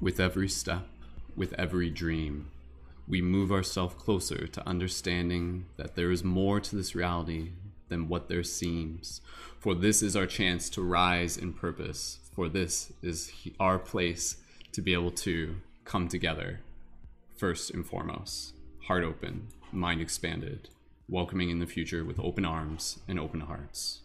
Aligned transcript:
With 0.00 0.20
every 0.20 0.48
step, 0.48 0.86
with 1.36 1.52
every 1.54 1.88
dream, 1.88 2.50
we 3.06 3.22
move 3.22 3.52
ourselves 3.52 3.94
closer 3.94 4.46
to 4.46 4.68
understanding 4.68 5.66
that 5.76 5.94
there 5.94 6.10
is 6.10 6.24
more 6.24 6.60
to 6.60 6.76
this 6.76 6.94
reality 6.94 7.50
than 7.88 8.08
what 8.08 8.28
there 8.28 8.42
seems. 8.42 9.20
For 9.58 9.74
this 9.74 10.02
is 10.02 10.16
our 10.16 10.26
chance 10.26 10.68
to 10.70 10.82
rise 10.82 11.36
in 11.36 11.52
purpose. 11.52 12.18
For 12.34 12.48
this 12.48 12.92
is 13.02 13.32
our 13.60 13.78
place 13.78 14.36
to 14.72 14.82
be 14.82 14.92
able 14.92 15.12
to 15.12 15.56
come 15.84 16.08
together, 16.08 16.60
first 17.36 17.70
and 17.70 17.86
foremost, 17.86 18.54
heart 18.86 19.04
open, 19.04 19.48
mind 19.70 20.00
expanded, 20.00 20.68
welcoming 21.08 21.50
in 21.50 21.60
the 21.60 21.66
future 21.66 22.04
with 22.04 22.18
open 22.18 22.44
arms 22.44 22.98
and 23.06 23.20
open 23.20 23.40
hearts. 23.40 24.00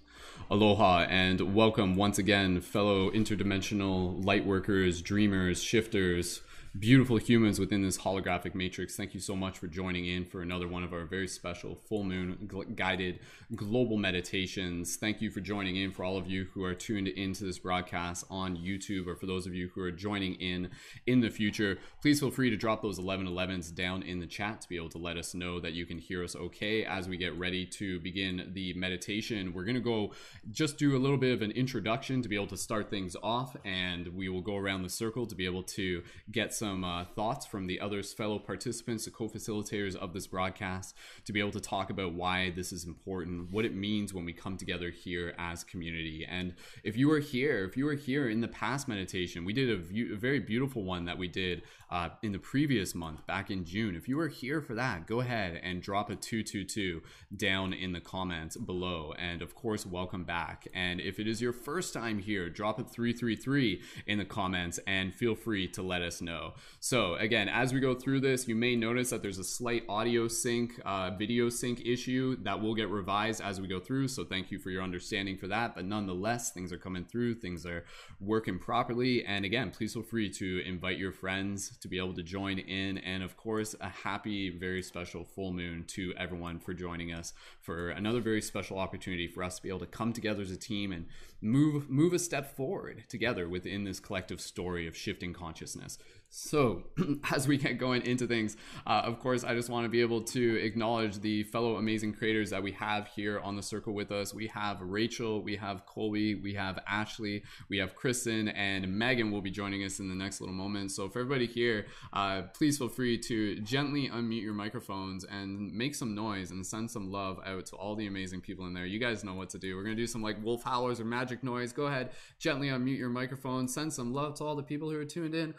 Aloha 0.52 1.06
and 1.10 1.54
welcome 1.54 1.96
once 1.96 2.18
again, 2.18 2.60
fellow 2.62 3.12
interdimensional 3.12 4.24
lightworkers, 4.24 5.04
dreamers, 5.04 5.62
shifters, 5.62 6.42
beautiful 6.78 7.18
humans 7.18 7.60
within 7.60 7.82
this 7.82 7.98
holographic 7.98 8.54
matrix. 8.54 8.96
Thank 8.96 9.16
you 9.16 9.20
so 9.20 9.36
much 9.36 9.58
for 9.58 9.66
joining 9.66 10.06
in 10.06 10.24
for 10.24 10.42
another 10.42 10.68
one 10.68 10.84
of 10.84 10.94
our 10.94 11.06
very 11.06 11.28
special 11.28 11.76
full 11.88 12.04
moon 12.04 12.48
guided 12.76 13.20
global 13.56 13.98
meditations. 13.98 14.96
Thank 14.96 15.20
you 15.20 15.32
for 15.32 15.40
joining 15.40 15.78
in 15.78 15.92
for 15.92 16.04
all 16.04 16.16
of 16.16 16.28
you 16.28 16.46
who 16.54 16.64
are 16.64 16.76
tuned 16.76 17.08
into 17.08 17.44
this 17.44 17.58
broadcast 17.58 18.26
on 18.30 18.56
YouTube 18.56 19.08
or 19.08 19.16
for 19.16 19.26
those 19.26 19.48
of 19.48 19.56
you 19.56 19.70
who 19.74 19.82
are 19.82 19.92
joining 19.92 20.36
in 20.36 20.70
in 21.08 21.22
the 21.22 21.30
future. 21.32 21.80
Please 22.02 22.20
feel 22.20 22.30
free 22.30 22.52
to 22.52 22.58
drop 22.58 22.84
those 22.84 23.00
1111s 23.00 23.74
down 23.74 24.04
in 24.04 24.20
the 24.20 24.28
chat 24.28 24.62
to 24.62 24.70
be 24.70 24.76
able 24.76 24.90
to 24.90 25.00
let 25.00 25.18
us 25.18 25.34
know 25.34 25.60
that 25.60 25.74
you 25.74 25.88
can 25.88 25.98
hear 25.98 26.24
us 26.24 26.36
okay 26.36 26.86
as 26.86 27.10
we 27.10 27.18
get 27.18 27.36
ready 27.38 27.66
to 27.66 28.00
begin 28.02 28.52
the 28.54 28.74
meditation. 28.74 29.54
We're 29.54 29.66
going 29.66 29.74
to 29.74 29.82
go 29.82 30.12
just 30.52 30.78
do 30.78 30.96
a 30.96 31.00
little 31.00 31.18
bit 31.18 31.34
of 31.34 31.42
an 31.42 31.52
introduction 31.52 32.22
to 32.22 32.30
be 32.30 32.36
able 32.36 32.48
to 32.48 32.58
start 32.58 32.92
things 32.92 33.16
off 33.24 33.58
and 33.66 34.08
we 34.10 34.30
will 34.30 34.42
go 34.42 34.56
around 34.56 34.84
the 34.84 34.90
circle 34.90 35.26
to 35.26 35.36
be 35.36 35.46
able 35.46 35.64
to 35.64 36.04
get 36.32 36.54
some 36.60 36.84
uh, 36.84 37.06
thoughts 37.06 37.46
from 37.46 37.66
the 37.68 37.80
others, 37.80 38.14
fellow 38.14 38.38
participants, 38.38 39.06
the 39.06 39.12
co 39.12 39.30
facilitators 39.30 39.96
of 39.96 40.14
this 40.14 40.28
broadcast, 40.28 40.94
to 41.26 41.34
be 41.34 41.40
able 41.40 41.52
to 41.52 41.60
talk 41.60 41.90
about 41.90 42.14
why 42.14 42.52
this 42.52 42.74
is 42.74 42.86
important, 42.86 43.52
what 43.52 43.66
it 43.66 43.74
means 43.74 44.14
when 44.14 44.26
we 44.26 44.34
come 44.34 44.58
together 44.58 44.90
here 44.90 45.34
as 45.40 45.64
community. 45.64 46.28
And 46.30 46.54
if 46.84 46.98
you 46.98 47.08
were 47.08 47.20
here, 47.20 47.64
if 47.64 47.78
you 47.78 47.86
were 47.86 47.96
here 47.96 48.30
in 48.30 48.42
the 48.42 48.48
past 48.48 48.88
meditation, 48.88 49.46
we 49.46 49.54
did 49.54 49.70
a, 49.70 49.78
view, 49.78 50.14
a 50.14 50.18
very 50.18 50.40
beautiful 50.40 50.84
one 50.84 51.06
that 51.06 51.18
we 51.18 51.30
did 51.30 51.64
uh, 51.90 52.10
in 52.22 52.32
the 52.32 52.40
previous 52.40 52.94
month, 52.94 53.26
back 53.26 53.50
in 53.50 53.66
June. 53.66 53.96
If 53.96 54.08
you 54.08 54.18
were 54.18 54.28
here 54.28 54.62
for 54.62 54.76
that, 54.76 55.08
go 55.08 55.22
ahead 55.22 55.60
and 55.64 55.82
drop 55.82 56.10
a 56.10 56.16
222 56.16 57.02
down 57.36 57.74
in 57.74 57.94
the 57.94 58.02
comments 58.02 58.58
below. 58.58 59.14
And 59.18 59.42
of 59.42 59.56
course, 59.56 59.86
welcome 59.86 60.24
back. 60.24 60.68
And 60.74 61.00
if 61.00 61.20
it 61.20 61.28
is 61.28 61.42
your 61.42 61.54
first 61.54 61.94
time 61.94 62.20
here, 62.20 62.50
drop 62.50 62.80
a 62.80 62.84
333 62.84 63.82
in 64.06 64.20
the 64.20 64.26
comments 64.26 64.80
and 64.86 65.14
feel 65.14 65.36
free 65.36 65.68
to 65.70 65.82
let 65.82 66.02
us 66.02 66.22
know. 66.22 66.49
So 66.80 67.16
again, 67.16 67.50
as 67.50 67.74
we 67.74 67.80
go 67.80 67.94
through 67.94 68.22
this, 68.22 68.48
you 68.48 68.56
may 68.56 68.76
notice 68.76 69.10
that 69.10 69.22
there's 69.22 69.40
a 69.40 69.44
slight 69.44 69.84
audio 69.90 70.28
sync, 70.28 70.80
uh, 70.86 71.12
video 71.12 71.50
sync 71.50 71.86
issue 71.86 72.38
that 72.44 72.62
will 72.62 72.76
get 72.76 72.90
revised 72.90 73.42
as 73.42 73.60
we 73.60 73.68
go 73.68 73.80
through. 73.80 74.08
So 74.08 74.24
thank 74.24 74.52
you 74.52 74.60
for 74.60 74.70
your 74.70 74.84
understanding 74.84 75.38
for 75.38 75.48
that. 75.48 75.76
But 75.76 75.86
nonetheless, 75.86 76.52
things 76.52 76.72
are 76.72 76.78
coming 76.78 77.06
through, 77.06 77.36
things 77.36 77.66
are 77.66 77.86
working 78.20 78.60
properly. 78.60 79.26
And 79.26 79.46
again, 79.46 79.72
please 79.72 79.94
feel 79.94 80.04
free 80.04 80.30
to 80.32 80.62
invite 80.66 80.98
your 80.98 81.12
friends 81.12 81.78
to 81.78 81.88
be 81.88 81.98
able 81.98 82.14
to 82.14 82.24
join 82.24 82.60
in. 82.60 82.98
And 83.00 83.24
of 83.24 83.38
course, 83.38 83.76
a 83.82 83.90
happy, 83.90 84.50
very 84.50 84.82
special 84.82 85.24
full 85.24 85.54
moon 85.54 85.86
to 85.88 86.14
everyone 86.18 86.60
for 86.60 86.74
joining 86.74 87.14
us 87.14 87.34
for 87.62 87.90
another 87.90 88.22
very 88.22 88.42
special 88.42 88.80
opportunity 88.80 89.28
for 89.28 89.44
us 89.44 89.58
to 89.58 89.64
be 89.64 89.70
able 89.70 89.80
to 89.80 89.86
come 89.86 90.14
together 90.14 90.42
as 90.42 90.52
a 90.52 90.58
team 90.58 90.92
and 90.92 91.06
move 91.42 91.90
move 91.90 92.14
a 92.14 92.20
step 92.20 92.56
forward 92.56 93.04
together 93.08 93.48
within 93.48 93.84
this 93.84 94.00
collective 94.00 94.42
story 94.42 94.88
of 94.88 94.96
shifting 94.96 95.34
consciousness. 95.34 95.98
So, 96.32 96.84
as 97.32 97.48
we 97.48 97.58
get 97.58 97.80
going 97.80 98.04
into 98.06 98.28
things, 98.28 98.56
uh, 98.86 99.02
of 99.04 99.20
course, 99.20 99.44
I 99.44 99.56
just 99.56 99.68
want 99.68 99.86
to 99.86 99.90
be 99.90 100.02
able 100.02 100.22
to 100.22 100.64
acknowledge 100.64 101.20
the 101.20 101.42
fellow 101.44 101.78
amazing 101.78 102.14
creators 102.14 102.52
that 102.52 102.62
we 102.62 102.72
have 102.74 103.08
here 103.08 103.40
on 103.40 103.56
the 103.56 103.64
circle 103.64 103.94
with 103.94 104.12
us. 104.12 104.32
We 104.32 104.46
have 104.48 104.80
Rachel, 104.80 105.42
we 105.42 105.56
have 105.56 105.88
Colby, 105.88 106.36
we 106.36 106.54
have 106.54 106.78
Ashley, 106.88 107.44
we 107.68 107.80
have 107.80 107.96
Kristen, 107.96 108.50
and 108.50 108.96
Megan 108.96 109.32
will 109.32 109.42
be 109.42 109.50
joining 109.50 109.84
us 109.84 110.00
in 110.00 110.08
the 110.08 110.14
next 110.14 110.40
little 110.40 110.54
moment. 110.54 110.92
So, 110.92 111.10
for 111.10 111.20
everybody 111.20 111.48
here, 111.48 111.88
uh, 112.14 112.44
please 112.54 112.78
feel 112.78 112.90
free 112.90 113.18
to 113.18 113.60
gently 113.62 114.08
unmute 114.08 114.44
your 114.44 114.54
microphones 114.54 115.24
and 115.24 115.74
make 115.74 115.96
some 115.96 116.14
noise 116.14 116.52
and 116.52 116.64
send 116.64 116.92
some 116.92 117.12
love 117.12 117.40
out 117.44 117.66
to 117.68 117.76
all 117.76 117.96
the 117.96 118.06
amazing 118.06 118.42
people 118.42 118.68
in 118.68 118.74
there. 118.76 118.86
You 118.86 119.00
guys 119.00 119.24
know 119.24 119.34
what 119.34 119.50
to 119.50 119.58
do. 119.58 119.76
We're 119.76 119.84
going 119.84 119.96
to 119.96 120.02
do 120.02 120.08
some 120.08 120.22
like 120.22 120.44
wolf 120.44 120.64
howlers 120.64 121.00
or 121.00 121.06
magic 121.06 121.44
noise. 121.44 121.74
Go 121.74 121.88
ahead, 121.88 122.12
gently 122.38 122.68
unmute 122.68 123.00
your 123.00 123.10
microphone, 123.10 123.68
send 123.68 123.92
some 123.92 124.14
love 124.14 124.36
to 124.36 124.44
all 124.44 124.56
the 124.56 124.62
people 124.62 124.92
who 124.92 125.00
are 125.00 125.06
tuned 125.06 125.34
in. 125.34 125.56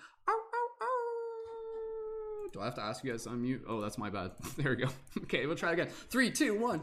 Do 2.53 2.61
I 2.61 2.65
have 2.65 2.75
to 2.77 2.83
ask 2.83 3.05
you 3.05 3.11
guys 3.13 3.25
to 3.25 3.31
unmute? 3.31 3.61
Oh, 3.69 3.81
that's 3.81 3.99
my 3.99 4.11
bad. 4.11 4.33
There 4.57 4.71
we 4.71 4.77
go. 4.77 4.89
Okay, 5.25 5.47
we'll 5.47 5.57
try 5.57 5.73
again. 5.73 5.89
Three, 6.09 6.31
two, 6.31 6.59
one. 6.59 6.81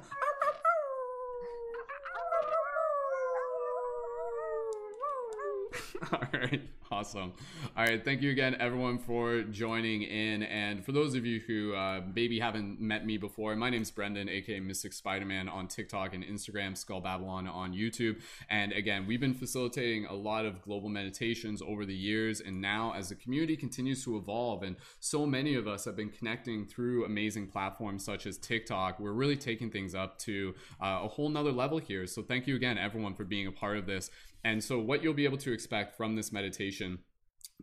All 6.12 6.28
right. 6.34 6.62
Awesome. 6.90 7.34
All 7.76 7.84
right. 7.84 8.04
Thank 8.04 8.22
you 8.22 8.32
again, 8.32 8.56
everyone, 8.60 8.98
for 8.98 9.42
joining 9.44 10.04
in. 10.04 10.44
And 10.44 10.86
for 10.86 10.92
those 10.92 11.16
of 11.16 11.26
you 11.26 11.42
who 11.46 11.74
uh, 11.74 12.02
maybe 12.16 12.40
haven't 12.40 12.80
met 12.80 13.06
me 13.06 13.18
before, 13.18 13.56
my 13.56 13.70
name 13.70 13.82
is 13.82 13.92
Brendon, 13.92 14.30
aka 14.30 14.60
Mystic 14.60 14.94
Spider 14.94 15.26
Man, 15.26 15.50
on 15.50 15.68
TikTok 15.68 16.14
and 16.14 16.24
Instagram, 16.24 16.78
Skull 16.78 17.02
Babylon 17.02 17.48
on 17.48 17.74
YouTube. 17.74 18.22
And 18.50 18.72
again, 18.74 19.06
we've 19.08 19.20
been 19.20 19.34
facilitating 19.34 20.06
a 20.06 20.14
lot 20.14 20.46
of 20.46 20.62
global 20.62 20.88
meditations 20.88 21.62
over 21.62 21.86
the 21.86 21.96
years. 21.96 22.42
And 22.42 22.62
now, 22.62 22.94
as 22.96 23.10
the 23.10 23.16
community 23.16 23.58
continues 23.58 24.04
to 24.06 24.16
evolve, 24.18 24.64
and 24.64 24.76
so 25.00 25.26
many 25.26 25.56
of 25.56 25.68
us 25.68 25.86
have 25.86 25.96
been 25.96 26.10
connecting 26.10 26.66
through 26.66 27.06
amazing 27.06 27.48
platforms 27.48 28.06
such 28.06 28.26
as 28.28 28.38
TikTok, 28.38 29.00
we're 29.00 29.14
really 29.14 29.38
taking 29.38 29.72
things 29.72 29.96
up 29.96 30.20
to 30.20 30.54
uh, 30.82 31.00
a 31.04 31.08
whole 31.08 31.30
nother 31.30 31.52
level 31.52 31.80
here. 31.80 32.06
So, 32.08 32.22
thank 32.22 32.48
you 32.48 32.56
again, 32.56 32.78
everyone, 32.78 33.16
for 33.16 33.24
being 33.24 33.48
a 33.48 33.52
part 33.52 33.78
of 33.78 33.86
this. 33.88 34.10
And 34.48 34.64
so, 34.64 34.80
what 34.80 35.04
you'll 35.04 35.14
be 35.14 35.26
able 35.26 35.38
to 35.40 35.52
expect 35.52 35.98
from 35.98 36.16
this 36.16 36.32
meditation 36.32 37.00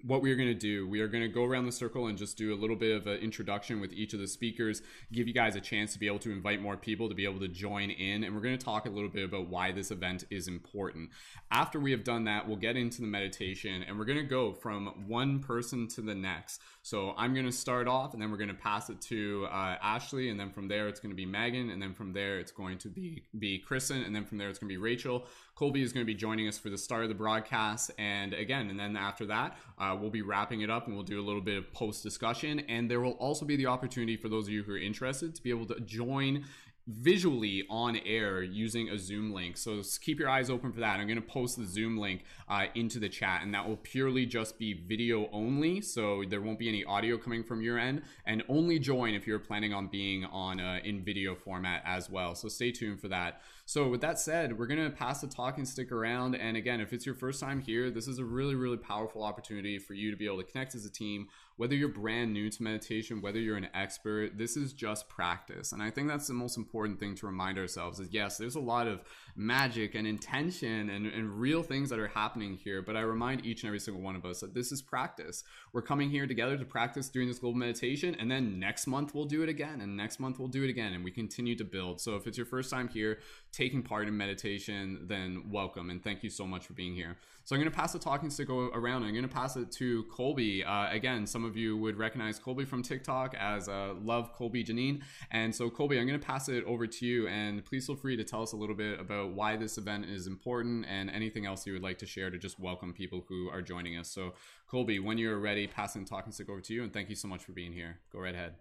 what 0.02 0.22
we're 0.22 0.34
going 0.34 0.48
to 0.48 0.54
do 0.54 0.88
we 0.88 1.00
are 1.00 1.06
going 1.06 1.22
to 1.22 1.28
go 1.28 1.44
around 1.44 1.66
the 1.66 1.72
circle 1.72 2.08
and 2.08 2.18
just 2.18 2.36
do 2.36 2.52
a 2.52 2.58
little 2.58 2.76
bit 2.76 2.96
of 2.96 3.06
an 3.06 3.16
introduction 3.18 3.80
with 3.80 3.92
each 3.92 4.12
of 4.12 4.18
the 4.18 4.26
speakers 4.26 4.82
give 5.12 5.28
you 5.28 5.32
guys 5.32 5.54
a 5.54 5.60
chance 5.60 5.92
to 5.92 5.98
be 6.00 6.06
able 6.06 6.18
to 6.18 6.32
invite 6.32 6.60
more 6.60 6.76
people 6.76 7.08
to 7.08 7.14
be 7.14 7.24
able 7.24 7.38
to 7.38 7.48
join 7.48 7.90
in 7.90 8.24
and 8.24 8.34
we're 8.34 8.40
going 8.40 8.58
to 8.58 8.64
talk 8.64 8.86
a 8.86 8.90
little 8.90 9.08
bit 9.08 9.24
about 9.24 9.48
why 9.48 9.70
this 9.70 9.90
event 9.90 10.24
is 10.30 10.48
important. 10.48 11.10
After 11.50 11.78
we 11.78 11.92
have 11.92 12.02
done 12.02 12.24
that 12.24 12.46
we'll 12.46 12.56
get 12.56 12.76
into 12.76 13.00
the 13.00 13.06
meditation 13.06 13.84
and 13.86 13.96
we're 13.96 14.04
going 14.04 14.18
to 14.18 14.24
go 14.24 14.52
from 14.52 15.04
one 15.06 15.38
person 15.38 15.86
to 15.88 16.02
the 16.02 16.14
next. 16.14 16.60
So 16.82 17.14
i'm 17.16 17.32
going 17.32 17.46
to 17.46 17.52
start 17.52 17.86
off 17.86 18.14
and 18.14 18.20
then 18.20 18.30
we're 18.30 18.36
going 18.36 18.48
to 18.48 18.54
pass 18.54 18.90
it 18.90 19.00
to 19.02 19.46
uh, 19.50 19.76
ashley 19.80 20.28
and 20.28 20.38
then 20.38 20.50
from 20.50 20.66
there 20.66 20.88
it's 20.88 21.00
going 21.00 21.12
to 21.12 21.16
be 21.16 21.26
megan 21.26 21.70
and 21.70 21.80
then 21.80 21.94
from 21.94 22.12
there 22.12 22.40
it's 22.40 22.52
going 22.52 22.78
to 22.78 22.88
be 22.88 23.22
be 23.38 23.58
kristen 23.58 24.02
and 24.02 24.14
then 24.14 24.24
from 24.24 24.38
there 24.38 24.48
it's 24.48 24.58
going 24.58 24.68
to 24.68 24.74
be 24.74 24.80
rachel 24.80 25.26
Colby 25.54 25.82
is 25.82 25.92
going 25.92 26.04
to 26.04 26.12
be 26.12 26.16
joining 26.16 26.48
us 26.48 26.58
for 26.58 26.68
the 26.68 26.76
start 26.76 27.04
of 27.04 27.08
the 27.08 27.14
broadcast. 27.14 27.92
And 27.96 28.34
again, 28.34 28.70
and 28.70 28.78
then 28.78 28.96
after 28.96 29.24
that, 29.26 29.56
uh, 29.78 29.96
we'll 29.98 30.10
be 30.10 30.22
wrapping 30.22 30.62
it 30.62 30.70
up 30.70 30.86
and 30.86 30.96
we'll 30.96 31.04
do 31.04 31.20
a 31.20 31.22
little 31.22 31.40
bit 31.40 31.56
of 31.56 31.72
post 31.72 32.02
discussion. 32.02 32.60
And 32.68 32.90
there 32.90 33.00
will 33.00 33.12
also 33.12 33.46
be 33.46 33.54
the 33.54 33.66
opportunity 33.66 34.16
for 34.16 34.28
those 34.28 34.46
of 34.46 34.52
you 34.52 34.64
who 34.64 34.72
are 34.72 34.78
interested 34.78 35.34
to 35.34 35.42
be 35.42 35.50
able 35.50 35.66
to 35.66 35.78
join 35.80 36.44
visually 36.86 37.64
on 37.70 37.96
air 38.04 38.42
using 38.42 38.90
a 38.90 38.98
Zoom 38.98 39.32
link. 39.32 39.56
So 39.56 39.82
keep 40.00 40.18
your 40.18 40.28
eyes 40.28 40.50
open 40.50 40.72
for 40.72 40.80
that. 40.80 41.00
I'm 41.00 41.06
going 41.06 41.20
to 41.20 41.26
post 41.26 41.56
the 41.56 41.64
Zoom 41.64 41.96
link 41.96 42.24
uh, 42.48 42.66
into 42.74 42.98
the 42.98 43.08
chat, 43.08 43.42
and 43.42 43.54
that 43.54 43.66
will 43.66 43.78
purely 43.78 44.26
just 44.26 44.58
be 44.58 44.74
video 44.74 45.28
only. 45.32 45.80
So 45.80 46.24
there 46.28 46.40
won't 46.40 46.58
be 46.58 46.68
any 46.68 46.84
audio 46.84 47.16
coming 47.16 47.42
from 47.42 47.62
your 47.62 47.78
end, 47.78 48.02
and 48.26 48.42
only 48.48 48.78
join 48.78 49.14
if 49.14 49.26
you're 49.26 49.38
planning 49.38 49.72
on 49.72 49.88
being 49.88 50.24
on 50.26 50.60
uh, 50.60 50.80
in 50.84 51.02
video 51.02 51.34
format 51.34 51.82
as 51.86 52.10
well. 52.10 52.34
So 52.34 52.48
stay 52.48 52.70
tuned 52.70 53.00
for 53.00 53.08
that. 53.08 53.40
So 53.66 53.88
with 53.88 54.02
that 54.02 54.18
said, 54.18 54.58
we're 54.58 54.66
going 54.66 54.84
to 54.84 54.90
pass 54.90 55.22
the 55.22 55.26
talking 55.26 55.64
stick 55.64 55.90
around. 55.90 56.34
And 56.34 56.54
again, 56.54 56.80
if 56.80 56.92
it's 56.92 57.06
your 57.06 57.14
first 57.14 57.40
time 57.40 57.60
here, 57.60 57.90
this 57.90 58.06
is 58.06 58.18
a 58.18 58.24
really, 58.24 58.54
really 58.54 58.76
powerful 58.76 59.22
opportunity 59.22 59.78
for 59.78 59.94
you 59.94 60.10
to 60.10 60.16
be 60.18 60.26
able 60.26 60.36
to 60.36 60.44
connect 60.44 60.74
as 60.74 60.84
a 60.84 60.90
team 60.90 61.28
whether 61.56 61.74
you're 61.74 61.88
brand 61.88 62.32
new 62.32 62.50
to 62.50 62.62
meditation, 62.62 63.20
whether 63.20 63.38
you're 63.38 63.56
an 63.56 63.68
expert, 63.74 64.36
this 64.36 64.56
is 64.56 64.72
just 64.72 65.08
practice. 65.08 65.72
And 65.72 65.82
I 65.82 65.90
think 65.90 66.08
that's 66.08 66.26
the 66.26 66.34
most 66.34 66.56
important 66.56 66.98
thing 66.98 67.14
to 67.16 67.26
remind 67.26 67.58
ourselves 67.58 68.00
is 68.00 68.12
yes, 68.12 68.38
there's 68.38 68.56
a 68.56 68.60
lot 68.60 68.86
of 68.88 69.02
magic 69.36 69.94
and 69.94 70.06
intention 70.06 70.90
and, 70.90 71.06
and 71.06 71.40
real 71.40 71.62
things 71.62 71.90
that 71.90 71.98
are 71.98 72.08
happening 72.08 72.54
here. 72.54 72.82
But 72.82 72.96
I 72.96 73.00
remind 73.00 73.44
each 73.44 73.62
and 73.62 73.68
every 73.68 73.80
single 73.80 74.02
one 74.02 74.16
of 74.16 74.24
us 74.24 74.40
that 74.40 74.54
this 74.54 74.70
is 74.70 74.80
practice. 74.80 75.42
We're 75.72 75.82
coming 75.82 76.10
here 76.10 76.26
together 76.26 76.56
to 76.56 76.64
practice 76.64 77.08
doing 77.08 77.28
this 77.28 77.38
global 77.38 77.58
meditation. 77.58 78.16
And 78.18 78.30
then 78.30 78.60
next 78.60 78.86
month 78.86 79.14
we'll 79.14 79.24
do 79.24 79.42
it 79.42 79.48
again. 79.48 79.80
And 79.80 79.96
next 79.96 80.20
month 80.20 80.38
we'll 80.38 80.48
do 80.48 80.64
it 80.64 80.70
again. 80.70 80.92
And 80.92 81.04
we 81.04 81.10
continue 81.10 81.56
to 81.56 81.64
build. 81.64 82.00
So 82.00 82.16
if 82.16 82.26
it's 82.26 82.36
your 82.36 82.46
first 82.46 82.70
time 82.70 82.88
here 82.88 83.18
taking 83.52 83.82
part 83.82 84.08
in 84.08 84.16
meditation, 84.16 85.06
then 85.08 85.44
welcome. 85.50 85.90
And 85.90 86.02
thank 86.02 86.22
you 86.22 86.30
so 86.30 86.46
much 86.46 86.66
for 86.66 86.74
being 86.74 86.94
here. 86.94 87.16
So 87.46 87.54
I'm 87.54 87.60
going 87.60 87.70
to 87.70 87.76
pass 87.76 87.92
the 87.92 87.98
talking 87.98 88.30
stick 88.30 88.48
around. 88.48 89.02
I'm 89.02 89.12
going 89.12 89.22
to 89.22 89.28
pass 89.28 89.56
it 89.56 89.70
to 89.72 90.04
Colby. 90.04 90.64
Uh, 90.64 90.90
again, 90.90 91.26
some 91.26 91.44
of 91.44 91.58
you 91.58 91.76
would 91.76 91.98
recognize 91.98 92.38
Colby 92.38 92.64
from 92.64 92.82
TikTok 92.82 93.34
as 93.38 93.68
uh, 93.68 93.92
Love 94.02 94.32
Colby 94.32 94.64
Janine. 94.64 95.02
And 95.30 95.54
so, 95.54 95.68
Colby, 95.68 95.98
I'm 95.98 96.06
going 96.06 96.18
to 96.18 96.26
pass 96.26 96.48
it 96.48 96.64
over 96.64 96.86
to 96.86 97.06
you. 97.06 97.28
And 97.28 97.62
please 97.62 97.84
feel 97.84 97.96
free 97.96 98.16
to 98.16 98.24
tell 98.24 98.42
us 98.42 98.52
a 98.52 98.56
little 98.56 98.74
bit 98.74 98.98
about 98.98 99.23
why 99.26 99.56
this 99.56 99.78
event 99.78 100.06
is 100.06 100.26
important 100.26 100.86
and 100.88 101.10
anything 101.10 101.46
else 101.46 101.66
you 101.66 101.72
would 101.72 101.82
like 101.82 101.98
to 101.98 102.06
share 102.06 102.30
to 102.30 102.38
just 102.38 102.58
welcome 102.58 102.92
people 102.92 103.24
who 103.28 103.48
are 103.50 103.62
joining 103.62 103.96
us. 103.96 104.08
So, 104.08 104.34
Colby, 104.68 104.98
when 104.98 105.18
you're 105.18 105.38
ready, 105.38 105.66
passing 105.66 106.04
talking 106.04 106.32
stick 106.32 106.48
over 106.48 106.60
to 106.60 106.74
you. 106.74 106.82
And 106.82 106.92
thank 106.92 107.08
you 107.08 107.16
so 107.16 107.28
much 107.28 107.44
for 107.44 107.52
being 107.52 107.72
here. 107.72 107.98
Go 108.12 108.20
right 108.20 108.34
ahead. 108.34 108.54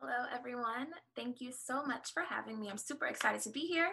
Hello, 0.00 0.24
everyone. 0.34 0.86
Thank 1.14 1.42
you 1.42 1.52
so 1.52 1.84
much 1.84 2.14
for 2.14 2.22
having 2.22 2.58
me. 2.58 2.70
I'm 2.70 2.78
super 2.78 3.04
excited 3.04 3.42
to 3.42 3.50
be 3.50 3.60
here. 3.60 3.90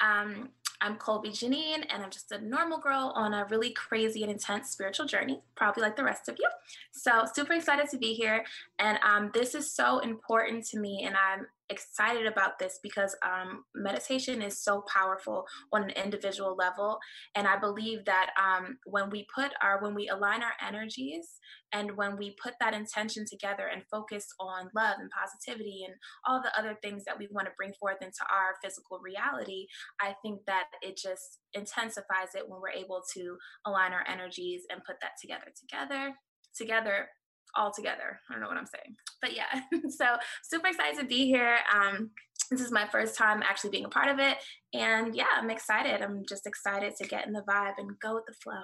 Um, 0.00 0.48
I'm 0.80 0.96
Colby 0.96 1.28
Janine, 1.28 1.84
and 1.90 2.02
I'm 2.02 2.08
just 2.08 2.32
a 2.32 2.42
normal 2.42 2.78
girl 2.78 3.12
on 3.14 3.34
a 3.34 3.44
really 3.50 3.70
crazy 3.72 4.22
and 4.22 4.32
intense 4.32 4.70
spiritual 4.70 5.04
journey, 5.04 5.42
probably 5.56 5.82
like 5.82 5.96
the 5.96 6.04
rest 6.04 6.30
of 6.30 6.36
you. 6.38 6.48
So, 6.92 7.26
super 7.34 7.52
excited 7.52 7.90
to 7.90 7.98
be 7.98 8.14
here. 8.14 8.42
And 8.78 8.98
um, 9.02 9.30
this 9.34 9.54
is 9.54 9.70
so 9.70 9.98
important 9.98 10.64
to 10.68 10.78
me, 10.78 11.02
and 11.04 11.14
I'm 11.14 11.46
excited 11.70 12.26
about 12.26 12.58
this 12.58 12.78
because 12.82 13.16
um, 13.24 13.64
meditation 13.74 14.42
is 14.42 14.62
so 14.62 14.84
powerful 14.92 15.44
on 15.72 15.84
an 15.84 15.90
individual 15.90 16.56
level. 16.56 16.98
And 17.34 17.46
i 17.46 17.58
believe 17.58 18.04
that 18.06 18.30
um, 18.40 18.78
when 18.84 19.10
we 19.10 19.26
put 19.34 19.52
our 19.62 19.80
when 19.82 19.94
we 19.94 20.08
align 20.08 20.42
our 20.42 20.54
energies 20.66 21.38
and 21.72 21.96
when 21.96 22.16
we 22.16 22.36
put 22.42 22.54
that 22.60 22.74
intention 22.74 23.24
together 23.30 23.66
and 23.66 23.82
focus 23.90 24.26
on 24.38 24.70
love 24.74 24.96
and 24.98 25.10
positivity 25.10 25.82
and 25.86 25.94
all 26.26 26.42
the 26.42 26.56
other 26.58 26.76
things 26.82 27.04
that 27.04 27.18
we 27.18 27.28
want 27.30 27.46
to 27.46 27.52
bring 27.56 27.72
forth 27.78 27.98
into 28.02 28.24
our 28.32 28.54
physical 28.62 28.98
reality 29.02 29.66
i 30.00 30.14
think 30.22 30.40
that 30.46 30.64
it 30.82 30.96
just 30.96 31.38
intensifies 31.54 32.34
it 32.34 32.48
when 32.48 32.60
we're 32.60 32.70
able 32.70 33.02
to 33.12 33.36
align 33.66 33.92
our 33.92 34.04
energies 34.08 34.62
and 34.70 34.84
put 34.84 34.96
that 35.00 35.12
together 35.20 35.52
together 35.58 36.14
together 36.56 37.08
all 37.56 37.72
together. 37.72 38.20
I 38.28 38.32
don't 38.32 38.42
know 38.42 38.48
what 38.48 38.56
I'm 38.56 38.66
saying, 38.66 38.96
but 39.20 39.32
yeah. 39.34 39.62
so 39.90 40.16
super 40.42 40.68
excited 40.68 40.98
to 41.00 41.06
be 41.06 41.26
here. 41.26 41.58
Um, 41.74 42.10
this 42.50 42.60
is 42.60 42.72
my 42.72 42.86
first 42.88 43.16
time 43.16 43.42
actually 43.42 43.70
being 43.70 43.84
a 43.84 43.90
part 43.90 44.08
of 44.08 44.18
it, 44.18 44.38
and 44.74 45.14
yeah, 45.14 45.26
I'm 45.36 45.50
excited. 45.50 46.02
I'm 46.02 46.24
just 46.28 46.46
excited 46.46 46.96
to 46.96 47.06
get 47.06 47.26
in 47.26 47.32
the 47.32 47.42
vibe 47.42 47.74
and 47.78 47.98
go 48.00 48.14
with 48.14 48.26
the 48.26 48.34
flow. 48.42 48.62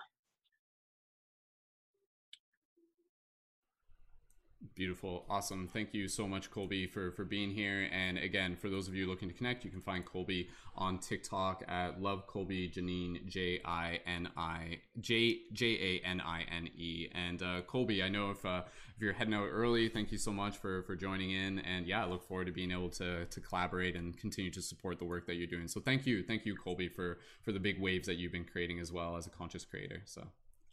Beautiful. 4.77 5.25
Awesome. 5.31 5.69
Thank 5.73 5.95
you 5.95 6.07
so 6.07 6.29
much, 6.29 6.51
Colby, 6.51 6.87
for, 6.87 7.11
for 7.13 7.25
being 7.25 7.51
here. 7.51 7.89
And 7.91 8.19
again, 8.19 8.57
for 8.57 8.69
those 8.69 8.89
of 8.89 8.95
you 8.95 9.07
looking 9.07 9.27
to 9.27 9.35
connect, 9.35 9.65
you 9.65 9.71
can 9.71 9.81
find 9.81 10.05
Colby 10.05 10.51
on 10.75 10.99
TikTok 10.99 11.65
at 11.67 12.03
Love 12.03 12.27
Colby 12.27 12.69
Janine, 12.69 13.27
J 13.27 13.63
I 13.65 14.01
N 14.07 14.29
I, 14.37 14.81
J 15.01 15.39
J 15.55 15.67
A 16.05 16.07
N 16.07 16.21
I 16.21 16.45
N 16.55 16.69
E. 16.77 17.09
And 17.15 17.43
uh, 17.43 17.63
Colby, 17.63 18.03
I 18.03 18.11
know 18.11 18.31
if, 18.31 18.45
uh, 18.45 18.65
if 18.95 19.01
you're 19.01 19.15
heading 19.15 19.33
out 19.33 19.49
early, 19.51 19.89
thank 19.89 20.13
you 20.13 20.19
so 20.19 20.31
much 20.31 20.59
for, 20.59 20.83
for 20.83 20.95
joining 20.95 21.31
in. 21.31 21.61
And 21.61 21.87
yeah, 21.87 22.05
I 22.05 22.07
look 22.07 22.29
forward 22.29 22.49
to 22.49 22.53
being 22.53 22.71
able 22.71 22.91
to, 22.91 23.25
to 23.25 23.41
collaborate 23.41 23.97
and 23.97 24.15
continue 24.19 24.51
to 24.51 24.61
support 24.61 24.99
the 24.99 25.07
work 25.07 25.27
that 25.27 25.37
you're 25.37 25.47
doing. 25.47 25.69
So 25.69 25.81
thank 25.81 26.07
you. 26.07 26.23
Thank 26.23 26.45
you, 26.45 26.55
Colby, 26.55 26.91
for, 26.91 27.17
for 27.43 27.51
the 27.51 27.61
big 27.61 27.81
waves 27.81 28.07
that 28.09 28.17
you've 28.17 28.33
been 28.33 28.45
creating 28.45 28.79
as 28.81 28.93
well 28.93 29.17
as 29.17 29.27
a 29.27 29.31
conscious 29.31 29.65
creator. 29.65 30.03
So 30.05 30.27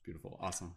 beautiful. 0.03 0.37
Awesome. 0.41 0.75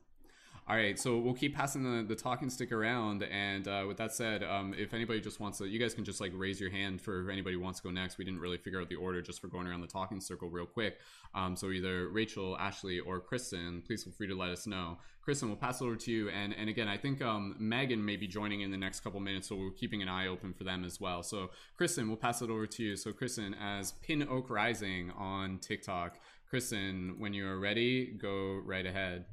All 0.69 0.75
right, 0.75 0.99
so 0.99 1.17
we'll 1.19 1.33
keep 1.33 1.55
passing 1.55 1.85
the, 1.85 2.03
the 2.03 2.17
talking 2.17 2.51
stick 2.51 2.73
around. 2.73 3.23
And 3.23 3.69
uh, 3.69 3.85
with 3.87 3.99
that 3.99 4.13
said, 4.13 4.43
um, 4.43 4.75
if 4.77 4.95
anybody 4.95 5.21
just 5.21 5.39
wants 5.39 5.59
to, 5.59 5.67
you 5.67 5.79
guys 5.79 5.95
can 5.95 6.03
just 6.03 6.21
like 6.21 6.33
raise 6.35 6.61
your 6.61 6.71
hand 6.71 7.01
for 7.01 7.31
anybody 7.31 7.55
wants 7.55 7.79
to 7.79 7.85
go 7.85 7.93
next. 7.93 8.19
We 8.19 8.25
didn't 8.25 8.41
really 8.41 8.59
figure 8.59 8.81
out 8.81 8.89
the 8.89 8.97
order 8.97 9.23
just 9.23 9.41
for 9.41 9.47
going 9.47 9.69
around 9.69 9.83
the 9.83 9.87
talking 9.87 10.21
circle 10.21 10.51
real 10.51 10.67
quick. 10.67 10.99
Um, 11.37 11.55
so 11.55 11.71
either 11.71 12.09
Rachel, 12.09 12.59
Ashley, 12.59 12.99
or 12.99 13.21
Kristen, 13.21 13.81
please 13.87 14.03
feel 14.03 14.13
free 14.13 14.27
to 14.27 14.35
let 14.35 14.51
us 14.51 14.67
know. 14.67 14.99
Kristen, 15.23 15.47
we'll 15.49 15.57
pass 15.57 15.81
it 15.81 15.85
over 15.85 15.95
to 15.95 16.11
you. 16.11 16.31
And 16.31 16.53
and 16.53 16.69
again, 16.69 16.89
I 16.89 16.97
think 16.97 17.23
um, 17.23 17.55
Megan 17.61 18.05
may 18.05 18.17
be 18.17 18.27
joining 18.27 18.63
in 18.63 18.73
the 18.73 18.77
next 18.77 19.01
couple 19.01 19.21
minutes, 19.21 19.49
so 19.49 19.55
we're 19.55 19.71
keeping 19.71 20.03
an 20.03 20.09
eye 20.09 20.27
open 20.27 20.53
for 20.53 20.65
them 20.65 20.85
as 20.85 21.01
well. 21.01 21.23
So 21.23 21.51
Kristen, 21.77 22.09
we'll 22.09 22.17
pass 22.17 22.43
it 22.43 22.51
over 22.51 22.67
to 22.67 22.83
you. 22.83 22.97
So 22.97 23.13
Kristen, 23.13 23.55
as 23.55 23.93
Pin 24.03 24.27
Oak 24.29 24.51
Rising 24.51 25.13
on 25.17 25.59
TikTok, 25.59 26.19
Kristen, 26.51 27.15
when 27.19 27.33
you 27.35 27.47
are 27.47 27.61
ready, 27.61 28.07
go 28.21 28.61
right 28.65 28.85
ahead. 28.85 29.27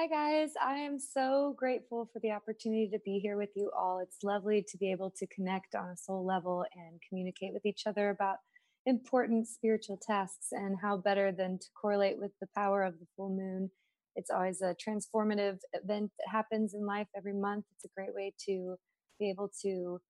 Hi, 0.00 0.06
guys. 0.06 0.52
I 0.58 0.76
am 0.76 0.98
so 0.98 1.54
grateful 1.58 2.08
for 2.10 2.20
the 2.20 2.30
opportunity 2.30 2.88
to 2.90 2.98
be 3.04 3.18
here 3.18 3.36
with 3.36 3.50
you 3.54 3.70
all. 3.78 3.98
It's 3.98 4.24
lovely 4.24 4.64
to 4.66 4.78
be 4.78 4.90
able 4.90 5.10
to 5.10 5.26
connect 5.26 5.74
on 5.74 5.90
a 5.90 5.96
soul 5.98 6.24
level 6.24 6.64
and 6.74 6.98
communicate 7.06 7.52
with 7.52 7.66
each 7.66 7.82
other 7.84 8.08
about 8.08 8.36
important 8.86 9.46
spiritual 9.46 9.98
tasks 10.00 10.52
and 10.52 10.78
how 10.80 10.96
better 10.96 11.32
than 11.32 11.58
to 11.58 11.66
correlate 11.78 12.18
with 12.18 12.30
the 12.40 12.48
power 12.56 12.82
of 12.82 12.98
the 12.98 13.04
full 13.14 13.28
moon. 13.28 13.70
It's 14.16 14.30
always 14.30 14.62
a 14.62 14.74
transformative 14.74 15.58
event 15.74 16.12
that 16.18 16.32
happens 16.32 16.72
in 16.72 16.86
life 16.86 17.08
every 17.14 17.34
month. 17.34 17.66
It's 17.74 17.84
a 17.84 17.94
great 17.94 18.14
way 18.14 18.32
to 18.46 18.76
be 19.18 19.28
able 19.28 19.50
to 19.60 20.00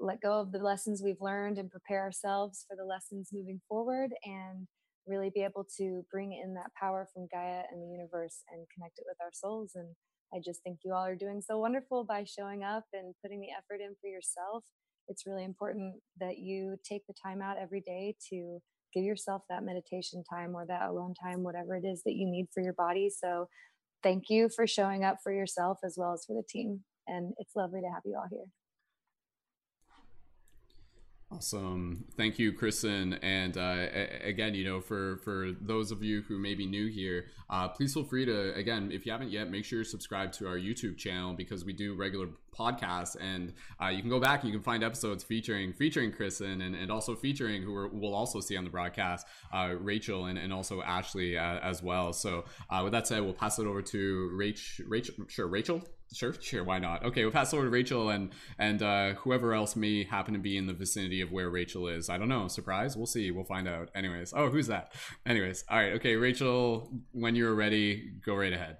let 0.00 0.22
go 0.22 0.40
of 0.40 0.52
the 0.52 0.58
lessons 0.58 1.02
we've 1.04 1.20
learned 1.20 1.58
and 1.58 1.70
prepare 1.70 2.00
ourselves 2.00 2.64
for 2.66 2.74
the 2.74 2.84
lessons 2.86 3.28
moving 3.30 3.60
forward 3.68 4.12
and 4.24 4.66
really 5.06 5.30
be 5.34 5.42
able 5.42 5.66
to 5.78 6.04
bring 6.10 6.32
in 6.32 6.54
that 6.54 6.74
power 6.78 7.06
from 7.12 7.28
Gaia 7.32 7.62
and 7.70 7.82
the 7.82 7.90
universe 7.90 8.42
and 8.52 8.66
connect 8.74 8.98
it 8.98 9.04
with 9.06 9.16
our 9.20 9.30
souls. 9.32 9.72
And 9.74 9.88
I 10.34 10.38
just 10.44 10.62
think 10.62 10.80
you 10.84 10.92
all 10.92 11.04
are 11.04 11.14
doing 11.14 11.40
so 11.40 11.58
wonderful 11.58 12.04
by 12.04 12.24
showing 12.24 12.62
up 12.62 12.84
and 12.92 13.14
putting 13.22 13.40
the 13.40 13.48
effort 13.56 13.80
in 13.80 13.94
for 14.00 14.08
yourself. 14.08 14.64
It's 15.08 15.26
really 15.26 15.44
important 15.44 15.94
that 16.20 16.38
you 16.38 16.76
take 16.84 17.06
the 17.06 17.14
time 17.22 17.40
out 17.40 17.56
every 17.60 17.80
day 17.80 18.16
to 18.30 18.58
give 18.92 19.04
yourself 19.04 19.42
that 19.48 19.64
meditation 19.64 20.24
time 20.28 20.54
or 20.54 20.66
that 20.66 20.88
alone 20.88 21.14
time, 21.22 21.42
whatever 21.42 21.76
it 21.76 21.84
is 21.84 22.02
that 22.04 22.14
you 22.14 22.26
need 22.28 22.46
for 22.52 22.62
your 22.62 22.72
body. 22.72 23.10
So, 23.10 23.48
thank 24.02 24.24
you 24.28 24.48
for 24.54 24.66
showing 24.66 25.04
up 25.04 25.18
for 25.22 25.32
yourself 25.32 25.78
as 25.84 25.96
well 25.96 26.12
as 26.12 26.24
for 26.26 26.34
the 26.34 26.44
team. 26.48 26.80
And 27.06 27.32
it's 27.38 27.56
lovely 27.56 27.80
to 27.80 27.88
have 27.88 28.02
you 28.04 28.16
all 28.16 28.28
here. 28.30 28.46
Awesome. 31.28 32.04
Thank 32.16 32.38
you, 32.38 32.52
Kristen. 32.52 33.14
And 33.14 33.58
uh, 33.58 33.86
again, 34.22 34.54
you 34.54 34.64
know, 34.64 34.80
for, 34.80 35.16
for 35.24 35.50
those 35.60 35.90
of 35.90 36.00
you 36.00 36.22
who 36.22 36.38
may 36.38 36.54
be 36.54 36.66
new 36.66 36.86
here, 36.86 37.26
uh, 37.50 37.66
please 37.68 37.92
feel 37.94 38.04
free 38.04 38.24
to, 38.24 38.54
again, 38.54 38.90
if 38.92 39.04
you 39.04 39.10
haven't 39.10 39.32
yet, 39.32 39.50
make 39.50 39.64
sure 39.64 39.80
you 39.80 39.84
subscribe 39.84 40.30
to 40.32 40.46
our 40.46 40.56
YouTube 40.56 40.96
channel 40.96 41.32
because 41.32 41.64
we 41.64 41.72
do 41.72 41.96
regular 41.96 42.28
podcasts 42.56 43.16
and 43.20 43.52
uh, 43.82 43.88
you 43.88 44.00
can 44.00 44.08
go 44.08 44.20
back 44.20 44.42
and 44.42 44.52
you 44.52 44.56
can 44.56 44.62
find 44.62 44.84
episodes 44.84 45.24
featuring 45.24 45.72
featuring 45.72 46.12
Kristen 46.12 46.62
and, 46.62 46.74
and 46.74 46.90
also 46.90 47.14
featuring 47.14 47.62
who 47.62 47.88
we 47.92 48.00
will 48.00 48.14
also 48.14 48.40
see 48.40 48.56
on 48.56 48.62
the 48.64 48.70
broadcast, 48.70 49.26
uh, 49.52 49.74
Rachel 49.80 50.26
and, 50.26 50.38
and 50.38 50.52
also 50.52 50.80
Ashley 50.80 51.36
uh, 51.36 51.58
as 51.58 51.82
well. 51.82 52.12
So 52.12 52.44
uh, 52.70 52.82
with 52.84 52.92
that 52.92 53.08
said, 53.08 53.20
we'll 53.22 53.34
pass 53.34 53.58
it 53.58 53.66
over 53.66 53.82
to 53.82 54.30
Rach, 54.32 54.80
Rachel, 54.86 55.16
sure, 55.26 55.48
Rachel. 55.48 55.82
Sure, 56.12 56.32
sure. 56.40 56.64
Why 56.64 56.78
not? 56.78 57.04
Okay, 57.04 57.24
we'll 57.24 57.32
pass 57.32 57.52
over 57.52 57.64
to 57.64 57.70
Rachel 57.70 58.10
and 58.10 58.30
and 58.58 58.82
uh, 58.82 59.14
whoever 59.14 59.54
else 59.54 59.74
may 59.76 60.04
happen 60.04 60.34
to 60.34 60.40
be 60.40 60.56
in 60.56 60.66
the 60.66 60.72
vicinity 60.72 61.20
of 61.20 61.32
where 61.32 61.50
Rachel 61.50 61.88
is. 61.88 62.08
I 62.08 62.16
don't 62.16 62.28
know. 62.28 62.48
Surprise. 62.48 62.96
We'll 62.96 63.06
see. 63.06 63.30
We'll 63.30 63.44
find 63.44 63.68
out. 63.68 63.90
Anyways. 63.94 64.32
Oh, 64.34 64.48
who's 64.48 64.68
that? 64.68 64.92
Anyways. 65.26 65.64
All 65.68 65.78
right. 65.78 65.94
Okay, 65.94 66.16
Rachel. 66.16 66.90
When 67.12 67.34
you're 67.34 67.54
ready, 67.54 68.12
go 68.24 68.34
right 68.34 68.52
ahead. 68.52 68.76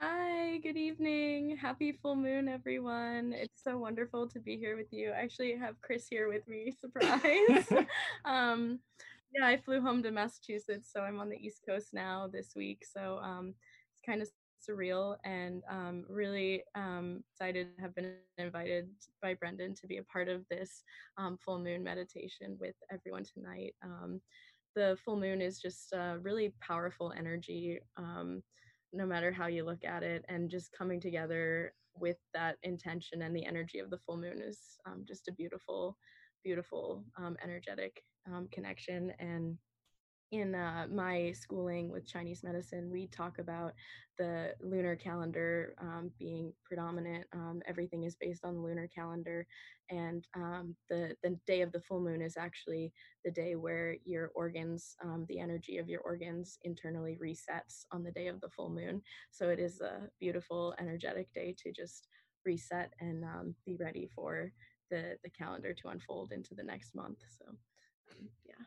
Hi. 0.00 0.58
Good 0.62 0.76
evening. 0.76 1.56
Happy 1.56 1.92
full 1.92 2.16
moon, 2.16 2.48
everyone. 2.48 3.32
It's 3.32 3.62
so 3.62 3.78
wonderful 3.78 4.28
to 4.28 4.38
be 4.38 4.56
here 4.56 4.76
with 4.76 4.92
you. 4.92 5.10
I 5.10 5.22
actually 5.22 5.56
have 5.56 5.80
Chris 5.80 6.06
here 6.08 6.28
with 6.28 6.46
me. 6.46 6.72
Surprise. 6.80 7.66
um, 8.24 8.78
yeah, 9.34 9.46
I 9.46 9.56
flew 9.56 9.80
home 9.80 10.02
to 10.02 10.10
Massachusetts, 10.10 10.90
so 10.92 11.00
I'm 11.00 11.18
on 11.20 11.30
the 11.30 11.36
East 11.36 11.62
Coast 11.66 11.94
now 11.94 12.28
this 12.32 12.52
week. 12.54 12.84
So 12.84 13.20
um, 13.22 13.54
it's 13.92 14.02
kind 14.04 14.22
of 14.22 14.28
surreal 14.60 15.16
and 15.24 15.62
um, 15.70 16.04
really 16.08 16.62
um, 16.74 17.22
excited 17.32 17.76
to 17.76 17.82
have 17.82 17.94
been 17.94 18.14
invited 18.38 18.88
by 19.22 19.34
Brendon 19.34 19.74
to 19.74 19.86
be 19.86 19.98
a 19.98 20.04
part 20.04 20.28
of 20.28 20.44
this 20.50 20.82
um, 21.18 21.38
full 21.44 21.58
moon 21.58 21.82
meditation 21.82 22.56
with 22.60 22.74
everyone 22.92 23.24
tonight. 23.24 23.74
Um, 23.82 24.20
the 24.76 24.96
full 25.04 25.16
moon 25.16 25.40
is 25.40 25.60
just 25.60 25.92
a 25.92 26.18
really 26.22 26.52
powerful 26.60 27.12
energy, 27.16 27.80
um, 27.96 28.42
no 28.92 29.06
matter 29.06 29.32
how 29.32 29.46
you 29.46 29.64
look 29.64 29.84
at 29.84 30.02
it, 30.02 30.24
and 30.28 30.50
just 30.50 30.72
coming 30.72 31.00
together 31.00 31.72
with 31.94 32.18
that 32.34 32.56
intention 32.62 33.22
and 33.22 33.34
the 33.34 33.44
energy 33.44 33.78
of 33.78 33.90
the 33.90 33.98
full 33.98 34.16
moon 34.16 34.40
is 34.40 34.78
um, 34.86 35.04
just 35.06 35.28
a 35.28 35.32
beautiful, 35.32 35.96
beautiful, 36.44 37.04
energetic 37.42 38.02
connection 38.52 39.12
and 39.18 39.58
in 40.32 40.54
uh, 40.54 40.86
my 40.92 41.32
schooling 41.32 41.90
with 41.90 42.06
Chinese 42.06 42.42
medicine, 42.44 42.90
we 42.90 43.08
talk 43.08 43.38
about 43.38 43.72
the 44.18 44.54
lunar 44.60 44.94
calendar 44.94 45.74
um, 45.80 46.10
being 46.18 46.52
predominant. 46.64 47.24
Um, 47.32 47.62
everything 47.66 48.04
is 48.04 48.14
based 48.14 48.44
on 48.44 48.54
the 48.54 48.60
lunar 48.60 48.88
calendar, 48.88 49.46
and 49.90 50.26
um, 50.36 50.76
the 50.88 51.16
the 51.22 51.38
day 51.46 51.62
of 51.62 51.72
the 51.72 51.80
full 51.80 52.00
moon 52.00 52.22
is 52.22 52.36
actually 52.36 52.92
the 53.24 53.30
day 53.30 53.56
where 53.56 53.96
your 54.04 54.30
organs, 54.34 54.94
um, 55.02 55.26
the 55.28 55.40
energy 55.40 55.78
of 55.78 55.88
your 55.88 56.00
organs, 56.02 56.58
internally 56.64 57.18
resets 57.22 57.84
on 57.90 58.04
the 58.04 58.12
day 58.12 58.28
of 58.28 58.40
the 58.40 58.50
full 58.50 58.70
moon. 58.70 59.02
So 59.30 59.48
it 59.48 59.58
is 59.58 59.80
a 59.80 60.08
beautiful, 60.20 60.74
energetic 60.78 61.32
day 61.32 61.54
to 61.64 61.72
just 61.72 62.08
reset 62.44 62.92
and 63.00 63.24
um, 63.24 63.54
be 63.66 63.76
ready 63.76 64.08
for 64.14 64.52
the 64.90 65.16
the 65.24 65.30
calendar 65.30 65.74
to 65.74 65.88
unfold 65.88 66.32
into 66.32 66.54
the 66.54 66.62
next 66.64 66.94
month. 66.94 67.18
So, 67.38 67.46
um, 67.48 68.28
yeah. 68.46 68.64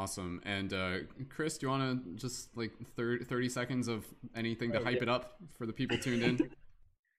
Awesome. 0.00 0.40
And 0.46 0.72
uh, 0.72 0.96
Chris, 1.28 1.58
do 1.58 1.66
you 1.66 1.70
want 1.70 2.02
to 2.06 2.14
just 2.14 2.56
like 2.56 2.72
30, 2.96 3.26
30 3.26 3.48
seconds 3.50 3.86
of 3.86 4.06
anything 4.34 4.72
to 4.72 4.80
oh, 4.80 4.84
hype 4.84 4.96
yeah. 4.96 5.02
it 5.02 5.08
up 5.10 5.34
for 5.58 5.66
the 5.66 5.74
people 5.74 5.98
tuned 5.98 6.22
in? 6.22 6.50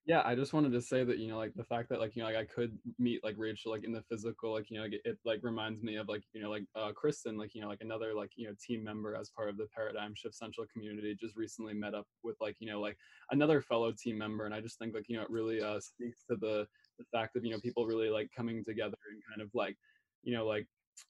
yeah 0.08 0.24
i 0.26 0.34
just 0.34 0.52
wanted 0.52 0.72
to 0.72 0.82
say 0.82 1.04
that 1.04 1.20
you 1.20 1.28
know 1.28 1.38
like 1.38 1.54
the 1.54 1.64
fact 1.64 1.88
that 1.88 2.00
like 2.00 2.16
you 2.16 2.24
know 2.24 2.28
like 2.28 2.36
i 2.36 2.44
could 2.44 2.76
meet 2.98 3.24
like 3.24 3.36
rachel 3.38 3.72
like 3.72 3.84
in 3.84 3.92
the 3.92 4.02
physical 4.10 4.52
like 4.52 4.72
you 4.72 4.78
know 4.78 4.84
like, 4.84 4.94
it, 4.94 5.02
it, 5.06 5.18
like 5.26 5.40
reminds 5.44 5.84
me 5.84 5.96
of 5.96 6.10
like 6.10 6.24
you 6.34 6.42
know 6.42 6.50
like 6.50 6.64
uh 6.76 6.92
kristen 6.96 7.38
like 7.38 7.54
you 7.54 7.62
know 7.62 7.68
like 7.68 7.82
another 7.82 8.16
like 8.16 8.32
you 8.36 8.48
know 8.48 8.54
team 8.60 8.84
member 8.84 9.16
as 9.16 9.30
part 9.30 9.48
of 9.48 9.58
the 9.58 9.68
paradigm 9.76 10.16
shift 10.16 10.34
central 10.34 10.66
community 10.74 11.16
just 11.22 11.36
recently 11.36 11.76
met 11.76 11.94
up 11.94 12.08
with 12.24 12.36
like 12.42 12.56
you 12.58 12.68
know 12.68 12.82
like 12.82 12.98
another 13.30 13.62
fellow 13.62 13.92
team 13.92 14.18
member 14.18 14.46
and 14.46 14.56
i 14.56 14.60
just 14.60 14.80
think 14.80 14.96
like 14.96 15.06
you 15.08 15.16
know 15.16 15.22
it 15.22 15.30
really 15.30 15.62
uh 15.62 15.80
speaks 15.80 16.24
to 16.28 16.36
the 16.38 16.66
the 16.98 17.06
fact 17.12 17.36
of 17.36 17.46
you 17.46 17.52
know 17.52 17.60
people 17.60 17.86
really 17.86 18.10
like 18.10 18.28
coming 18.36 18.66
together 18.66 18.98
and 19.12 19.22
kind 19.30 19.40
of 19.40 19.52
like 19.54 19.78
you 20.24 20.36
know 20.36 20.48
like 20.48 20.66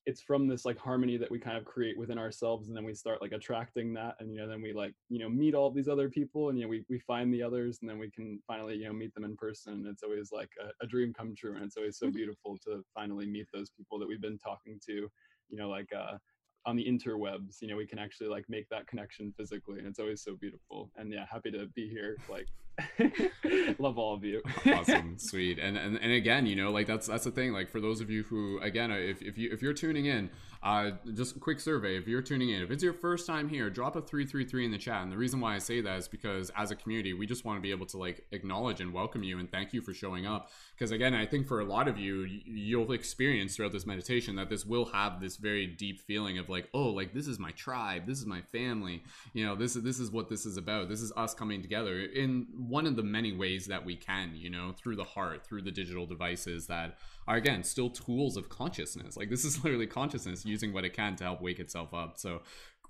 it's 0.05 0.21
from 0.21 0.47
this 0.47 0.65
like 0.65 0.77
harmony 0.77 1.17
that 1.17 1.29
we 1.29 1.39
kind 1.39 1.57
of 1.57 1.65
create 1.65 1.97
within 1.97 2.17
ourselves 2.17 2.67
and 2.67 2.75
then 2.75 2.83
we 2.83 2.93
start 2.93 3.21
like 3.21 3.31
attracting 3.31 3.93
that 3.93 4.15
and 4.19 4.31
you 4.31 4.37
know 4.37 4.47
then 4.47 4.61
we 4.61 4.73
like 4.73 4.93
you 5.09 5.19
know 5.19 5.29
meet 5.29 5.53
all 5.53 5.71
these 5.71 5.87
other 5.87 6.09
people 6.09 6.49
and 6.49 6.57
you 6.57 6.65
know 6.65 6.69
we, 6.69 6.83
we 6.89 6.99
find 6.99 7.33
the 7.33 7.43
others 7.43 7.79
and 7.81 7.89
then 7.89 7.99
we 7.99 8.09
can 8.11 8.39
finally 8.47 8.75
you 8.75 8.85
know 8.85 8.93
meet 8.93 9.13
them 9.13 9.23
in 9.23 9.35
person 9.35 9.85
it's 9.87 10.03
always 10.03 10.31
like 10.31 10.49
a, 10.61 10.83
a 10.83 10.87
dream 10.87 11.13
come 11.13 11.33
true 11.35 11.55
and 11.55 11.63
it's 11.63 11.77
always 11.77 11.97
so 11.97 12.07
mm-hmm. 12.07 12.15
beautiful 12.15 12.57
to 12.63 12.83
finally 12.93 13.25
meet 13.25 13.47
those 13.53 13.69
people 13.71 13.99
that 13.99 14.07
we've 14.07 14.21
been 14.21 14.37
talking 14.37 14.79
to 14.85 15.07
you 15.49 15.57
know 15.57 15.69
like 15.69 15.89
uh 15.95 16.17
on 16.65 16.75
the 16.75 16.85
interwebs 16.85 17.61
you 17.61 17.67
know 17.67 17.75
we 17.75 17.87
can 17.87 17.99
actually 17.99 18.27
like 18.27 18.45
make 18.49 18.69
that 18.69 18.87
connection 18.87 19.33
physically 19.37 19.79
and 19.79 19.87
it's 19.87 19.99
always 19.99 20.21
so 20.21 20.35
beautiful 20.35 20.89
and 20.97 21.11
yeah 21.11 21.25
happy 21.29 21.51
to 21.51 21.65
be 21.75 21.89
here 21.89 22.17
like 22.29 22.47
love 23.79 23.97
all 23.97 24.13
of 24.13 24.23
you. 24.23 24.41
Awesome 24.65 25.17
sweet 25.17 25.59
and, 25.59 25.77
and 25.77 25.97
and 25.97 26.11
again 26.11 26.45
you 26.45 26.55
know 26.55 26.71
like 26.71 26.87
that's 26.87 27.07
that's 27.07 27.25
the 27.25 27.31
thing 27.31 27.51
like 27.51 27.69
for 27.69 27.79
those 27.79 28.01
of 28.01 28.09
you 28.09 28.23
who 28.23 28.59
again 28.61 28.91
if, 28.91 29.21
if 29.21 29.37
you 29.37 29.49
if 29.51 29.61
you're 29.61 29.73
tuning 29.73 30.05
in 30.05 30.29
uh, 30.63 30.91
just 31.15 31.35
a 31.35 31.39
quick 31.39 31.59
survey 31.59 31.97
if 31.97 32.07
you're 32.07 32.21
tuning 32.21 32.49
in 32.49 32.61
if 32.61 32.69
it's 32.69 32.83
your 32.83 32.93
first 32.93 33.25
time 33.25 33.49
here 33.49 33.69
drop 33.69 33.95
a 33.95 34.01
333 34.01 34.65
in 34.65 34.71
the 34.71 34.77
chat. 34.77 35.01
And 35.01 35.11
the 35.11 35.17
reason 35.17 35.39
why 35.39 35.55
i 35.55 35.57
say 35.57 35.81
that 35.81 35.97
is 35.97 36.07
because 36.07 36.51
as 36.55 36.69
a 36.69 36.75
community 36.75 37.13
we 37.13 37.25
just 37.25 37.45
want 37.45 37.57
to 37.57 37.61
be 37.61 37.71
able 37.71 37.87
to 37.87 37.97
like 37.97 38.25
acknowledge 38.31 38.79
and 38.79 38.93
welcome 38.93 39.23
you 39.23 39.39
and 39.39 39.51
thank 39.51 39.73
you 39.73 39.81
for 39.81 39.93
showing 39.93 40.27
up. 40.27 40.49
Because 40.75 40.91
again 40.91 41.13
i 41.13 41.25
think 41.25 41.47
for 41.47 41.61
a 41.61 41.65
lot 41.65 41.87
of 41.87 41.97
you 41.97 42.27
you'll 42.45 42.91
experience 42.91 43.55
throughout 43.55 43.71
this 43.71 43.87
meditation 43.87 44.35
that 44.35 44.49
this 44.49 44.65
will 44.65 44.85
have 44.85 45.19
this 45.19 45.37
very 45.37 45.65
deep 45.65 45.99
feeling 45.99 46.37
of 46.37 46.47
like 46.47 46.69
oh 46.73 46.89
like 46.89 47.13
this 47.13 47.27
is 47.27 47.39
my 47.39 47.51
tribe 47.51 48.05
this 48.05 48.19
is 48.19 48.25
my 48.25 48.41
family. 48.41 49.03
You 49.33 49.45
know 49.45 49.55
this 49.55 49.75
is 49.75 49.83
this 49.83 49.99
is 49.99 50.11
what 50.11 50.29
this 50.29 50.45
is 50.45 50.57
about. 50.57 50.89
This 50.89 51.01
is 51.01 51.11
us 51.17 51.33
coming 51.33 51.61
together 51.61 52.01
in 52.01 52.45
one 52.55 52.85
of 52.85 52.95
the 52.95 53.03
many 53.03 53.33
ways 53.33 53.65
that 53.65 53.83
we 53.83 53.95
can 53.95 54.35
you 54.35 54.49
know 54.49 54.73
through 54.77 54.95
the 54.95 55.03
heart 55.03 55.45
through 55.45 55.63
the 55.63 55.71
digital 55.71 56.05
devices 56.05 56.67
that 56.67 56.97
are 57.27 57.37
again 57.37 57.63
still 57.63 57.89
tools 57.89 58.37
of 58.37 58.49
consciousness 58.49 59.17
like 59.17 59.29
this 59.29 59.45
is 59.45 59.57
literally 59.63 59.87
consciousness 59.87 60.45
using 60.45 60.73
what 60.73 60.85
it 60.85 60.93
can 60.93 61.15
to 61.15 61.23
help 61.23 61.41
wake 61.41 61.59
itself 61.59 61.93
up 61.93 62.17
so 62.17 62.41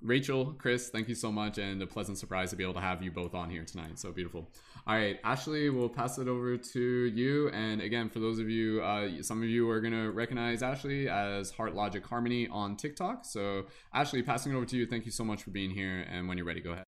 Rachel, 0.04 0.56
Chris, 0.58 0.90
thank 0.90 1.08
you 1.08 1.14
so 1.14 1.32
much, 1.32 1.60
and 1.60 1.80
a 1.80 1.86
pleasant 1.86 2.18
surprise 2.18 2.50
to 2.50 2.56
be 2.56 2.64
able 2.64 2.74
to 2.74 2.82
have 2.82 3.04
you 3.04 3.12
both 3.12 3.36
on 3.36 3.52
here 3.52 3.64
tonight. 3.64 4.00
So 4.00 4.12
beautiful. 4.12 4.50
All 4.88 4.96
right, 4.96 5.20
Ashley, 5.24 5.70
we'll 5.70 5.90
pass 5.90 6.18
it 6.18 6.28
over 6.28 6.58
to 6.58 6.82
you. 7.06 7.50
And 7.50 7.82
again, 7.82 8.10
for 8.10 8.20
those 8.20 8.40
of 8.40 8.50
you, 8.50 8.82
uh, 8.82 9.22
some 9.22 9.44
of 9.44 9.48
you 9.48 9.70
are 9.70 9.80
going 9.80 9.94
to 9.94 10.10
recognize 10.10 10.64
Ashley 10.64 11.08
as 11.08 11.52
Heart 11.52 11.76
Logic 11.76 12.04
Harmony 12.04 12.48
on 12.48 12.78
TikTok. 12.78 13.26
So, 13.26 13.68
Ashley, 13.94 14.24
passing 14.24 14.54
it 14.54 14.56
over 14.56 14.66
to 14.66 14.76
you. 14.76 14.88
Thank 14.88 15.06
you 15.06 15.12
so 15.12 15.24
much 15.24 15.44
for 15.44 15.52
being 15.52 15.70
here. 15.70 16.04
And 16.10 16.28
when 16.28 16.36
you're 16.36 16.48
ready, 16.48 16.62
go 16.62 16.72
ahead. 16.72 16.86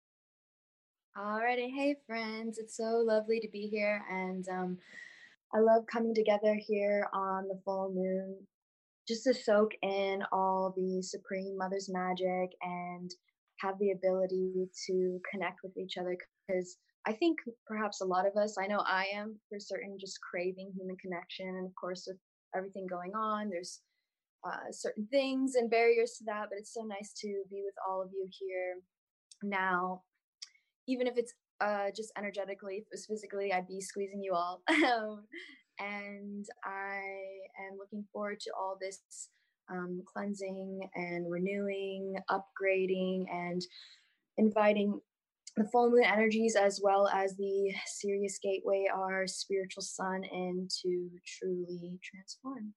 Alrighty, 1.17 1.73
hey 1.75 1.95
friends, 2.05 2.59
it's 2.59 2.77
so 2.77 3.03
lovely 3.05 3.41
to 3.41 3.49
be 3.51 3.67
here, 3.67 4.05
and 4.09 4.47
um, 4.47 4.77
I 5.53 5.59
love 5.59 5.83
coming 5.91 6.13
together 6.13 6.55
here 6.55 7.07
on 7.13 7.47
the 7.47 7.59
full 7.65 7.91
moon 7.93 8.35
just 9.07 9.23
to 9.23 9.33
soak 9.33 9.71
in 9.81 10.23
all 10.31 10.73
the 10.77 11.01
Supreme 11.01 11.57
Mother's 11.57 11.89
magic 11.91 12.51
and 12.61 13.09
have 13.59 13.79
the 13.79 13.91
ability 13.91 14.69
to 14.87 15.19
connect 15.31 15.59
with 15.63 15.75
each 15.77 15.97
other 15.97 16.15
because 16.47 16.77
I 17.07 17.13
think 17.13 17.39
perhaps 17.65 18.01
a 18.01 18.05
lot 18.05 18.27
of 18.27 18.37
us, 18.37 18.57
I 18.59 18.67
know 18.67 18.83
I 18.85 19.07
am 19.13 19.39
for 19.49 19.59
certain, 19.59 19.97
just 19.99 20.19
craving 20.21 20.71
human 20.77 20.97
connection. 20.97 21.47
And 21.47 21.65
of 21.65 21.73
course, 21.73 22.05
with 22.07 22.17
everything 22.55 22.85
going 22.87 23.15
on, 23.15 23.49
there's 23.49 23.81
uh, 24.47 24.71
certain 24.71 25.07
things 25.09 25.55
and 25.55 25.69
barriers 25.69 26.15
to 26.19 26.25
that, 26.25 26.47
but 26.49 26.59
it's 26.59 26.73
so 26.73 26.83
nice 26.83 27.13
to 27.21 27.27
be 27.49 27.61
with 27.65 27.73
all 27.87 28.03
of 28.03 28.09
you 28.13 28.27
here 28.31 28.75
now. 29.41 30.03
Even 30.87 31.07
if 31.07 31.17
it's 31.17 31.33
uh, 31.61 31.87
just 31.95 32.11
energetically, 32.17 32.75
if 32.75 32.83
it 32.83 32.87
was 32.91 33.05
physically, 33.05 33.53
I'd 33.53 33.67
be 33.67 33.81
squeezing 33.81 34.23
you 34.23 34.33
all. 34.33 34.61
And 35.81 36.45
I 36.65 36.99
am 37.71 37.77
looking 37.77 38.03
forward 38.11 38.41
to 38.41 38.51
all 38.59 38.77
this 38.81 39.29
um, 39.71 40.03
cleansing 40.11 40.81
and 40.93 41.31
renewing, 41.31 42.15
upgrading, 42.29 43.23
and 43.31 43.61
inviting 44.37 44.99
the 45.55 45.63
full 45.71 45.89
moon 45.89 46.03
energies 46.03 46.57
as 46.57 46.81
well 46.83 47.07
as 47.07 47.35
the 47.37 47.73
Sirius 47.85 48.39
Gateway, 48.43 48.87
our 48.93 49.25
spiritual 49.25 49.83
sun, 49.83 50.23
in 50.25 50.67
to 50.81 51.09
truly 51.25 51.97
transform. 52.03 52.73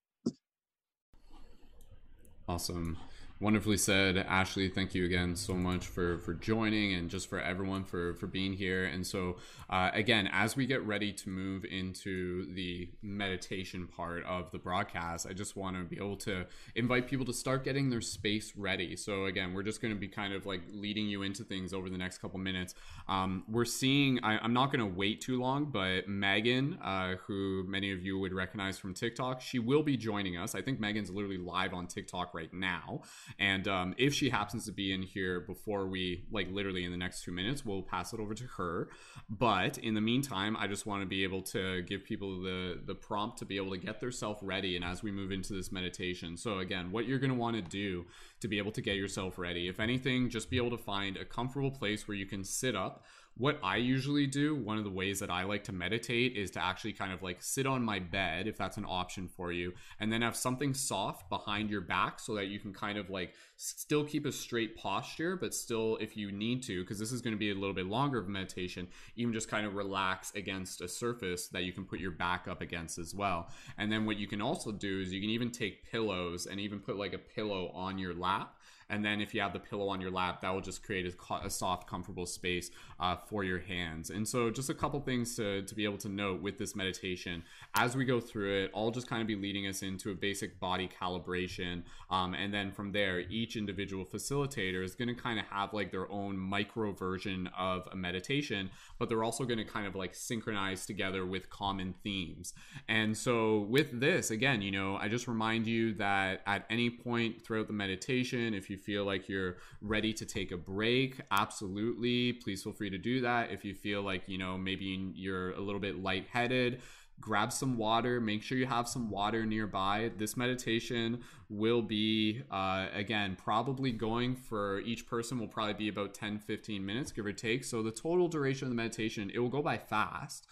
Awesome 2.47 2.97
wonderfully 3.43 3.75
said. 3.75 4.15
Ashley 4.17 4.69
thank 4.69 4.95
you 4.95 5.03
again 5.03 5.35
so 5.35 5.53
much 5.53 5.85
for 5.85 6.17
for 6.19 6.33
joining 6.33 6.93
and 6.93 7.09
just 7.09 7.29
for 7.29 7.41
everyone 7.41 7.83
for 7.83 8.13
for 8.13 8.25
being 8.25 8.53
here. 8.53 8.85
And 8.85 9.05
so 9.05 9.35
uh, 9.69 9.91
again 9.93 10.29
as 10.31 10.55
we 10.55 10.65
get 10.65 10.81
ready 10.85 11.11
to 11.11 11.29
move 11.29 11.65
into 11.65 12.53
the 12.53 12.87
meditation 13.01 13.85
part 13.85 14.23
of 14.23 14.49
the 14.51 14.57
broadcast 14.57 15.27
i 15.29 15.33
just 15.33 15.57
want 15.57 15.75
to 15.75 15.83
be 15.83 15.97
able 15.97 16.15
to 16.15 16.45
invite 16.75 17.05
people 17.05 17.25
to 17.25 17.33
start 17.33 17.65
getting 17.65 17.89
their 17.89 17.99
space 17.99 18.53
ready. 18.55 18.95
So 18.95 19.25
again 19.25 19.53
we're 19.53 19.63
just 19.63 19.81
going 19.81 19.93
to 19.93 19.99
be 19.99 20.07
kind 20.07 20.33
of 20.33 20.45
like 20.45 20.61
leading 20.71 21.07
you 21.07 21.23
into 21.23 21.43
things 21.43 21.73
over 21.73 21.89
the 21.89 21.97
next 21.97 22.19
couple 22.19 22.39
minutes. 22.39 22.75
Um, 23.09 23.43
we're 23.49 23.65
seeing 23.65 24.23
I, 24.23 24.43
am 24.43 24.53
not 24.53 24.71
going 24.71 24.79
to 24.89 24.97
wait 24.97 25.19
too 25.19 25.37
long 25.41 25.65
but 25.65 26.07
megan 26.07 26.79
uh, 26.81 27.15
who 27.27 27.65
many 27.67 27.91
of 27.91 28.01
you 28.01 28.17
would 28.19 28.31
recognize 28.31 28.79
from 28.79 28.93
tiktok 28.93 29.41
she 29.41 29.59
will 29.59 29.83
be 29.83 29.97
joining 29.97 30.37
us. 30.37 30.55
I 30.55 30.61
think 30.61 30.79
megan's 30.79 31.09
literally 31.09 31.37
live 31.37 31.73
on 31.73 31.87
tiktok 31.87 32.33
right 32.33 32.53
now 32.53 33.01
and 33.39 33.67
um, 33.67 33.95
if 33.97 34.13
she 34.13 34.29
happens 34.29 34.65
to 34.65 34.71
be 34.71 34.93
in 34.93 35.01
here 35.01 35.41
before 35.41 35.87
we, 35.87 36.25
like 36.31 36.47
literally 36.51 36.83
in 36.83 36.91
the 36.91 36.97
next 36.97 37.23
two 37.23 37.31
minutes, 37.31 37.65
we'll 37.65 37.81
pass 37.81 38.13
it 38.13 38.19
over 38.19 38.33
to 38.33 38.45
her. 38.57 38.89
But 39.29 39.77
in 39.77 39.93
the 39.93 40.01
meantime, 40.01 40.55
I 40.57 40.67
just 40.67 40.85
want 40.85 41.01
to 41.01 41.07
be 41.07 41.23
able 41.23 41.41
to 41.43 41.81
give 41.83 42.03
people 42.03 42.41
the 42.41 42.81
the 42.85 42.95
prompt 42.95 43.39
to 43.39 43.45
be 43.45 43.57
able 43.57 43.71
to 43.71 43.77
get 43.77 43.99
themselves 43.99 44.41
ready. 44.41 44.75
And 44.75 44.85
as 44.85 45.03
we 45.03 45.11
move 45.11 45.31
into 45.31 45.53
this 45.53 45.71
meditation, 45.71 46.37
so 46.37 46.59
again, 46.59 46.91
what 46.91 47.07
you're 47.07 47.19
going 47.19 47.31
to 47.31 47.37
want 47.37 47.55
to 47.55 47.61
do 47.61 48.05
to 48.41 48.47
be 48.47 48.57
able 48.57 48.71
to 48.71 48.81
get 48.81 48.95
yourself 48.95 49.37
ready, 49.37 49.67
if 49.67 49.79
anything, 49.79 50.29
just 50.29 50.49
be 50.49 50.57
able 50.57 50.71
to 50.71 50.77
find 50.77 51.17
a 51.17 51.25
comfortable 51.25 51.71
place 51.71 52.07
where 52.07 52.17
you 52.17 52.25
can 52.25 52.43
sit 52.43 52.75
up 52.75 53.03
what 53.35 53.59
I 53.63 53.77
usually 53.77 54.27
do, 54.27 54.55
one 54.55 54.77
of 54.77 54.83
the 54.83 54.91
ways 54.91 55.19
that 55.19 55.31
I 55.31 55.43
like 55.43 55.63
to 55.65 55.71
meditate 55.71 56.37
is 56.37 56.51
to 56.51 56.63
actually 56.63 56.93
kind 56.93 57.11
of 57.11 57.23
like 57.23 57.41
sit 57.41 57.65
on 57.65 57.83
my 57.83 57.97
bed, 57.99 58.47
if 58.47 58.57
that's 58.57 58.77
an 58.77 58.85
option 58.87 59.27
for 59.27 59.51
you, 59.51 59.73
and 59.99 60.11
then 60.11 60.21
have 60.21 60.35
something 60.35 60.73
soft 60.73 61.29
behind 61.29 61.69
your 61.69 61.81
back 61.81 62.19
so 62.19 62.35
that 62.35 62.47
you 62.47 62.59
can 62.59 62.73
kind 62.73 62.97
of 62.97 63.09
like 63.09 63.33
still 63.55 64.03
keep 64.03 64.25
a 64.25 64.31
straight 64.31 64.77
posture, 64.77 65.35
but 65.35 65.53
still, 65.53 65.97
if 65.99 66.15
you 66.15 66.31
need 66.31 66.61
to, 66.63 66.81
because 66.81 66.99
this 66.99 67.11
is 67.11 67.21
going 67.21 67.33
to 67.33 67.39
be 67.39 67.49
a 67.49 67.55
little 67.55 67.73
bit 67.73 67.87
longer 67.87 68.19
of 68.19 68.27
meditation, 68.27 68.87
even 69.15 69.33
just 69.33 69.49
kind 69.49 69.65
of 69.65 69.73
relax 69.73 70.31
against 70.35 70.81
a 70.81 70.87
surface 70.87 71.47
that 71.47 71.63
you 71.63 71.71
can 71.71 71.85
put 71.85 71.99
your 71.99 72.11
back 72.11 72.47
up 72.47 72.61
against 72.61 72.99
as 72.99 73.15
well. 73.15 73.49
And 73.77 73.91
then 73.91 74.05
what 74.05 74.17
you 74.17 74.27
can 74.27 74.41
also 74.41 74.71
do 74.71 75.01
is 75.01 75.11
you 75.11 75.21
can 75.21 75.29
even 75.31 75.49
take 75.49 75.89
pillows 75.91 76.45
and 76.45 76.59
even 76.59 76.79
put 76.79 76.97
like 76.97 77.13
a 77.13 77.17
pillow 77.17 77.71
on 77.73 77.97
your 77.97 78.13
lap 78.13 78.55
and 78.89 79.03
then 79.03 79.21
if 79.21 79.33
you 79.33 79.41
have 79.41 79.53
the 79.53 79.59
pillow 79.59 79.87
on 79.87 80.01
your 80.01 80.11
lap, 80.11 80.41
that 80.41 80.53
will 80.53 80.61
just 80.61 80.83
create 80.83 81.05
a, 81.05 81.33
a 81.45 81.49
soft, 81.49 81.87
comfortable 81.87 82.25
space 82.25 82.71
uh, 82.99 83.15
for 83.27 83.43
your 83.43 83.59
hands. 83.59 84.09
And 84.09 84.27
so, 84.27 84.49
just 84.49 84.69
a 84.69 84.73
couple 84.73 84.99
things 84.99 85.35
to, 85.37 85.61
to 85.63 85.75
be 85.75 85.85
able 85.85 85.97
to 85.99 86.09
note 86.09 86.41
with 86.41 86.57
this 86.57 86.75
meditation 86.75 87.43
as 87.75 87.95
we 87.95 88.05
go 88.05 88.19
through 88.19 88.63
it, 88.63 88.71
I'll 88.75 88.91
just 88.91 89.07
kind 89.07 89.21
of 89.21 89.27
be 89.27 89.35
leading 89.35 89.67
us 89.67 89.81
into 89.81 90.11
a 90.11 90.13
basic 90.13 90.59
body 90.59 90.89
calibration. 91.01 91.83
Um, 92.09 92.33
and 92.33 92.53
then 92.53 92.71
from 92.71 92.91
there, 92.91 93.19
each 93.19 93.55
individual 93.55 94.05
facilitator 94.05 94.83
is 94.83 94.95
going 94.95 95.07
to 95.07 95.15
kind 95.15 95.39
of 95.39 95.45
have 95.47 95.73
like 95.73 95.91
their 95.91 96.11
own 96.11 96.37
micro 96.37 96.91
version 96.91 97.49
of 97.57 97.87
a 97.91 97.95
meditation, 97.95 98.69
but 98.99 99.09
they're 99.09 99.23
also 99.23 99.43
going 99.43 99.57
to 99.57 99.65
kind 99.65 99.87
of 99.87 99.95
like 99.95 100.13
synchronize 100.13 100.85
together 100.85 101.25
with 101.25 101.49
common 101.49 101.95
themes. 102.03 102.53
And 102.87 103.17
so, 103.17 103.59
with 103.69 103.99
this, 103.99 104.29
again, 104.31 104.61
you 104.61 104.71
know, 104.71 104.97
I 104.97 105.07
just 105.07 105.27
remind 105.27 105.65
you 105.65 105.93
that 105.95 106.41
at 106.45 106.65
any 106.69 106.89
point 106.89 107.43
throughout 107.43 107.67
the 107.67 107.73
meditation, 107.73 108.53
if 108.53 108.69
you 108.69 108.77
feel 108.83 109.05
like 109.05 109.29
you're 109.29 109.57
ready 109.81 110.13
to 110.13 110.25
take 110.25 110.51
a 110.51 110.57
break, 110.57 111.19
absolutely, 111.31 112.33
please 112.33 112.63
feel 112.63 112.73
free 112.73 112.89
to 112.89 112.97
do 112.97 113.21
that. 113.21 113.51
If 113.51 113.63
you 113.65 113.73
feel 113.73 114.01
like, 114.01 114.27
you 114.27 114.37
know, 114.37 114.57
maybe 114.57 115.11
you're 115.15 115.51
a 115.51 115.59
little 115.59 115.81
bit 115.81 116.01
lightheaded, 116.01 116.81
grab 117.19 117.51
some 117.53 117.77
water. 117.77 118.19
Make 118.19 118.43
sure 118.43 118.57
you 118.57 118.65
have 118.65 118.87
some 118.87 119.09
water 119.09 119.45
nearby. 119.45 120.11
This 120.17 120.35
meditation 120.35 121.21
will 121.49 121.81
be 121.81 122.41
uh, 122.51 122.87
again 122.93 123.37
probably 123.41 123.91
going 123.91 124.35
for 124.35 124.79
each 124.81 125.07
person 125.07 125.39
will 125.39 125.47
probably 125.47 125.73
be 125.73 125.87
about 125.87 126.13
10 126.13 126.39
15 126.39 126.85
minutes 126.85 127.11
give 127.11 127.25
or 127.25 127.33
take. 127.33 127.63
So 127.63 127.81
the 127.81 127.91
total 127.91 128.27
duration 128.27 128.65
of 128.65 128.69
the 128.69 128.75
meditation 128.75 129.31
it 129.33 129.39
will 129.39 129.49
go 129.49 129.61
by 129.61 129.77
fast 129.77 130.47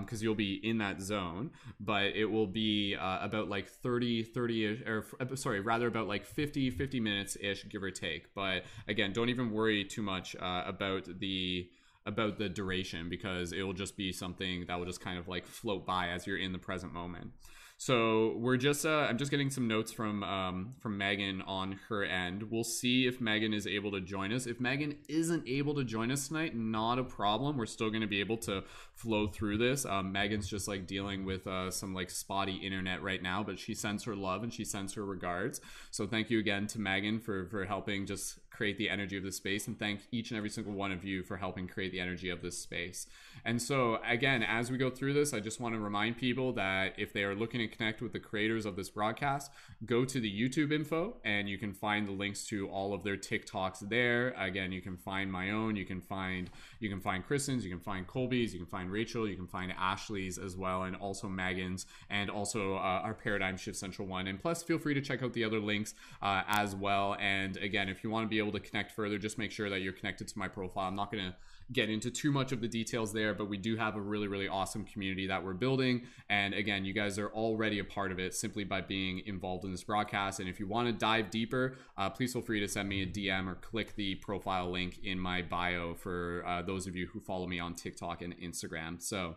because 0.00 0.20
um, 0.20 0.24
you'll 0.24 0.34
be 0.34 0.54
in 0.62 0.78
that 0.78 1.00
zone. 1.00 1.50
But 1.80 2.16
it 2.16 2.26
will 2.26 2.46
be 2.46 2.96
uh, 2.96 3.18
about 3.20 3.48
like 3.48 3.68
30, 3.68 4.24
30 4.24 4.66
or 4.86 5.04
uh, 5.20 5.36
sorry, 5.36 5.60
rather 5.60 5.86
about 5.86 6.08
like 6.08 6.24
50, 6.24 6.70
50 6.70 7.00
minutes 7.00 7.36
ish, 7.40 7.68
give 7.68 7.82
or 7.82 7.90
take. 7.90 8.34
But 8.34 8.64
again, 8.88 9.12
don't 9.12 9.28
even 9.28 9.50
worry 9.50 9.84
too 9.84 10.02
much 10.02 10.34
uh, 10.36 10.62
about 10.66 11.08
the 11.18 11.68
about 12.06 12.38
the 12.38 12.48
duration 12.48 13.08
because 13.08 13.52
it 13.52 13.62
will 13.62 13.72
just 13.72 13.96
be 13.96 14.12
something 14.12 14.64
that 14.66 14.78
will 14.78 14.86
just 14.86 15.00
kind 15.00 15.18
of 15.18 15.26
like 15.26 15.44
float 15.44 15.84
by 15.84 16.08
as 16.08 16.26
you're 16.26 16.38
in 16.38 16.52
the 16.52 16.58
present 16.58 16.92
moment. 16.92 17.32
So 17.78 18.36
we're 18.38 18.56
just 18.56 18.86
uh, 18.86 19.06
I'm 19.08 19.18
just 19.18 19.30
getting 19.30 19.50
some 19.50 19.68
notes 19.68 19.92
from 19.92 20.22
um, 20.22 20.74
from 20.80 20.96
Megan 20.96 21.42
on 21.42 21.78
her 21.88 22.04
end. 22.04 22.44
We'll 22.50 22.64
see 22.64 23.06
if 23.06 23.20
Megan 23.20 23.52
is 23.52 23.66
able 23.66 23.92
to 23.92 24.00
join 24.00 24.32
us. 24.32 24.46
If 24.46 24.60
Megan 24.60 24.96
isn't 25.08 25.46
able 25.46 25.74
to 25.74 25.84
join 25.84 26.10
us 26.10 26.28
tonight, 26.28 26.56
not 26.56 26.98
a 26.98 27.04
problem. 27.04 27.58
We're 27.58 27.66
still 27.66 27.90
going 27.90 28.00
to 28.00 28.06
be 28.06 28.20
able 28.20 28.38
to 28.38 28.64
flow 28.94 29.26
through 29.26 29.58
this. 29.58 29.84
Um, 29.84 30.10
Megan's 30.10 30.48
just 30.48 30.68
like 30.68 30.86
dealing 30.86 31.26
with 31.26 31.46
uh, 31.46 31.70
some 31.70 31.92
like 31.92 32.08
spotty 32.08 32.54
internet 32.54 33.02
right 33.02 33.22
now, 33.22 33.42
but 33.42 33.58
she 33.58 33.74
sends 33.74 34.04
her 34.04 34.16
love 34.16 34.42
and 34.42 34.52
she 34.52 34.64
sends 34.64 34.94
her 34.94 35.04
regards. 35.04 35.60
So 35.90 36.06
thank 36.06 36.30
you 36.30 36.38
again 36.38 36.66
to 36.68 36.80
Megan 36.80 37.20
for 37.20 37.46
for 37.46 37.66
helping 37.66 38.06
just 38.06 38.38
create 38.56 38.78
the 38.78 38.88
energy 38.88 39.16
of 39.16 39.22
this 39.22 39.36
space 39.36 39.66
and 39.66 39.78
thank 39.78 40.00
each 40.10 40.30
and 40.30 40.38
every 40.38 40.48
single 40.48 40.72
one 40.72 40.92
of 40.92 41.04
you 41.04 41.22
for 41.22 41.36
helping 41.36 41.68
create 41.68 41.92
the 41.92 42.00
energy 42.00 42.30
of 42.30 42.40
this 42.40 42.58
space. 42.58 43.06
And 43.44 43.60
so, 43.60 43.98
again, 44.06 44.42
as 44.42 44.70
we 44.70 44.78
go 44.78 44.88
through 44.88 45.12
this, 45.12 45.34
I 45.34 45.40
just 45.40 45.60
want 45.60 45.74
to 45.74 45.80
remind 45.80 46.16
people 46.16 46.52
that 46.54 46.94
if 46.96 47.12
they 47.12 47.24
are 47.24 47.34
looking 47.34 47.60
to 47.60 47.68
connect 47.68 48.00
with 48.00 48.12
the 48.12 48.20
creators 48.20 48.64
of 48.64 48.76
this 48.76 48.88
broadcast, 48.88 49.50
go 49.84 50.04
to 50.04 50.20
the 50.20 50.30
YouTube 50.30 50.72
info 50.72 51.16
and 51.24 51.48
you 51.48 51.58
can 51.58 51.72
find 51.72 52.08
the 52.08 52.12
links 52.12 52.46
to 52.46 52.68
all 52.68 52.94
of 52.94 53.04
their 53.04 53.16
TikToks 53.16 53.88
there. 53.88 54.34
Again, 54.38 54.72
you 54.72 54.80
can 54.80 54.96
find 54.96 55.30
my 55.30 55.50
own, 55.50 55.76
you 55.76 55.84
can 55.84 56.00
find 56.00 56.50
you 56.80 56.88
can 56.88 57.00
find 57.00 57.26
Kristen's, 57.26 57.64
you 57.64 57.70
can 57.70 57.80
find 57.80 58.06
Colby's, 58.06 58.52
you 58.52 58.58
can 58.58 58.66
find 58.66 58.90
Rachel, 58.90 59.28
you 59.28 59.36
can 59.36 59.46
find 59.46 59.72
Ashley's 59.78 60.38
as 60.38 60.56
well, 60.56 60.84
and 60.84 60.96
also 60.96 61.28
Megan's, 61.28 61.86
and 62.10 62.30
also 62.30 62.74
uh, 62.74 62.78
our 62.78 63.14
Paradigm 63.14 63.56
Shift 63.56 63.76
Central 63.76 64.08
one. 64.08 64.26
And 64.26 64.40
plus, 64.40 64.62
feel 64.62 64.78
free 64.78 64.94
to 64.94 65.00
check 65.00 65.22
out 65.22 65.32
the 65.32 65.44
other 65.44 65.60
links 65.60 65.94
uh, 66.22 66.42
as 66.48 66.74
well. 66.74 67.16
And 67.20 67.56
again, 67.58 67.88
if 67.88 68.02
you 68.04 68.10
want 68.10 68.24
to 68.24 68.28
be 68.28 68.38
able 68.38 68.52
to 68.52 68.60
connect 68.60 68.92
further, 68.92 69.18
just 69.18 69.38
make 69.38 69.52
sure 69.52 69.70
that 69.70 69.80
you're 69.80 69.92
connected 69.92 70.28
to 70.28 70.38
my 70.38 70.48
profile. 70.48 70.88
I'm 70.88 70.96
not 70.96 71.10
going 71.10 71.24
to 71.24 71.34
get 71.72 71.90
into 71.90 72.10
too 72.10 72.30
much 72.30 72.52
of 72.52 72.60
the 72.60 72.68
details 72.68 73.12
there, 73.12 73.34
but 73.34 73.48
we 73.48 73.56
do 73.56 73.76
have 73.76 73.96
a 73.96 74.00
really, 74.00 74.28
really 74.28 74.48
awesome 74.48 74.84
community 74.84 75.26
that 75.26 75.44
we're 75.44 75.54
building. 75.54 76.02
And 76.28 76.54
again, 76.54 76.84
you 76.84 76.92
guys 76.92 77.18
are 77.18 77.28
already 77.30 77.80
a 77.80 77.84
part 77.84 78.12
of 78.12 78.18
it 78.18 78.34
simply 78.34 78.64
by 78.64 78.80
being 78.80 79.22
involved 79.26 79.64
in 79.64 79.72
this 79.72 79.82
broadcast. 79.82 80.38
And 80.40 80.48
if 80.48 80.60
you 80.60 80.66
want 80.66 80.86
to 80.86 80.92
dive 80.92 81.30
deeper, 81.30 81.76
uh, 81.98 82.10
please 82.10 82.32
feel 82.32 82.42
free 82.42 82.60
to 82.60 82.68
send 82.68 82.88
me 82.88 83.02
a 83.02 83.06
DM 83.06 83.48
or 83.48 83.56
click 83.56 83.96
the 83.96 84.14
profile 84.16 84.70
link 84.70 85.00
in 85.02 85.18
my 85.18 85.42
bio 85.42 85.94
for 85.94 86.44
uh, 86.46 86.62
those 86.62 86.86
of 86.86 86.94
you 86.94 87.06
who 87.06 87.20
follow 87.20 87.46
me 87.46 87.58
on 87.58 87.74
TikTok 87.74 88.22
and 88.22 88.38
Instagram. 88.38 89.02
So, 89.02 89.36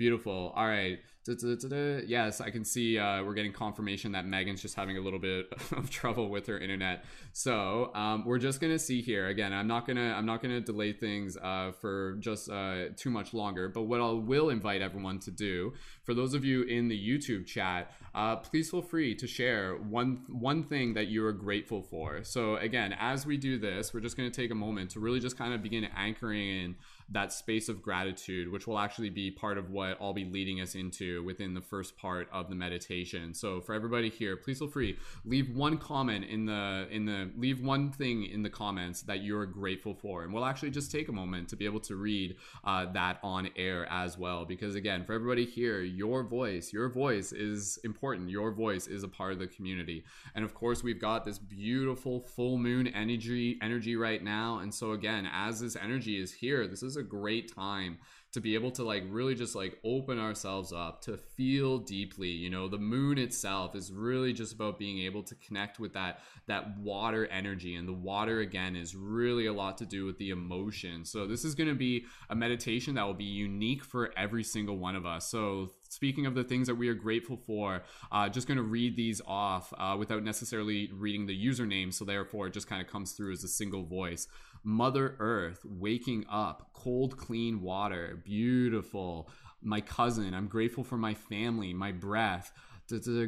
Beautiful. 0.00 0.54
All 0.56 0.66
right. 0.66 0.98
Yes, 1.28 2.40
I 2.40 2.48
can 2.48 2.64
see 2.64 2.98
uh, 2.98 3.22
we're 3.22 3.34
getting 3.34 3.52
confirmation 3.52 4.12
that 4.12 4.24
Megan's 4.24 4.62
just 4.62 4.74
having 4.74 4.96
a 4.96 5.00
little 5.02 5.18
bit 5.18 5.52
of 5.76 5.90
trouble 5.90 6.30
with 6.30 6.46
her 6.46 6.58
internet. 6.58 7.04
So 7.34 7.94
um, 7.94 8.24
we're 8.24 8.38
just 8.38 8.62
gonna 8.62 8.78
see 8.78 9.02
here 9.02 9.28
again. 9.28 9.52
I'm 9.52 9.66
not 9.66 9.86
gonna 9.86 10.14
I'm 10.16 10.24
not 10.24 10.40
gonna 10.40 10.62
delay 10.62 10.94
things 10.94 11.36
uh, 11.36 11.72
for 11.78 12.16
just 12.18 12.50
uh, 12.50 12.86
too 12.96 13.10
much 13.10 13.34
longer. 13.34 13.68
But 13.68 13.82
what 13.82 14.00
I 14.00 14.10
will 14.10 14.48
invite 14.48 14.80
everyone 14.80 15.18
to 15.20 15.30
do 15.30 15.74
for 16.04 16.14
those 16.14 16.32
of 16.32 16.46
you 16.46 16.62
in 16.62 16.88
the 16.88 16.98
YouTube 16.98 17.44
chat, 17.44 17.92
uh, 18.14 18.36
please 18.36 18.70
feel 18.70 18.80
free 18.80 19.14
to 19.16 19.26
share 19.26 19.74
one 19.74 20.24
one 20.28 20.64
thing 20.64 20.94
that 20.94 21.08
you 21.08 21.22
are 21.26 21.32
grateful 21.34 21.82
for. 21.82 22.24
So 22.24 22.56
again, 22.56 22.94
as 22.98 23.26
we 23.26 23.36
do 23.36 23.58
this, 23.58 23.92
we're 23.92 24.00
just 24.00 24.16
gonna 24.16 24.30
take 24.30 24.50
a 24.50 24.54
moment 24.54 24.92
to 24.92 25.00
really 25.00 25.20
just 25.20 25.36
kind 25.36 25.52
of 25.52 25.62
begin 25.62 25.84
anchoring 25.94 26.48
in 26.48 26.76
that 27.10 27.32
space 27.32 27.68
of 27.68 27.82
gratitude, 27.82 28.50
which 28.50 28.66
will 28.66 28.78
actually 28.78 29.10
be 29.10 29.30
part 29.30 29.58
of 29.58 29.70
what 29.70 29.98
I'll 30.00 30.12
be 30.12 30.24
leading 30.24 30.60
us 30.60 30.74
into 30.74 31.22
within 31.24 31.54
the 31.54 31.60
first 31.60 31.96
part 31.96 32.28
of 32.32 32.48
the 32.48 32.54
meditation. 32.54 33.34
So 33.34 33.60
for 33.60 33.74
everybody 33.74 34.08
here, 34.08 34.36
please 34.36 34.58
feel 34.58 34.68
free 34.68 34.98
leave 35.24 35.54
one 35.54 35.76
comment 35.78 36.24
in 36.24 36.46
the 36.46 36.86
in 36.90 37.04
the 37.04 37.30
leave 37.36 37.62
one 37.62 37.90
thing 37.90 38.24
in 38.24 38.42
the 38.42 38.50
comments 38.50 39.02
that 39.02 39.22
you're 39.22 39.46
grateful 39.46 39.94
for, 39.94 40.22
and 40.22 40.32
we'll 40.32 40.44
actually 40.44 40.70
just 40.70 40.90
take 40.90 41.08
a 41.08 41.12
moment 41.12 41.48
to 41.48 41.56
be 41.56 41.64
able 41.64 41.80
to 41.80 41.96
read 41.96 42.36
uh, 42.64 42.86
that 42.92 43.18
on 43.22 43.48
air 43.56 43.86
as 43.90 44.16
well. 44.16 44.44
Because 44.44 44.74
again, 44.74 45.04
for 45.04 45.12
everybody 45.12 45.44
here, 45.44 45.82
your 45.82 46.22
voice, 46.22 46.72
your 46.72 46.88
voice 46.88 47.32
is 47.32 47.78
important. 47.84 48.30
Your 48.30 48.52
voice 48.52 48.86
is 48.86 49.02
a 49.02 49.08
part 49.08 49.32
of 49.32 49.38
the 49.38 49.46
community, 49.46 50.04
and 50.34 50.44
of 50.44 50.54
course, 50.54 50.82
we've 50.82 51.00
got 51.00 51.24
this 51.24 51.38
beautiful 51.38 52.20
full 52.20 52.56
moon 52.56 52.86
energy 52.88 53.58
energy 53.62 53.96
right 53.96 54.22
now. 54.22 54.58
And 54.58 54.72
so 54.72 54.92
again, 54.92 55.28
as 55.32 55.60
this 55.60 55.76
energy 55.76 56.20
is 56.20 56.32
here, 56.32 56.66
this 56.66 56.82
is 56.82 56.96
a 56.96 56.99
great 57.02 57.54
time 57.54 57.98
to 58.32 58.40
be 58.40 58.54
able 58.54 58.70
to 58.70 58.84
like 58.84 59.02
really 59.08 59.34
just 59.34 59.56
like 59.56 59.78
open 59.84 60.18
ourselves 60.18 60.72
up 60.72 61.02
to 61.02 61.16
feel 61.16 61.78
deeply 61.78 62.28
you 62.28 62.48
know 62.48 62.68
the 62.68 62.78
moon 62.78 63.18
itself 63.18 63.74
is 63.74 63.92
really 63.92 64.32
just 64.32 64.54
about 64.54 64.78
being 64.78 65.00
able 65.00 65.22
to 65.22 65.34
connect 65.36 65.80
with 65.80 65.92
that 65.92 66.20
that 66.46 66.78
water 66.78 67.26
energy 67.26 67.74
and 67.74 67.88
the 67.88 67.92
water 67.92 68.40
again 68.40 68.76
is 68.76 68.94
really 68.94 69.46
a 69.46 69.52
lot 69.52 69.76
to 69.76 69.84
do 69.84 70.04
with 70.06 70.16
the 70.18 70.30
emotion 70.30 71.04
so 71.04 71.26
this 71.26 71.44
is 71.44 71.54
going 71.54 71.68
to 71.68 71.74
be 71.74 72.04
a 72.28 72.34
meditation 72.34 72.94
that 72.94 73.04
will 73.04 73.14
be 73.14 73.24
unique 73.24 73.82
for 73.82 74.12
every 74.16 74.44
single 74.44 74.78
one 74.78 74.94
of 74.94 75.04
us 75.04 75.28
so 75.28 75.70
speaking 75.90 76.24
of 76.24 76.34
the 76.34 76.44
things 76.44 76.68
that 76.68 76.76
we 76.76 76.88
are 76.88 76.94
grateful 76.94 77.36
for, 77.36 77.82
uh, 78.12 78.28
just 78.28 78.46
going 78.46 78.56
to 78.56 78.62
read 78.62 78.96
these 78.96 79.20
off 79.26 79.72
uh, 79.76 79.96
without 79.98 80.22
necessarily 80.22 80.88
reading 80.94 81.26
the 81.26 81.46
username. 81.46 81.92
So 81.92 82.04
therefore, 82.04 82.46
it 82.46 82.54
just 82.54 82.68
kind 82.68 82.80
of 82.80 82.88
comes 82.88 83.12
through 83.12 83.32
as 83.32 83.44
a 83.44 83.48
single 83.48 83.84
voice. 83.84 84.26
Mother 84.62 85.16
Earth, 85.18 85.64
waking 85.64 86.26
up, 86.30 86.70
cold, 86.72 87.16
clean 87.16 87.62
water, 87.62 88.20
beautiful. 88.24 89.30
My 89.62 89.80
cousin, 89.80 90.34
I'm 90.34 90.48
grateful 90.48 90.84
for 90.84 90.96
my 90.96 91.14
family, 91.14 91.72
my 91.72 91.92
breath. 91.92 92.52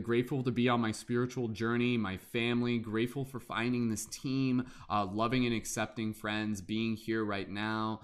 Grateful 0.03 0.43
to 0.43 0.51
be 0.51 0.69
on 0.69 0.81
my 0.81 0.91
spiritual 0.91 1.47
journey, 1.47 1.97
my 1.97 2.17
family, 2.17 2.79
grateful 2.79 3.25
for 3.25 3.39
finding 3.39 3.89
this 3.89 4.07
team, 4.07 4.67
uh, 4.91 5.07
loving 5.07 5.47
and 5.47 5.55
accepting 5.55 6.13
friends, 6.13 6.61
being 6.61 6.97
here 6.97 7.25
right 7.25 7.49
now, 7.49 8.01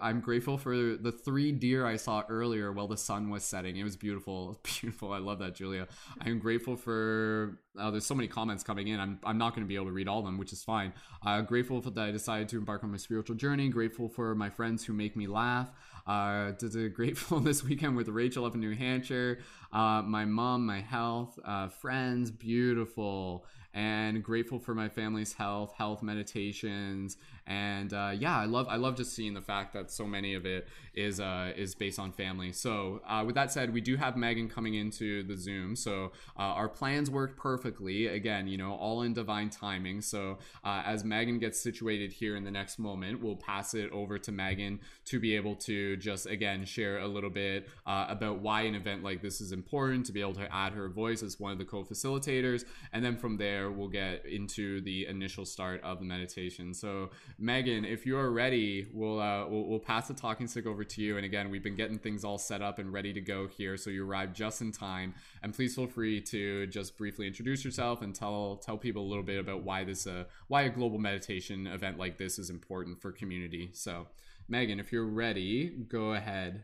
I'm 0.00 0.20
grateful 0.20 0.58
for 0.58 0.74
the 0.74 1.12
three 1.12 1.52
deer 1.52 1.86
I 1.86 1.96
saw 1.96 2.22
earlier 2.28 2.72
while 2.72 2.88
the 2.88 2.96
sun 2.96 3.30
was 3.30 3.44
setting. 3.44 3.76
It 3.76 3.84
was 3.84 3.96
beautiful. 3.96 4.60
Beautiful. 4.80 5.12
I 5.12 5.18
love 5.18 5.38
that, 5.40 5.54
Julia. 5.54 5.88
I'm 6.20 6.38
grateful 6.38 6.76
for. 6.76 7.58
Oh, 7.78 7.90
there's 7.90 8.06
so 8.06 8.14
many 8.14 8.28
comments 8.28 8.64
coming 8.64 8.88
in. 8.88 8.98
I'm, 8.98 9.20
I'm 9.24 9.38
not 9.38 9.54
going 9.54 9.64
to 9.64 9.68
be 9.68 9.76
able 9.76 9.86
to 9.86 9.92
read 9.92 10.08
all 10.08 10.18
of 10.18 10.24
them, 10.24 10.38
which 10.38 10.52
is 10.52 10.64
fine. 10.64 10.92
Uh, 11.24 11.40
grateful 11.42 11.80
that 11.80 11.96
I 11.96 12.10
decided 12.10 12.48
to 12.50 12.58
embark 12.58 12.82
on 12.82 12.90
my 12.90 12.96
spiritual 12.96 13.36
journey. 13.36 13.68
Grateful 13.68 14.08
for 14.08 14.34
my 14.34 14.50
friends 14.50 14.84
who 14.84 14.92
make 14.92 15.16
me 15.16 15.26
laugh. 15.26 15.70
Uh, 16.06 16.52
grateful 16.92 17.40
this 17.40 17.62
weekend 17.62 17.96
with 17.96 18.08
Rachel 18.08 18.44
up 18.44 18.54
in 18.54 18.60
New 18.60 18.74
Hampshire. 18.74 19.38
Uh, 19.72 20.02
my 20.02 20.24
mom, 20.24 20.66
my 20.66 20.80
health, 20.80 21.38
uh, 21.44 21.68
friends, 21.68 22.30
beautiful 22.30 23.46
and 23.72 24.22
grateful 24.22 24.58
for 24.58 24.74
my 24.74 24.88
family's 24.88 25.32
health, 25.32 25.72
health 25.76 26.02
meditations, 26.02 27.16
and 27.50 27.92
uh, 27.92 28.12
yeah, 28.18 28.38
I 28.38 28.46
love 28.46 28.66
I 28.68 28.76
love 28.76 28.96
just 28.96 29.14
seeing 29.14 29.34
the 29.34 29.42
fact 29.42 29.74
that 29.74 29.90
so 29.90 30.06
many 30.06 30.34
of 30.34 30.46
it 30.46 30.68
is 30.94 31.20
uh, 31.20 31.52
is 31.56 31.74
based 31.74 31.98
on 31.98 32.12
family. 32.12 32.52
So 32.52 33.02
uh, 33.06 33.22
with 33.26 33.34
that 33.34 33.52
said, 33.52 33.72
we 33.72 33.82
do 33.82 33.96
have 33.96 34.16
Megan 34.16 34.48
coming 34.48 34.74
into 34.74 35.22
the 35.22 35.36
Zoom, 35.36 35.76
so 35.76 36.12
uh, 36.38 36.42
our 36.42 36.68
plans 36.68 37.10
worked 37.10 37.36
perfectly. 37.36 38.06
Again, 38.06 38.48
you 38.48 38.56
know, 38.56 38.72
all 38.72 39.02
in 39.02 39.12
divine 39.12 39.50
timing. 39.50 40.00
So 40.00 40.38
uh, 40.64 40.82
as 40.86 41.04
Megan 41.04 41.38
gets 41.38 41.60
situated 41.60 42.12
here 42.12 42.36
in 42.36 42.44
the 42.44 42.50
next 42.50 42.78
moment, 42.78 43.22
we'll 43.22 43.36
pass 43.36 43.74
it 43.74 43.90
over 43.92 44.18
to 44.18 44.32
Megan 44.32 44.80
to 45.04 45.20
be 45.20 45.36
able 45.36 45.56
to 45.56 45.96
just 45.98 46.26
again 46.26 46.64
share 46.64 47.00
a 47.00 47.06
little 47.06 47.30
bit 47.30 47.68
uh, 47.86 48.06
about 48.08 48.38
why 48.38 48.62
an 48.62 48.74
event 48.74 49.04
like 49.04 49.20
this 49.20 49.40
is 49.42 49.52
important 49.52 50.06
to 50.06 50.12
be 50.12 50.22
able 50.22 50.34
to 50.34 50.54
add 50.54 50.72
her 50.72 50.88
voice 50.88 51.22
as 51.22 51.38
one 51.38 51.52
of 51.52 51.58
the 51.58 51.64
co-facilitators, 51.64 52.64
and 52.92 53.04
then 53.04 53.16
from 53.16 53.36
there 53.36 53.50
there, 53.50 53.70
we'll 53.70 53.88
get 53.88 54.24
into 54.26 54.80
the 54.82 55.06
initial 55.06 55.44
start 55.44 55.82
of 55.82 55.98
the 55.98 56.04
meditation. 56.04 56.72
So, 56.72 57.10
Megan, 57.42 57.86
if 57.86 58.04
you 58.04 58.18
are 58.18 58.30
ready, 58.30 58.86
we'll, 58.92 59.18
uh, 59.18 59.48
we'll, 59.48 59.64
we'll 59.64 59.78
pass 59.78 60.08
the 60.08 60.14
talking 60.14 60.46
stick 60.46 60.66
over 60.66 60.84
to 60.84 61.00
you. 61.00 61.16
And 61.16 61.24
again, 61.24 61.48
we've 61.48 61.62
been 61.62 61.74
getting 61.74 61.98
things 61.98 62.22
all 62.22 62.36
set 62.36 62.60
up 62.60 62.78
and 62.78 62.92
ready 62.92 63.14
to 63.14 63.20
go 63.22 63.48
here, 63.48 63.78
so 63.78 63.88
you 63.88 64.06
arrived 64.06 64.36
just 64.36 64.60
in 64.60 64.72
time. 64.72 65.14
And 65.42 65.54
please 65.54 65.74
feel 65.74 65.86
free 65.86 66.20
to 66.20 66.66
just 66.66 66.98
briefly 66.98 67.26
introduce 67.26 67.64
yourself 67.64 68.02
and 68.02 68.14
tell 68.14 68.56
tell 68.56 68.76
people 68.76 69.02
a 69.02 69.08
little 69.08 69.22
bit 69.22 69.38
about 69.38 69.62
why 69.62 69.84
this 69.84 70.06
uh, 70.06 70.24
why 70.48 70.62
a 70.62 70.68
global 70.68 70.98
meditation 70.98 71.66
event 71.66 71.98
like 71.98 72.18
this 72.18 72.38
is 72.38 72.50
important 72.50 73.00
for 73.00 73.10
community. 73.10 73.70
So, 73.72 74.08
Megan, 74.46 74.78
if 74.78 74.92
you're 74.92 75.06
ready, 75.06 75.68
go 75.88 76.12
ahead. 76.12 76.62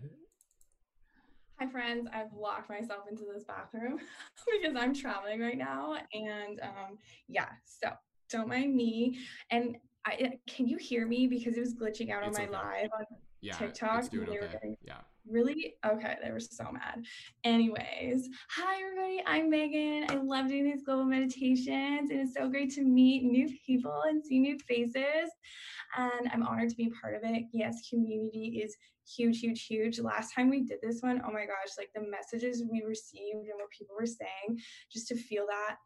Hi, 1.58 1.66
friends. 1.68 2.06
I've 2.12 2.34
locked 2.38 2.68
myself 2.68 3.04
into 3.10 3.24
this 3.32 3.44
bathroom 3.44 3.98
because 4.60 4.76
I'm 4.78 4.94
traveling 4.94 5.40
right 5.40 5.56
now. 5.56 5.96
And 6.12 6.60
um, 6.60 6.98
yeah, 7.28 7.48
so 7.64 7.92
don't 8.28 8.48
mind 8.48 8.76
me. 8.76 9.20
And 9.50 9.78
I, 10.06 10.12
uh, 10.24 10.28
can 10.46 10.68
you 10.68 10.76
hear 10.76 11.06
me 11.06 11.26
because 11.26 11.56
it 11.56 11.60
was 11.60 11.74
glitching 11.74 12.10
out 12.10 12.26
it's 12.26 12.38
on 12.38 12.50
my 12.50 12.58
okay. 12.58 12.88
live? 12.92 13.06
yeah, 13.40 13.56
TikTok. 13.56 14.00
it's 14.00 14.08
doing 14.08 14.26
they 14.26 14.38
were 14.38 14.44
okay. 14.44 14.76
Yeah. 14.84 15.00
really 15.28 15.74
okay. 15.84 16.16
They 16.22 16.30
were 16.30 16.40
so 16.40 16.70
mad. 16.72 17.04
Anyways, 17.44 18.28
hi 18.50 18.82
everybody. 18.82 19.22
I'm 19.26 19.50
Megan. 19.50 20.06
I 20.08 20.14
love 20.16 20.48
doing 20.48 20.64
these 20.64 20.82
global 20.82 21.04
meditations, 21.04 22.10
and 22.10 22.20
it's 22.20 22.34
so 22.34 22.48
great 22.48 22.70
to 22.74 22.82
meet 22.82 23.24
new 23.24 23.48
people 23.66 24.02
and 24.08 24.24
see 24.24 24.38
new 24.38 24.58
faces. 24.68 25.30
And 25.96 26.28
I'm 26.32 26.42
honored 26.42 26.70
to 26.70 26.76
be 26.76 26.92
part 27.00 27.14
of 27.14 27.22
it. 27.24 27.44
Yes, 27.52 27.88
community 27.88 28.62
is 28.64 28.76
huge, 29.16 29.40
huge, 29.40 29.66
huge. 29.66 29.98
Last 29.98 30.34
time 30.34 30.50
we 30.50 30.62
did 30.62 30.78
this 30.82 31.00
one, 31.00 31.22
oh 31.26 31.32
my 31.32 31.46
gosh, 31.46 31.74
like 31.78 31.90
the 31.94 32.08
messages 32.08 32.64
we 32.70 32.82
received 32.82 33.46
and 33.46 33.56
what 33.56 33.70
people 33.70 33.96
were 33.98 34.06
saying, 34.06 34.60
just 34.92 35.08
to 35.08 35.16
feel 35.16 35.46
that 35.46 35.76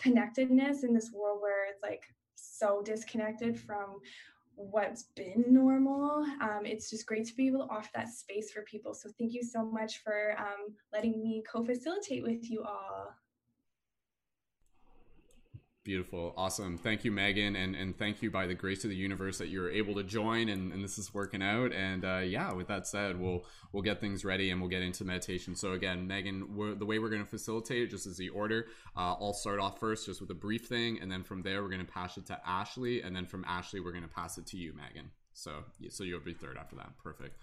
connectedness 0.00 0.84
in 0.84 0.94
this 0.94 1.10
world 1.12 1.40
where 1.40 1.68
it's 1.68 1.82
like 1.82 2.02
so 2.58 2.82
disconnected 2.84 3.58
from 3.58 4.00
what's 4.54 5.04
been 5.14 5.44
normal. 5.48 6.26
Um, 6.40 6.62
it's 6.64 6.90
just 6.90 7.06
great 7.06 7.26
to 7.26 7.36
be 7.36 7.46
able 7.46 7.66
to 7.66 7.72
offer 7.72 7.88
that 7.94 8.08
space 8.08 8.50
for 8.50 8.62
people. 8.62 8.92
So 8.92 9.08
thank 9.18 9.32
you 9.32 9.42
so 9.42 9.64
much 9.64 10.02
for 10.02 10.34
um, 10.38 10.74
letting 10.92 11.22
me 11.22 11.44
co-facilitate 11.50 12.24
with 12.24 12.50
you 12.50 12.64
all. 12.64 13.14
Beautiful. 15.88 16.34
Awesome. 16.36 16.76
Thank 16.76 17.06
you, 17.06 17.10
Megan. 17.10 17.56
And, 17.56 17.74
and 17.74 17.96
thank 17.96 18.20
you 18.20 18.30
by 18.30 18.46
the 18.46 18.52
grace 18.52 18.84
of 18.84 18.90
the 18.90 18.96
universe 18.96 19.38
that 19.38 19.48
you're 19.48 19.70
able 19.70 19.94
to 19.94 20.02
join 20.02 20.50
and, 20.50 20.70
and 20.70 20.84
this 20.84 20.98
is 20.98 21.14
working 21.14 21.42
out. 21.42 21.72
And 21.72 22.04
uh, 22.04 22.18
yeah, 22.18 22.52
with 22.52 22.68
that 22.68 22.86
said, 22.86 23.18
we'll 23.18 23.46
we'll 23.72 23.82
get 23.82 23.98
things 23.98 24.22
ready 24.22 24.50
and 24.50 24.60
we'll 24.60 24.68
get 24.68 24.82
into 24.82 25.06
meditation. 25.06 25.56
So 25.56 25.72
again, 25.72 26.06
Megan, 26.06 26.76
the 26.78 26.84
way 26.84 26.98
we're 26.98 27.08
going 27.08 27.24
to 27.24 27.26
facilitate 27.26 27.84
it, 27.84 27.86
just 27.86 28.06
as 28.06 28.18
the 28.18 28.28
order, 28.28 28.66
uh, 28.98 29.14
I'll 29.18 29.32
start 29.32 29.60
off 29.60 29.80
first 29.80 30.04
just 30.04 30.20
with 30.20 30.28
a 30.28 30.34
brief 30.34 30.66
thing. 30.66 30.98
And 31.00 31.10
then 31.10 31.22
from 31.22 31.40
there, 31.40 31.62
we're 31.62 31.70
going 31.70 31.86
to 31.86 31.90
pass 31.90 32.18
it 32.18 32.26
to 32.26 32.38
Ashley. 32.46 33.00
And 33.00 33.16
then 33.16 33.24
from 33.24 33.46
Ashley, 33.46 33.80
we're 33.80 33.92
going 33.92 34.02
to 34.02 34.10
pass 34.10 34.36
it 34.36 34.44
to 34.48 34.58
you, 34.58 34.74
Megan. 34.74 35.10
So, 35.32 35.64
so 35.88 36.04
you'll 36.04 36.20
be 36.20 36.34
third 36.34 36.58
after 36.58 36.76
that. 36.76 36.98
Perfect. 37.02 37.38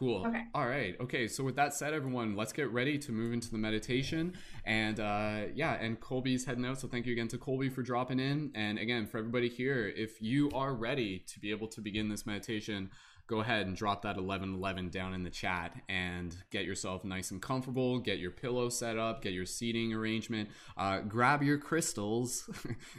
Cool. 0.00 0.26
Okay. 0.26 0.44
All 0.54 0.66
right. 0.66 0.98
Okay. 0.98 1.28
So 1.28 1.44
with 1.44 1.56
that 1.56 1.74
said, 1.74 1.92
everyone, 1.92 2.34
let's 2.34 2.54
get 2.54 2.72
ready 2.72 2.96
to 2.96 3.12
move 3.12 3.34
into 3.34 3.50
the 3.50 3.58
meditation. 3.58 4.32
And 4.64 4.98
uh, 4.98 5.40
yeah, 5.54 5.74
and 5.74 6.00
Colby's 6.00 6.46
heading 6.46 6.64
out. 6.64 6.80
So 6.80 6.88
thank 6.88 7.04
you 7.04 7.12
again 7.12 7.28
to 7.28 7.36
Colby 7.36 7.68
for 7.68 7.82
dropping 7.82 8.18
in. 8.18 8.50
And 8.54 8.78
again, 8.78 9.06
for 9.06 9.18
everybody 9.18 9.50
here, 9.50 9.92
if 9.94 10.22
you 10.22 10.50
are 10.52 10.72
ready 10.72 11.18
to 11.18 11.38
be 11.38 11.50
able 11.50 11.68
to 11.68 11.82
begin 11.82 12.08
this 12.08 12.24
meditation, 12.24 12.88
go 13.30 13.40
ahead 13.40 13.64
and 13.64 13.76
drop 13.76 14.02
that 14.02 14.16
1111 14.16 14.88
down 14.88 15.14
in 15.14 15.22
the 15.22 15.30
chat 15.30 15.80
and 15.88 16.34
get 16.50 16.64
yourself 16.64 17.04
nice 17.04 17.30
and 17.30 17.40
comfortable 17.40 18.00
get 18.00 18.18
your 18.18 18.32
pillow 18.32 18.68
set 18.68 18.98
up 18.98 19.22
get 19.22 19.32
your 19.32 19.46
seating 19.46 19.94
arrangement 19.94 20.48
uh, 20.76 20.98
grab 20.98 21.40
your 21.40 21.56
crystals. 21.56 22.50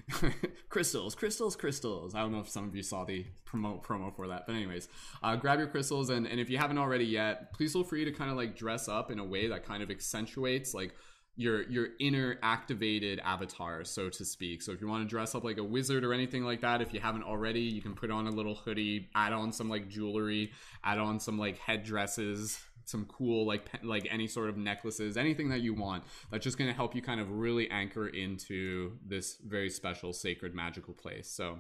Crystals 0.70 1.16
crystals 1.16 1.58
crystals. 1.58 2.16
I 2.16 2.22
don't 2.22 2.32
know 2.32 2.40
if 2.40 2.48
some 2.48 2.66
of 2.66 2.74
you 2.74 2.82
saw 2.82 3.04
the 3.04 3.26
promo 3.46 3.84
promo 3.84 4.16
for 4.16 4.30
that 4.30 4.48
but 4.48 4.56
anyways 4.56 4.88
uh, 5.22 5.36
grab 5.36 5.60
your 5.60 5.68
crystals 5.68 6.10
and, 6.10 6.26
and 6.26 6.40
if 6.40 6.50
you 6.50 6.58
haven't 6.58 6.78
already 6.78 7.04
yet 7.04 7.52
please 7.52 7.74
feel 7.74 7.84
free 7.84 8.06
to 8.06 8.12
kind 8.12 8.32
of 8.32 8.38
like 8.38 8.56
dress 8.56 8.88
up 8.88 9.12
in 9.12 9.20
a 9.20 9.26
way 9.26 9.48
that 9.50 9.66
kind 9.66 9.84
of 9.84 9.92
accentuates 9.92 10.74
like 10.74 10.96
your 11.36 11.64
your 11.70 11.88
inner 12.00 12.38
activated 12.44 13.20
avatar 13.24 13.84
so 13.84 14.10
to 14.10 14.26
speak. 14.26 14.62
So 14.62 14.72
if 14.72 14.82
you 14.82 14.88
want 14.88 15.04
to 15.04 15.10
dress 15.10 15.34
up 15.34 15.44
like 15.44 15.58
a 15.58 15.64
wizard 15.64 16.04
or 16.04 16.14
anything 16.14 16.44
like 16.44 16.62
that 16.62 16.82
if 16.82 16.94
you 16.94 17.00
haven't 17.00 17.24
already 17.24 17.62
you 17.62 17.82
can 17.82 17.96
put 17.96 18.12
on 18.12 18.28
a 18.28 18.32
little 18.32 18.56
hoodie 18.56 19.10
add 19.16 19.34
on 19.34 19.52
some 19.52 19.70
like 19.70 19.88
jewelry 19.88 20.52
add 20.84 21.00
on 21.00 21.20
some 21.20 21.40
like 21.40 21.58
headdresses 21.58 22.60
some 22.86 23.06
cool 23.06 23.46
like 23.46 23.66
like 23.84 24.08
any 24.12 24.28
sort 24.28 24.50
of 24.50 24.58
necklaces 24.58 25.16
anything 25.16 25.50
that 25.50 25.62
you 25.62 25.74
want 25.74 26.04
that's 26.30 26.44
just 26.44 26.58
going 26.58 26.70
to 26.70 26.76
help 26.76 26.96
you 26.96 27.02
kind 27.02 27.22
of 27.22 27.32
really 27.32 27.70
anchor 27.72 28.08
into 28.08 28.98
this 29.06 29.38
very 29.46 29.70
special 29.70 30.14
sacred 30.14 30.54
magical 30.54 30.94
place. 30.94 31.30
So 31.30 31.60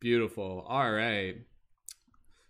beautiful. 0.00 0.64
All 0.68 0.92
right 0.92 1.36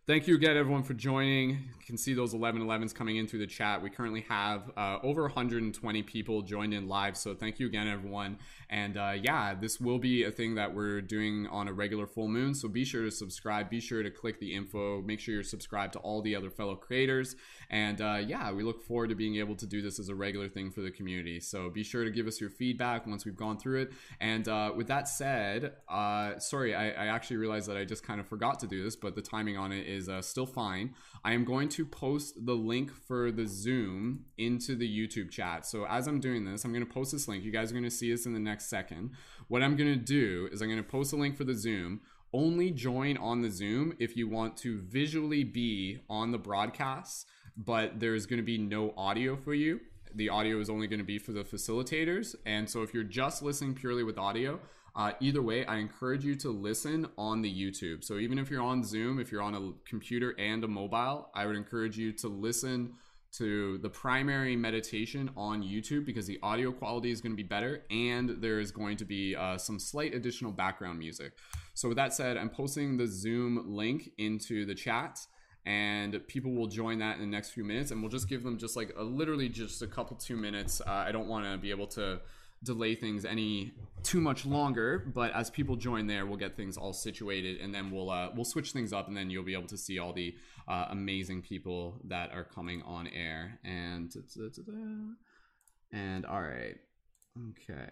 Thank 0.09 0.27
you 0.27 0.37
again, 0.37 0.57
everyone, 0.57 0.85
for 0.85 0.95
joining. 0.95 1.51
You 1.51 1.85
can 1.85 1.99
see 1.99 2.15
those 2.15 2.33
1111s 2.33 2.95
coming 2.95 3.17
in 3.17 3.27
through 3.27 3.41
the 3.41 3.47
chat. 3.47 3.83
We 3.83 3.91
currently 3.91 4.23
have 4.31 4.71
uh, 4.75 4.97
over 5.03 5.21
120 5.25 6.03
people 6.05 6.41
joined 6.41 6.73
in 6.73 6.89
live. 6.89 7.15
So 7.15 7.35
thank 7.35 7.61
you 7.61 7.67
again, 7.67 7.87
everyone. 7.87 8.39
And 8.71 8.97
uh, 8.97 9.13
yeah, 9.23 9.55
this 9.55 9.79
will 9.79 9.99
be 9.99 10.25
a 10.25 10.31
thing 10.31 10.55
that 10.55 10.75
we're 10.75 11.03
doing 11.03 11.47
on 11.49 11.69
a 11.69 11.75
regular 11.75 12.07
full 12.07 12.29
moon. 12.29 12.55
So 12.55 12.69
be 12.69 12.87
sure 12.87 13.05
to 13.05 13.11
subscribe. 13.11 13.69
Be 13.69 13.81
sure 13.81 14.03
to 14.03 14.11
click 14.11 14.41
the 14.41 14.55
info. 14.55 15.03
Make 15.03 15.21
sure 15.21 15.35
you're 15.35 15.43
subscribed 15.43 15.93
to 15.95 15.99
all 15.99 16.23
the 16.23 16.35
other 16.35 16.49
fellow 16.49 16.75
creators. 16.75 17.37
And 17.69 18.01
uh, 18.01 18.21
yeah, 18.27 18.51
we 18.51 18.63
look 18.63 18.83
forward 18.83 19.09
to 19.09 19.15
being 19.15 19.37
able 19.37 19.57
to 19.57 19.67
do 19.67 19.83
this 19.83 19.99
as 19.99 20.09
a 20.09 20.15
regular 20.15 20.49
thing 20.49 20.71
for 20.71 20.81
the 20.81 20.91
community. 20.91 21.39
So 21.39 21.69
be 21.69 21.83
sure 21.83 22.05
to 22.05 22.11
give 22.11 22.27
us 22.27 22.41
your 22.41 22.51
feedback 22.51 23.07
once 23.07 23.27
we've 23.27 23.37
gone 23.37 23.59
through 23.59 23.83
it. 23.83 23.93
And 24.21 24.49
uh, 24.49 24.73
with 24.75 24.87
that 24.89 25.07
said, 25.07 25.73
uh, 25.87 26.39
sorry, 26.39 26.75
I, 26.75 26.89
I 26.91 27.07
actually 27.09 27.37
realized 27.37 27.69
that 27.69 27.77
I 27.77 27.85
just 27.85 28.03
kind 28.03 28.21
of 28.21 28.27
forgot 28.27 28.59
to 28.61 28.67
do 28.67 28.83
this, 28.83 28.97
but 28.97 29.15
the 29.15 29.23
timing 29.23 29.59
on 29.59 29.73
it 29.73 29.87
is 29.87 29.98
is 29.99 30.09
uh, 30.09 30.23
still 30.23 30.47
fine. 30.47 30.95
I 31.25 31.33
am 31.33 31.45
going 31.45 31.69
to 31.71 31.85
post 31.85 32.47
the 32.47 32.55
link 32.55 32.91
for 32.91 33.31
the 33.31 33.47
Zoom 33.47 34.25
into 34.39 34.75
the 34.77 34.89
YouTube 34.89 35.31
chat. 35.31 35.67
So 35.67 35.85
as 35.87 36.07
I'm 36.07 36.21
doing 36.21 36.45
this, 36.45 36.65
I'm 36.65 36.73
going 36.73 36.87
to 36.87 36.93
post 36.93 37.13
this 37.13 37.29
link. 37.29 37.45
You 37.45 37.53
guys 37.53 37.71
are 37.71 37.75
going 37.75 37.85
to 37.85 37.91
see 37.91 38.11
this 38.11 38.25
in 38.25 38.33
the 38.33 38.39
next 38.39 38.71
second. 38.71 39.11
What 39.49 39.63
I'm 39.63 39.77
going 39.77 39.93
to 39.93 40.05
do 40.05 40.49
is 40.51 40.63
I'm 40.63 40.69
going 40.69 40.83
to 40.83 40.89
post 40.89 41.13
a 41.13 41.17
link 41.17 41.37
for 41.37 41.45
the 41.45 41.55
Zoom. 41.55 42.01
Only 42.33 42.71
join 42.71 43.17
on 43.19 43.43
the 43.43 43.51
Zoom 43.51 43.95
if 43.99 44.17
you 44.17 44.29
want 44.29 44.57
to 44.59 44.81
visually 44.81 45.45
be 45.45 45.99
on 46.09 46.31
the 46.31 46.39
broadcast, 46.39 47.27
but 47.57 48.01
there's 48.01 48.27
going 48.27 48.39
to 48.39 48.45
be 48.45 48.59
no 48.59 48.95
audio 48.97 49.37
for 49.37 49.55
you 49.55 49.81
the 50.15 50.29
audio 50.29 50.59
is 50.59 50.71
only 50.71 50.87
going 50.87 50.99
to 50.99 51.05
be 51.05 51.19
for 51.19 51.33
the 51.33 51.45
facilitators. 51.45 52.35
And 52.47 52.69
so 52.69 52.83
if 52.83 52.95
you're 52.95 53.05
just 53.05 53.43
listening 53.43 53.75
purely 53.75 54.03
with 54.03 54.19
audio, 54.19 54.61
uh, 54.99 55.13
either 55.21 55.41
way, 55.41 55.65
I 55.65 55.77
encourage 55.77 56.25
you 56.25 56.35
to 56.37 56.51
listen 56.51 57.07
on 57.17 57.41
the 57.41 57.51
YouTube. 57.51 58.03
So 58.03 58.19
even 58.19 58.37
if 58.37 58.51
you're 58.51 58.63
on 58.63 58.83
Zoom, 58.83 59.21
if 59.21 59.31
you're 59.31 59.43
on 59.43 59.55
a 59.55 59.71
computer 59.89 60.35
and 60.41 60.65
a 60.65 60.69
mobile, 60.69 61.31
I 61.37 61.47
would 61.47 61.55
encourage 61.55 61.97
you 61.97 62.11
to 62.15 62.27
listen 62.27 62.95
to 63.31 63.79
the 63.79 63.89
primary 63.89 64.57
meditation 64.57 65.31
on 65.37 65.63
YouTube 65.63 66.05
because 66.05 66.27
the 66.27 66.41
audio 66.43 66.73
quality 66.73 67.13
is 67.13 67.21
going 67.21 67.31
to 67.31 67.37
be 67.37 67.47
better 67.47 67.85
and 67.93 68.43
there 68.43 68.59
is 68.59 68.73
going 68.73 68.97
to 68.97 69.05
be 69.05 69.37
uh, 69.37 69.57
some 69.57 69.79
slight 69.79 70.15
additional 70.15 70.51
background 70.51 70.99
music. 70.99 71.35
So, 71.75 71.89
with 71.89 71.97
that 71.97 72.13
said, 72.13 72.37
I'm 72.37 72.51
posting 72.51 72.97
the 72.97 73.07
Zoom 73.07 73.73
link 73.73 74.11
into 74.19 74.67
the 74.67 74.75
chat 74.75 75.21
and 75.65 76.27
people 76.27 76.53
will 76.53 76.67
join 76.67 76.99
that 76.99 77.17
in 77.17 77.21
the 77.21 77.27
next 77.27 77.51
few 77.51 77.63
minutes 77.63 77.93
and 77.93 78.03
we'll 78.03 78.11
just 78.11 78.29
give 78.29 78.43
them 78.43 78.59
just 78.59 78.75
like 78.75 78.93
a 78.97 79.05
literally 79.05 79.49
just 79.49 79.81
a 79.81 79.87
couple 79.87 80.17
two 80.17 80.37
minutes. 80.37 80.81
Uh, 80.81 80.91
I 80.91 81.13
don't 81.13 81.29
want 81.29 81.45
to 81.45 81.57
be 81.57 81.71
able 81.71 81.87
to 81.89 82.21
delay 82.65 82.95
things 82.95 83.25
any 83.25 83.73
too 84.03 84.21
much 84.21 84.45
longer 84.45 84.99
but 85.15 85.33
as 85.33 85.51
people 85.51 85.77
join 85.77 86.07
there 86.07 86.27
we'll 86.27 86.37
get 86.37 86.57
things 86.57 86.77
all 86.77 86.93
situated 86.93 87.61
and 87.61 87.75
then 87.75 87.91
we'll 87.91 88.11
uh, 88.11 88.31
we'll 88.35 88.45
switch 88.45 88.73
things 88.73 88.93
up 88.93 89.09
and 89.09 89.17
then 89.17 89.31
you'll 89.31 89.45
be 89.45 89.55
able 89.55 89.67
to 89.67 89.77
see 89.77 89.99
all 89.99 90.13
the 90.13 90.35
uh, 90.69 90.87
amazing 90.91 91.43
people 91.43 92.01
that 92.05 92.31
are 92.33 92.45
coming 92.45 92.83
on 92.83 93.09
air. 93.09 93.59
And 93.65 94.15
and 95.93 96.27
all 96.27 96.43
right. 96.43 96.77
Okay. 97.51 97.89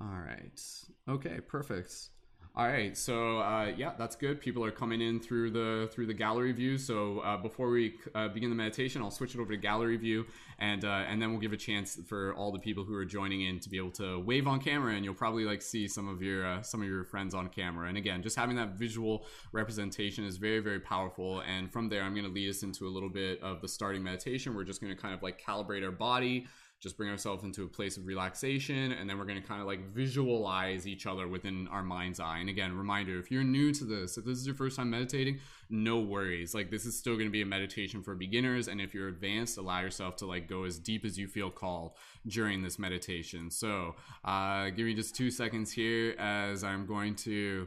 All 0.00 0.20
right. 0.24 0.60
Okay 1.08 1.40
perfect 1.40 2.10
all 2.56 2.68
right, 2.68 2.96
so 2.96 3.40
uh, 3.40 3.72
yeah, 3.76 3.94
that's 3.98 4.14
good. 4.14 4.40
People 4.40 4.64
are 4.64 4.70
coming 4.70 5.00
in 5.00 5.18
through 5.18 5.50
the 5.50 5.90
through 5.90 6.06
the 6.06 6.14
gallery 6.14 6.52
view. 6.52 6.78
So 6.78 7.18
uh, 7.18 7.36
before 7.36 7.68
we 7.68 7.96
uh, 8.14 8.28
begin 8.28 8.48
the 8.48 8.54
meditation, 8.54 9.02
I'll 9.02 9.10
switch 9.10 9.34
it 9.34 9.40
over 9.40 9.50
to 9.50 9.56
gallery 9.56 9.96
view, 9.96 10.24
and 10.60 10.84
uh, 10.84 11.02
and 11.08 11.20
then 11.20 11.32
we'll 11.32 11.40
give 11.40 11.52
a 11.52 11.56
chance 11.56 11.98
for 12.06 12.32
all 12.34 12.52
the 12.52 12.60
people 12.60 12.84
who 12.84 12.94
are 12.94 13.04
joining 13.04 13.42
in 13.42 13.58
to 13.58 13.68
be 13.68 13.76
able 13.76 13.90
to 13.92 14.20
wave 14.20 14.46
on 14.46 14.60
camera, 14.60 14.94
and 14.94 15.04
you'll 15.04 15.14
probably 15.14 15.44
like 15.44 15.62
see 15.62 15.88
some 15.88 16.06
of 16.06 16.22
your 16.22 16.46
uh, 16.46 16.62
some 16.62 16.80
of 16.80 16.86
your 16.86 17.02
friends 17.02 17.34
on 17.34 17.48
camera. 17.48 17.88
And 17.88 17.98
again, 17.98 18.22
just 18.22 18.36
having 18.36 18.54
that 18.54 18.74
visual 18.74 19.26
representation 19.50 20.24
is 20.24 20.36
very 20.36 20.60
very 20.60 20.78
powerful. 20.78 21.40
And 21.40 21.72
from 21.72 21.88
there, 21.88 22.02
I'm 22.04 22.14
going 22.14 22.26
to 22.26 22.32
lead 22.32 22.50
us 22.50 22.62
into 22.62 22.86
a 22.86 22.88
little 22.88 23.10
bit 23.10 23.42
of 23.42 23.62
the 23.62 23.68
starting 23.68 24.04
meditation. 24.04 24.54
We're 24.54 24.62
just 24.62 24.80
going 24.80 24.94
to 24.94 25.02
kind 25.02 25.12
of 25.12 25.24
like 25.24 25.42
calibrate 25.44 25.84
our 25.84 25.90
body 25.90 26.46
just 26.84 26.98
bring 26.98 27.08
ourselves 27.08 27.44
into 27.44 27.64
a 27.64 27.66
place 27.66 27.96
of 27.96 28.06
relaxation 28.06 28.92
and 28.92 29.08
then 29.08 29.18
we're 29.18 29.24
going 29.24 29.40
to 29.40 29.48
kind 29.48 29.62
of 29.62 29.66
like 29.66 29.80
visualize 29.88 30.86
each 30.86 31.06
other 31.06 31.26
within 31.26 31.66
our 31.68 31.82
mind's 31.82 32.20
eye. 32.20 32.36
And 32.38 32.50
again 32.50 32.76
reminder 32.76 33.18
if 33.18 33.30
you're 33.30 33.42
new 33.42 33.72
to 33.72 33.84
this 33.84 34.18
if 34.18 34.26
this 34.26 34.36
is 34.36 34.46
your 34.46 34.54
first 34.54 34.76
time 34.76 34.90
meditating 34.90 35.40
no 35.70 35.98
worries. 35.98 36.54
Like 36.54 36.70
this 36.70 36.84
is 36.84 36.96
still 36.96 37.14
going 37.14 37.26
to 37.26 37.32
be 37.32 37.40
a 37.40 37.46
meditation 37.46 38.02
for 38.02 38.14
beginners 38.14 38.68
and 38.68 38.82
if 38.82 38.92
you're 38.92 39.08
advanced 39.08 39.56
allow 39.56 39.80
yourself 39.80 40.16
to 40.16 40.26
like 40.26 40.46
go 40.46 40.64
as 40.64 40.78
deep 40.78 41.06
as 41.06 41.16
you 41.16 41.26
feel 41.26 41.50
called 41.50 41.92
during 42.26 42.62
this 42.62 42.78
meditation. 42.78 43.50
So 43.50 43.94
uh 44.22 44.68
give 44.68 44.84
me 44.84 44.92
just 44.92 45.16
two 45.16 45.30
seconds 45.30 45.72
here 45.72 46.14
as 46.18 46.64
i'm 46.64 46.84
going 46.84 47.14
to 47.14 47.66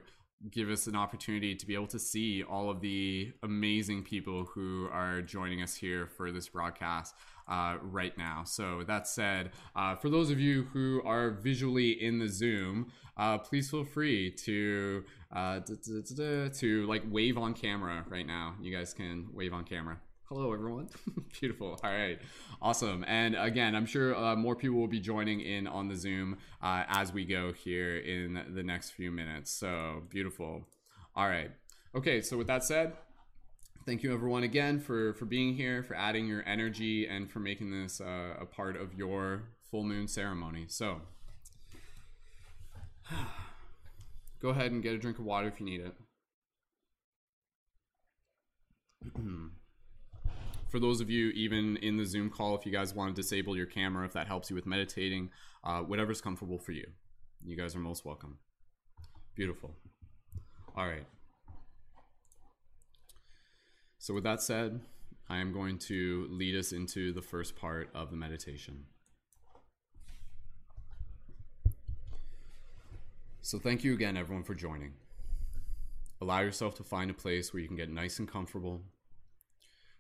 give 0.52 0.70
us 0.70 0.86
an 0.86 0.96
opportunity 0.96 1.56
to 1.56 1.66
be 1.66 1.74
able 1.74 1.88
to 1.88 1.98
see 1.98 2.44
all 2.44 2.70
of 2.70 2.80
the 2.80 3.34
amazing 3.42 4.04
people 4.04 4.46
who 4.46 4.88
are 4.92 5.22
joining 5.22 5.64
us 5.64 5.76
here 5.76 6.06
for 6.06 6.32
this 6.32 6.48
broadcast 6.48 7.16
uh, 7.48 7.78
right 7.82 8.18
now. 8.18 8.44
So 8.46 8.84
that 8.88 9.08
said, 9.08 9.52
uh, 9.76 9.96
for 9.96 10.10
those 10.10 10.30
of 10.30 10.40
you 10.40 10.64
who 10.74 11.02
are 11.06 11.32
visually 11.32 11.92
in 11.92 12.20
the 12.20 12.28
Zoom, 12.28 12.92
uh, 13.18 13.38
please 13.38 13.70
feel 13.70 13.84
free 13.84 14.32
to 14.32 15.04
uh, 15.36 15.60
to 15.62 16.86
like 16.88 17.04
wave 17.10 17.38
on 17.38 17.54
camera 17.54 18.06
right 18.10 18.28
now. 18.28 18.56
You 18.62 18.76
guys 18.76 18.94
can 18.94 19.28
wave 19.34 19.54
on 19.54 19.64
camera. 19.64 20.00
Hello, 20.30 20.52
everyone. 20.52 20.90
Beautiful. 21.40 21.80
All 21.82 21.90
right. 21.90 22.20
Awesome. 22.62 23.06
And 23.08 23.34
again, 23.36 23.76
I'm 23.76 23.86
sure 23.86 24.14
uh, 24.14 24.36
more 24.36 24.58
people 24.58 24.78
will 24.78 24.88
be 24.90 25.00
joining 25.00 25.40
in 25.40 25.68
on 25.68 25.88
the 25.88 25.96
Zoom 25.96 26.38
uh, 26.62 26.84
as 26.90 27.14
we 27.14 27.24
go 27.24 27.54
here 27.54 27.98
in 27.98 28.44
the 28.54 28.62
next 28.62 28.92
few 28.92 29.10
minutes. 29.10 29.52
So 29.52 30.04
beautiful. 30.10 30.68
All 31.16 31.30
right. 31.30 31.52
Okay. 31.96 32.20
So 32.20 32.36
with 32.38 32.48
that 32.48 32.66
said, 32.66 32.92
thank 33.88 34.04
you 34.04 34.14
everyone 34.14 34.44
again 34.44 34.80
for 34.82 35.14
for 35.14 35.26
being 35.26 35.56
here, 35.56 35.82
for 35.82 35.96
adding 35.96 36.28
your 36.28 36.44
energy, 36.46 37.08
and 37.08 37.32
for 37.32 37.40
making 37.40 37.72
this 37.72 38.02
uh, 38.02 38.36
a 38.40 38.46
part 38.46 38.76
of 38.76 38.94
your 38.94 39.44
full 39.72 39.84
moon 39.84 40.08
ceremony. 40.08 40.66
So, 40.68 41.02
go 44.42 44.50
ahead 44.50 44.72
and 44.72 44.84
get 44.84 44.94
a 44.94 44.98
drink 44.98 45.18
of 45.20 45.26
water 45.26 45.48
if 45.48 45.62
you 45.62 45.66
need 45.66 45.80
it. 45.80 45.96
for 50.70 50.80
those 50.80 51.00
of 51.00 51.10
you 51.10 51.30
even 51.30 51.78
in 51.78 51.96
the 51.96 52.06
Zoom 52.06 52.30
call, 52.30 52.56
if 52.56 52.66
you 52.66 52.74
guys 52.74 52.94
want 52.94 53.16
to 53.16 53.22
disable 53.22 53.56
your 53.56 53.66
camera, 53.66 54.06
if 54.06 54.12
that 54.14 54.28
helps 54.28 54.50
you 54.50 54.56
with 54.56 54.66
meditating, 54.66 55.30
uh, 55.64 55.80
whatever's 55.80 56.20
comfortable 56.20 56.60
for 56.60 56.74
you, 56.74 56.86
you 57.46 57.56
guys 57.56 57.74
are 57.74 57.80
most 57.80 58.04
welcome. 58.04 58.38
Beautiful. 59.34 59.72
All 60.76 60.86
right. 60.86 61.06
So, 64.08 64.14
with 64.14 64.24
that 64.24 64.42
said, 64.42 64.80
I 65.28 65.40
am 65.40 65.52
going 65.52 65.80
to 65.80 66.30
lead 66.30 66.56
us 66.56 66.72
into 66.72 67.12
the 67.12 67.22
first 67.22 67.58
part 67.58 67.90
of 67.94 68.10
the 68.10 68.16
meditation. 68.16 68.86
So, 73.42 73.60
thank 73.60 73.84
you 73.84 73.94
again, 73.94 74.16
everyone, 74.16 74.46
for 74.46 74.56
joining. 74.56 74.94
Allow 76.22 76.40
yourself 76.40 76.74
to 76.76 76.86
find 76.86 77.12
a 77.12 77.14
place 77.14 77.52
where 77.52 77.60
you 77.60 77.68
can 77.68 77.76
get 77.76 77.90
nice 77.90 78.18
and 78.20 78.30
comfortable. 78.30 78.82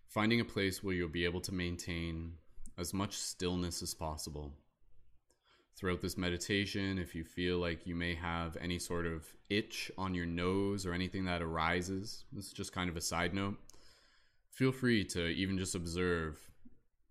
Finding 0.08 0.39
a 0.39 0.46
place 0.46 0.82
where 0.82 0.93
you'll 0.93 1.10
be 1.10 1.26
able 1.26 1.41
to 1.41 1.54
maintain 1.54 2.32
as 2.78 2.93
much 2.93 3.17
stillness 3.17 3.82
as 3.82 3.93
possible. 3.93 4.54
Throughout 5.76 6.00
this 6.00 6.17
meditation, 6.17 6.98
if 6.98 7.13
you 7.13 7.26
feel 7.26 7.58
like 7.58 7.86
you 7.86 7.93
may 7.93 8.15
have 8.15 8.56
any 8.62 8.80
sort 8.80 9.06
of 9.06 9.26
itch 9.50 9.91
on 9.98 10.15
your 10.15 10.26
nose 10.26 10.86
or 10.86 10.93
anything 10.93 11.26
that 11.26 11.41
arises, 11.41 12.24
this 12.32 12.46
is 12.46 12.54
just 12.54 12.72
kind 12.72 12.89
of 12.89 12.96
a 12.96 13.02
side 13.02 13.34
note 13.34 13.58
feel 14.58 14.72
free 14.72 15.06
to 15.06 15.28
even 15.28 15.56
just 15.56 15.76
observe 15.76 16.39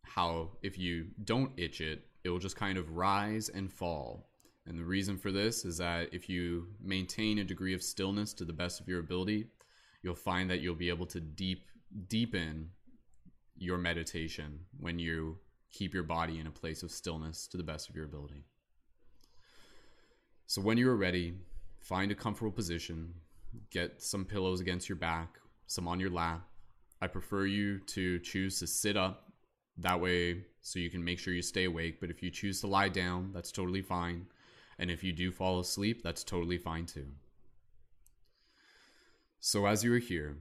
how 0.03 0.51
if 0.63 0.77
you 0.77 1.07
don't 1.25 1.53
itch 1.57 1.81
it, 1.81 2.03
it 2.25 2.29
will 2.29 2.41
just 2.41 2.57
kind 2.57 2.77
of 2.77 2.91
rise 2.91 3.49
and 3.51 3.73
fall. 3.73 4.27
And 4.67 4.77
the 4.77 4.85
reason 4.85 5.17
for 5.17 5.31
this 5.31 5.65
is 5.65 5.79
that 5.79 6.09
if 6.13 6.29
you 6.29 6.67
maintain 6.83 7.39
a 7.39 7.45
degree 7.45 7.73
of 7.73 7.85
stillness 7.85 8.35
to 8.35 8.45
the 8.45 8.53
best 8.53 8.81
of 8.81 8.89
your 8.89 8.99
ability, 8.99 9.47
you'll 10.03 10.17
find 10.17 10.51
that 10.51 10.61
you'll 10.61 10.75
be 10.75 10.89
able 10.89 11.07
to 11.07 11.21
deep 11.21 11.63
deepen 12.09 12.69
your 13.57 13.79
meditation 13.79 14.59
when 14.81 14.99
you 14.99 15.39
keep 15.71 15.95
your 15.95 16.03
body 16.03 16.41
in 16.41 16.49
a 16.49 16.51
place 16.51 16.83
of 16.83 16.91
stillness 16.91 17.47
to 17.47 17.57
the 17.57 17.63
best 17.63 17.89
of 17.89 17.95
your 17.95 18.07
ability. 18.07 18.43
So 20.49 20.61
when 20.61 20.79
you 20.79 20.91
are 20.91 20.97
ready, 20.97 21.35
find 21.81 22.11
a 22.11 22.17
comfortable 22.17 22.51
position, 22.51 23.15
get 23.71 24.03
some 24.03 24.25
pillows 24.25 24.61
against 24.61 24.89
your 24.89 24.97
back, 24.97 25.39
some 25.69 25.87
on 25.87 26.01
your 26.01 26.11
lap, 26.11 26.43
I 27.01 27.07
prefer 27.07 27.45
you 27.45 27.79
to 27.81 28.19
choose 28.21 28.59
to 28.61 28.67
sit 28.67 28.97
up 28.97 29.33
that 29.79 30.01
way 30.01 30.45
so 30.63 30.79
you 30.79 30.91
can 30.91 31.05
make 31.05 31.19
sure 31.19 31.35
you 31.35 31.43
stay 31.43 31.65
awake. 31.65 32.01
But 32.01 32.11
if 32.11 32.23
you 32.23 32.31
choose 32.31 32.61
to 32.61 32.67
lie 32.67 32.89
down, 32.89 33.31
that's 33.35 33.53
totally 33.53 33.83
fine. 33.83 34.27
And 34.79 34.91
if 34.91 35.05
you 35.05 35.13
do 35.13 35.31
fall 35.31 35.61
asleep, 35.61 36.03
that's 36.03 36.25
totally 36.25 36.59
fine 36.59 36.87
too. 36.87 37.07
So 39.41 39.67
as 39.67 39.85
you 39.85 39.93
are 39.95 39.99
here, 39.99 40.39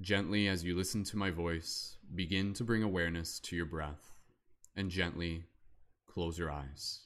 gently 0.00 0.48
as 0.48 0.64
you 0.64 0.76
listen 0.76 1.04
to 1.04 1.16
my 1.16 1.30
voice, 1.30 1.96
begin 2.14 2.52
to 2.54 2.64
bring 2.64 2.82
awareness 2.82 3.38
to 3.40 3.56
your 3.56 3.66
breath 3.66 4.10
and 4.76 4.90
gently 4.90 5.44
close 6.06 6.38
your 6.38 6.50
eyes. 6.50 7.00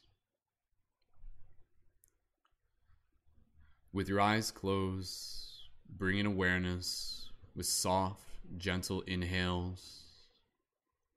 With 3.93 4.09
your 4.09 4.21
eyes 4.21 4.51
closed, 4.51 5.69
bring 5.89 6.19
in 6.19 6.27
awareness 6.27 7.31
with 7.55 7.67
soft 7.67 8.34
gentle 8.57 9.03
inhales 9.03 10.05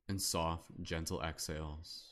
and 0.09 0.21
soft, 0.21 0.69
gentle 0.81 1.21
exhales. 1.21 2.03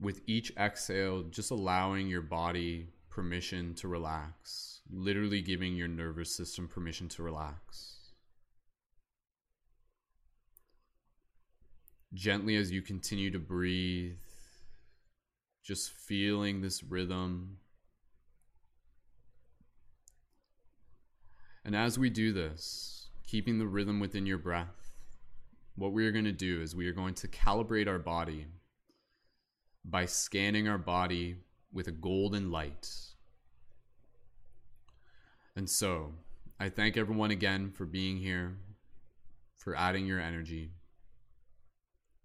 With 0.00 0.20
each 0.26 0.52
exhale, 0.56 1.22
just 1.22 1.50
allowing 1.50 2.08
your 2.08 2.22
body 2.22 2.88
permission 3.08 3.74
to 3.74 3.88
relax, 3.88 4.80
literally 4.90 5.40
giving 5.42 5.76
your 5.76 5.88
nervous 5.88 6.34
system 6.34 6.66
permission 6.66 7.08
to 7.10 7.22
relax. 7.22 7.98
Gently 12.14 12.56
as 12.56 12.72
you 12.72 12.82
continue 12.82 13.30
to 13.30 13.38
breathe, 13.38 14.18
just 15.62 15.90
feeling 15.90 16.60
this 16.60 16.82
rhythm 16.82 17.58
And 21.64 21.76
as 21.76 21.98
we 21.98 22.10
do 22.10 22.32
this, 22.32 23.10
keeping 23.26 23.58
the 23.58 23.66
rhythm 23.66 24.00
within 24.00 24.26
your 24.26 24.38
breath, 24.38 24.90
what 25.76 25.92
we 25.92 26.06
are 26.06 26.12
going 26.12 26.24
to 26.24 26.32
do 26.32 26.60
is 26.60 26.74
we 26.74 26.88
are 26.88 26.92
going 26.92 27.14
to 27.14 27.28
calibrate 27.28 27.88
our 27.88 27.98
body 27.98 28.46
by 29.84 30.06
scanning 30.06 30.68
our 30.68 30.78
body 30.78 31.36
with 31.72 31.86
a 31.86 31.92
golden 31.92 32.50
light. 32.50 32.90
And 35.56 35.68
so, 35.68 36.12
I 36.58 36.68
thank 36.68 36.96
everyone 36.96 37.30
again 37.30 37.70
for 37.70 37.84
being 37.84 38.18
here, 38.18 38.56
for 39.56 39.76
adding 39.76 40.06
your 40.06 40.20
energy, 40.20 40.70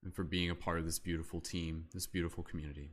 and 0.03 0.13
for 0.13 0.23
being 0.23 0.49
a 0.49 0.55
part 0.55 0.79
of 0.79 0.85
this 0.85 0.99
beautiful 0.99 1.41
team, 1.41 1.85
this 1.93 2.07
beautiful 2.07 2.43
community 2.43 2.91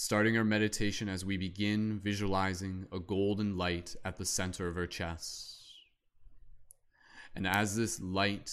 starting 0.00 0.38
our 0.38 0.44
meditation 0.44 1.08
as 1.08 1.24
we 1.24 1.36
begin 1.36 1.98
visualizing 1.98 2.86
a 2.92 3.00
golden 3.00 3.56
light 3.56 3.96
at 4.04 4.16
the 4.16 4.24
center 4.24 4.68
of 4.68 4.76
our 4.76 4.86
chest. 4.86 5.56
And 7.34 7.48
as 7.48 7.74
this 7.74 8.00
light 8.00 8.48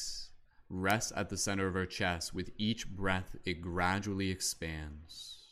rests 0.72 1.14
at 1.16 1.30
the 1.30 1.38
center 1.38 1.68
of 1.68 1.76
our 1.76 1.86
chest, 1.86 2.34
with 2.34 2.50
each 2.58 2.90
breath, 2.90 3.36
it 3.46 3.62
gradually 3.62 4.32
expands. 4.32 5.44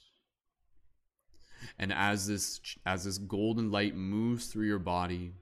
And 1.77 1.93
as 1.93 2.25
this, 2.25 2.59
as 2.87 3.03
this 3.03 3.19
golden 3.19 3.69
light 3.69 3.95
moves 3.95 4.47
through 4.47 4.65
your 4.65 4.79
body, 4.79 5.33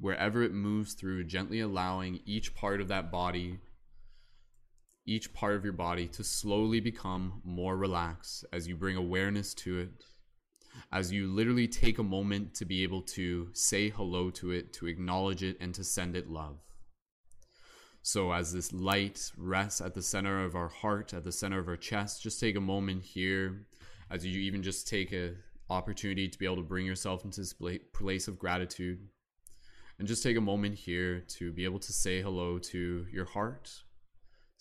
wherever 0.00 0.42
it 0.42 0.52
moves 0.52 0.94
through, 0.94 1.22
gently 1.22 1.60
allowing 1.60 2.18
each 2.26 2.52
part 2.56 2.80
of 2.80 2.88
that 2.88 3.12
body 3.12 3.60
each 5.04 5.32
part 5.34 5.54
of 5.54 5.64
your 5.64 5.72
body 5.72 6.06
to 6.06 6.22
slowly 6.22 6.80
become 6.80 7.40
more 7.44 7.76
relaxed 7.76 8.44
as 8.52 8.68
you 8.68 8.76
bring 8.76 8.96
awareness 8.96 9.52
to 9.54 9.78
it, 9.78 10.04
as 10.92 11.12
you 11.12 11.26
literally 11.26 11.66
take 11.66 11.98
a 11.98 12.04
moment 12.04 12.54
to 12.54 12.64
be 12.64 12.82
able 12.82 13.02
to 13.02 13.48
say 13.52 13.88
hello 13.88 14.30
to 14.30 14.52
it, 14.52 14.72
to 14.72 14.86
acknowledge 14.86 15.42
it, 15.42 15.56
and 15.60 15.74
to 15.74 15.84
send 15.84 16.16
it 16.16 16.30
love. 16.30 16.58
So, 18.04 18.32
as 18.32 18.52
this 18.52 18.72
light 18.72 19.30
rests 19.36 19.80
at 19.80 19.94
the 19.94 20.02
center 20.02 20.44
of 20.44 20.56
our 20.56 20.68
heart, 20.68 21.14
at 21.14 21.22
the 21.22 21.30
center 21.30 21.58
of 21.58 21.68
our 21.68 21.76
chest, 21.76 22.22
just 22.22 22.40
take 22.40 22.56
a 22.56 22.60
moment 22.60 23.02
here 23.04 23.66
as 24.10 24.26
you 24.26 24.40
even 24.40 24.62
just 24.62 24.88
take 24.88 25.12
an 25.12 25.36
opportunity 25.70 26.28
to 26.28 26.38
be 26.38 26.44
able 26.44 26.56
to 26.56 26.62
bring 26.62 26.84
yourself 26.84 27.24
into 27.24 27.40
this 27.40 27.54
place 27.92 28.28
of 28.28 28.38
gratitude. 28.38 29.08
And 29.98 30.08
just 30.08 30.22
take 30.22 30.36
a 30.36 30.40
moment 30.40 30.74
here 30.74 31.20
to 31.20 31.52
be 31.52 31.64
able 31.64 31.78
to 31.78 31.92
say 31.92 32.20
hello 32.20 32.58
to 32.58 33.06
your 33.12 33.24
heart, 33.24 33.70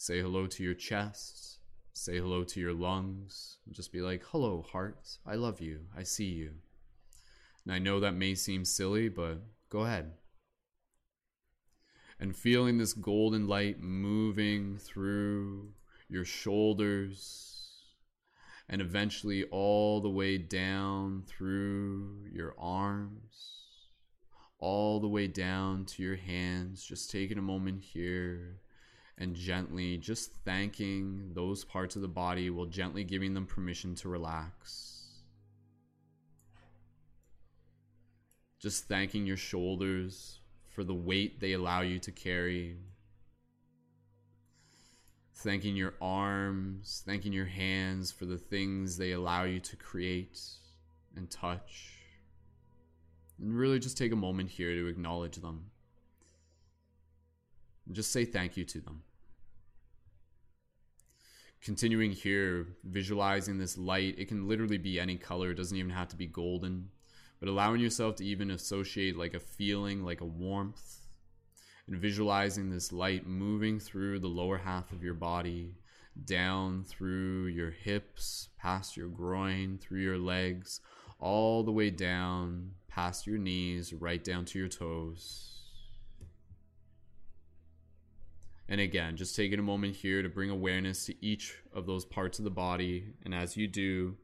Say 0.02 0.20
hello 0.20 0.48
to 0.48 0.64
your 0.64 0.74
chest. 0.74 1.60
Say 1.94 2.18
hello 2.18 2.44
to 2.44 2.60
your 2.60 2.74
lungs. 2.74 3.60
Just 3.70 3.92
be 3.92 4.02
like, 4.02 4.24
hello, 4.32 4.64
heart. 4.64 5.20
I 5.28 5.36
love 5.36 5.62
you. 5.62 5.82
I 5.96 6.02
see 6.02 6.26
you. 6.26 6.54
And 7.64 7.72
I 7.72 7.78
know 7.78 8.00
that 8.00 8.16
may 8.16 8.34
seem 8.34 8.66
silly, 8.66 9.10
but 9.10 9.44
go 9.70 9.82
ahead. 9.82 10.14
And 12.20 12.36
feeling 12.36 12.80
this 12.80 12.94
golden 12.94 13.48
light 13.48 13.80
moving 13.80 14.80
through 14.80 15.70
your 16.10 16.26
shoulders 16.26 17.84
and 18.68 18.82
eventually 18.82 19.44
all 19.52 20.02
the 20.02 20.10
way 20.10 20.40
down 20.40 21.26
through 21.28 22.26
your 22.34 22.56
arms, 22.58 23.76
all 24.58 25.00
the 25.00 25.08
way 25.08 25.28
down 25.28 25.86
to 25.86 26.02
your 26.02 26.16
hands. 26.16 26.84
Just 26.84 27.12
taking 27.12 27.38
a 27.38 27.44
moment 27.44 27.84
here 27.84 28.62
and 29.22 29.36
gently 29.36 29.98
just 29.98 30.32
thanking 30.44 31.30
those 31.36 31.64
parts 31.64 31.96
of 31.96 32.02
the 32.02 32.08
body 32.08 32.50
while 32.50 32.66
gently 32.66 33.04
giving 33.04 33.36
them 33.36 33.46
permission 33.46 33.94
to 33.94 34.10
relax. 34.10 35.04
Just 38.60 38.86
thanking 38.86 39.28
your 39.28 39.38
shoulders 39.38 40.40
for 40.74 40.84
the 40.84 40.96
weight 40.96 41.40
they 41.40 41.54
allow 41.54 41.82
you 41.82 42.00
to 42.00 42.12
carry. 42.12 42.78
Thanking 45.36 45.76
your 45.76 45.94
arms, 46.02 47.04
thanking 47.06 47.32
your 47.32 47.46
hands 47.46 48.12
for 48.12 48.26
the 48.26 48.40
things 48.40 48.98
they 48.98 49.12
allow 49.12 49.44
you 49.44 49.60
to 49.60 49.76
create 49.76 50.40
and 51.16 51.30
touch. 51.30 51.94
And 53.40 53.56
really 53.56 53.78
just 53.78 54.00
take 54.00 54.14
a 54.14 54.16
moment 54.16 54.50
here 54.50 54.74
to 54.74 54.88
acknowledge 54.88 55.36
them. 55.36 55.66
And 57.86 57.96
just 57.96 58.12
say 58.12 58.26
thank 58.26 58.58
you 58.58 58.66
to 58.66 58.82
them 58.82 59.04
continuing 61.62 62.12
here, 62.12 62.68
visualizing 62.84 63.58
this 63.58 63.78
light, 63.78 64.16
it 64.18 64.28
can 64.28 64.48
literally 64.48 64.78
be 64.78 65.00
any 65.00 65.18
color. 65.18 65.52
It 65.52 65.56
doesn't 65.56 65.78
even 65.78 65.92
have 65.92 66.08
to 66.10 66.16
be 66.16 66.28
golden. 66.28 66.90
but 67.40 67.50
allowing 67.50 67.82
yourself 67.82 68.16
to 68.16 68.26
even 68.26 68.52
associate 68.52 69.18
like 69.18 69.34
a 69.34 69.40
feeling, 69.40 70.06
like 70.06 70.22
a 70.22 70.26
warmth, 70.26 71.08
and 71.88 71.98
visualizing 71.98 72.70
this 72.70 72.92
light 72.92 73.26
moving 73.26 73.80
through 73.80 74.20
the 74.20 74.28
lower 74.28 74.60
half 74.60 74.92
of 74.92 75.04
your 75.04 75.16
body, 75.16 75.74
down 76.26 76.84
through 76.84 77.48
your 77.48 77.72
hips, 77.72 78.50
past 78.60 78.96
your 78.96 79.08
groin, 79.08 79.80
through 79.82 80.02
your 80.02 80.20
legs, 80.20 80.82
all 81.20 81.64
the 81.64 81.72
way 81.72 81.90
down 81.90 82.72
past 82.88 83.26
your 83.26 83.40
knees, 83.40 83.92
right 83.92 84.24
down 84.24 84.46
to 84.46 84.60
your 84.60 84.68
toes. 84.68 85.61
And 88.72 88.80
again, 88.80 89.18
just 89.18 89.36
taking 89.36 89.60
a 89.60 89.62
moment 89.62 89.98
here 89.98 90.22
to 90.22 90.30
bring 90.30 90.50
awareness 90.50 91.06
to 91.08 91.26
each 91.26 91.58
of 91.74 91.86
those 91.86 92.06
parts 92.06 92.40
of 92.40 92.46
the 92.46 92.52
body. 92.52 93.04
And 93.26 93.36
as 93.36 93.58
you 93.58 93.68
do, 93.68 94.16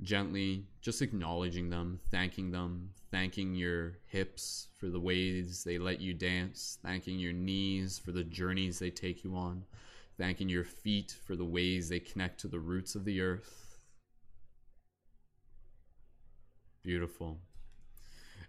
gently 0.00 0.64
just 0.80 1.02
acknowledging 1.02 1.68
them, 1.68 2.00
thanking 2.10 2.50
them, 2.50 2.92
thanking 3.10 3.54
your 3.54 3.98
hips 4.06 4.68
for 4.78 4.86
the 4.86 4.98
ways 4.98 5.64
they 5.64 5.76
let 5.76 6.00
you 6.00 6.14
dance, 6.14 6.78
thanking 6.82 7.18
your 7.18 7.34
knees 7.34 7.98
for 7.98 8.10
the 8.10 8.24
journeys 8.24 8.78
they 8.78 8.88
take 8.88 9.22
you 9.22 9.36
on, 9.36 9.64
thanking 10.16 10.48
your 10.48 10.64
feet 10.64 11.14
for 11.26 11.36
the 11.36 11.44
ways 11.44 11.90
they 11.90 12.00
connect 12.00 12.40
to 12.40 12.48
the 12.48 12.58
roots 12.58 12.94
of 12.94 13.04
the 13.04 13.20
earth. 13.20 13.76
Beautiful. 16.82 17.38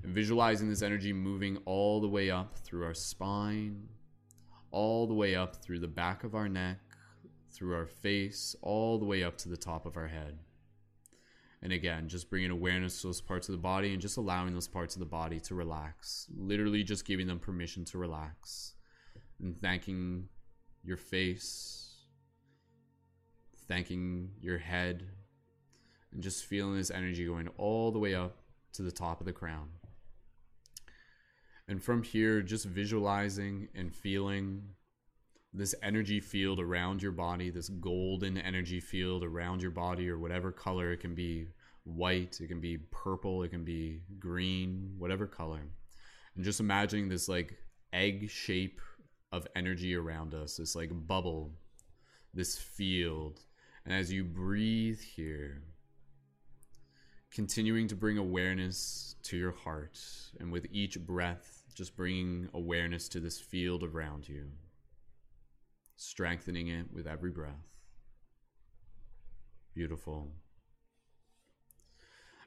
And 0.02 0.16
visualizing 0.16 0.70
this 0.70 0.82
energy 0.82 1.12
moving 1.12 1.58
all 1.66 2.00
the 2.00 2.08
way 2.08 2.32
up 2.32 2.58
through 2.58 2.86
our 2.86 2.94
spine, 2.94 3.90
all 4.72 5.08
the 5.08 5.14
way 5.14 5.36
up 5.36 5.58
through 5.58 5.80
the 5.80 5.88
back 5.88 6.24
of 6.24 6.36
our 6.36 6.50
neck, 6.50 6.80
through 7.52 7.76
our 7.76 7.88
face, 7.88 8.56
all 8.62 8.98
the 8.98 9.06
way 9.06 9.24
up 9.24 9.38
to 9.40 9.50
the 9.50 9.58
top 9.58 9.86
of 9.86 9.98
our 9.98 10.08
head. 10.08 10.40
And 11.62 11.72
again, 11.72 12.08
just 12.08 12.30
bringing 12.30 12.50
awareness 12.50 13.02
to 13.02 13.08
those 13.08 13.22
parts 13.22 13.48
of 13.48 13.54
the 13.54 13.62
body 13.62 13.94
and 13.94 14.02
just 14.02 14.18
allowing 14.18 14.54
those 14.54 14.68
parts 14.68 14.96
of 14.96 15.00
the 15.00 15.06
body 15.06 15.40
to 15.42 15.54
relax. 15.54 16.28
Literally 16.36 16.84
just 16.84 17.06
giving 17.06 17.28
them 17.28 17.40
permission 17.40 17.86
to 17.86 18.00
relax. 18.00 18.74
And 19.40 19.60
thanking 19.62 20.28
your 20.84 20.98
face, 20.98 22.06
thanking 23.68 24.32
your 24.40 24.58
head, 24.58 25.04
and 26.12 26.24
just 26.24 26.46
feeling 26.46 26.78
this 26.78 26.92
energy 26.92 27.26
going 27.26 27.48
all 27.58 27.92
the 27.92 28.00
way 28.00 28.16
up 28.16 28.38
to 28.74 28.82
the 28.82 28.92
top 28.92 29.20
of 29.20 29.26
the 29.26 29.34
crown. 29.34 29.70
And 31.72 31.82
from 31.82 32.04
here, 32.04 32.42
just 32.42 32.66
visualizing 32.66 33.70
and 33.74 33.96
feeling 33.96 34.62
this 35.54 35.74
energy 35.82 36.20
field 36.20 36.60
around 36.60 37.02
your 37.02 37.14
body, 37.14 37.50
this 37.50 37.70
golden 37.70 38.38
energy 38.38 38.82
field 38.82 39.24
around 39.24 39.62
your 39.62 39.72
body, 39.72 40.10
or 40.10 40.20
whatever 40.20 40.52
color 40.52 40.92
it 40.92 41.00
can 41.00 41.16
be 41.16 41.48
white, 41.86 42.42
it 42.42 42.50
can 42.50 42.60
be 42.60 42.78
purple, 42.92 43.44
it 43.44 43.52
can 43.52 43.64
be 43.64 44.02
green, 44.20 44.96
whatever 44.98 45.26
color. 45.26 45.62
And 46.36 46.44
just 46.44 46.60
imagining 46.60 47.08
this 47.08 47.30
like 47.30 47.58
egg 47.94 48.30
shape 48.30 48.82
of 49.32 49.48
energy 49.56 49.96
around 49.96 50.34
us, 50.34 50.58
this 50.58 50.76
like 50.76 50.90
bubble, 51.08 51.54
this 52.34 52.58
field. 52.58 53.40
And 53.86 53.94
as 53.94 54.12
you 54.12 54.26
breathe 54.26 55.00
here, 55.00 55.64
continuing 57.34 57.88
to 57.88 57.96
bring 57.96 58.18
awareness 58.18 59.16
to 59.24 59.38
your 59.38 59.54
heart, 59.54 59.98
and 60.38 60.52
with 60.52 60.68
each 60.70 61.00
breath, 61.00 61.60
just 61.74 61.96
bringing 61.96 62.50
awareness 62.54 63.08
to 63.10 63.20
this 63.20 63.40
field 63.40 63.84
around 63.84 64.28
you 64.28 64.46
strengthening 66.02 66.68
it 66.68 66.88
with 66.92 67.06
every 67.06 67.30
breath. 67.30 67.78
Beautiful. 69.76 70.32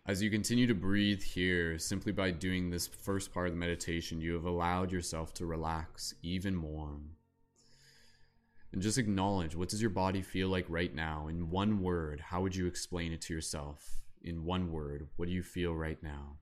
As 0.07 0.23
you 0.23 0.29
continue 0.29 0.67
to 0.67 0.75
breathe 0.75 1.23
here, 1.23 1.79
simply 1.79 2.13
by 2.13 2.33
doing 2.33 2.69
this 2.69 2.89
first 2.89 3.33
part 3.33 3.47
of 3.47 3.55
the 3.55 3.59
meditation, 3.59 4.21
you 4.21 4.35
have 4.35 4.45
allowed 4.45 4.91
yourself 4.91 5.33
to 5.35 5.47
relax 5.47 6.15
even 6.23 6.55
more. 6.55 6.99
And 8.73 8.83
just 8.83 8.99
acknowledge 8.99 9.55
what 9.55 9.69
does 9.69 9.81
your 9.81 9.91
body 9.91 10.21
feel 10.21 10.49
like 10.49 10.67
right 10.69 10.93
now? 10.93 11.29
In 11.29 11.49
one 11.49 11.81
word, 11.81 12.21
how 12.21 12.43
would 12.43 12.57
you 12.57 12.67
explain 12.67 13.13
it 13.13 13.23
to 13.23 13.33
yourself? 13.33 14.01
In 14.21 14.45
one 14.45 14.73
word, 14.73 15.07
what 15.17 15.29
do 15.29 15.33
you 15.33 15.45
feel 15.45 15.75
right 15.75 16.03
now? 16.03 16.39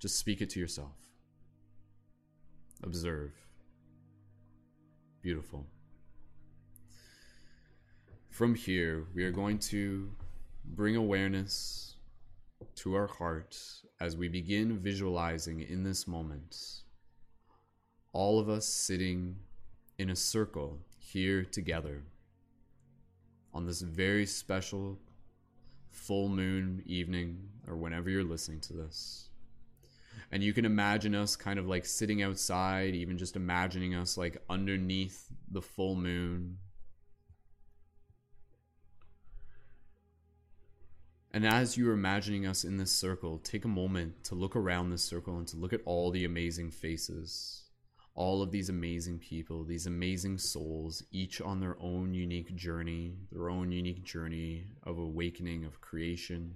Just 0.00 0.18
speak 0.18 0.42
it 0.42 0.50
to 0.50 0.60
yourself. 0.60 1.11
Observe. 2.82 3.32
Beautiful. 5.22 5.66
From 8.30 8.54
here, 8.54 9.06
we 9.14 9.24
are 9.24 9.30
going 9.30 9.58
to 9.58 10.10
bring 10.64 10.96
awareness 10.96 11.96
to 12.76 12.94
our 12.94 13.06
heart 13.06 13.56
as 14.00 14.16
we 14.16 14.28
begin 14.28 14.78
visualizing 14.78 15.60
in 15.60 15.84
this 15.84 16.08
moment 16.08 16.82
all 18.12 18.38
of 18.38 18.48
us 18.48 18.66
sitting 18.66 19.36
in 19.98 20.10
a 20.10 20.16
circle 20.16 20.78
here 20.98 21.44
together 21.44 22.02
on 23.54 23.66
this 23.66 23.80
very 23.80 24.26
special 24.26 24.98
full 25.90 26.28
moon 26.28 26.82
evening 26.86 27.38
or 27.66 27.76
whenever 27.76 28.10
you're 28.10 28.24
listening 28.24 28.60
to 28.60 28.72
this. 28.72 29.28
And 30.32 30.42
you 30.42 30.52
can 30.52 30.64
imagine 30.64 31.14
us 31.14 31.36
kind 31.36 31.58
of 31.58 31.68
like 31.68 31.84
sitting 31.84 32.22
outside, 32.22 32.94
even 32.94 33.18
just 33.18 33.36
imagining 33.36 33.94
us 33.94 34.16
like 34.16 34.42
underneath 34.48 35.28
the 35.50 35.62
full 35.62 35.94
moon, 35.94 36.56
And 41.34 41.46
as 41.46 41.78
you're 41.78 41.94
imagining 41.94 42.46
us 42.46 42.62
in 42.62 42.76
this 42.76 42.92
circle, 42.92 43.38
take 43.38 43.64
a 43.64 43.68
moment 43.68 44.22
to 44.24 44.34
look 44.34 44.54
around 44.54 44.90
this 44.90 45.02
circle 45.02 45.38
and 45.38 45.48
to 45.48 45.56
look 45.56 45.72
at 45.72 45.80
all 45.86 46.10
the 46.10 46.26
amazing 46.26 46.70
faces, 46.70 47.62
all 48.14 48.42
of 48.42 48.50
these 48.50 48.68
amazing 48.68 49.18
people, 49.18 49.64
these 49.64 49.86
amazing 49.86 50.36
souls, 50.36 51.02
each 51.10 51.40
on 51.40 51.58
their 51.58 51.78
own 51.80 52.12
unique 52.12 52.54
journey, 52.54 53.14
their 53.30 53.48
own 53.48 53.72
unique 53.72 54.04
journey 54.04 54.66
of 54.82 54.98
awakening, 54.98 55.64
of 55.64 55.80
creation. 55.80 56.52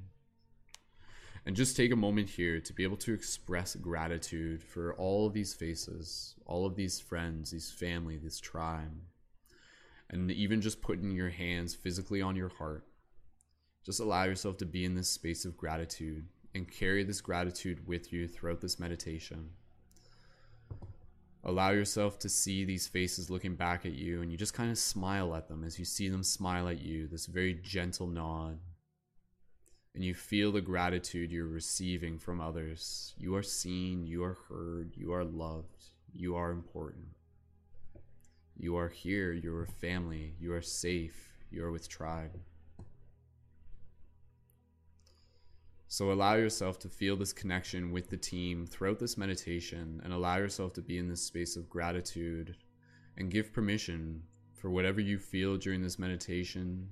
And 1.46 1.56
just 1.56 1.76
take 1.76 1.92
a 1.92 1.96
moment 1.96 2.28
here 2.28 2.61
to 2.61 2.72
be 2.72 2.82
able 2.82 2.96
to 2.98 3.14
express 3.14 3.76
gratitude 3.76 4.62
for 4.62 4.94
all 4.96 5.26
of 5.26 5.32
these 5.32 5.54
faces, 5.54 6.35
all 6.44 6.66
of 6.66 6.76
these 6.76 7.00
friends, 7.00 7.52
these 7.52 7.70
family, 7.70 8.18
this 8.18 8.40
tribe. 8.40 9.00
And 10.11 10.30
even 10.30 10.61
just 10.61 10.82
putting 10.82 11.12
your 11.12 11.30
hands 11.30 11.74
physically 11.74 12.20
on 12.20 12.37
your 12.37 12.50
heart 12.50 12.85
just 13.87 14.00
allow 14.00 14.24
yourself 14.24 14.56
to 14.56 14.66
be 14.66 14.85
in 14.85 14.96
this 14.96 15.09
space 15.09 15.44
of 15.44 15.56
gratitude 15.56 16.26
and 16.56 16.68
carry 16.68 17.04
this 17.04 17.20
gratitude 17.20 17.87
with 17.87 18.12
you 18.12 18.26
throughout 18.26 18.61
this 18.61 18.80
meditation. 18.80 19.50
Allow 21.44 21.70
yourself 21.70 22.18
to 22.18 22.28
see 22.28 22.64
these 22.64 22.88
faces 22.88 23.30
looking 23.30 23.54
back 23.54 23.87
at 23.87 23.92
you, 23.92 24.22
and 24.22 24.32
you 24.32 24.37
just 24.37 24.54
kind 24.54 24.72
of 24.72 24.78
smile 24.78 25.37
at 25.37 25.46
them 25.46 25.62
as 25.62 25.78
you 25.78 25.85
see 25.85 26.09
them 26.09 26.24
smile 26.24 26.66
at 26.66 26.82
you, 26.82 27.06
this 27.06 27.26
very 27.26 27.54
gentle 27.54 28.09
nod. 28.09 28.59
And 29.96 30.04
you 30.04 30.12
feel 30.12 30.52
the 30.52 30.61
gratitude 30.61 31.32
you're 31.32 31.46
receiving 31.46 32.18
from 32.18 32.38
others. 32.38 33.14
You 33.16 33.35
are 33.35 33.42
seen, 33.42 34.06
you 34.06 34.22
are 34.24 34.37
heard, 34.46 34.92
you 34.94 35.14
are 35.14 35.24
loved, 35.24 35.87
you 36.12 36.37
are 36.37 36.50
important. 36.50 37.06
You 38.59 38.76
are 38.76 38.90
here, 38.90 39.32
you're 39.32 39.62
a 39.62 39.66
family, 39.66 40.35
you 40.38 40.52
are 40.52 40.61
safe, 40.61 41.30
you 41.50 41.64
are 41.64 41.72
with 41.72 41.88
tribe. 41.88 42.38
So 45.88 46.12
allow 46.12 46.35
yourself 46.35 46.78
to 46.80 46.90
feel 46.90 47.16
this 47.16 47.32
connection 47.32 47.90
with 47.90 48.11
the 48.11 48.18
team 48.18 48.66
throughout 48.66 48.98
this 48.98 49.16
meditation 49.16 50.02
and 50.04 50.12
allow 50.12 50.37
yourself 50.37 50.74
to 50.74 50.82
be 50.82 50.98
in 50.98 51.09
this 51.09 51.22
space 51.22 51.56
of 51.56 51.70
gratitude 51.70 52.54
and 53.16 53.30
give 53.30 53.50
permission 53.50 54.24
for 54.52 54.68
whatever 54.68 55.00
you 55.00 55.18
feel 55.18 55.56
during 55.56 55.80
this 55.80 55.98
meditation 55.98 56.90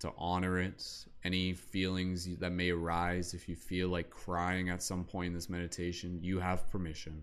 to 0.00 0.12
honor 0.16 0.60
it. 0.60 0.84
Any 1.24 1.52
feelings 1.52 2.36
that 2.38 2.52
may 2.52 2.70
arise 2.70 3.34
if 3.34 3.48
you 3.48 3.56
feel 3.56 3.88
like 3.88 4.10
crying 4.10 4.70
at 4.70 4.82
some 4.82 5.04
point 5.04 5.28
in 5.28 5.34
this 5.34 5.48
meditation, 5.48 6.18
you 6.22 6.38
have 6.38 6.70
permission. 6.70 7.22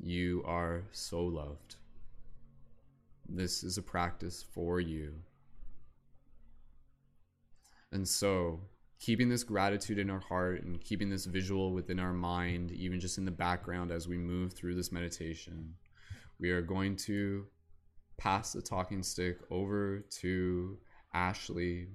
You 0.00 0.42
are 0.44 0.84
so 0.92 1.22
loved. 1.22 1.76
This 3.28 3.62
is 3.62 3.78
a 3.78 3.82
practice 3.82 4.42
for 4.42 4.80
you. 4.80 5.14
And 7.92 8.06
so, 8.06 8.60
keeping 9.00 9.28
this 9.28 9.44
gratitude 9.44 9.98
in 9.98 10.10
our 10.10 10.20
heart 10.20 10.62
and 10.62 10.80
keeping 10.80 11.08
this 11.08 11.24
visual 11.24 11.72
within 11.72 11.98
our 11.98 12.12
mind, 12.12 12.72
even 12.72 13.00
just 13.00 13.18
in 13.18 13.24
the 13.24 13.30
background 13.30 13.90
as 13.90 14.08
we 14.08 14.18
move 14.18 14.52
through 14.52 14.74
this 14.74 14.92
meditation, 14.92 15.74
we 16.38 16.50
are 16.50 16.62
going 16.62 16.96
to 16.96 17.46
pass 18.18 18.52
the 18.52 18.60
talking 18.60 19.02
stick 19.02 19.38
over 19.50 20.00
to 20.20 20.76
Ashley. 21.14 21.86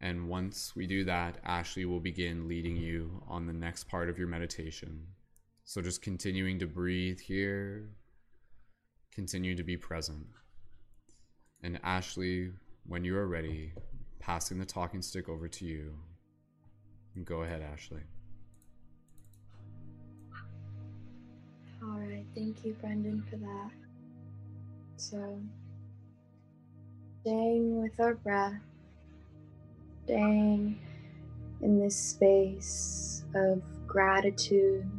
And 0.00 0.28
once 0.28 0.74
we 0.76 0.86
do 0.86 1.04
that, 1.04 1.38
Ashley 1.44 1.86
will 1.86 2.00
begin 2.00 2.48
leading 2.48 2.76
you 2.76 3.22
on 3.28 3.46
the 3.46 3.52
next 3.52 3.88
part 3.88 4.10
of 4.10 4.18
your 4.18 4.28
meditation. 4.28 5.06
So 5.64 5.80
just 5.80 6.02
continuing 6.02 6.58
to 6.58 6.66
breathe 6.66 7.20
here, 7.20 7.88
continue 9.14 9.56
to 9.56 9.62
be 9.62 9.76
present. 9.76 10.26
And 11.62 11.80
Ashley, 11.82 12.52
when 12.86 13.04
you 13.04 13.16
are 13.16 13.26
ready, 13.26 13.72
passing 14.18 14.58
the 14.58 14.66
talking 14.66 15.00
stick 15.00 15.28
over 15.28 15.48
to 15.48 15.64
you. 15.64 15.94
Go 17.24 17.42
ahead, 17.42 17.62
Ashley. 17.62 18.02
All 21.82 21.98
right, 21.98 22.26
thank 22.34 22.64
you, 22.64 22.74
Brendon, 22.80 23.24
for 23.30 23.36
that. 23.36 23.85
So, 24.98 25.38
staying 27.20 27.82
with 27.82 28.00
our 28.00 28.14
breath, 28.14 28.62
staying 30.04 30.78
in 31.60 31.78
this 31.78 31.94
space 31.94 33.22
of 33.34 33.62
gratitude 33.86 34.90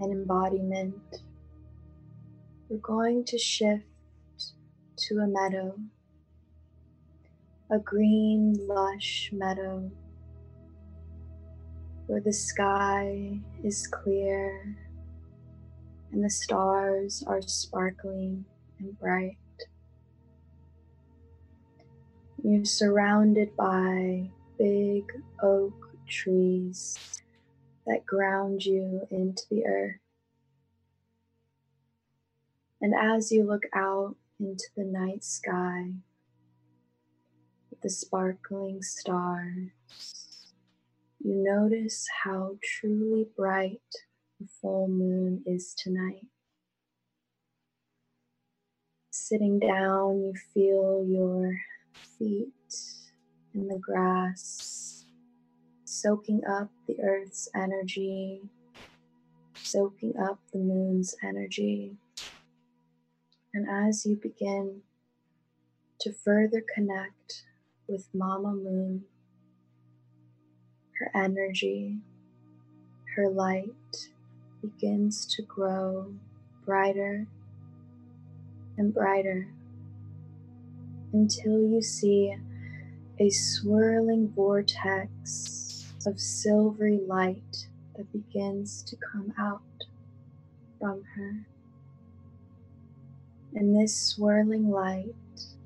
and 0.00 0.12
embodiment, 0.12 1.22
we're 2.68 2.78
going 2.78 3.24
to 3.24 3.36
shift 3.36 3.84
to 4.96 5.18
a 5.18 5.26
meadow, 5.26 5.74
a 7.70 7.80
green, 7.80 8.56
lush 8.60 9.30
meadow 9.32 9.90
where 12.06 12.20
the 12.20 12.32
sky 12.32 13.40
is 13.64 13.88
clear 13.88 14.76
and 16.12 16.22
the 16.22 16.30
stars 16.30 17.24
are 17.26 17.42
sparkling 17.42 18.44
and 18.84 18.98
bright. 18.98 19.38
You're 22.42 22.64
surrounded 22.64 23.56
by 23.56 24.30
big 24.58 25.10
oak 25.42 25.96
trees 26.06 27.22
that 27.86 28.04
ground 28.04 28.64
you 28.64 29.06
into 29.10 29.42
the 29.50 29.66
earth. 29.66 30.00
And 32.82 32.94
as 32.94 33.32
you 33.32 33.44
look 33.44 33.62
out 33.74 34.16
into 34.38 34.66
the 34.76 34.84
night 34.84 35.24
sky 35.24 35.92
with 37.70 37.80
the 37.80 37.88
sparkling 37.88 38.82
stars, 38.82 39.70
you 41.20 41.42
notice 41.42 42.06
how 42.22 42.58
truly 42.62 43.28
bright 43.34 43.80
the 44.38 44.46
full 44.60 44.88
moon 44.88 45.42
is 45.46 45.74
tonight. 45.74 46.26
Sitting 49.26 49.58
down, 49.58 50.22
you 50.22 50.34
feel 50.52 51.02
your 51.08 51.58
feet 52.18 52.52
in 53.54 53.68
the 53.68 53.78
grass, 53.78 55.06
soaking 55.86 56.42
up 56.44 56.68
the 56.86 56.98
earth's 57.02 57.48
energy, 57.54 58.42
soaking 59.54 60.12
up 60.18 60.40
the 60.52 60.58
moon's 60.58 61.14
energy. 61.22 61.96
And 63.54 63.66
as 63.66 64.04
you 64.04 64.16
begin 64.16 64.82
to 66.00 66.12
further 66.12 66.62
connect 66.74 67.44
with 67.88 68.06
Mama 68.12 68.52
Moon, 68.52 69.04
her 70.98 71.10
energy, 71.14 71.96
her 73.16 73.30
light, 73.30 74.10
begins 74.60 75.24
to 75.34 75.40
grow 75.40 76.12
brighter 76.66 77.26
and 78.76 78.92
brighter 78.92 79.48
until 81.12 81.60
you 81.60 81.80
see 81.80 82.34
a 83.18 83.30
swirling 83.30 84.32
vortex 84.34 85.86
of 86.06 86.18
silvery 86.18 87.00
light 87.06 87.68
that 87.96 88.10
begins 88.12 88.82
to 88.82 88.96
come 88.96 89.32
out 89.38 89.62
from 90.78 91.02
her. 91.16 91.46
And 93.54 93.80
this 93.80 93.96
swirling 93.96 94.70
light 94.70 95.14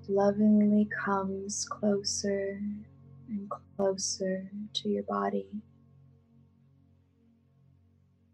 lovingly 0.08 0.88
comes 1.04 1.64
closer 1.64 2.60
and 3.28 3.50
closer 3.76 4.50
to 4.74 4.88
your 4.88 5.02
body 5.04 5.46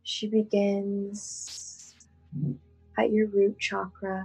she 0.04 0.28
begins 0.28 1.94
at 2.98 3.10
your 3.10 3.26
root 3.26 3.58
chakra, 3.58 4.24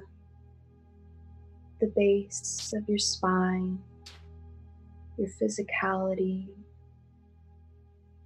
the 1.79 1.91
base 1.95 2.73
of 2.75 2.87
your 2.87 2.97
spine, 2.97 3.79
your 5.17 5.29
physicality, 5.41 6.47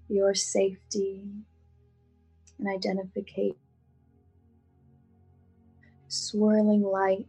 your 0.10 0.34
safety 0.34 1.24
and 2.60 2.68
identification. 2.68 3.56
Swirling 6.08 6.84
light 6.84 7.28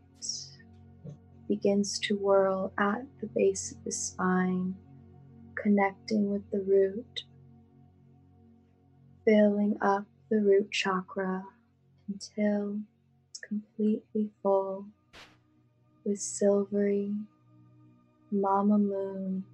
begins 1.49 1.99
to 2.01 2.17
whirl 2.17 2.73
at 2.79 3.03
the 3.21 3.27
base 3.35 3.73
of 3.73 3.85
the 3.85 3.93
spine, 3.93 4.75
connecting 5.55 6.31
with 6.31 6.43
the 6.51 6.61
root, 6.61 7.25
filling 9.25 9.77
up 9.81 10.05
the 10.31 10.41
root 10.41 10.71
chakra 10.71 11.45
until 12.09 12.79
it's 13.31 13.41
completely 13.41 14.31
full 14.43 14.87
with 16.05 16.21
silvery 16.21 17.13
mama 18.31 18.79
moon 18.79 19.45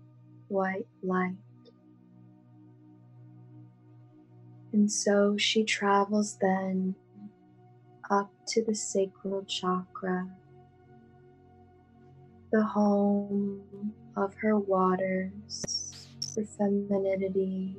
white 0.48 0.86
light. 1.02 1.36
And 4.72 4.90
so 4.90 5.36
she 5.36 5.64
travels 5.64 6.38
then 6.40 6.94
up 8.10 8.30
to 8.48 8.64
the 8.64 8.74
sacral 8.74 9.44
chakra, 9.44 10.28
the 12.52 12.62
home 12.62 13.92
of 14.16 14.34
her 14.34 14.58
waters, 14.58 16.08
her 16.36 16.44
femininity, 16.44 17.76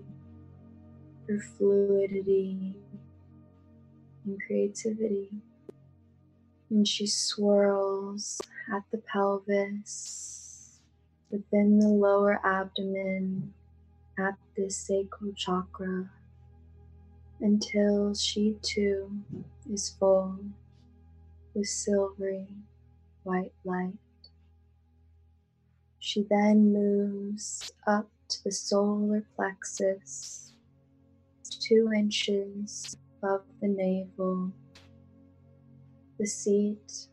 her 1.28 1.40
fluidity 1.58 2.76
and 4.26 4.42
creativity. 4.46 5.30
And 6.72 6.88
she 6.88 7.06
swirls 7.06 8.40
at 8.74 8.84
the 8.92 9.00
pelvis, 9.00 10.80
within 11.30 11.80
the 11.80 11.90
lower 11.90 12.40
abdomen, 12.46 13.54
at 14.18 14.36
the 14.56 14.70
sacral 14.70 15.34
chakra, 15.36 16.10
until 17.42 18.16
she 18.16 18.56
too 18.62 19.12
is 19.70 19.90
full 20.00 20.40
with 21.54 21.68
silvery 21.68 22.48
white 23.24 23.52
light. 23.66 23.98
She 26.00 26.24
then 26.24 26.72
moves 26.72 27.74
up 27.86 28.10
to 28.30 28.44
the 28.46 28.52
solar 28.54 29.26
plexus, 29.36 30.54
two 31.50 31.92
inches 31.94 32.96
above 33.22 33.44
the 33.62 33.68
navel, 33.68 34.54
the 36.22 36.28
seat 36.28 37.08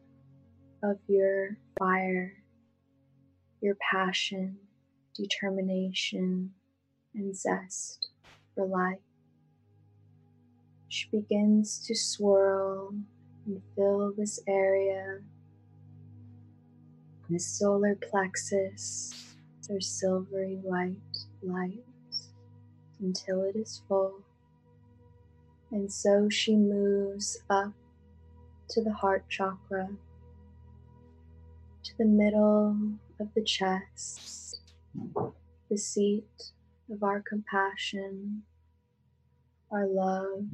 of 0.83 0.99
your 1.09 1.57
fire, 1.79 2.35
your 3.63 3.75
passion, 3.91 4.59
determination, 5.15 6.51
and 7.15 7.35
zest 7.35 8.11
for 8.55 8.67
life. 8.67 8.99
She 10.89 11.09
begins 11.09 11.83
to 11.87 11.95
swirl 11.95 12.93
and 13.47 13.63
fill 13.75 14.13
this 14.15 14.41
area, 14.47 15.21
the 17.31 17.39
solar 17.39 17.95
plexus, 18.11 19.35
their 19.67 19.81
silvery 19.81 20.59
white 20.63 20.97
light 21.43 21.81
until 23.01 23.41
it 23.45 23.57
is 23.57 23.81
full. 23.89 24.21
And 25.71 25.91
so 25.91 26.29
she 26.29 26.55
moves 26.57 27.39
up 27.49 27.73
to 28.71 28.83
the 28.83 28.93
heart 28.93 29.25
chakra, 29.29 29.89
to 31.85 31.93
the 31.99 32.05
middle 32.05 32.77
of 33.19 33.29
the 33.35 33.43
chest, 33.43 34.61
the 35.71 35.79
seat 35.79 36.53
of 36.91 37.03
our 37.03 37.21
compassion, 37.21 38.43
our 39.71 39.87
love, 39.87 40.45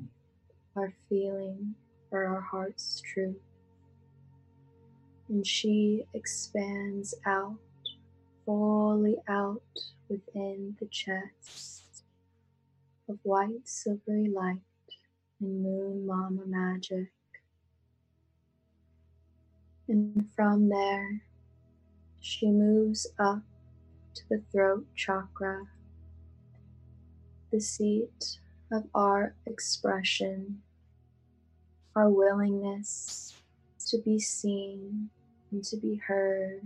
our 0.77 0.93
feeling 1.09 1.75
for 2.11 2.25
our 2.27 2.41
heart's 2.41 3.01
truth. 3.01 3.37
And 5.29 5.47
she 5.47 6.05
expands 6.15 7.15
out, 7.27 7.59
fully 8.45 9.17
out 9.29 9.63
within 10.09 10.77
the 10.79 10.87
chest 10.87 12.05
of 13.09 13.19
white 13.23 13.67
silvery 13.67 14.29
light 14.29 14.59
and 15.41 15.63
Moon 15.63 16.07
Mama 16.07 16.43
magic. 16.47 17.09
And 19.87 20.29
from 20.35 20.71
there, 20.71 21.21
she 22.21 22.51
moves 22.51 23.07
up 23.19 23.43
to 24.15 24.23
the 24.31 24.43
throat 24.51 24.87
chakra, 24.95 25.67
the 27.53 27.61
seat 27.61 28.39
of 28.73 28.85
our 28.95 29.35
expression, 29.47 30.63
our 31.95 32.09
willingness 32.09 33.35
to 33.89 33.99
be 33.99 34.19
seen 34.19 35.11
and 35.53 35.63
to 35.65 35.77
be 35.77 35.97
heard 35.97 36.63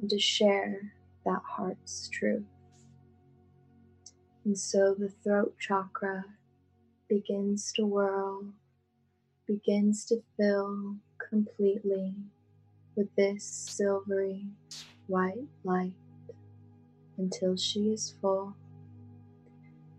and 0.00 0.10
to 0.10 0.18
share 0.18 0.92
that 1.24 1.40
heart's 1.56 2.08
truth. 2.12 2.44
And 4.44 4.58
so 4.58 4.94
the 4.94 5.08
throat 5.08 5.54
chakra 5.58 6.24
begins 7.08 7.72
to 7.72 7.86
whirl, 7.86 8.44
begins 9.46 10.04
to 10.06 10.22
fill 10.36 10.96
completely 11.30 12.12
with 12.96 13.08
this 13.16 13.44
silvery 13.44 14.44
white 15.06 15.46
light 15.64 15.94
until 17.16 17.56
she 17.56 17.92
is 17.92 18.14
full. 18.20 18.54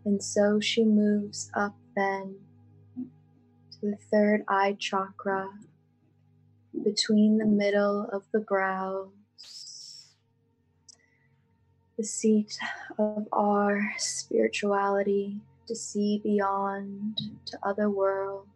And 0.05 0.21
so 0.21 0.59
she 0.59 0.83
moves 0.83 1.49
up 1.55 1.75
then 1.95 2.35
to 2.95 3.79
the 3.81 3.97
third 4.11 4.43
eye 4.47 4.75
chakra 4.77 5.49
between 6.83 7.37
the 7.37 7.45
middle 7.45 8.09
of 8.11 8.23
the 8.31 8.39
brows, 8.39 9.09
the 11.97 12.03
seat 12.03 12.57
of 12.97 13.27
our 13.31 13.93
spirituality 13.97 15.39
to 15.67 15.75
see 15.75 16.19
beyond 16.23 17.19
to 17.45 17.57
other 17.63 17.89
worlds, 17.89 18.49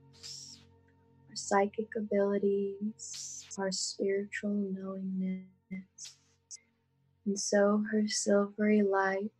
our 1.35 1.37
psychic 1.37 1.89
abilities, 1.97 3.45
our 3.57 3.69
spiritual 3.69 4.51
knowingness. 4.51 6.15
And 7.25 7.37
so 7.37 7.83
her 7.91 8.07
silvery 8.07 8.81
light 8.81 9.31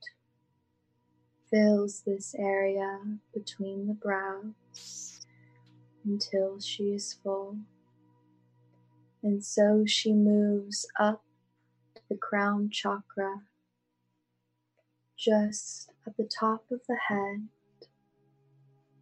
fills 1.50 2.02
this 2.02 2.36
area 2.38 3.00
between 3.34 3.88
the 3.88 3.94
brows 3.94 5.26
until 6.04 6.60
she 6.60 6.92
is 6.92 7.16
full. 7.24 7.60
And 9.24 9.44
so 9.44 9.86
she 9.86 10.12
moves 10.12 10.86
up 11.00 11.24
to 11.96 12.02
the 12.10 12.18
crown 12.18 12.70
chakra, 12.70 13.44
just 15.18 15.92
at 16.06 16.18
the 16.18 16.28
top 16.28 16.66
of 16.70 16.82
the 16.90 16.98
head, 17.08 17.48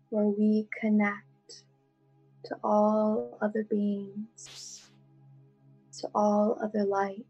where 0.10 0.28
we 0.28 0.68
connect 0.80 1.33
to 2.46 2.58
all 2.64 3.38
other 3.42 3.64
beings, 3.64 4.90
to 6.00 6.10
all 6.14 6.58
other 6.62 6.84
light, 6.84 7.26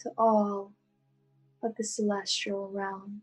to 0.00 0.10
all 0.18 0.72
of 1.62 1.76
the 1.76 1.84
celestial 1.84 2.68
realm, 2.70 3.22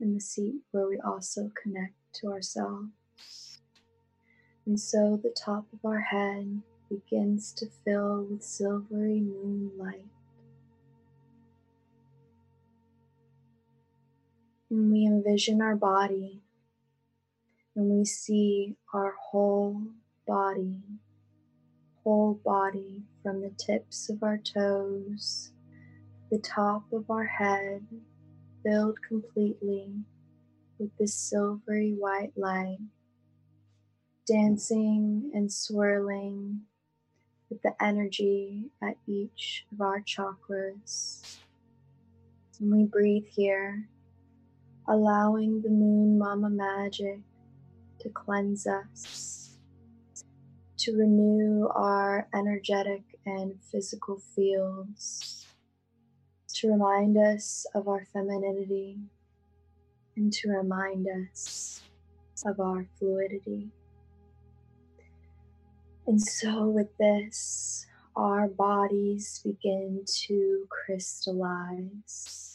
and 0.00 0.14
the 0.14 0.20
seat 0.20 0.62
where 0.70 0.86
we 0.86 0.98
also 0.98 1.50
connect 1.60 1.94
to 2.14 2.28
ourselves. 2.28 3.60
And 4.64 4.78
so 4.78 5.18
the 5.20 5.30
top 5.30 5.66
of 5.72 5.84
our 5.84 6.00
head 6.00 6.62
begins 6.88 7.52
to 7.54 7.66
fill 7.84 8.26
with 8.30 8.42
silvery 8.42 9.20
moonlight. 9.20 10.04
And 14.70 14.92
we 14.92 15.06
envision 15.06 15.62
our 15.62 15.74
body 15.74 16.42
and 17.78 17.96
we 17.96 18.04
see 18.04 18.74
our 18.92 19.14
whole 19.30 19.80
body, 20.26 20.82
whole 22.02 22.34
body 22.44 23.04
from 23.22 23.40
the 23.40 23.52
tips 23.56 24.10
of 24.10 24.20
our 24.24 24.38
toes, 24.38 25.52
the 26.28 26.40
top 26.40 26.82
of 26.92 27.08
our 27.08 27.26
head 27.26 27.86
filled 28.64 29.00
completely 29.06 29.92
with 30.80 30.90
this 30.98 31.14
silvery 31.14 31.94
white 31.96 32.32
light 32.36 32.78
dancing 34.26 35.30
and 35.32 35.50
swirling 35.52 36.62
with 37.48 37.62
the 37.62 37.72
energy 37.80 38.64
at 38.82 38.96
each 39.06 39.64
of 39.72 39.80
our 39.80 40.00
chakras. 40.00 41.36
And 42.58 42.72
we 42.72 42.86
breathe 42.86 43.28
here, 43.30 43.88
allowing 44.88 45.62
the 45.62 45.70
moon 45.70 46.18
mama 46.18 46.50
magic 46.50 47.20
to 48.08 48.14
cleanse 48.14 48.66
us, 48.66 49.58
to 50.78 50.96
renew 50.96 51.68
our 51.74 52.26
energetic 52.34 53.02
and 53.26 53.54
physical 53.70 54.18
fields, 54.34 55.46
to 56.54 56.70
remind 56.70 57.16
us 57.18 57.66
of 57.74 57.86
our 57.86 58.06
femininity, 58.12 58.98
and 60.16 60.32
to 60.32 60.48
remind 60.48 61.06
us 61.06 61.82
of 62.46 62.58
our 62.60 62.86
fluidity. 62.98 63.68
And 66.06 66.20
so, 66.20 66.66
with 66.66 66.96
this, 66.98 67.86
our 68.16 68.48
bodies 68.48 69.42
begin 69.44 70.04
to 70.26 70.66
crystallize, 70.70 72.47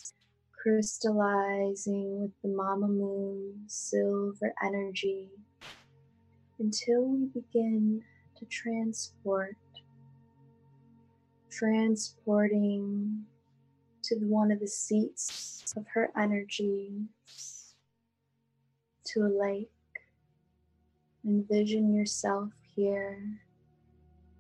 crystallizing 0.64 2.22
with 2.22 2.32
the 2.42 2.48
Mama 2.48 2.88
Moon 2.88 3.54
silver 3.68 4.54
energy 4.64 5.28
until 6.58 7.04
we 7.04 7.26
begin 7.26 8.02
to 8.38 8.46
transport, 8.46 9.58
transporting 11.52 13.26
to 14.04 14.16
one 14.20 14.52
of 14.52 14.62
the 14.62 14.68
seats 14.68 15.66
of 15.76 15.86
her 15.94 16.12
energy 16.18 16.92
to 19.06 19.20
a 19.20 19.32
lake. 19.38 19.70
Envision 21.26 21.94
yourself 21.94 22.50
here 22.74 23.20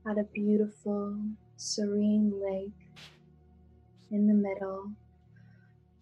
at 0.09 0.17
a 0.17 0.23
beautiful, 0.33 1.17
serene 1.57 2.31
lake 2.41 2.71
in 4.09 4.27
the 4.27 4.33
middle, 4.33 4.91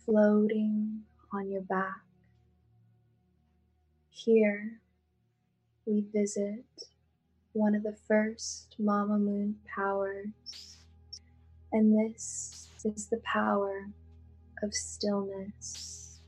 floating 0.06 1.04
on 1.34 1.50
your 1.50 1.62
back. 1.62 2.02
Here, 4.10 4.80
we 5.86 6.06
visit 6.14 6.64
one 7.54 7.76
of 7.76 7.84
the 7.84 7.96
first 8.08 8.76
Mama 8.80 9.18
Moon 9.18 9.56
powers, 9.76 10.78
and 11.72 11.98
this 11.98 12.70
is 12.84 13.08
the 13.08 13.22
power 13.24 13.88
of 14.64 14.74
stillness. 14.74 16.20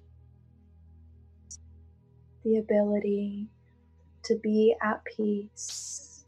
The 2.44 2.58
ability 2.58 3.48
to 4.24 4.36
be 4.36 4.76
at 4.82 5.04
peace 5.06 6.24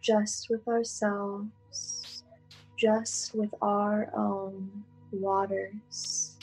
just 0.00 0.48
with 0.48 0.66
ourselves, 0.66 2.22
just 2.76 3.34
with 3.34 3.50
our 3.60 4.10
own 4.16 4.84
waters. 5.12 6.37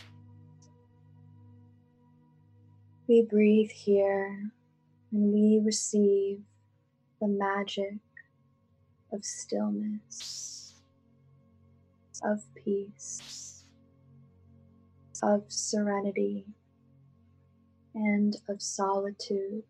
We 3.08 3.22
breathe 3.22 3.70
here 3.70 4.52
and 5.12 5.32
we 5.32 5.62
receive 5.64 6.40
the 7.22 7.28
magic 7.28 8.00
of 9.14 9.24
stillness, 9.24 10.74
of 12.24 12.44
peace, 12.56 13.64
of 15.22 15.44
serenity, 15.50 16.46
and 17.94 18.38
of 18.50 18.64
solitude. 18.64 19.64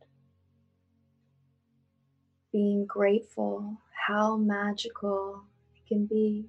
Being 2.53 2.85
grateful 2.85 3.81
how 4.07 4.37
magical 4.37 5.43
it 5.75 5.87
can 5.89 6.05
be 6.05 6.45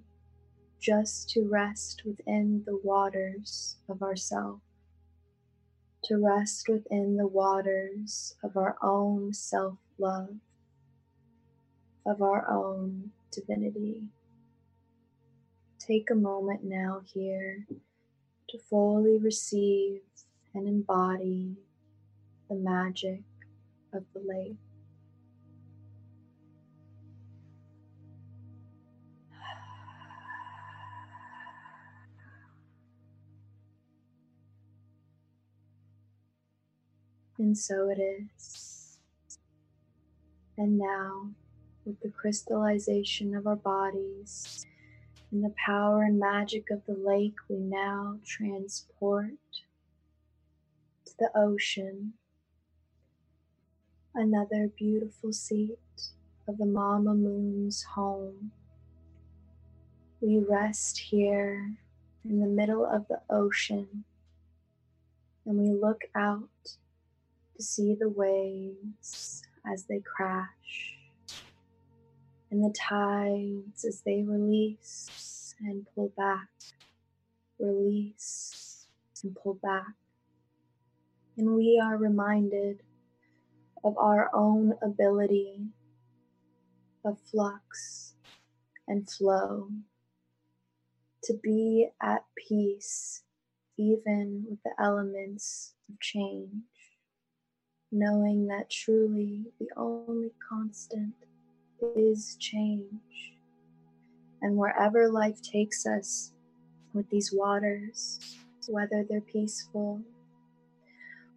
just 0.80 1.30
to 1.30 1.42
rest 1.42 2.02
within 2.04 2.62
the 2.64 2.78
waters 2.84 3.76
of 3.88 4.02
ourself, 4.02 4.60
to 6.06 6.24
rest 6.24 6.68
within 6.68 7.16
the 7.16 7.26
waters 7.26 8.36
of 8.44 8.56
our 8.56 8.76
own 8.80 9.32
self 9.32 9.74
love, 9.98 10.36
of 12.04 12.22
our 12.22 12.48
own 12.48 13.10
divinity. 13.32 14.04
Take 15.80 16.10
a 16.10 16.14
moment 16.14 16.62
now 16.62 17.02
here 17.12 17.66
to 18.48 18.58
fully 18.58 19.18
receive 19.18 20.00
and 20.54 20.68
embody 20.68 21.56
the 22.48 22.54
magic 22.54 23.22
of 23.92 24.04
the 24.14 24.20
lake. 24.24 24.65
And 37.38 37.56
so 37.56 37.90
it 37.90 38.00
is. 38.00 38.98
And 40.56 40.78
now, 40.78 41.30
with 41.84 42.00
the 42.00 42.08
crystallization 42.08 43.34
of 43.34 43.46
our 43.46 43.56
bodies 43.56 44.66
and 45.30 45.44
the 45.44 45.54
power 45.64 46.02
and 46.02 46.18
magic 46.18 46.70
of 46.70 46.86
the 46.86 46.94
lake, 46.94 47.34
we 47.48 47.56
now 47.56 48.18
transport 48.24 49.34
to 51.04 51.12
the 51.18 51.30
ocean. 51.34 52.14
Another 54.14 54.68
beautiful 54.68 55.32
seat 55.32 55.78
of 56.48 56.56
the 56.56 56.64
Mama 56.64 57.14
Moon's 57.14 57.82
home. 57.82 58.50
We 60.22 60.38
rest 60.38 60.98
here 60.98 61.76
in 62.24 62.40
the 62.40 62.46
middle 62.46 62.86
of 62.86 63.06
the 63.08 63.20
ocean 63.28 64.04
and 65.44 65.58
we 65.58 65.70
look 65.78 66.04
out 66.14 66.48
to 67.56 67.62
see 67.62 67.94
the 67.98 68.08
waves 68.08 69.42
as 69.72 69.84
they 69.84 70.00
crash 70.00 70.96
and 72.50 72.62
the 72.62 72.74
tides 72.78 73.84
as 73.84 74.02
they 74.02 74.22
release 74.22 75.54
and 75.60 75.86
pull 75.94 76.12
back, 76.16 76.48
release 77.58 78.86
and 79.22 79.34
pull 79.34 79.54
back. 79.54 79.94
And 81.36 81.54
we 81.54 81.80
are 81.82 81.96
reminded 81.96 82.82
of 83.84 83.96
our 83.98 84.30
own 84.34 84.74
ability 84.82 85.66
of 87.04 87.18
flux 87.30 88.14
and 88.88 89.08
flow 89.08 89.70
to 91.24 91.34
be 91.42 91.88
at 92.02 92.24
peace 92.36 93.22
even 93.78 94.46
with 94.48 94.62
the 94.64 94.72
elements 94.82 95.74
of 95.88 96.00
change, 96.00 96.62
knowing 97.98 98.46
that 98.46 98.70
truly 98.70 99.44
the 99.58 99.68
only 99.76 100.30
constant 100.48 101.14
is 101.96 102.36
change. 102.38 103.32
And 104.42 104.56
wherever 104.56 105.08
life 105.08 105.40
takes 105.42 105.86
us 105.86 106.32
with 106.92 107.08
these 107.10 107.32
waters, 107.32 108.36
whether 108.68 109.04
they're 109.08 109.20
peaceful, 109.20 110.02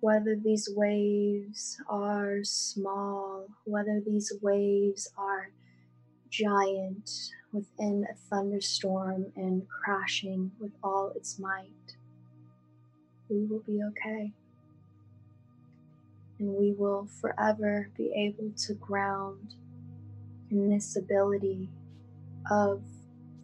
whether 0.02 0.36
these 0.36 0.70
waves 0.76 1.82
are 1.90 2.40
small, 2.44 3.48
whether 3.66 4.02
these 4.06 4.32
waves 4.42 5.10
are 5.18 5.52
giant 6.30 7.10
within 7.52 8.06
a 8.12 8.16
thunderstorm 8.30 9.26
and 9.36 9.64
crashing 9.68 10.52
with 10.60 10.72
all 10.84 11.12
its 11.16 11.40
might 11.40 11.96
we 13.30 13.46
will 13.46 13.60
be 13.60 13.80
okay. 13.84 14.32
And 16.40 16.56
we 16.56 16.72
will 16.72 17.08
forever 17.20 17.92
be 17.98 18.14
able 18.16 18.52
to 18.66 18.74
ground 18.76 19.56
in 20.50 20.70
this 20.70 20.96
ability 20.96 21.70
of 22.50 22.82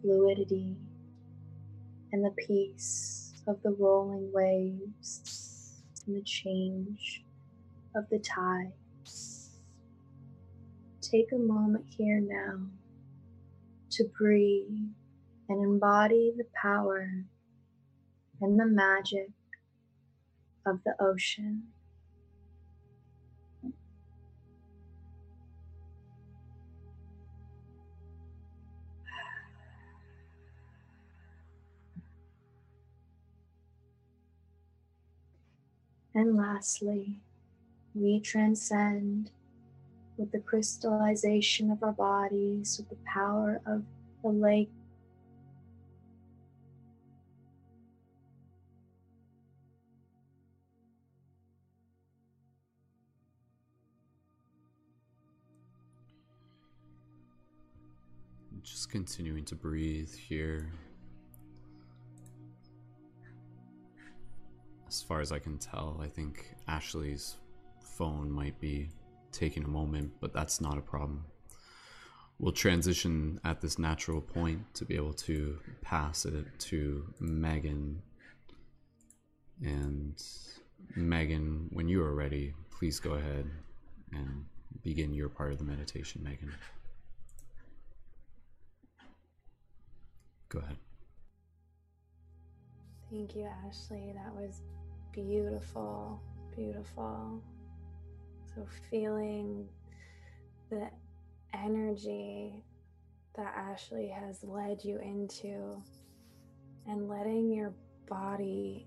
fluidity 0.00 0.76
and 2.12 2.24
the 2.24 2.34
peace 2.46 3.34
of 3.46 3.62
the 3.62 3.70
rolling 3.70 4.32
waves 4.32 5.82
and 6.06 6.16
the 6.16 6.22
change 6.22 7.22
of 7.94 8.08
the 8.10 8.18
tides. 8.18 9.50
Take 11.00 11.32
a 11.32 11.38
moment 11.38 11.84
here 11.96 12.20
now 12.20 12.60
to 13.90 14.04
breathe 14.18 14.88
and 15.48 15.64
embody 15.64 16.32
the 16.36 16.46
power 16.60 17.24
and 18.40 18.58
the 18.58 18.66
magic 18.66 19.30
of 20.66 20.80
the 20.84 20.94
ocean. 21.00 21.68
And 36.16 36.34
lastly, 36.34 37.20
we 37.94 38.20
transcend 38.20 39.30
with 40.16 40.32
the 40.32 40.38
crystallization 40.38 41.70
of 41.70 41.82
our 41.82 41.92
bodies, 41.92 42.78
with 42.78 42.88
the 42.88 42.96
power 43.04 43.60
of 43.66 43.82
the 44.22 44.30
lake 44.30 44.70
Just 58.62 58.90
continuing 58.90 59.44
to 59.44 59.54
breathe 59.54 60.12
here. 60.12 60.72
As 64.88 65.02
far 65.02 65.20
as 65.20 65.32
I 65.32 65.38
can 65.38 65.58
tell, 65.58 66.00
I 66.02 66.06
think 66.06 66.54
Ashley's 66.68 67.36
phone 67.80 68.30
might 68.30 68.58
be 68.60 68.88
taking 69.32 69.64
a 69.64 69.68
moment, 69.68 70.12
but 70.20 70.32
that's 70.32 70.60
not 70.60 70.78
a 70.78 70.80
problem. 70.80 71.24
We'll 72.38 72.52
transition 72.52 73.40
at 73.44 73.60
this 73.60 73.78
natural 73.78 74.20
point 74.20 74.74
to 74.74 74.84
be 74.84 74.94
able 74.94 75.14
to 75.14 75.58
pass 75.80 76.24
it 76.24 76.46
to 76.60 77.12
Megan. 77.18 78.02
And 79.62 80.22
Megan, 80.94 81.68
when 81.72 81.88
you 81.88 82.02
are 82.02 82.14
ready, 82.14 82.54
please 82.70 83.00
go 83.00 83.12
ahead 83.12 83.50
and 84.12 84.44
begin 84.82 85.14
your 85.14 85.30
part 85.30 85.52
of 85.52 85.58
the 85.58 85.64
meditation, 85.64 86.22
Megan. 86.22 86.52
Go 90.48 90.58
ahead. 90.60 90.76
Thank 93.10 93.36
you, 93.36 93.48
Ashley. 93.66 94.12
That 94.14 94.34
was 94.34 94.62
beautiful, 95.12 96.20
beautiful. 96.56 97.42
So, 98.54 98.66
feeling 98.90 99.68
the 100.70 100.90
energy 101.54 102.64
that 103.36 103.54
Ashley 103.56 104.08
has 104.08 104.42
led 104.42 104.82
you 104.82 104.98
into 104.98 105.80
and 106.88 107.08
letting 107.08 107.52
your 107.52 107.72
body 108.08 108.86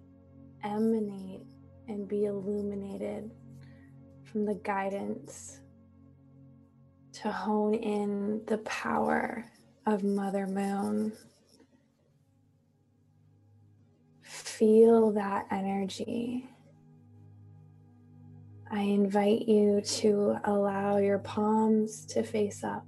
emanate 0.64 1.46
and 1.88 2.08
be 2.08 2.26
illuminated 2.26 3.32
from 4.24 4.46
the 4.46 4.56
guidance 4.56 5.62
to 7.14 7.32
hone 7.32 7.74
in 7.74 8.42
the 8.48 8.58
power 8.60 9.46
of 9.86 10.04
Mother 10.04 10.46
Moon 10.46 11.12
feel 14.60 15.12
that 15.12 15.48
energy. 15.52 16.46
I 18.70 18.82
invite 18.82 19.48
you 19.48 19.80
to 19.80 20.36
allow 20.44 20.98
your 20.98 21.20
palms 21.20 22.06
to 22.08 22.24
face 22.24 22.62
up 22.62 22.86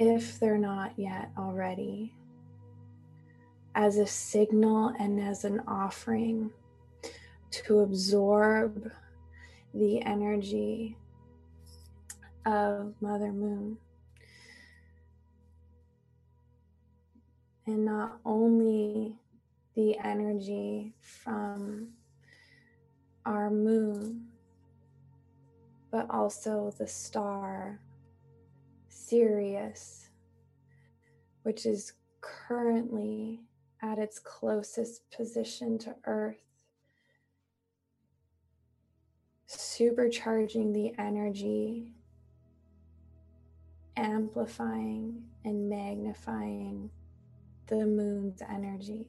if 0.00 0.40
they're 0.40 0.58
not 0.58 0.98
yet 0.98 1.30
already, 1.38 2.12
as 3.76 3.98
a 3.98 4.06
signal 4.06 4.92
and 4.98 5.20
as 5.20 5.44
an 5.44 5.60
offering 5.68 6.50
to 7.52 7.78
absorb 7.78 8.90
the 9.72 10.02
energy 10.02 10.98
of 12.44 12.94
Mother 13.00 13.30
Moon. 13.30 13.78
And 17.66 17.84
not 17.84 18.18
only 18.26 19.20
the 19.74 19.98
energy 19.98 20.94
from 21.00 21.88
our 23.26 23.50
moon, 23.50 24.26
but 25.90 26.06
also 26.10 26.72
the 26.78 26.86
star 26.86 27.80
Sirius, 28.88 30.08
which 31.42 31.66
is 31.66 31.92
currently 32.20 33.40
at 33.82 33.98
its 33.98 34.18
closest 34.18 35.10
position 35.10 35.78
to 35.78 35.94
Earth, 36.06 36.42
supercharging 39.48 40.72
the 40.72 40.92
energy, 40.98 41.92
amplifying 43.96 45.22
and 45.44 45.68
magnifying 45.68 46.90
the 47.66 47.86
moon's 47.86 48.42
energy. 48.42 49.08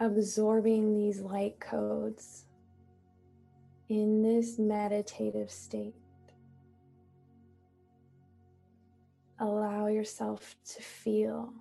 Absorbing 0.00 0.94
these 0.94 1.20
light 1.20 1.60
codes 1.60 2.46
in 3.90 4.22
this 4.22 4.58
meditative 4.58 5.50
state. 5.50 5.94
Allow 9.38 9.88
yourself 9.88 10.56
to 10.74 10.82
feel 10.82 11.52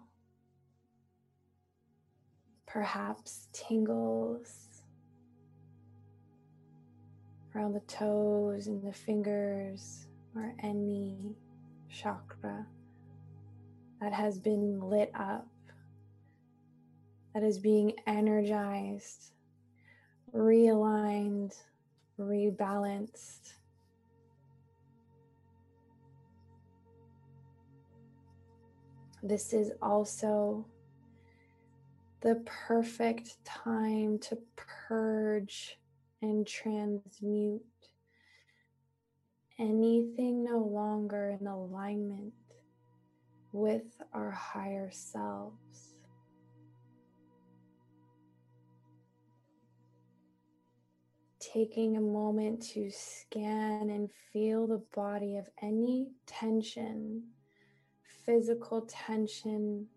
perhaps 2.65 3.47
tingles 3.51 4.83
around 7.53 7.73
the 7.73 7.79
toes 7.81 8.67
and 8.67 8.81
the 8.83 8.93
fingers 8.93 10.07
or 10.35 10.53
any 10.63 11.35
chakra 11.89 12.65
that 13.99 14.13
has 14.13 14.39
been 14.39 14.79
lit 14.79 15.11
up 15.15 15.47
that 17.33 17.43
is 17.43 17.59
being 17.59 17.93
energized, 18.07 19.31
realigned, 20.33 21.53
rebalanced. 22.19 23.53
This 29.21 29.53
is 29.53 29.71
also 29.81 30.65
the 32.21 32.43
perfect 32.45 33.43
time 33.45 34.19
to 34.19 34.37
purge 34.55 35.77
and 36.21 36.45
transmute 36.45 37.61
anything 39.57 40.43
no 40.43 40.57
longer 40.57 41.37
in 41.39 41.47
alignment 41.47 42.33
with 43.51 44.01
our 44.13 44.31
higher 44.31 44.89
selves. 44.91 45.88
Taking 51.53 51.97
a 51.97 52.01
moment 52.01 52.61
to 52.73 52.91
scan 52.91 53.89
and 53.89 54.09
feel 54.31 54.67
the 54.67 54.83
body 54.93 55.37
of 55.37 55.49
any 55.63 56.11
tension, 56.27 57.23
physical 58.23 58.81
tension, 58.81 59.87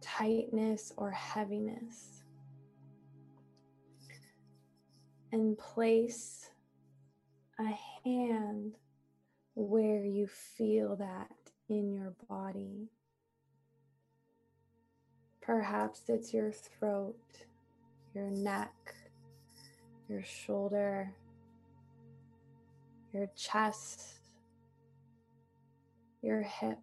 tightness, 0.00 0.92
or 0.96 1.12
heaviness. 1.12 2.24
And 5.30 5.56
place 5.56 6.50
a 7.60 7.78
hand 8.04 8.74
where 9.54 10.04
you 10.04 10.26
feel 10.26 10.96
that 10.96 11.30
in 11.68 11.92
your 11.92 12.14
body. 12.28 12.88
Perhaps 15.40 16.02
it's 16.08 16.34
your 16.34 16.50
throat, 16.50 17.16
your 18.14 18.30
neck, 18.30 18.94
your 20.10 20.24
shoulder, 20.24 21.12
your 23.12 23.28
chest, 23.36 24.02
your 26.20 26.42
hip. 26.42 26.78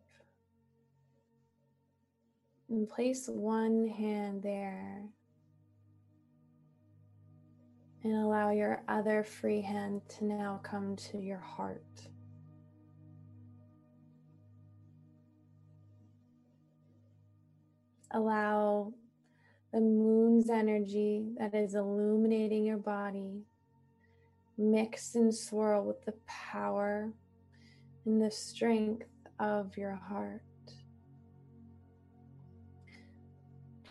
And 2.70 2.88
place 2.88 3.28
one 3.28 3.88
hand 3.88 4.42
there 4.44 5.04
and 8.04 8.14
allow 8.14 8.52
your 8.52 8.82
other 8.88 9.24
free 9.24 9.62
hand 9.62 10.02
to 10.18 10.26
now 10.26 10.62
come 10.64 10.96
to 10.96 11.18
your 11.18 11.40
heart. 11.40 11.84
Allow 18.12 18.94
the 19.74 19.82
moon's 19.82 20.50
energy 20.50 21.26
that 21.38 21.54
is 21.54 21.76
illuminating 21.76 22.66
your 22.66 22.78
body 22.78 23.44
mix 24.58 25.16
and 25.16 25.34
swirl 25.34 25.86
with 25.86 26.04
the 26.06 26.14
power 26.26 27.14
and 28.06 28.22
the 28.22 28.32
strength 28.32 29.06
of 29.40 29.78
your 29.78 29.94
heart. 29.94 30.42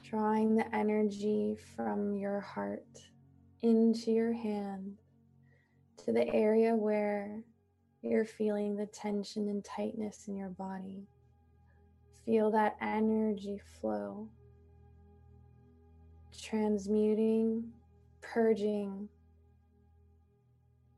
Drawing 0.03 0.57
the 0.57 0.75
energy 0.75 1.57
from 1.75 2.17
your 2.17 2.41
heart 2.41 2.87
into 3.63 4.11
your 4.11 4.33
hand 4.33 4.97
to 6.05 6.13
the 6.13 6.29
area 6.33 6.75
where 6.75 7.43
you're 8.03 8.25
feeling 8.25 8.77
the 8.77 8.87
tension 8.87 9.49
and 9.49 9.65
tightness 9.65 10.29
in 10.29 10.37
your 10.37 10.51
body. 10.51 11.07
Feel 12.25 12.51
that 12.53 12.77
energy 12.81 13.61
flow, 13.81 14.29
transmuting, 16.41 17.73
purging 18.21 19.09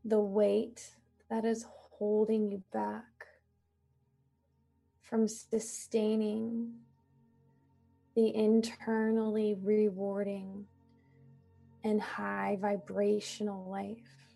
the 0.04 0.20
weight 0.20 0.94
that 1.30 1.44
is 1.44 1.66
holding 1.68 2.50
you 2.50 2.62
back 2.72 3.04
from 5.02 5.26
sustaining 5.26 6.72
the 8.14 8.34
internally 8.34 9.56
rewarding 9.62 10.66
and 11.84 12.00
high 12.00 12.58
vibrational 12.60 13.70
life. 13.70 14.34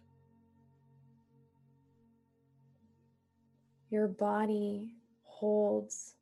Your 3.90 4.08
body 4.08 4.94
holds 5.24 6.14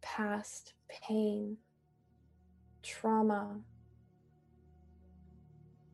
past 0.00 0.72
pain, 0.88 1.58
trauma, 2.88 3.60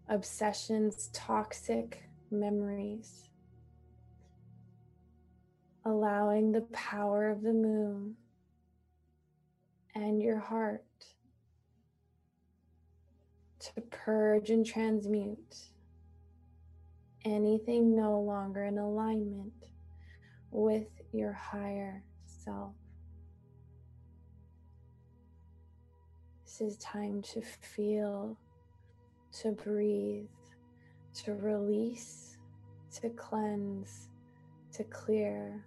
obsessions, 0.09 1.11
toxic 1.13 2.05
memories. 2.31 3.29
Allowing 5.85 6.53
the 6.53 6.63
power 6.73 7.31
of 7.31 7.43
the 7.43 7.53
moon 7.53 8.15
and 9.95 10.23
your 10.23 10.39
heart 10.39 10.85
to 13.59 13.81
purge 13.91 14.51
and 14.51 14.65
transmute 14.65 15.57
anything 17.25 17.95
no 17.95 18.21
longer 18.21 18.65
in 18.65 18.79
alignment 18.79 19.67
with 20.51 20.89
your 21.13 21.33
higher 21.33 22.03
self. 22.25 22.75
This 26.57 26.75
is 26.75 26.79
time 26.79 27.21
to 27.33 27.43
feel, 27.43 28.37
to 29.41 29.51
breathe, 29.51 30.29
to 31.25 31.35
release, 31.35 32.37
to 33.01 33.11
cleanse, 33.11 34.09
to 34.75 34.85
clear. 34.85 35.65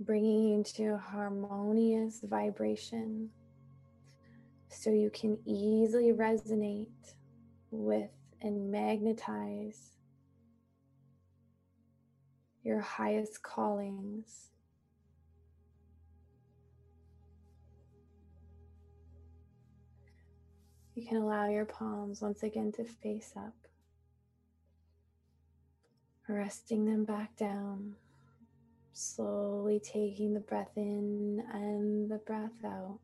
bringing 0.00 0.48
you 0.48 0.54
into 0.56 0.94
a 0.94 0.98
harmonious 0.98 2.22
vibration 2.24 3.30
so 4.68 4.90
you 4.90 5.10
can 5.10 5.38
easily 5.46 6.12
resonate 6.12 7.14
with 7.70 8.10
and 8.40 8.68
magnetize 8.72 9.91
your 12.62 12.80
highest 12.80 13.42
callings. 13.42 14.48
You 20.94 21.06
can 21.06 21.16
allow 21.16 21.48
your 21.48 21.64
palms 21.64 22.20
once 22.20 22.42
again 22.42 22.70
to 22.72 22.84
face 22.84 23.32
up, 23.36 23.54
resting 26.28 26.84
them 26.84 27.04
back 27.04 27.36
down. 27.36 27.96
Slowly 28.94 29.80
taking 29.80 30.34
the 30.34 30.40
breath 30.40 30.72
in 30.76 31.42
and 31.52 32.10
the 32.10 32.18
breath 32.18 32.62
out. 32.62 32.98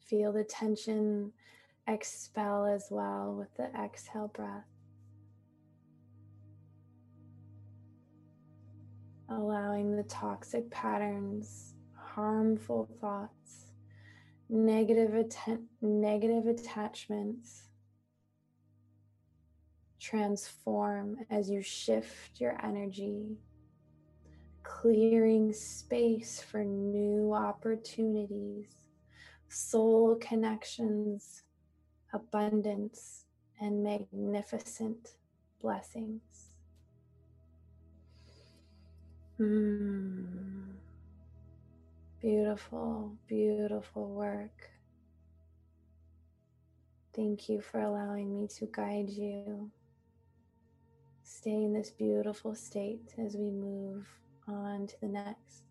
Feel 0.00 0.32
the 0.32 0.44
tension 0.44 1.32
expel 1.86 2.64
as 2.64 2.86
well 2.90 3.34
with 3.38 3.54
the 3.56 3.70
exhale 3.78 4.28
breath. 4.28 4.77
Allowing 9.30 9.94
the 9.94 10.04
toxic 10.04 10.70
patterns, 10.70 11.74
harmful 11.94 12.88
thoughts, 13.00 13.72
negative, 14.48 15.14
atten- 15.14 15.68
negative 15.82 16.46
attachments 16.46 17.68
transform 20.00 21.18
as 21.30 21.50
you 21.50 21.60
shift 21.60 22.40
your 22.40 22.56
energy, 22.64 23.36
clearing 24.62 25.52
space 25.52 26.40
for 26.40 26.64
new 26.64 27.34
opportunities, 27.34 28.68
soul 29.48 30.16
connections, 30.16 31.42
abundance, 32.14 33.26
and 33.60 33.82
magnificent 33.82 35.16
blessings. 35.60 36.22
Mm. 39.40 40.74
Beautiful, 42.20 43.16
beautiful 43.28 44.08
work. 44.08 44.70
Thank 47.14 47.48
you 47.48 47.60
for 47.60 47.80
allowing 47.80 48.40
me 48.40 48.48
to 48.58 48.66
guide 48.66 49.08
you 49.08 49.70
stay 51.28 51.50
in 51.50 51.72
this 51.72 51.90
beautiful 51.90 52.54
state 52.54 53.14
as 53.18 53.36
we 53.36 53.50
move 53.50 54.06
on 54.48 54.86
to 54.86 54.94
the 55.00 55.08
next 55.08 55.62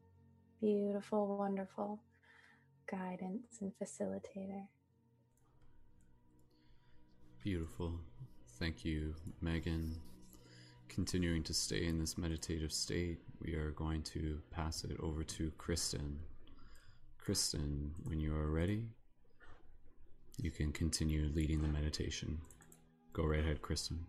beautiful, 0.61 1.37
wonderful 1.37 1.99
guidance 2.89 3.57
and 3.59 3.71
facilitator. 3.81 4.67
Beautiful. 7.43 7.99
Thank 8.59 8.85
you, 8.85 9.15
Megan. 9.41 9.99
Continuing 10.89 11.43
to 11.43 11.53
stay 11.53 11.85
in 11.85 11.99
this 11.99 12.17
meditative 12.17 12.71
state, 12.71 13.19
we 13.41 13.53
are 13.53 13.71
going 13.71 14.01
to 14.03 14.39
pass 14.51 14.83
it 14.83 14.97
over 15.01 15.23
to 15.23 15.51
Kristen. 15.57 16.19
Kristen, 17.17 17.93
when 18.05 18.19
you 18.19 18.35
are 18.35 18.49
ready, 18.49 18.87
you 20.41 20.51
can 20.51 20.71
continue 20.71 21.29
leading 21.33 21.61
the 21.61 21.67
meditation. 21.67 22.39
Go 23.13 23.23
right 23.25 23.39
ahead, 23.39 23.61
Kristen. 23.61 24.05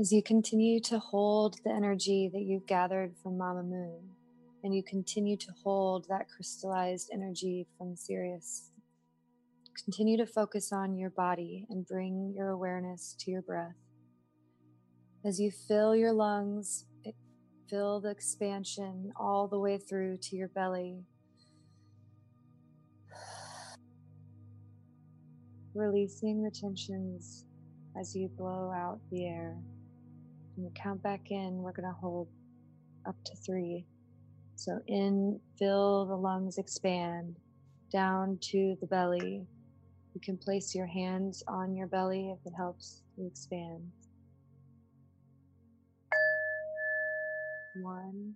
As 0.00 0.12
you 0.12 0.22
continue 0.22 0.80
to 0.82 0.98
hold 0.98 1.56
the 1.64 1.70
energy 1.70 2.30
that 2.32 2.42
you've 2.42 2.66
gathered 2.66 3.14
from 3.22 3.36
Mama 3.36 3.64
Moon, 3.64 4.00
and 4.64 4.74
you 4.74 4.82
continue 4.82 5.36
to 5.36 5.52
hold 5.62 6.06
that 6.08 6.28
crystallized 6.28 7.10
energy 7.12 7.66
from 7.76 7.96
Sirius, 7.96 8.70
continue 9.84 10.16
to 10.16 10.26
focus 10.26 10.72
on 10.72 10.96
your 10.96 11.10
body 11.10 11.66
and 11.70 11.86
bring 11.86 12.32
your 12.36 12.50
awareness 12.50 13.14
to 13.20 13.30
your 13.30 13.42
breath. 13.42 13.74
As 15.24 15.40
you 15.40 15.50
fill 15.50 15.96
your 15.96 16.12
lungs, 16.12 16.84
fill 17.68 18.00
the 18.00 18.10
expansion 18.10 19.12
all 19.16 19.46
the 19.46 19.58
way 19.58 19.78
through 19.78 20.16
to 20.18 20.36
your 20.36 20.48
belly. 20.48 20.96
Releasing 25.74 26.42
the 26.42 26.50
tensions 26.50 27.44
as 27.98 28.14
you 28.16 28.28
blow 28.28 28.72
out 28.74 28.98
the 29.10 29.26
air. 29.26 29.56
When 30.56 30.64
you 30.64 30.72
count 30.74 31.02
back 31.02 31.30
in, 31.30 31.58
we're 31.62 31.72
going 31.72 31.88
to 31.88 32.00
hold 32.00 32.28
up 33.06 33.16
to 33.24 33.36
three. 33.36 33.84
So 34.56 34.80
in, 34.86 35.38
fill 35.58 36.06
the 36.06 36.16
lungs 36.16 36.58
expand 36.58 37.36
down 37.92 38.38
to 38.42 38.76
the 38.80 38.86
belly. 38.86 39.46
You 40.14 40.20
can 40.20 40.36
place 40.36 40.74
your 40.74 40.86
hands 40.86 41.44
on 41.46 41.76
your 41.76 41.86
belly 41.86 42.30
if 42.30 42.44
it 42.44 42.56
helps 42.56 43.02
to 43.16 43.26
expand. 43.26 43.82
One, 47.82 48.34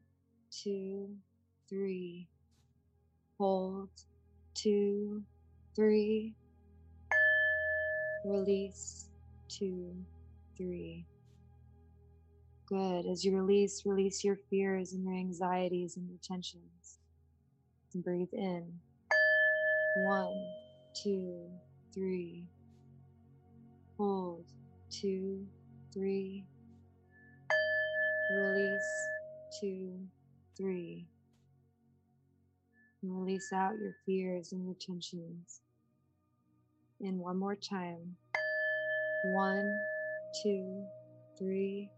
two, 0.50 1.08
three. 1.68 2.28
Hold. 3.38 3.90
Two, 4.54 5.22
three. 5.74 6.34
Release. 8.24 9.08
Two, 9.48 9.94
three. 10.56 11.06
Good. 12.66 13.06
As 13.06 13.24
you 13.24 13.36
release, 13.36 13.82
release 13.84 14.24
your 14.24 14.36
fears 14.48 14.92
and 14.92 15.04
your 15.04 15.14
anxieties 15.14 15.96
and 15.96 16.08
your 16.08 16.18
tensions. 16.22 17.00
And 17.94 18.04
breathe 18.04 18.32
in. 18.32 18.72
One, 20.06 20.46
two, 20.94 21.50
three. 21.92 22.46
Hold. 23.98 24.44
Two, 24.90 25.46
three. 25.92 26.44
Release. 28.34 29.01
Two, 29.60 29.98
three. 30.56 31.06
And 33.02 33.18
release 33.18 33.52
out 33.52 33.78
your 33.80 33.94
fears 34.06 34.52
and 34.52 34.64
your 34.64 34.76
tensions. 34.80 35.60
And 37.00 37.18
one 37.18 37.36
more 37.36 37.56
time. 37.56 38.16
One, 39.24 39.78
two, 40.42 40.84
three 41.38 41.90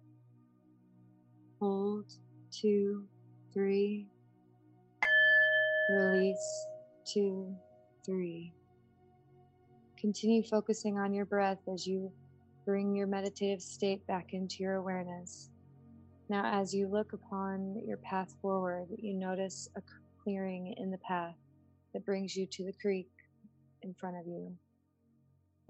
hold, 1.64 2.05
two, 2.50 3.05
three, 3.55 4.07
release, 5.90 6.66
two, 7.07 7.55
three. 8.05 8.52
Continue 9.98 10.42
focusing 10.42 10.98
on 10.98 11.14
your 11.14 11.24
breath 11.24 11.61
as 11.72 11.86
you 11.86 12.12
bring 12.66 12.94
your 12.94 13.07
meditative 13.07 13.62
state 13.62 14.07
back 14.07 14.34
into 14.34 14.62
your 14.62 14.74
awareness. 14.74 15.48
Now, 16.28 16.60
as 16.60 16.72
you 16.72 16.88
look 16.88 17.12
upon 17.12 17.82
your 17.86 17.98
path 17.98 18.34
forward, 18.40 18.86
you 18.96 19.12
notice 19.14 19.68
a 19.76 19.82
clearing 20.22 20.74
in 20.78 20.90
the 20.90 20.98
path 20.98 21.36
that 21.92 22.06
brings 22.06 22.34
you 22.34 22.46
to 22.46 22.64
the 22.64 22.72
creek 22.80 23.10
in 23.82 23.94
front 23.94 24.16
of 24.16 24.26
you. 24.26 24.56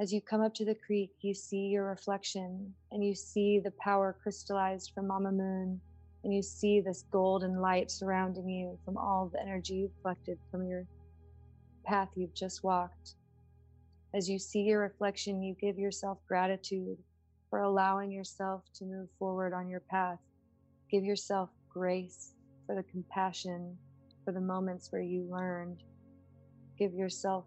As 0.00 0.12
you 0.12 0.20
come 0.20 0.40
up 0.40 0.54
to 0.54 0.64
the 0.64 0.76
creek, 0.86 1.10
you 1.20 1.34
see 1.34 1.66
your 1.66 1.84
reflection 1.84 2.72
and 2.92 3.04
you 3.04 3.14
see 3.14 3.58
the 3.58 3.72
power 3.80 4.16
crystallized 4.22 4.92
from 4.94 5.08
Mama 5.08 5.32
Moon, 5.32 5.80
and 6.22 6.32
you 6.32 6.42
see 6.42 6.80
this 6.80 7.04
golden 7.10 7.60
light 7.60 7.90
surrounding 7.90 8.48
you 8.48 8.78
from 8.84 8.96
all 8.96 9.30
the 9.32 9.42
energy 9.42 9.74
you've 9.74 10.02
collected 10.02 10.38
from 10.50 10.66
your 10.66 10.84
path 11.84 12.08
you've 12.14 12.34
just 12.34 12.62
walked. 12.62 13.14
As 14.14 14.28
you 14.28 14.38
see 14.38 14.60
your 14.60 14.80
reflection, 14.80 15.42
you 15.42 15.56
give 15.60 15.78
yourself 15.78 16.18
gratitude 16.28 16.98
for 17.50 17.60
allowing 17.60 18.12
yourself 18.12 18.62
to 18.76 18.84
move 18.84 19.08
forward 19.18 19.52
on 19.52 19.68
your 19.68 19.82
path. 19.90 20.18
Give 20.94 21.02
yourself 21.04 21.50
grace 21.72 22.34
for 22.66 22.76
the 22.76 22.84
compassion 22.84 23.80
for 24.24 24.30
the 24.30 24.40
moments 24.40 24.92
where 24.92 25.02
you 25.02 25.26
learned. 25.28 25.80
Give 26.78 26.94
yourself 26.94 27.46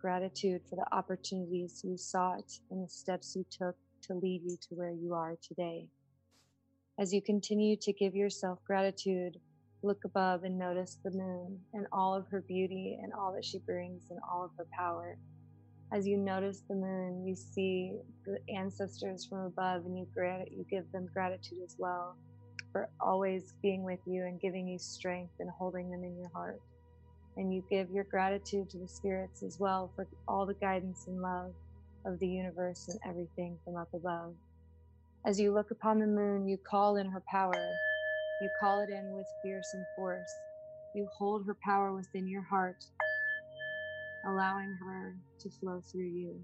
gratitude 0.00 0.62
for 0.70 0.76
the 0.76 0.96
opportunities 0.96 1.82
you 1.84 1.98
sought 1.98 2.50
and 2.70 2.82
the 2.82 2.88
steps 2.88 3.36
you 3.36 3.44
took 3.50 3.76
to 4.04 4.14
lead 4.14 4.44
you 4.46 4.56
to 4.62 4.74
where 4.74 4.92
you 4.92 5.12
are 5.12 5.36
today. 5.46 5.88
As 6.98 7.12
you 7.12 7.20
continue 7.20 7.76
to 7.82 7.92
give 7.92 8.14
yourself 8.14 8.60
gratitude, 8.66 9.36
look 9.82 9.98
above 10.06 10.44
and 10.44 10.58
notice 10.58 10.96
the 11.04 11.10
moon 11.10 11.58
and 11.74 11.86
all 11.92 12.14
of 12.14 12.24
her 12.30 12.46
beauty 12.48 12.98
and 13.02 13.12
all 13.12 13.34
that 13.34 13.44
she 13.44 13.58
brings 13.66 14.04
and 14.08 14.20
all 14.32 14.42
of 14.42 14.52
her 14.56 14.66
power. 14.74 15.18
As 15.92 16.06
you 16.06 16.16
notice 16.16 16.62
the 16.66 16.76
moon, 16.76 17.26
you 17.26 17.36
see 17.36 17.92
the 18.24 18.38
ancestors 18.56 19.26
from 19.26 19.40
above 19.40 19.84
and 19.84 19.98
you, 19.98 20.06
you 20.50 20.64
give 20.70 20.90
them 20.92 21.10
gratitude 21.12 21.58
as 21.62 21.74
well 21.78 22.16
for 22.76 22.88
always 23.00 23.54
being 23.62 23.84
with 23.84 24.00
you 24.06 24.24
and 24.24 24.40
giving 24.40 24.68
you 24.68 24.78
strength 24.78 25.32
and 25.40 25.48
holding 25.58 25.90
them 25.90 26.04
in 26.04 26.18
your 26.18 26.30
heart 26.34 26.60
and 27.36 27.52
you 27.54 27.62
give 27.70 27.90
your 27.90 28.04
gratitude 28.04 28.68
to 28.70 28.78
the 28.78 28.88
spirits 28.88 29.42
as 29.42 29.58
well 29.58 29.92
for 29.96 30.06
all 30.28 30.46
the 30.46 30.54
guidance 30.54 31.04
and 31.06 31.22
love 31.22 31.52
of 32.06 32.18
the 32.20 32.28
universe 32.28 32.86
and 32.88 32.98
everything 33.08 33.58
from 33.64 33.76
up 33.76 33.88
above. 33.94 34.34
As 35.26 35.40
you 35.40 35.52
look 35.52 35.70
upon 35.70 35.98
the 35.98 36.06
moon, 36.06 36.48
you 36.48 36.58
call 36.70 36.96
in 36.96 37.10
her 37.10 37.22
power. 37.30 37.52
You 38.42 38.50
call 38.60 38.82
it 38.82 38.90
in 38.90 39.14
with 39.16 39.26
fearsome 39.42 39.86
force. 39.96 40.34
You 40.94 41.08
hold 41.18 41.46
her 41.46 41.56
power 41.64 41.94
within 41.94 42.28
your 42.28 42.42
heart, 42.42 42.76
allowing 44.26 44.76
her 44.86 45.14
to 45.40 45.50
flow 45.60 45.82
through 45.90 46.08
you. 46.08 46.40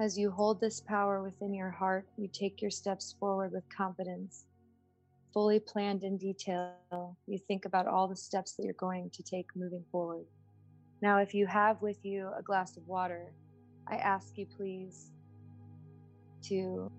As 0.00 0.18
you 0.18 0.32
hold 0.32 0.60
this 0.60 0.80
power 0.80 1.22
within 1.22 1.54
your 1.54 1.70
heart, 1.70 2.06
you 2.16 2.28
take 2.28 2.60
your 2.60 2.70
steps 2.70 3.14
forward 3.20 3.52
with 3.52 3.62
confidence. 3.76 4.44
Fully 5.32 5.60
planned 5.60 6.02
in 6.02 6.16
detail, 6.16 7.16
you 7.26 7.38
think 7.38 7.64
about 7.64 7.86
all 7.86 8.08
the 8.08 8.16
steps 8.16 8.54
that 8.54 8.64
you're 8.64 8.72
going 8.74 9.10
to 9.10 9.22
take 9.22 9.46
moving 9.54 9.84
forward. 9.92 10.24
Now, 11.00 11.18
if 11.18 11.32
you 11.32 11.46
have 11.46 11.80
with 11.80 12.04
you 12.04 12.28
a 12.36 12.42
glass 12.42 12.76
of 12.76 12.88
water, 12.88 13.32
I 13.88 13.96
ask 13.96 14.36
you 14.36 14.46
please 14.56 15.12
to 16.48 16.90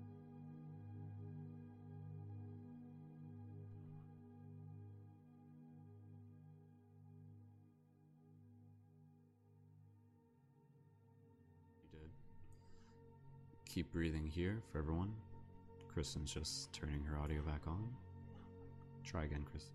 keep 13.75 13.91
breathing 13.91 14.25
here 14.25 14.61
for 14.71 14.77
everyone. 14.77 15.11
Kristen's 15.93 16.33
just 16.33 16.71
turning 16.71 17.03
her 17.03 17.17
audio 17.17 17.41
back 17.41 17.59
on. 17.67 17.89
Try 19.03 19.25
again, 19.25 19.43
Kristen. 19.51 19.73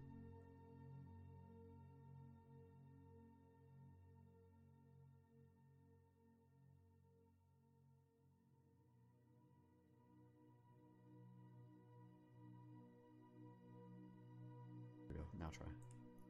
Now 15.39 15.51
try. 15.53 15.67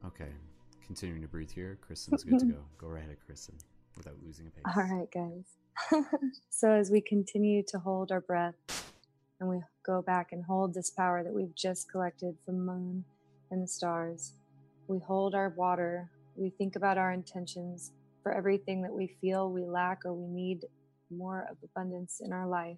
Okay. 0.07 0.33
Continuing 0.85 1.21
to 1.21 1.27
breathe 1.29 1.51
here. 1.51 1.77
Kristen's 1.79 2.25
good 2.25 2.39
to 2.39 2.45
go. 2.47 2.57
Go 2.77 2.87
right 2.87 3.03
ahead, 3.03 3.17
Kristen, 3.25 3.55
without 3.97 4.15
losing 4.23 4.47
a 4.47 4.49
pace. 4.49 4.63
All 4.75 4.83
right, 4.83 5.09
guys. 5.11 6.05
so 6.49 6.71
as 6.71 6.91
we 6.91 7.01
continue 7.01 7.63
to 7.67 7.79
hold 7.79 8.11
our 8.11 8.21
breath 8.21 8.55
and 9.39 9.49
we 9.49 9.59
go 9.85 10.01
back 10.01 10.31
and 10.31 10.43
hold 10.43 10.73
this 10.73 10.89
power 10.91 11.23
that 11.23 11.33
we've 11.33 11.55
just 11.55 11.89
collected 11.91 12.35
from 12.45 12.65
moon 12.65 13.03
and 13.49 13.63
the 13.63 13.67
stars, 13.67 14.33
we 14.87 14.99
hold 14.99 15.35
our 15.35 15.49
water, 15.49 16.09
we 16.35 16.49
think 16.49 16.75
about 16.75 16.97
our 16.97 17.11
intentions, 17.11 17.91
for 18.23 18.31
everything 18.31 18.81
that 18.83 18.93
we 18.93 19.07
feel 19.19 19.49
we 19.49 19.65
lack 19.65 20.05
or 20.05 20.13
we 20.13 20.27
need 20.27 20.65
more 21.09 21.47
of 21.49 21.57
abundance 21.63 22.21
in 22.23 22.31
our 22.31 22.47
life. 22.47 22.77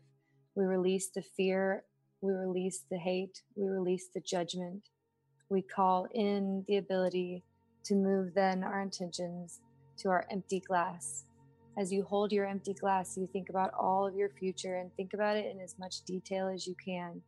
We 0.55 0.65
release 0.65 1.09
the 1.09 1.21
fear, 1.21 1.83
we 2.21 2.31
release 2.31 2.85
the 2.89 2.97
hate, 2.97 3.41
we 3.55 3.67
release 3.67 4.07
the 4.13 4.21
judgment. 4.21 4.89
We 5.49 5.61
call 5.61 6.07
in 6.13 6.63
the 6.67 6.77
ability 6.77 7.43
to 7.85 7.95
move 7.95 8.33
then 8.33 8.63
our 8.63 8.81
intentions 8.81 9.59
to 9.97 10.09
our 10.09 10.25
empty 10.29 10.59
glass. 10.59 11.25
As 11.77 11.91
you 11.91 12.03
hold 12.03 12.31
your 12.31 12.45
empty 12.45 12.73
glass, 12.73 13.17
you 13.17 13.27
think 13.31 13.49
about 13.49 13.73
all 13.73 14.05
of 14.05 14.15
your 14.15 14.29
future 14.29 14.75
and 14.77 14.93
think 14.95 15.13
about 15.13 15.37
it 15.37 15.45
in 15.51 15.59
as 15.59 15.75
much 15.79 16.03
detail 16.03 16.47
as 16.47 16.67
you 16.67 16.75
can. 16.83 17.21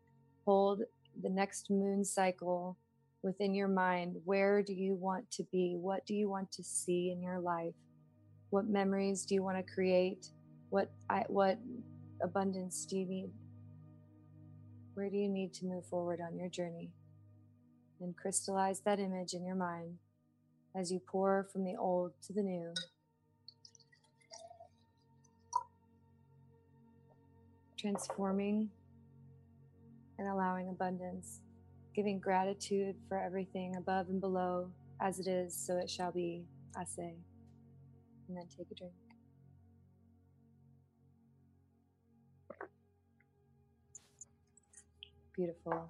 Hold 0.46 0.84
the 1.22 1.30
next 1.30 1.70
moon 1.70 2.06
cycle 2.06 2.78
within 3.24 3.56
your 3.56 3.68
mind. 3.68 4.18
Where 4.24 4.62
do 4.62 4.74
you 4.74 4.94
want 4.94 5.30
to 5.32 5.44
be? 5.52 5.76
What 5.80 6.06
do 6.06 6.14
you 6.14 6.30
want 6.30 6.52
to 6.54 6.64
see 6.64 7.12
in 7.12 7.22
your 7.22 7.40
life? 7.40 7.74
What 8.52 8.68
memories 8.68 9.26
do 9.26 9.34
you 9.34 9.44
want 9.44 9.58
to 9.58 9.74
create? 9.74 10.30
What 10.70 10.92
I, 11.10 11.24
what 11.28 11.58
abundance 12.22 12.86
do 12.86 12.98
you 12.98 13.06
need? 13.06 13.30
Where 14.94 15.10
do 15.10 15.18
you 15.18 15.28
need 15.28 15.54
to 15.56 15.66
move 15.66 15.86
forward 15.88 16.22
on 16.22 16.38
your 16.38 16.50
journey? 16.50 16.92
And 18.00 18.16
crystallize 18.16 18.82
that 18.82 19.00
image 19.00 19.34
in 19.34 19.44
your 19.44 19.56
mind 19.56 19.98
as 20.78 20.92
you 20.92 21.00
pour 21.00 21.48
from 21.52 21.64
the 21.64 21.76
old 21.78 22.12
to 22.28 22.34
the 22.34 22.42
new. 22.42 22.74
Transforming 27.78 28.70
and 30.18 30.28
allowing 30.28 30.70
abundance, 30.70 31.42
giving 31.96 32.20
gratitude 32.20 32.96
for 33.08 33.18
everything 33.18 33.76
above 33.78 34.10
and 34.10 34.20
below 34.20 34.70
as 35.02 35.20
it 35.20 35.28
is, 35.28 35.56
so 35.56 35.78
it 35.78 35.90
shall 35.90 36.12
be, 36.12 36.46
I 36.76 36.84
say. 36.84 37.16
And 38.28 38.38
then 38.38 38.46
take 38.58 38.68
a 38.72 38.76
drink. 38.76 38.94
Beautiful. 45.36 45.90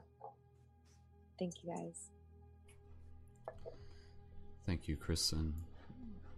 Thank 1.38 1.64
you 1.64 1.72
guys. 1.72 2.10
Thank 4.66 4.88
you, 4.88 4.96
Kristen. 4.96 5.54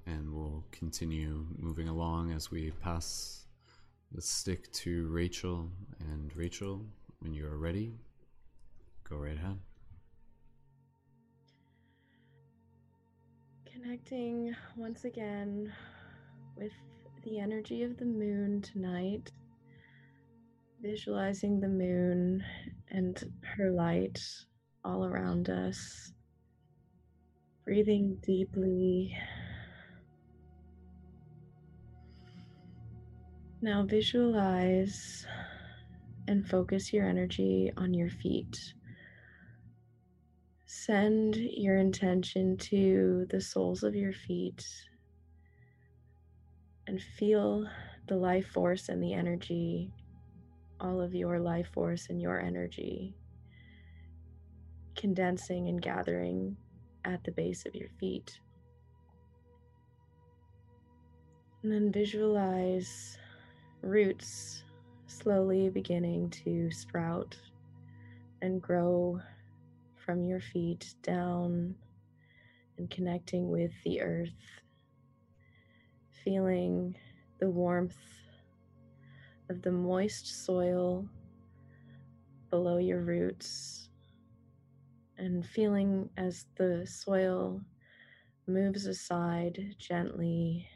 And 0.05 0.34
we'll 0.34 0.65
continue 0.71 1.45
moving 1.57 1.88
along 1.88 2.34
as 2.34 2.51
we 2.51 2.71
pass 2.71 3.45
the 4.11 4.21
stick 4.21 4.69
to 4.73 5.07
Rachel. 5.07 5.69
And 5.99 6.36
Rachel, 6.36 6.86
when 7.19 7.34
you 7.34 7.45
are 7.47 7.57
ready, 7.57 7.93
go 9.09 9.15
right 9.15 9.38
ahead. 9.38 9.57
Connecting 13.71 14.53
once 14.75 15.05
again 15.05 15.71
with 16.57 16.73
the 17.23 17.39
energy 17.39 17.84
of 17.84 17.97
the 17.97 18.05
moon 18.05 18.61
tonight, 18.61 19.32
visualizing 20.82 21.61
the 21.61 21.69
moon 21.69 22.43
and 22.91 23.23
her 23.55 23.71
light 23.71 24.19
all 24.84 25.05
around 25.05 25.49
us, 25.49 26.11
breathing 27.68 28.18
deeply. 28.26 29.13
Now 33.61 33.84
visualize 33.84 35.28
and 36.30 36.47
focus 36.47 36.93
your 36.93 37.05
energy 37.05 37.70
on 37.76 37.93
your 37.93 38.09
feet. 38.09 38.57
Send 40.65 41.36
your 41.36 41.76
intention 41.76 42.55
to 42.55 43.28
the 43.30 43.41
soles 43.41 43.84
of 43.84 43.95
your 43.95 44.13
feet 44.13 44.65
and 46.88 47.01
feel 47.01 47.68
the 48.07 48.15
life 48.15 48.47
force 48.47 48.88
and 48.88 49.03
the 49.03 49.13
energy, 49.13 49.91
all 50.80 51.01
of 51.01 51.13
your 51.13 51.38
life 51.38 51.68
force 51.74 52.07
and 52.09 52.22
your 52.22 52.39
energy 52.39 53.13
condensing 54.95 55.70
and 55.70 55.80
gathering 55.80 56.57
at 57.08 57.24
the 57.24 57.32
base 57.32 57.66
of 57.66 57.74
your 57.74 57.89
feet. 57.99 58.39
And 61.64 61.72
then 61.72 61.91
visualize 61.91 63.18
roots 63.82 64.64
slowly 65.08 65.70
beginning 65.70 66.30
to 66.30 66.70
sprout 66.70 67.36
and 68.41 68.62
grow 68.62 69.22
from 69.95 70.26
your 70.26 70.41
feet 70.41 70.93
down 71.01 71.74
and 72.78 72.89
connecting 72.89 73.49
with 73.49 73.72
the 73.84 74.01
earth, 74.01 74.62
feeling 76.24 76.95
the 77.39 77.49
warmth 77.49 77.97
of 79.49 79.62
the 79.62 79.72
moist 79.72 80.45
soil 80.45 81.08
below 82.49 82.78
your 82.78 83.01
roots 83.01 83.87
and 85.18 85.45
feeling 85.45 86.09
as 86.18 86.45
the 86.57 86.86
soil 86.86 87.61
moves 88.47 88.86
aside 88.86 89.76
gently. 89.78 90.68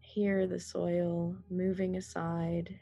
Hear 0.00 0.46
the 0.46 0.60
soil 0.60 1.36
moving 1.50 1.96
aside 1.96 2.78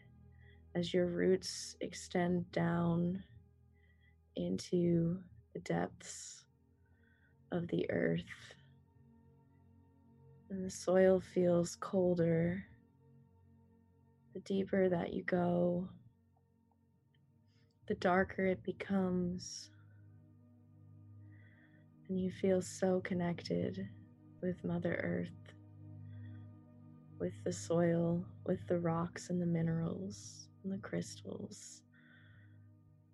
as 0.74 0.92
your 0.92 1.06
roots 1.06 1.76
extend 1.80 2.50
down 2.52 3.22
into 4.36 5.18
the 5.52 5.60
depths 5.60 6.44
of 7.52 7.66
the 7.68 7.90
earth. 7.90 8.54
And 10.50 10.64
the 10.64 10.70
soil 10.70 11.20
feels 11.20 11.76
colder 11.76 12.64
the 14.34 14.40
deeper 14.40 14.88
that 14.88 15.12
you 15.12 15.22
go, 15.24 15.88
the 17.86 17.94
darker 17.96 18.46
it 18.46 18.62
becomes 18.62 19.70
and 22.10 22.20
you 22.20 22.28
feel 22.28 22.60
so 22.60 23.00
connected 23.04 23.88
with 24.42 24.64
Mother 24.64 25.00
Earth, 25.04 25.54
with 27.20 27.32
the 27.44 27.52
soil, 27.52 28.24
with 28.44 28.66
the 28.66 28.80
rocks 28.80 29.30
and 29.30 29.40
the 29.40 29.46
minerals 29.46 30.48
and 30.64 30.72
the 30.72 30.78
crystals 30.78 31.82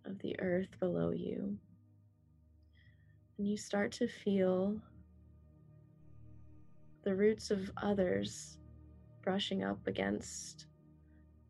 of 0.07 0.19
the 0.21 0.35
earth 0.41 0.81
below 0.81 1.11
you. 1.11 1.59
And 3.37 3.47
you 3.47 3.59
start 3.59 3.93
to 3.93 4.09
feel 4.09 4.81
the 7.05 7.15
roots 7.15 7.51
of 7.51 7.71
others 7.83 8.57
brushing 9.23 9.63
up 9.63 9.87
against 9.87 10.69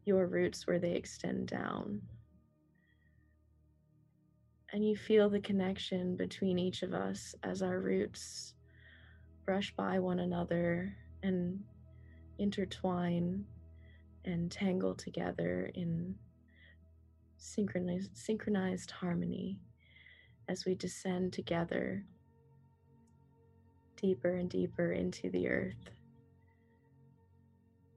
your 0.04 0.26
roots 0.26 0.66
where 0.66 0.80
they 0.80 0.94
extend 0.94 1.46
down 1.46 2.02
and 4.76 4.86
you 4.86 4.94
feel 4.94 5.30
the 5.30 5.40
connection 5.40 6.16
between 6.16 6.58
each 6.58 6.82
of 6.82 6.92
us 6.92 7.34
as 7.42 7.62
our 7.62 7.80
roots 7.80 8.52
brush 9.46 9.72
by 9.74 9.98
one 9.98 10.18
another 10.18 10.94
and 11.22 11.58
intertwine 12.38 13.42
and 14.26 14.52
tangle 14.52 14.94
together 14.94 15.70
in 15.72 16.14
synchronized, 17.38 18.14
synchronized 18.14 18.90
harmony 18.90 19.58
as 20.46 20.66
we 20.66 20.74
descend 20.74 21.32
together 21.32 22.04
deeper 23.96 24.36
and 24.36 24.50
deeper 24.50 24.92
into 24.92 25.30
the 25.30 25.48
earth 25.48 25.88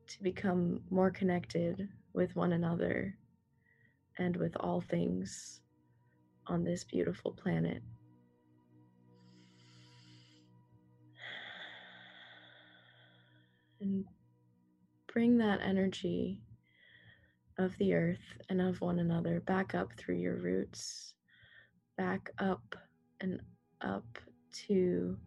to 0.07 0.23
become 0.23 0.79
more 0.89 1.11
connected 1.11 1.89
with 2.13 2.33
one 2.37 2.53
another 2.53 3.17
and 4.17 4.37
with 4.37 4.55
all 4.61 4.79
things 4.79 5.59
on 6.49 6.63
this 6.63 6.83
beautiful 6.83 7.31
planet. 7.31 7.81
And 13.81 14.03
bring 15.11 15.37
that 15.37 15.61
energy 15.61 16.41
of 17.57 17.77
the 17.77 17.93
earth 17.93 18.19
and 18.49 18.61
of 18.61 18.81
one 18.81 18.99
another 18.99 19.39
back 19.41 19.75
up 19.75 19.89
through 19.97 20.15
your 20.17 20.35
roots, 20.37 21.13
back 21.97 22.29
up 22.39 22.75
and 23.21 23.39
up 23.81 24.17
to 24.67 25.17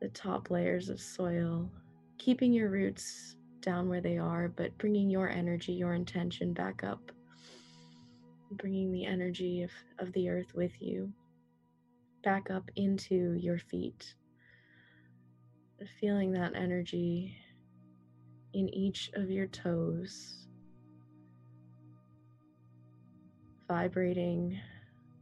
the 0.00 0.08
top 0.08 0.50
layers 0.50 0.88
of 0.88 1.00
soil, 1.00 1.70
keeping 2.18 2.52
your 2.52 2.70
roots 2.70 3.36
down 3.60 3.88
where 3.88 4.00
they 4.00 4.18
are, 4.18 4.48
but 4.48 4.76
bringing 4.78 5.08
your 5.08 5.30
energy, 5.30 5.72
your 5.72 5.94
intention 5.94 6.52
back 6.52 6.84
up 6.84 7.10
bringing 8.56 8.92
the 8.92 9.04
energy 9.04 9.62
of, 9.62 9.70
of 9.98 10.12
the 10.12 10.28
earth 10.28 10.54
with 10.54 10.72
you 10.80 11.12
back 12.22 12.50
up 12.50 12.70
into 12.76 13.34
your 13.34 13.58
feet. 13.58 14.14
Feeling 16.00 16.32
that 16.32 16.54
energy 16.54 17.36
in 18.54 18.72
each 18.72 19.10
of 19.14 19.30
your 19.30 19.46
toes, 19.48 20.46
vibrating 23.68 24.58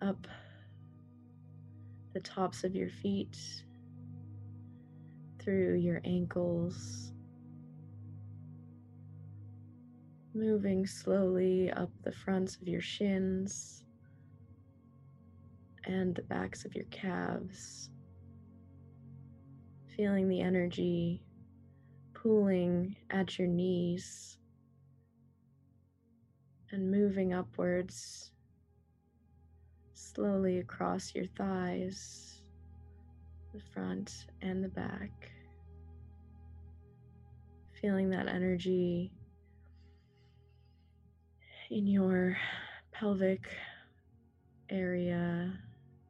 up 0.00 0.28
the 2.12 2.20
tops 2.20 2.62
of 2.62 2.74
your 2.76 2.90
feet 2.90 3.36
through 5.40 5.74
your 5.74 6.00
ankles, 6.04 7.11
moving 10.34 10.86
slowly 10.86 11.70
up 11.72 11.90
the 12.04 12.12
fronts 12.12 12.56
of 12.56 12.66
your 12.66 12.80
shins 12.80 13.84
and 15.84 16.14
the 16.14 16.22
backs 16.22 16.64
of 16.64 16.74
your 16.74 16.86
calves, 16.86 17.90
feeling 19.96 20.28
the 20.28 20.40
energy 20.40 21.22
pooling 22.14 22.96
at 23.10 23.38
your 23.38 23.48
knees 23.48 24.38
and 26.70 26.90
moving 26.90 27.34
upwards 27.34 28.30
slowly 29.92 30.58
across 30.58 31.14
your 31.14 31.26
thighs, 31.36 32.42
the 33.52 33.60
front 33.74 34.26
and 34.40 34.62
the 34.64 34.68
back. 34.68 35.30
Feeling 37.80 38.08
that 38.10 38.28
energy 38.28 39.10
in 41.72 41.86
your 41.86 42.36
pelvic 42.92 43.48
area, 44.68 45.58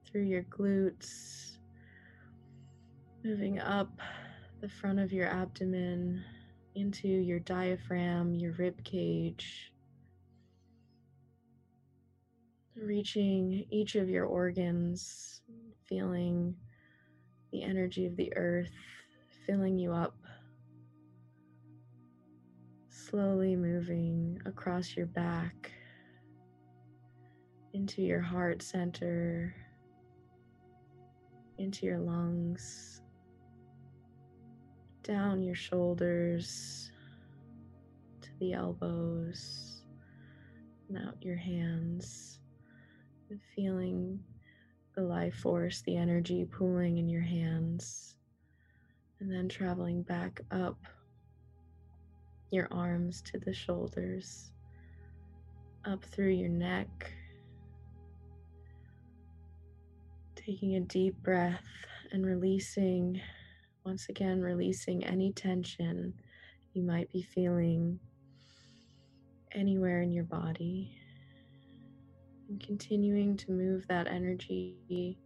through 0.05 0.25
your 0.25 0.43
glutes, 0.43 1.53
moving 3.25 3.61
up 3.61 3.89
the 4.61 4.69
front 4.69 4.99
of 4.99 5.13
your 5.13 5.29
abdomen 5.29 6.25
into 6.75 7.07
your 7.07 7.39
diaphragm, 7.39 8.35
your 8.35 8.53
rib 8.55 8.83
cage, 8.83 9.73
reaching 12.75 13.65
each 13.71 13.95
of 13.95 14.09
your 14.09 14.25
organs, 14.27 15.43
feeling 15.89 16.57
the 17.53 17.63
energy 17.63 18.05
of 18.07 18.17
the 18.17 18.33
earth 18.37 18.73
filling 19.47 19.79
you 19.79 19.93
up, 19.93 20.17
slowly 23.13 23.55
moving 23.55 24.41
across 24.47 24.97
your 24.97 25.05
back 25.05 25.71
into 27.75 28.01
your 28.01 28.23
heart 28.23 28.63
center, 28.63 29.55
into 31.59 31.85
your 31.85 31.99
lungs, 31.99 33.03
down 35.03 35.43
your 35.43 35.55
shoulders 35.55 36.91
to 38.23 38.31
the 38.41 38.55
elbows, 38.55 39.83
and 40.89 40.97
out 41.07 41.17
your 41.21 41.37
hands. 41.37 42.39
Feeling 43.55 44.21
the 44.95 45.03
life 45.03 45.35
force, 45.35 45.83
the 45.83 45.99
energy 45.99 46.47
pooling 46.47 46.97
in 46.97 47.11
your 47.11 47.23
hands, 47.23 48.15
and 49.21 49.31
then 49.31 49.51
traveling 49.51 50.03
back 50.03 50.41
up 50.51 50.79
your 52.53 52.69
arms 52.71 53.23
to 53.23 53.39
the 53.39 53.53
shoulders, 53.53 54.53
up 55.85 56.05
through 56.05 56.31
your 56.31 56.51
neck. 56.51 57.13
Taking 60.37 60.77
a 60.77 60.81
deep 60.81 61.17
breath 61.23 61.65
and 62.13 62.27
releasing, 62.27 63.21
once 63.85 64.09
again, 64.09 64.41
releasing 64.41 65.05
any 65.05 65.33
tension 65.33 66.15
you 66.75 66.83
might 66.83 67.11
be 67.11 67.23
feeling 67.23 67.99
anywhere 69.53 70.03
in 70.03 70.13
your 70.13 70.25
body 70.25 70.97
and 72.49 72.61
continuing 72.61 73.37
to 73.37 73.51
move 73.51 73.87
that 73.89 74.07
energy 74.07 75.19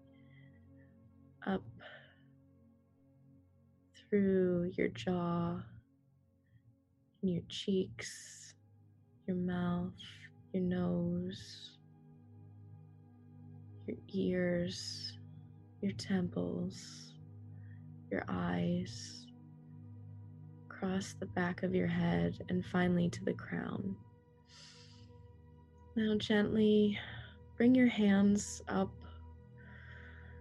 up 1.46 1.62
through 4.08 4.70
your 4.76 4.88
jaw 4.88 5.56
and 7.26 7.34
your 7.34 7.44
cheeks, 7.48 8.54
your 9.26 9.36
mouth, 9.36 9.90
your 10.52 10.62
nose, 10.62 11.72
your 13.88 13.96
ears, 14.14 15.18
your 15.82 15.90
temples, 15.92 17.14
your 18.12 18.22
eyes, 18.28 19.26
across 20.70 21.14
the 21.14 21.26
back 21.26 21.64
of 21.64 21.74
your 21.74 21.88
head, 21.88 22.38
and 22.48 22.64
finally 22.64 23.08
to 23.10 23.24
the 23.24 23.32
crown. 23.32 23.96
Now, 25.96 26.14
gently 26.16 26.96
bring 27.56 27.74
your 27.74 27.88
hands 27.88 28.62
up 28.68 28.92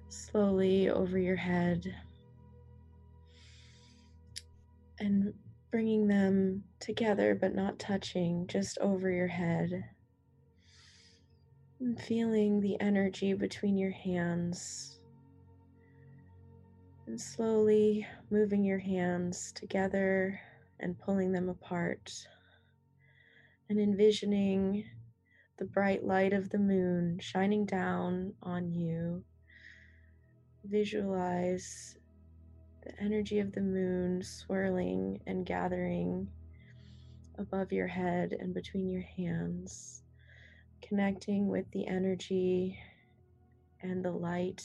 slowly 0.09 0.89
over 0.89 1.17
your 1.17 1.35
head 1.35 1.95
and 4.99 5.33
bringing 5.75 6.07
them 6.07 6.63
together 6.79 7.35
but 7.35 7.53
not 7.53 7.77
touching, 7.77 8.47
just 8.47 8.77
over 8.77 9.11
your 9.11 9.27
head. 9.27 9.83
And 11.81 11.99
feeling 11.99 12.61
the 12.61 12.79
energy 12.79 13.33
between 13.33 13.77
your 13.77 13.91
hands. 13.91 15.01
And 17.07 17.19
slowly 17.19 18.07
moving 18.29 18.63
your 18.63 18.79
hands 18.79 19.51
together 19.51 20.39
and 20.79 20.97
pulling 20.97 21.33
them 21.33 21.49
apart. 21.49 22.09
And 23.67 23.77
envisioning 23.77 24.85
the 25.57 25.65
bright 25.65 26.05
light 26.05 26.31
of 26.31 26.49
the 26.51 26.57
moon 26.57 27.19
shining 27.19 27.65
down 27.65 28.31
on 28.41 28.71
you. 28.71 29.25
Visualize 30.63 31.94
the 32.85 33.01
energy 33.01 33.39
of 33.39 33.51
the 33.51 33.61
moon 33.61 34.21
swirling 34.23 35.19
and 35.27 35.45
gathering 35.45 36.27
above 37.37 37.71
your 37.71 37.87
head 37.87 38.35
and 38.39 38.53
between 38.53 38.87
your 38.87 39.01
hands, 39.01 40.03
connecting 40.81 41.47
with 41.47 41.69
the 41.71 41.87
energy 41.87 42.79
and 43.81 44.05
the 44.05 44.11
light 44.11 44.63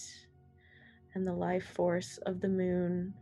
and 1.15 1.27
the 1.27 1.33
life 1.33 1.67
force 1.75 2.19
of 2.27 2.41
the 2.41 2.49
moon, 2.49 3.13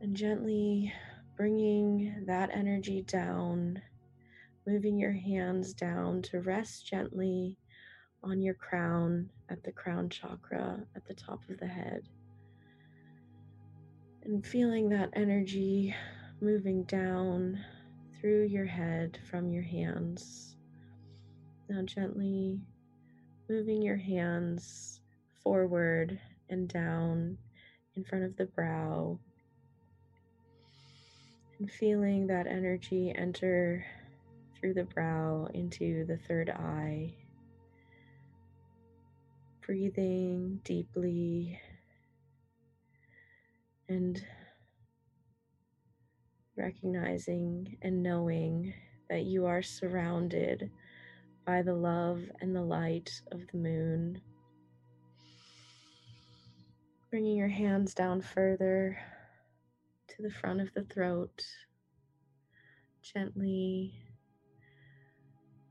and 0.00 0.14
gently 0.14 0.92
bringing 1.36 2.24
that 2.26 2.50
energy 2.52 3.02
down 3.02 3.80
moving 4.66 4.96
your 4.96 5.12
hands 5.12 5.72
down 5.72 6.22
to 6.22 6.40
rest 6.40 6.86
gently 6.86 7.56
on 8.22 8.40
your 8.40 8.54
crown 8.54 9.28
at 9.48 9.62
the 9.64 9.72
crown 9.72 10.08
chakra 10.08 10.80
at 10.94 11.04
the 11.06 11.14
top 11.14 11.40
of 11.50 11.58
the 11.58 11.66
head. 11.66 12.08
And 14.24 14.46
feeling 14.46 14.88
that 14.90 15.10
energy 15.14 15.92
moving 16.40 16.84
down 16.84 17.58
through 18.20 18.44
your 18.44 18.66
head 18.66 19.18
from 19.28 19.50
your 19.50 19.64
hands. 19.64 20.54
Now, 21.68 21.82
gently 21.82 22.60
moving 23.48 23.82
your 23.82 23.96
hands 23.96 25.00
forward 25.42 26.20
and 26.48 26.68
down 26.68 27.36
in 27.96 28.04
front 28.04 28.24
of 28.24 28.36
the 28.36 28.46
brow. 28.46 29.18
And 31.58 31.68
feeling 31.68 32.28
that 32.28 32.46
energy 32.46 33.12
enter 33.16 33.84
through 34.54 34.74
the 34.74 34.84
brow 34.84 35.48
into 35.52 36.06
the 36.06 36.16
third 36.16 36.48
eye. 36.48 37.12
Breathing 39.66 40.60
deeply 40.62 41.60
and 43.92 44.24
recognizing 46.56 47.76
and 47.82 48.02
knowing 48.02 48.72
that 49.10 49.24
you 49.24 49.44
are 49.44 49.62
surrounded 49.62 50.70
by 51.46 51.60
the 51.60 51.74
love 51.74 52.22
and 52.40 52.56
the 52.56 52.62
light 52.62 53.10
of 53.32 53.40
the 53.52 53.58
moon. 53.58 54.20
Bringing 57.10 57.36
your 57.36 57.48
hands 57.48 57.92
down 57.92 58.22
further 58.22 58.96
to 60.08 60.22
the 60.22 60.30
front 60.30 60.62
of 60.62 60.72
the 60.72 60.84
throat, 60.84 61.42
gently 63.02 63.92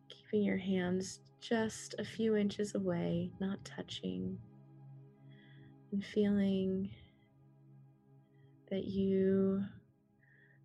keeping 0.09 0.43
your 0.43 0.57
hands 0.57 1.21
just 1.39 1.95
a 1.97 2.05
few 2.05 2.35
inches 2.35 2.75
away, 2.75 3.31
not 3.39 3.65
touching, 3.65 4.37
and 5.91 6.05
feeling 6.05 6.91
that 8.71 8.85
you 8.85 9.63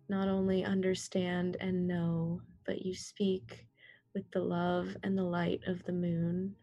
not 0.09 0.29
only 0.29 0.63
understand 0.63 1.57
and 1.59 1.85
know, 1.87 2.41
but 2.65 2.81
you 2.81 2.95
speak 2.95 3.67
with 4.15 4.23
the 4.31 4.39
love 4.39 4.95
and 5.03 5.17
the 5.17 5.23
light 5.23 5.59
of 5.67 5.83
the 5.83 5.91
moon. 5.91 6.55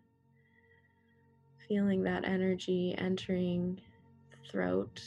Feeling 1.69 2.03
that 2.03 2.25
energy 2.25 2.95
entering 2.99 3.81
the 4.31 4.51
throat, 4.51 5.03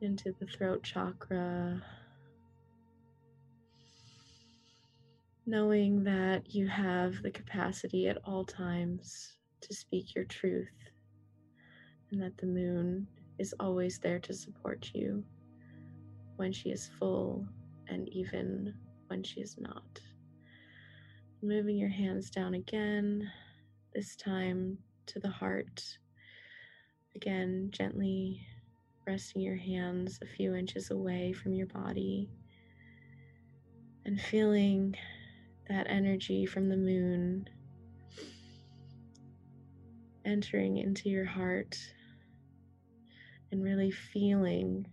into 0.00 0.34
the 0.40 0.46
throat 0.46 0.82
chakra, 0.82 1.80
knowing 5.44 6.02
that 6.04 6.54
you 6.54 6.66
have 6.66 7.22
the 7.22 7.30
capacity 7.30 8.08
at 8.08 8.18
all 8.24 8.44
times 8.44 9.36
to 9.60 9.74
speak 9.74 10.14
your 10.14 10.24
truth 10.24 10.68
and 12.10 12.22
that 12.22 12.36
the 12.38 12.46
moon 12.46 13.06
is 13.42 13.52
always 13.58 13.98
there 13.98 14.20
to 14.20 14.32
support 14.32 14.92
you 14.94 15.24
when 16.36 16.52
she 16.52 16.70
is 16.70 16.88
full 17.00 17.44
and 17.88 18.08
even 18.08 18.72
when 19.08 19.24
she 19.24 19.40
is 19.40 19.56
not. 19.58 19.98
Moving 21.42 21.76
your 21.76 21.88
hands 21.88 22.30
down 22.30 22.54
again, 22.54 23.28
this 23.92 24.14
time 24.14 24.78
to 25.06 25.18
the 25.18 25.28
heart. 25.28 25.82
Again, 27.16 27.70
gently 27.72 28.46
resting 29.08 29.42
your 29.42 29.56
hands 29.56 30.20
a 30.22 30.26
few 30.26 30.54
inches 30.54 30.92
away 30.92 31.32
from 31.32 31.52
your 31.52 31.66
body 31.66 32.30
and 34.04 34.20
feeling 34.20 34.94
that 35.68 35.88
energy 35.90 36.46
from 36.46 36.68
the 36.68 36.76
moon 36.76 37.48
entering 40.24 40.76
into 40.76 41.08
your 41.08 41.24
heart 41.24 41.76
and 43.52 43.62
really 43.62 43.90
feeling 43.90 44.86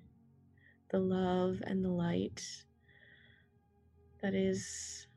the 0.91 0.99
love 0.99 1.61
and 1.64 1.84
the 1.84 1.90
light 1.90 2.44
that 4.22 4.36
is 4.36 5.07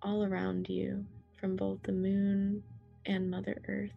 all 0.00 0.24
around 0.24 0.68
you 0.68 1.04
from 1.38 1.56
both 1.56 1.82
the 1.82 1.92
moon 1.92 2.62
and 3.04 3.28
Mother 3.28 3.60
Earth. 3.68 3.90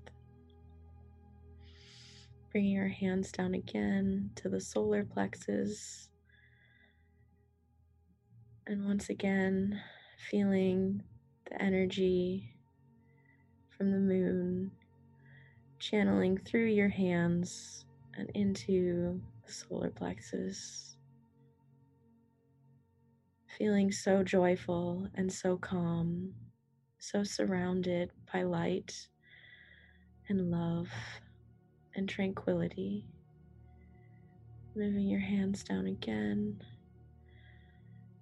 Bringing 2.51 2.79
our 2.79 2.87
hands 2.87 3.31
down 3.31 3.53
again 3.53 4.31
to 4.35 4.49
the 4.49 4.59
solar 4.59 5.03
plexus. 5.03 6.09
And 8.65 8.85
once 8.85 9.09
again, 9.09 9.79
feeling 10.31 11.03
the 11.49 11.61
energy 11.61 12.55
from 13.77 13.91
the 13.91 13.99
moon 13.99 14.71
channeling 15.77 16.39
through 16.39 16.67
your 16.67 16.89
hands 16.89 17.84
and 18.17 18.29
into 18.33 19.21
the 19.45 19.51
solar 19.51 19.89
plexus. 19.89 20.95
Feeling 23.57 23.91
so 23.91 24.23
joyful 24.23 25.07
and 25.15 25.31
so 25.31 25.57
calm, 25.57 26.33
so 26.99 27.23
surrounded 27.23 28.11
by 28.33 28.43
light 28.43 29.07
and 30.27 30.51
love 30.51 30.89
and 31.95 32.09
tranquility. 32.09 33.05
Moving 34.75 35.07
your 35.07 35.21
hands 35.21 35.63
down 35.63 35.85
again 35.87 36.61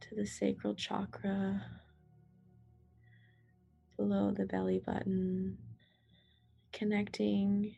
to 0.01 0.15
the 0.15 0.25
sacral 0.25 0.75
chakra 0.75 1.65
below 3.97 4.31
the 4.31 4.45
belly 4.45 4.79
button, 4.85 5.57
connecting 6.71 7.75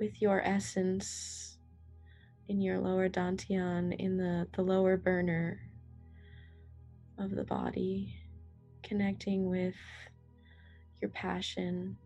with 0.00 0.20
your 0.22 0.40
essence 0.40 1.58
in 2.48 2.60
your 2.60 2.80
lower 2.80 3.08
dantian, 3.08 3.94
in 3.98 4.16
the, 4.16 4.48
the 4.56 4.62
lower 4.62 4.96
burner 4.96 5.60
of 7.18 7.30
the 7.30 7.44
body, 7.44 8.16
connecting 8.82 9.48
with 9.48 9.76
your 11.02 11.10
passion 11.10 11.96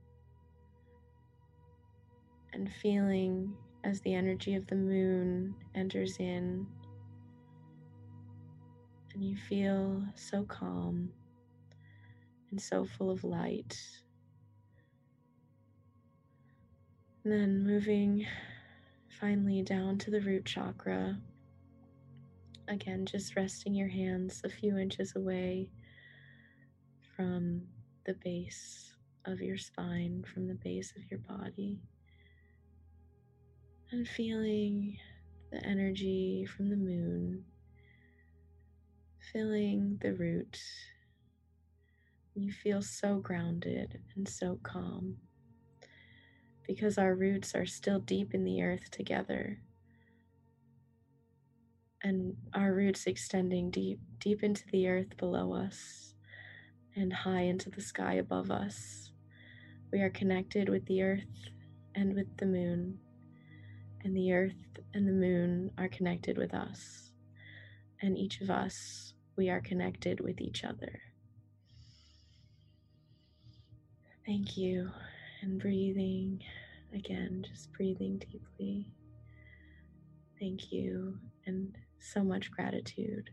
and 2.52 2.70
feeling 2.82 3.56
as 3.84 4.00
the 4.00 4.12
energy 4.12 4.54
of 4.54 4.66
the 4.66 4.74
moon 4.74 5.54
enters 5.74 6.16
in 6.18 6.66
and 9.14 9.22
you 9.22 9.36
feel 9.36 10.02
so 10.16 10.42
calm 10.42 11.08
and 12.50 12.60
so 12.60 12.84
full 12.84 13.10
of 13.10 13.22
light. 13.22 13.78
And 17.24 17.32
then 17.32 17.64
moving 17.64 18.26
finally 19.18 19.62
down 19.62 19.96
to 19.98 20.10
the 20.10 20.20
root 20.20 20.44
chakra. 20.44 21.18
Again, 22.68 23.06
just 23.06 23.34
resting 23.34 23.74
your 23.74 23.88
hands 23.88 24.42
a 24.44 24.50
few 24.50 24.76
inches 24.76 25.16
away 25.16 25.70
from 27.16 27.62
the 28.04 28.12
base 28.22 28.92
of 29.24 29.40
your 29.40 29.56
spine, 29.56 30.22
from 30.34 30.48
the 30.48 30.54
base 30.54 30.92
of 30.96 31.10
your 31.10 31.20
body. 31.20 31.80
And 33.90 34.06
feeling 34.06 34.98
the 35.50 35.64
energy 35.64 36.44
from 36.44 36.68
the 36.68 36.76
moon, 36.76 37.44
filling 39.32 39.98
the 40.02 40.12
root 40.12 40.60
you 42.34 42.52
feel 42.52 42.82
so 42.82 43.16
grounded 43.16 44.00
and 44.14 44.28
so 44.28 44.58
calm 44.62 45.16
because 46.66 46.98
our 46.98 47.14
roots 47.14 47.54
are 47.54 47.66
still 47.66 48.00
deep 48.00 48.34
in 48.34 48.44
the 48.44 48.62
earth 48.62 48.90
together. 48.90 49.60
And 52.02 52.36
our 52.52 52.72
roots 52.72 53.06
extending 53.06 53.70
deep, 53.70 54.00
deep 54.18 54.42
into 54.42 54.64
the 54.70 54.88
earth 54.88 55.16
below 55.16 55.54
us 55.54 56.14
and 56.96 57.12
high 57.12 57.42
into 57.42 57.70
the 57.70 57.80
sky 57.80 58.14
above 58.14 58.50
us. 58.50 59.10
We 59.90 60.00
are 60.00 60.10
connected 60.10 60.68
with 60.68 60.86
the 60.86 61.02
earth 61.02 61.48
and 61.94 62.14
with 62.14 62.36
the 62.36 62.46
moon, 62.46 62.98
and 64.02 64.16
the 64.16 64.32
earth 64.32 64.78
and 64.92 65.06
the 65.06 65.12
moon 65.12 65.70
are 65.78 65.88
connected 65.88 66.36
with 66.36 66.52
us. 66.52 67.12
And 68.02 68.18
each 68.18 68.40
of 68.40 68.50
us, 68.50 69.14
we 69.36 69.48
are 69.48 69.60
connected 69.60 70.20
with 70.20 70.40
each 70.40 70.64
other. 70.64 71.00
Thank 74.26 74.56
you. 74.56 74.90
And 75.44 75.60
breathing 75.60 76.42
again, 76.94 77.44
just 77.46 77.70
breathing 77.74 78.16
deeply. 78.16 78.86
Thank 80.40 80.72
you. 80.72 81.18
And 81.44 81.76
so 81.98 82.24
much 82.24 82.50
gratitude. 82.50 83.28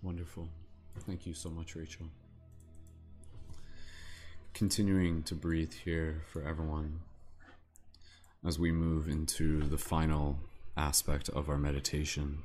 Wonderful. 0.00 0.48
Thank 1.00 1.26
you 1.26 1.34
so 1.34 1.50
much, 1.50 1.76
Rachel. 1.76 2.06
Continuing 4.54 5.22
to 5.24 5.34
breathe 5.34 5.74
here 5.84 6.22
for 6.32 6.40
everyone 6.42 7.00
as 8.46 8.58
we 8.58 8.72
move 8.72 9.08
into 9.08 9.60
the 9.60 9.76
final 9.76 10.38
aspect 10.74 11.28
of 11.28 11.50
our 11.50 11.58
meditation 11.58 12.38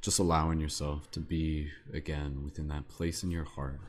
just 0.00 0.18
allowing 0.18 0.60
yourself 0.60 1.10
to 1.10 1.20
be 1.20 1.70
again 1.92 2.42
within 2.44 2.68
that 2.68 2.88
place 2.88 3.22
in 3.22 3.30
your 3.30 3.44
heart. 3.44 3.80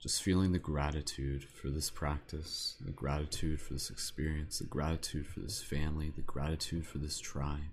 Just 0.00 0.22
feeling 0.22 0.52
the 0.52 0.58
gratitude 0.58 1.44
for 1.44 1.68
this 1.68 1.90
practice, 1.90 2.76
the 2.80 2.90
gratitude 2.90 3.60
for 3.60 3.74
this 3.74 3.90
experience, 3.90 4.58
the 4.58 4.64
gratitude 4.64 5.26
for 5.26 5.40
this 5.40 5.62
family, 5.62 6.10
the 6.14 6.22
gratitude 6.22 6.86
for 6.86 6.98
this 6.98 7.20
tribe, 7.20 7.70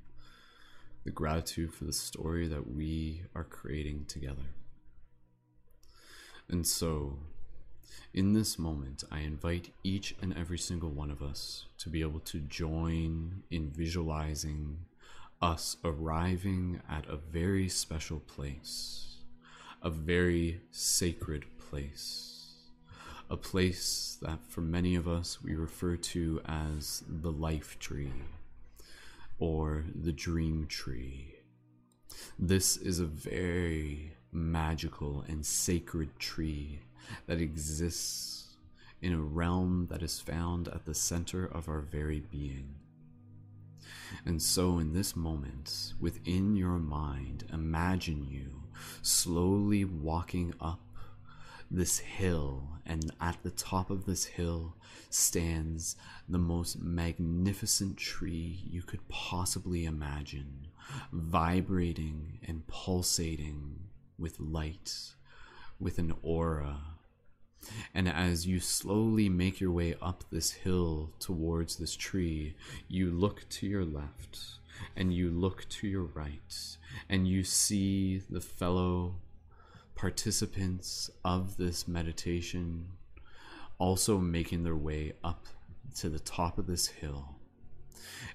the 1.05 1.11
gratitude 1.11 1.73
for 1.73 1.85
the 1.85 1.93
story 1.93 2.47
that 2.47 2.71
we 2.71 3.23
are 3.33 3.45
creating 3.45 4.05
together. 4.07 4.53
And 6.49 6.67
so, 6.67 7.17
in 8.13 8.33
this 8.33 8.59
moment, 8.59 9.03
I 9.11 9.19
invite 9.19 9.71
each 9.83 10.15
and 10.21 10.35
every 10.37 10.57
single 10.57 10.89
one 10.89 11.11
of 11.11 11.21
us 11.21 11.65
to 11.79 11.89
be 11.89 12.01
able 12.01 12.19
to 12.21 12.39
join 12.39 13.43
in 13.49 13.69
visualizing 13.69 14.79
us 15.41 15.77
arriving 15.83 16.81
at 16.89 17.07
a 17.07 17.15
very 17.15 17.69
special 17.69 18.19
place, 18.19 19.17
a 19.81 19.89
very 19.89 20.61
sacred 20.71 21.45
place, 21.57 22.55
a 23.29 23.37
place 23.37 24.17
that 24.21 24.39
for 24.47 24.61
many 24.61 24.95
of 24.95 25.07
us 25.07 25.41
we 25.41 25.55
refer 25.55 25.95
to 25.95 26.41
as 26.45 27.03
the 27.07 27.31
life 27.31 27.79
tree 27.79 28.11
or 29.37 29.85
the 29.95 30.11
dream 30.11 30.65
tree. 30.67 31.35
This 32.37 32.75
is 32.75 32.99
a 32.99 33.05
very 33.05 34.13
magical 34.31 35.23
and 35.27 35.45
sacred 35.45 36.19
tree 36.19 36.79
that 37.27 37.39
exists 37.39 38.57
in 39.01 39.13
a 39.13 39.21
realm 39.21 39.87
that 39.89 40.03
is 40.03 40.19
found 40.19 40.67
at 40.67 40.85
the 40.85 40.93
center 40.93 41.45
of 41.45 41.69
our 41.69 41.79
very 41.79 42.19
being. 42.19 42.75
And 44.25 44.41
so, 44.41 44.79
in 44.79 44.93
this 44.93 45.15
moment, 45.15 45.93
within 45.99 46.55
your 46.55 46.79
mind, 46.79 47.45
imagine 47.51 48.27
you 48.29 48.63
slowly 49.01 49.85
walking 49.85 50.53
up 50.59 50.79
this 51.71 51.99
hill, 51.99 52.67
and 52.85 53.11
at 53.21 53.37
the 53.43 53.51
top 53.51 53.89
of 53.89 54.05
this 54.05 54.25
hill 54.25 54.75
stands 55.09 55.95
the 56.27 56.39
most 56.39 56.81
magnificent 56.81 57.97
tree 57.97 58.59
you 58.67 58.81
could 58.81 59.07
possibly 59.07 59.85
imagine, 59.85 60.67
vibrating 61.11 62.39
and 62.47 62.65
pulsating 62.67 63.79
with 64.17 64.39
light, 64.39 65.13
with 65.79 65.99
an 65.99 66.13
aura 66.23 66.77
and 67.93 68.07
as 68.07 68.47
you 68.47 68.59
slowly 68.59 69.29
make 69.29 69.59
your 69.59 69.71
way 69.71 69.95
up 70.01 70.23
this 70.31 70.51
hill 70.51 71.11
towards 71.19 71.75
this 71.75 71.95
tree, 71.95 72.55
you 72.87 73.11
look 73.11 73.47
to 73.49 73.67
your 73.67 73.85
left 73.85 74.39
and 74.95 75.13
you 75.13 75.29
look 75.29 75.67
to 75.69 75.87
your 75.87 76.03
right, 76.03 76.77
and 77.09 77.27
you 77.27 77.43
see 77.43 78.21
the 78.29 78.41
fellow 78.41 79.15
participants 79.95 81.09
of 81.25 81.57
this 81.57 81.87
meditation 81.87 82.87
also 83.77 84.17
making 84.17 84.63
their 84.63 84.75
way 84.75 85.13
up 85.23 85.45
to 85.95 86.09
the 86.09 86.19
top 86.19 86.57
of 86.57 86.67
this 86.67 86.87
hill. 86.87 87.35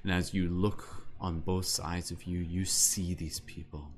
And 0.03 0.13
as 0.13 0.35
you 0.35 0.49
look 0.51 1.07
on 1.21 1.41
both 1.41 1.65
sides 1.65 2.11
of 2.11 2.25
you, 2.25 2.39
you 2.39 2.65
see 2.65 3.15
these 3.15 3.41
people. 3.41 3.94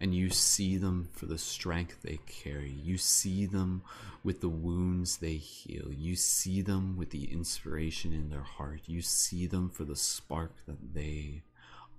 And 0.00 0.14
you 0.14 0.30
see 0.30 0.76
them 0.76 1.08
for 1.12 1.26
the 1.26 1.38
strength 1.38 2.02
they 2.02 2.20
carry. 2.26 2.70
You 2.70 2.98
see 2.98 3.46
them 3.46 3.82
with 4.22 4.40
the 4.40 4.48
wounds 4.48 5.16
they 5.16 5.36
heal. 5.36 5.92
You 5.92 6.14
see 6.14 6.62
them 6.62 6.96
with 6.96 7.10
the 7.10 7.32
inspiration 7.32 8.12
in 8.12 8.30
their 8.30 8.42
heart. 8.42 8.82
You 8.86 9.02
see 9.02 9.46
them 9.46 9.70
for 9.70 9.84
the 9.84 9.96
spark 9.96 10.52
that 10.66 10.94
they 10.94 11.42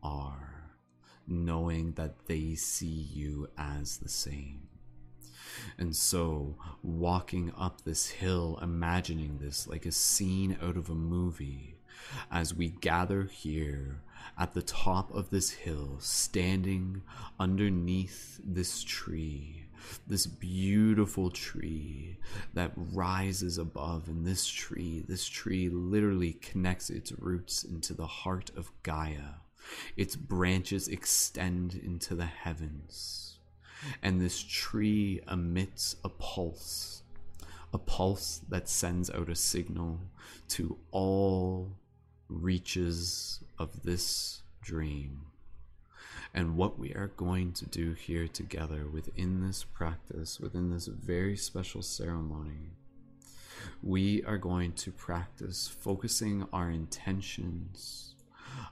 are, 0.01 0.71
knowing 1.27 1.93
that 1.93 2.27
they 2.27 2.55
see 2.55 2.85
you 2.85 3.49
as 3.57 3.97
the 3.97 4.09
same. 4.09 4.69
And 5.77 5.95
so, 5.95 6.55
walking 6.83 7.51
up 7.57 7.81
this 7.81 8.07
hill, 8.07 8.59
imagining 8.61 9.39
this 9.39 9.67
like 9.67 9.85
a 9.85 9.91
scene 9.91 10.57
out 10.61 10.77
of 10.77 10.89
a 10.89 10.95
movie, 10.95 11.75
as 12.31 12.53
we 12.53 12.69
gather 12.69 13.23
here 13.23 14.01
at 14.37 14.53
the 14.53 14.61
top 14.61 15.13
of 15.13 15.29
this 15.29 15.51
hill, 15.51 15.97
standing 15.99 17.01
underneath 17.39 18.39
this 18.43 18.83
tree, 18.83 19.65
this 20.07 20.25
beautiful 20.25 21.29
tree 21.29 22.17
that 22.53 22.71
rises 22.75 23.57
above. 23.57 24.07
And 24.07 24.25
this 24.25 24.47
tree, 24.47 25.03
this 25.07 25.27
tree 25.27 25.69
literally 25.69 26.33
connects 26.33 26.89
its 26.89 27.11
roots 27.13 27.63
into 27.63 27.93
the 27.93 28.07
heart 28.07 28.51
of 28.55 28.71
Gaia. 28.83 29.39
Its 29.97 30.15
branches 30.15 30.87
extend 30.87 31.75
into 31.75 32.15
the 32.15 32.25
heavens. 32.25 33.39
And 34.01 34.19
this 34.19 34.41
tree 34.41 35.21
emits 35.29 35.95
a 36.03 36.09
pulse, 36.09 37.03
a 37.73 37.77
pulse 37.77 38.41
that 38.49 38.67
sends 38.67 39.09
out 39.09 39.29
a 39.29 39.35
signal 39.35 39.99
to 40.49 40.77
all 40.91 41.71
reaches 42.29 43.41
of 43.57 43.83
this 43.83 44.41
dream. 44.61 45.21
And 46.33 46.55
what 46.55 46.77
we 46.77 46.93
are 46.93 47.11
going 47.17 47.53
to 47.53 47.65
do 47.65 47.93
here 47.93 48.27
together 48.27 48.85
within 48.85 49.45
this 49.45 49.63
practice, 49.63 50.39
within 50.39 50.69
this 50.69 50.85
very 50.85 51.35
special 51.35 51.81
ceremony, 51.81 52.73
we 53.81 54.23
are 54.23 54.37
going 54.37 54.73
to 54.73 54.91
practice 54.91 55.67
focusing 55.67 56.47
our 56.53 56.69
intentions 56.69 58.13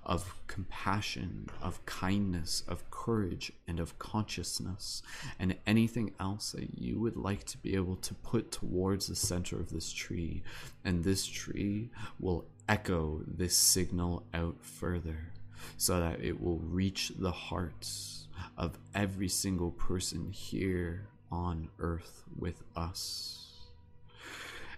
of 0.06 0.34
compassion, 0.48 1.49
of 1.62 1.86
kindness, 1.86 2.64
of 2.68 2.90
courage, 2.90 3.52
and 3.68 3.80
of 3.80 3.98
consciousness, 3.99 5.02
and 5.40 5.56
anything 5.66 6.14
else 6.20 6.52
that 6.54 6.78
you 6.80 6.99
would 6.99 7.18
like 7.18 7.44
to 7.45 7.58
be 7.58 7.76
able 7.76 7.98
to 7.98 8.14
put 8.16 8.52
towards 8.52 9.08
the 9.08 9.16
center 9.16 9.58
of 9.58 9.70
this 9.70 9.91
tree. 9.91 10.44
And 10.86 11.04
this 11.04 11.26
tree 11.26 11.90
will 12.20 12.45
echo 12.70 13.22
this 13.28 13.56
signal 13.58 14.24
out 14.34 14.58
further 14.62 15.32
so 15.78 15.99
that 15.99 16.22
it 16.22 16.41
will 16.41 16.60
reach 16.60 17.12
the 17.18 17.32
hearts 17.32 18.28
of 18.58 18.78
every 18.94 19.30
single 19.30 19.72
person 19.72 20.32
here 20.32 21.08
on 21.32 21.70
earth 21.80 22.24
with 22.38 22.64
us. 22.76 23.48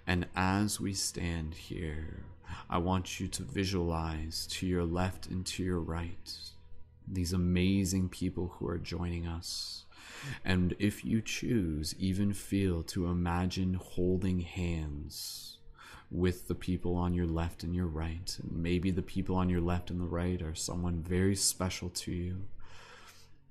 And 0.07 0.26
as 0.35 0.80
we 0.80 0.93
stand 0.93 1.53
here, 1.53 2.23
I 2.69 2.77
want 2.77 3.19
you 3.19 3.27
to 3.27 3.43
visualize 3.43 4.47
to 4.51 4.67
your 4.67 4.85
left 4.85 5.27
and 5.27 5.45
to 5.47 5.63
your 5.63 5.80
right 5.80 6.35
these 7.11 7.34
amazing 7.34 8.09
people 8.09 8.55
who 8.55 8.67
are 8.67 8.77
joining 8.77 9.26
us. 9.26 9.85
And 10.43 10.76
if 10.80 11.03
you 11.03 11.21
choose, 11.21 11.95
even 11.97 12.34
feel 12.34 12.84
to 12.84 13.07
imagine 13.07 13.76
holding 13.76 14.41
hands 14.41 15.57
with 16.11 16.47
the 16.47 16.55
people 16.55 16.95
on 16.95 17.13
your 17.13 17.27
left 17.27 17.63
and 17.63 17.76
your 17.76 17.88
right. 17.88 18.38
And 18.41 18.61
Maybe 18.61 18.91
the 18.91 19.01
people 19.01 19.35
on 19.35 19.49
your 19.49 19.61
left 19.61 19.89
and 19.89 19.99
the 19.99 20.05
right 20.05 20.41
are 20.41 20.55
someone 20.55 21.01
very 21.01 21.35
special 21.35 21.89
to 21.89 22.11
you. 22.11 22.47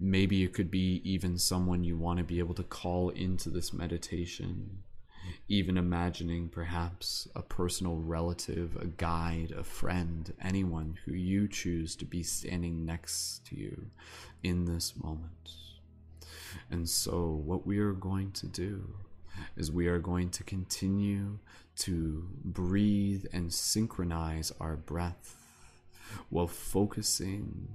Maybe 0.01 0.45
it 0.45 0.53
could 0.53 0.71
be 0.71 1.01
even 1.05 1.39
someone 1.39 1.83
you 1.83 1.97
want 1.97 2.19
to 2.19 2.25
be 2.25 2.39
able 2.39 2.55
to 2.55 2.63
call 2.63 3.09
into 3.11 3.51
this 3.51 3.73
meditation 3.73 4.83
even 5.49 5.77
imagining 5.77 6.49
perhaps 6.49 7.29
a 7.35 7.43
personal 7.43 7.97
relative, 7.97 8.77
a 8.77 8.87
guide, 8.87 9.53
a 9.57 9.65
friend, 9.65 10.33
anyone 10.43 10.99
who 11.05 11.13
you 11.13 11.49
choose 11.49 11.97
to 11.97 12.05
be 12.05 12.23
standing 12.23 12.85
next 12.85 13.47
to 13.47 13.57
you 13.57 13.87
in 14.43 14.65
this 14.65 14.95
moment. 15.03 15.51
And 16.71 16.89
so, 16.89 17.43
what 17.45 17.67
we 17.67 17.79
are 17.79 17.93
going 17.93 18.33
to 18.33 18.47
do 18.47 18.95
is 19.57 19.71
we 19.71 19.87
are 19.87 19.99
going 19.99 20.31
to 20.31 20.45
continue 20.45 21.39
to 21.77 22.29
breathe 22.45 23.25
and 23.33 23.53
synchronize 23.53 24.53
our 24.61 24.77
breath 24.77 25.37
while 26.31 26.47
focusing 26.47 27.69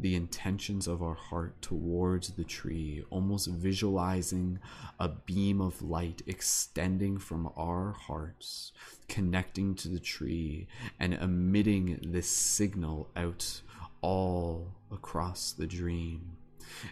the 0.00 0.14
intentions 0.14 0.86
of 0.86 1.02
our 1.02 1.14
heart 1.14 1.60
towards 1.60 2.30
the 2.30 2.44
tree, 2.44 3.04
almost 3.10 3.48
visualizing 3.48 4.58
a 5.00 5.08
beam 5.08 5.60
of 5.60 5.82
light 5.82 6.22
extending 6.26 7.18
from 7.18 7.50
our 7.56 7.92
hearts, 7.92 8.72
connecting 9.08 9.74
to 9.74 9.88
the 9.88 9.98
tree, 9.98 10.68
and 11.00 11.14
emitting 11.14 11.98
this 12.02 12.28
signal 12.28 13.08
out 13.16 13.60
all 14.00 14.68
across 14.92 15.52
the 15.52 15.66
dream. 15.66 16.36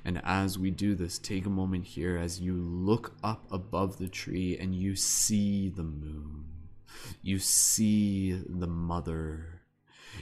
And 0.05 0.21
as 0.25 0.59
we 0.59 0.71
do 0.71 0.95
this, 0.95 1.19
take 1.19 1.47
a 1.47 1.51
moment 1.51 1.85
here 1.85 2.17
as 2.17 2.41
you 2.41 2.55
look 2.55 3.15
up 3.23 3.45
above 3.51 3.99
the 3.99 4.09
tree 4.09 4.57
and 4.59 4.75
you 4.75 4.97
see 4.97 5.69
the 5.69 5.85
moon. 5.85 6.45
You 7.23 7.39
see 7.39 8.33
the 8.33 8.67
mother 8.67 9.56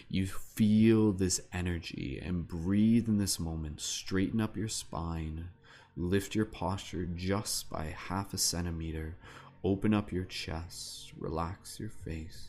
you 0.09 0.27
feel 0.27 1.13
this 1.13 1.41
energy 1.53 2.21
and 2.25 2.47
breathe 2.47 3.09
in 3.09 3.19
this 3.19 3.39
moment. 3.39 3.81
Straighten 3.81 4.41
up 4.41 4.57
your 4.57 4.69
spine. 4.69 5.49
Lift 5.97 6.35
your 6.35 6.47
posture 6.47 7.07
just 7.07 7.71
by 7.71 7.95
half 7.97 8.35
a 8.35 8.39
centimeter. 8.39 9.17
Open 9.63 9.95
up 9.95 10.13
your 10.13 10.25
chest. 10.25 11.13
Relax 11.19 11.79
your 11.79 11.89
face. 11.89 12.49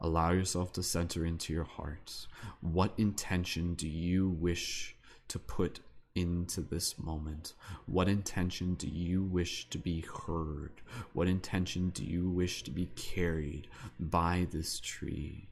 Allow 0.00 0.32
yourself 0.32 0.72
to 0.74 0.82
center 0.82 1.24
into 1.24 1.52
your 1.52 1.64
heart. 1.64 2.26
What 2.60 2.92
intention 2.98 3.74
do 3.74 3.88
you 3.88 4.28
wish 4.28 4.96
to 5.28 5.38
put 5.38 5.80
into 6.14 6.60
this 6.60 6.98
moment? 6.98 7.54
What 7.86 8.08
intention 8.08 8.74
do 8.74 8.88
you 8.88 9.22
wish 9.22 9.68
to 9.70 9.78
be 9.78 10.04
heard? 10.26 10.72
What 11.12 11.28
intention 11.28 11.90
do 11.90 12.04
you 12.04 12.28
wish 12.28 12.62
to 12.64 12.70
be 12.70 12.86
carried 12.96 13.68
by 13.98 14.46
this 14.50 14.80
tree? 14.80 15.48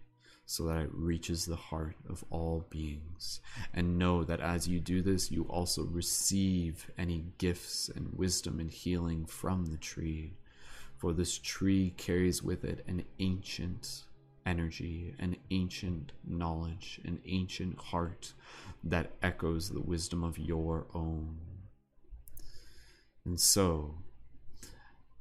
So 0.53 0.65
that 0.65 0.83
it 0.83 0.91
reaches 0.93 1.47
the 1.47 1.57
heart 1.57 1.97
of 2.11 2.23
all 2.29 2.67
beings. 2.69 3.41
And 3.73 3.99
know 3.99 4.23
that 4.23 4.41
as 4.41 4.69
you 4.69 4.81
do 4.81 5.01
this, 5.01 5.31
you 5.31 5.45
also 5.45 5.85
receive 5.85 6.91
any 6.99 7.25
gifts 7.39 7.89
and 7.89 8.13
wisdom 8.13 8.61
and 8.61 8.71
healing 8.71 9.25
from 9.25 9.65
the 9.65 9.79
tree. 9.79 10.35
For 10.99 11.15
this 11.15 11.39
tree 11.39 11.95
carries 11.97 12.43
with 12.43 12.65
it 12.65 12.85
an 12.87 13.03
ancient 13.19 14.05
energy, 14.45 15.15
an 15.19 15.37
ancient 15.51 16.13
knowledge, 16.23 17.01
an 17.03 17.21
ancient 17.25 17.79
heart 17.79 18.35
that 18.85 19.13
echoes 19.23 19.71
the 19.71 19.81
wisdom 19.81 20.23
of 20.23 20.39
your 20.39 20.87
own. 20.93 21.39
And 23.25 23.41
so, 23.41 24.02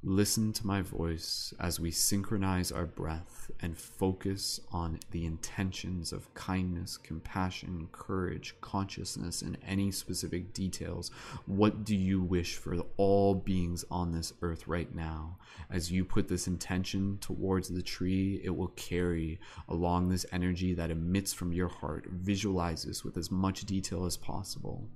Listen 0.04 0.52
to 0.52 0.66
my 0.66 0.82
voice 0.82 1.54
as 1.60 1.78
we 1.78 1.92
synchronize 1.92 2.72
our 2.72 2.86
breath 2.86 3.52
and 3.60 3.78
focus 3.78 4.58
on 4.72 4.98
the 5.12 5.24
intentions 5.24 6.12
of 6.12 6.34
kindness, 6.34 6.96
compassion, 6.96 7.88
courage, 7.92 8.56
consciousness, 8.60 9.42
and 9.42 9.56
any 9.64 9.92
specific 9.92 10.52
details. 10.52 11.12
What 11.46 11.84
do 11.84 11.94
you 11.94 12.20
wish 12.20 12.56
for 12.56 12.78
all 12.96 13.32
beings 13.36 13.84
on 13.92 14.10
this 14.10 14.32
earth 14.42 14.66
right 14.66 14.92
now? 14.92 15.38
As 15.70 15.92
you 15.92 16.04
put 16.04 16.26
this 16.26 16.48
intention 16.48 17.18
towards 17.20 17.68
the 17.68 17.80
tree, 17.82 18.40
it 18.42 18.50
will 18.50 18.72
carry 18.74 19.38
along 19.68 20.08
this 20.08 20.26
energy 20.32 20.74
that 20.74 20.90
emits 20.90 21.32
from 21.32 21.52
your 21.52 21.68
heart. 21.68 22.08
Visualize 22.10 22.82
this 22.82 23.04
with 23.04 23.16
as 23.16 23.30
much 23.30 23.66
detail 23.66 24.04
as 24.04 24.16
possible. 24.16 24.88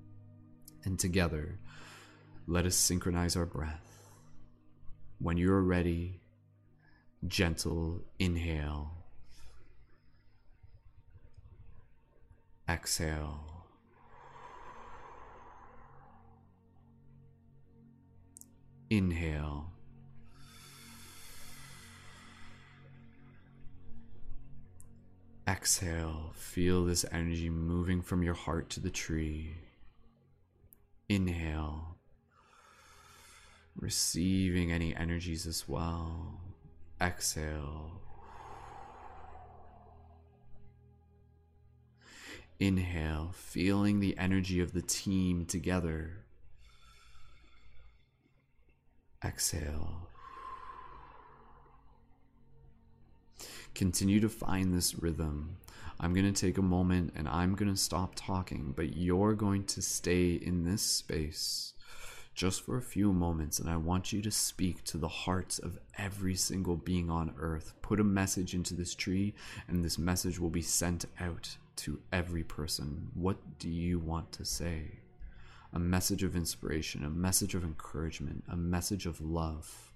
And 0.84 0.98
together, 0.98 1.60
let 2.48 2.66
us 2.66 2.74
synchronize 2.74 3.36
our 3.36 3.46
breath. 3.46 3.85
When 5.18 5.36
you're 5.38 5.62
ready, 5.62 6.20
gentle 7.26 8.02
inhale, 8.18 8.90
exhale. 12.68 13.56
Inhale. 18.88 19.72
Exhale. 25.48 26.32
Feel 26.34 26.84
this 26.84 27.04
energy 27.10 27.50
moving 27.50 28.00
from 28.00 28.22
your 28.22 28.34
heart 28.34 28.70
to 28.70 28.80
the 28.80 28.90
tree. 28.90 29.54
Inhale. 31.08 31.95
Receiving 33.78 34.72
any 34.72 34.96
energies 34.96 35.46
as 35.46 35.68
well. 35.68 36.40
Exhale. 37.00 38.00
Inhale, 42.58 43.32
feeling 43.34 44.00
the 44.00 44.16
energy 44.16 44.60
of 44.60 44.72
the 44.72 44.80
team 44.80 45.44
together. 45.44 46.24
Exhale. 49.22 50.08
Continue 53.74 54.20
to 54.20 54.30
find 54.30 54.72
this 54.72 54.94
rhythm. 54.94 55.58
I'm 56.00 56.14
going 56.14 56.32
to 56.32 56.40
take 56.40 56.56
a 56.56 56.62
moment 56.62 57.12
and 57.14 57.28
I'm 57.28 57.54
going 57.54 57.70
to 57.70 57.78
stop 57.78 58.14
talking, 58.14 58.72
but 58.74 58.96
you're 58.96 59.34
going 59.34 59.64
to 59.64 59.82
stay 59.82 60.32
in 60.32 60.64
this 60.64 60.80
space 60.80 61.74
just 62.36 62.60
for 62.60 62.76
a 62.76 62.82
few 62.82 63.12
moments. 63.12 63.58
And 63.58 63.68
I 63.68 63.78
want 63.78 64.12
you 64.12 64.20
to 64.22 64.30
speak 64.30 64.84
to 64.84 64.98
the 64.98 65.08
hearts 65.08 65.58
of 65.58 65.78
every 65.96 66.36
single 66.36 66.76
being 66.76 67.10
on 67.10 67.34
earth. 67.38 67.72
Put 67.80 67.98
a 67.98 68.04
message 68.04 68.54
into 68.54 68.74
this 68.74 68.94
tree, 68.94 69.34
and 69.66 69.82
this 69.82 69.98
message 69.98 70.38
will 70.38 70.50
be 70.50 70.62
sent 70.62 71.06
out 71.18 71.56
to 71.76 71.98
every 72.12 72.44
person. 72.44 73.08
What 73.14 73.58
do 73.58 73.70
you 73.70 73.98
want 73.98 74.32
to 74.32 74.44
say? 74.44 74.98
A 75.72 75.78
message 75.78 76.22
of 76.22 76.36
inspiration, 76.36 77.04
a 77.04 77.10
message 77.10 77.54
of 77.54 77.64
encouragement, 77.64 78.44
a 78.50 78.56
message 78.56 79.06
of 79.06 79.20
love. 79.20 79.92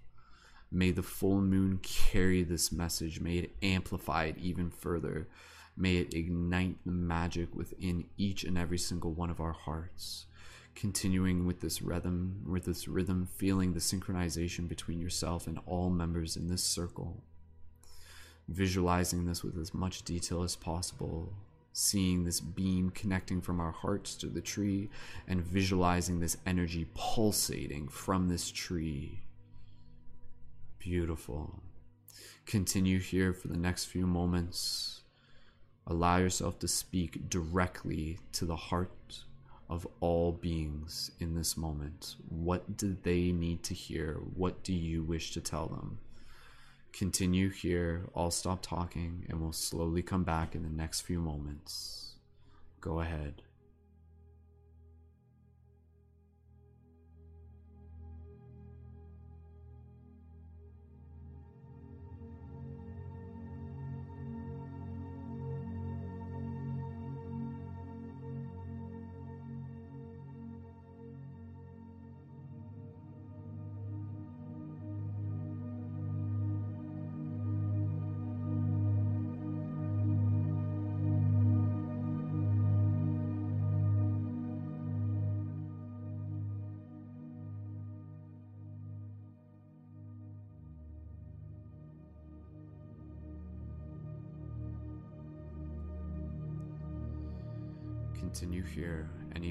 May 0.73 0.93
the 0.93 1.03
full 1.03 1.43
moon 1.43 1.79
carry 1.83 2.43
this 2.43 2.73
message. 2.73 3.21
May 3.21 3.39
it 3.39 3.57
amplify 3.63 4.25
it 4.25 4.39
even 4.39 4.71
further. 4.71 5.29
May 5.77 5.97
it 5.97 6.15
ignite 6.15 6.77
the 6.85 6.93
magic 6.93 7.55
within 7.55 8.07
each 8.17 8.45
and 8.45 8.57
every 8.57 8.79
single 8.79 9.13
one 9.13 9.31
of 9.31 9.41
our 9.41 9.53
hearts. 9.53 10.27
Continuing 10.81 11.45
with 11.47 11.61
this 11.61 11.83
rhythm, 11.83 12.43
with 12.49 12.65
this 12.65 12.89
rhythm, 12.89 13.29
feeling 13.37 13.75
the 13.75 13.81
synchronization 13.81 14.67
between 14.67 14.99
yourself 14.99 15.47
and 15.47 15.59
all 15.67 15.91
members 15.91 16.39
in 16.39 16.49
this 16.49 16.65
circle. 16.65 17.23
Visualizing 18.49 19.27
this 19.27 19.45
with 19.45 19.59
as 19.59 19.75
much 19.75 20.05
detail 20.05 20.43
as 20.43 20.57
possible, 20.57 21.35
seeing 21.75 22.25
this 22.25 22.41
beam 22.41 22.89
connecting 22.89 23.43
from 23.43 23.61
our 23.61 23.73
hearts 23.73 24.15
to 24.15 24.27
the 24.27 24.41
tree, 24.41 24.89
and 25.29 25.43
visualizing 25.43 26.19
this 26.19 26.39
energy 26.47 26.87
pulsating 26.95 27.87
from 27.87 28.29
this 28.29 28.51
tree 28.51 29.21
Beautiful. 30.79 31.61
Continue 32.47 33.01
here 33.01 33.35
for 33.35 33.49
the 33.49 33.59
next 33.59 33.85
few 33.85 34.07
moments. 34.07 35.03
Allow 35.87 36.17
yourself 36.17 36.59
to 36.61 36.69
speak 36.69 37.29
directly 37.29 38.19
to 38.33 38.47
the 38.47 38.57
heart 38.57 39.25
of 39.71 39.87
all 40.01 40.33
beings 40.33 41.13
in 41.21 41.35
this 41.35 41.57
moment. 41.57 42.17
What 42.29 42.77
do 42.77 42.97
they 43.03 43.31
need 43.31 43.63
to 43.63 43.75
hear? 43.75 44.21
What 44.35 44.65
do 44.65 44.75
you 44.75 45.03
wish 45.05 45.31
to 45.33 45.41
tell 45.41 45.69
them? 45.69 46.01
Continue 46.93 47.51
here. 47.51 48.09
I'll 48.17 48.33
stop 48.33 48.63
talking 48.63 49.25
and 49.29 49.41
we'll 49.41 49.53
slowly 49.53 50.03
come 50.03 50.25
back 50.25 50.57
in 50.57 50.65
the 50.65 50.69
next 50.69 51.03
few 51.03 51.21
moments. 51.21 52.17
Go 52.81 53.01
ahead. 53.01 53.43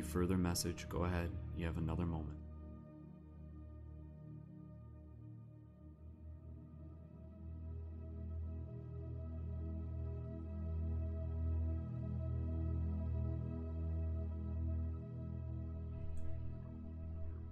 Further 0.09 0.37
message, 0.37 0.87
go 0.89 1.03
ahead. 1.03 1.29
You 1.55 1.65
have 1.67 1.77
another 1.77 2.05
moment. 2.05 2.37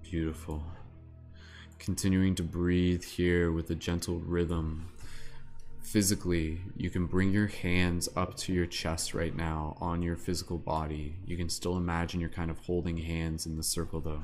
Beautiful. 0.02 0.64
Continuing 1.78 2.34
to 2.36 2.44
breathe 2.44 3.04
here 3.04 3.52
with 3.52 3.70
a 3.70 3.76
gentle 3.76 4.20
rhythm 4.20 4.90
physically, 5.88 6.60
you 6.76 6.90
can 6.90 7.06
bring 7.06 7.32
your 7.32 7.48
hands 7.48 8.10
up 8.16 8.36
to 8.36 8.52
your 8.52 8.66
chest 8.66 9.14
right 9.14 9.36
now 9.36 9.78
on 9.80 10.02
your 10.02 10.18
physical 10.18 10.58
body. 10.58 11.16
You 11.26 11.38
can 11.38 11.48
still 11.48 11.78
imagine 11.78 12.20
you're 12.20 12.30
kind 12.30 12.52
of 12.52 12.60
holding 12.60 12.98
hands 12.98 13.46
in 13.46 13.56
the 13.56 13.64
circle 13.64 14.02
though. 14.02 14.24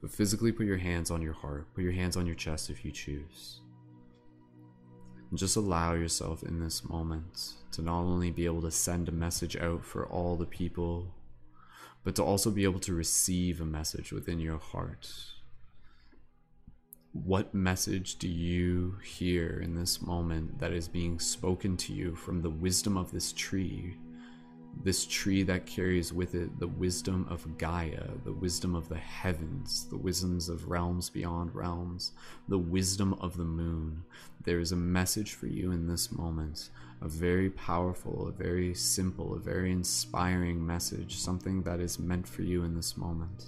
But 0.00 0.10
physically, 0.10 0.50
put 0.50 0.66
your 0.66 0.78
hands 0.78 1.10
on 1.10 1.22
your 1.22 1.34
heart, 1.34 1.72
put 1.74 1.84
your 1.84 1.92
hands 1.92 2.16
on 2.16 2.26
your 2.26 2.34
chest 2.34 2.70
if 2.70 2.84
you 2.84 2.90
choose. 2.90 3.60
And 5.30 5.38
just 5.38 5.56
allow 5.56 5.92
yourself 5.92 6.42
in 6.42 6.58
this 6.58 6.82
moment 6.82 7.52
to 7.72 7.82
not 7.82 8.00
only 8.00 8.32
be 8.32 8.46
able 8.46 8.62
to 8.62 8.70
send 8.70 9.08
a 9.08 9.12
message 9.12 9.56
out 9.56 9.84
for 9.84 10.06
all 10.06 10.36
the 10.36 10.46
people, 10.46 11.14
but 12.02 12.16
to 12.16 12.24
also 12.24 12.50
be 12.50 12.64
able 12.64 12.80
to 12.80 12.94
receive 12.94 13.60
a 13.60 13.66
message 13.66 14.10
within 14.10 14.40
your 14.40 14.58
heart 14.58 15.08
what 17.12 17.52
message 17.52 18.16
do 18.16 18.28
you 18.28 18.96
hear 19.02 19.60
in 19.60 19.74
this 19.74 20.00
moment 20.00 20.60
that 20.60 20.72
is 20.72 20.86
being 20.86 21.18
spoken 21.18 21.76
to 21.76 21.92
you 21.92 22.14
from 22.14 22.40
the 22.40 22.50
wisdom 22.50 22.96
of 22.96 23.10
this 23.10 23.32
tree? 23.32 23.96
This 24.84 25.04
tree 25.06 25.42
that 25.42 25.66
carries 25.66 26.12
with 26.12 26.36
it 26.36 26.60
the 26.60 26.68
wisdom 26.68 27.26
of 27.28 27.58
Gaia, 27.58 28.06
the 28.22 28.32
wisdom 28.32 28.76
of 28.76 28.88
the 28.88 28.96
heavens, 28.96 29.86
the 29.90 29.96
wisdoms 29.96 30.48
of 30.48 30.70
realms 30.70 31.10
beyond 31.10 31.52
realms, 31.52 32.12
the 32.46 32.58
wisdom 32.58 33.14
of 33.14 33.36
the 33.36 33.44
moon. 33.44 34.04
There 34.44 34.60
is 34.60 34.70
a 34.70 34.76
message 34.76 35.32
for 35.32 35.48
you 35.48 35.72
in 35.72 35.88
this 35.88 36.12
moment, 36.12 36.70
a 37.02 37.08
very 37.08 37.50
powerful, 37.50 38.28
a 38.28 38.32
very 38.32 38.72
simple, 38.72 39.34
a 39.34 39.40
very 39.40 39.72
inspiring 39.72 40.64
message, 40.64 41.16
something 41.16 41.62
that 41.62 41.80
is 41.80 41.98
meant 41.98 42.28
for 42.28 42.42
you 42.42 42.62
in 42.62 42.76
this 42.76 42.96
moment. 42.96 43.46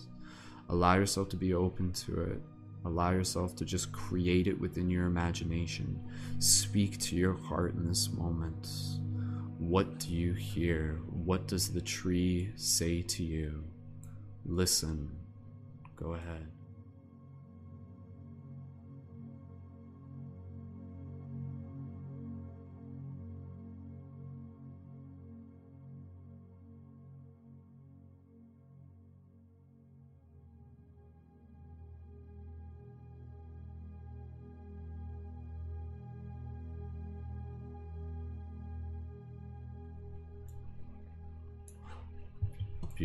Allow 0.68 0.96
yourself 0.96 1.28
to 1.28 1.36
be 1.36 1.54
open 1.54 1.92
to 1.92 2.22
it 2.22 2.42
Allow 2.84 3.12
yourself 3.12 3.54
to 3.56 3.64
just 3.64 3.92
create 3.92 4.46
it 4.46 4.58
within 4.58 4.90
your 4.90 5.06
imagination. 5.06 6.00
Speak 6.38 6.98
to 6.98 7.16
your 7.16 7.34
heart 7.34 7.74
in 7.74 7.86
this 7.86 8.10
moment. 8.10 8.68
What 9.58 9.98
do 9.98 10.08
you 10.08 10.32
hear? 10.32 11.00
What 11.08 11.46
does 11.46 11.72
the 11.72 11.80
tree 11.80 12.50
say 12.56 13.02
to 13.02 13.22
you? 13.22 13.64
Listen. 14.44 15.10
Go 15.96 16.14
ahead. 16.14 16.48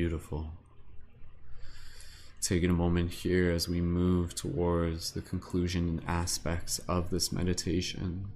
Beautiful. 0.08 0.54
Taking 2.40 2.70
a 2.70 2.74
moment 2.74 3.12
here 3.12 3.52
as 3.52 3.68
we 3.68 3.82
move 3.82 4.34
towards 4.34 5.12
the 5.12 5.20
conclusion 5.20 5.90
and 5.90 6.02
aspects 6.08 6.80
of 6.88 7.10
this 7.10 7.34
meditation. 7.34 8.28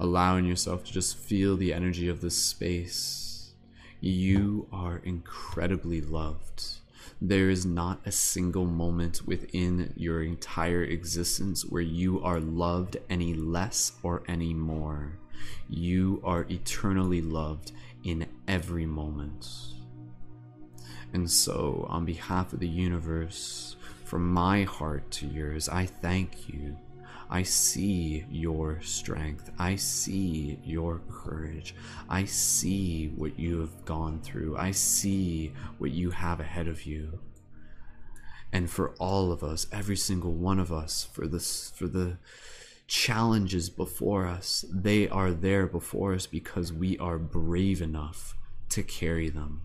Allowing 0.00 0.46
yourself 0.46 0.84
to 0.84 0.92
just 0.92 1.16
feel 1.16 1.56
the 1.56 1.72
energy 1.72 2.08
of 2.08 2.20
this 2.20 2.36
space. 2.36 3.54
You 4.00 4.66
are 4.72 5.00
incredibly 5.04 6.00
loved. 6.00 6.64
There 7.22 7.50
is 7.50 7.64
not 7.64 8.00
a 8.04 8.10
single 8.10 8.66
moment 8.66 9.24
within 9.24 9.92
your 9.96 10.24
entire 10.24 10.82
existence 10.82 11.64
where 11.64 11.82
you 11.82 12.20
are 12.20 12.40
loved 12.40 12.96
any 13.08 13.32
less 13.32 13.92
or 14.02 14.24
any 14.26 14.52
more. 14.52 15.20
You 15.68 16.20
are 16.24 16.46
eternally 16.50 17.22
loved 17.22 17.70
in 18.02 18.26
every 18.48 18.86
moment. 18.86 19.73
And 21.14 21.30
so, 21.30 21.86
on 21.88 22.04
behalf 22.04 22.52
of 22.52 22.58
the 22.58 22.68
universe, 22.68 23.76
from 24.02 24.32
my 24.32 24.64
heart 24.64 25.08
to 25.12 25.28
yours, 25.28 25.68
I 25.68 25.86
thank 25.86 26.48
you. 26.48 26.76
I 27.30 27.44
see 27.44 28.24
your 28.28 28.80
strength. 28.82 29.52
I 29.56 29.76
see 29.76 30.58
your 30.64 31.02
courage. 31.08 31.76
I 32.08 32.24
see 32.24 33.12
what 33.14 33.38
you 33.38 33.60
have 33.60 33.84
gone 33.84 34.22
through. 34.22 34.56
I 34.56 34.72
see 34.72 35.52
what 35.78 35.92
you 35.92 36.10
have 36.10 36.40
ahead 36.40 36.66
of 36.66 36.84
you. 36.84 37.20
And 38.52 38.68
for 38.68 38.90
all 38.98 39.30
of 39.30 39.44
us, 39.44 39.68
every 39.70 39.96
single 39.96 40.32
one 40.32 40.58
of 40.58 40.72
us, 40.72 41.04
for 41.12 41.28
this, 41.28 41.70
for 41.76 41.86
the 41.86 42.18
challenges 42.88 43.70
before 43.70 44.26
us, 44.26 44.64
they 44.68 45.08
are 45.08 45.30
there 45.30 45.68
before 45.68 46.12
us 46.12 46.26
because 46.26 46.72
we 46.72 46.98
are 46.98 47.18
brave 47.20 47.80
enough 47.80 48.36
to 48.70 48.82
carry 48.82 49.28
them 49.28 49.62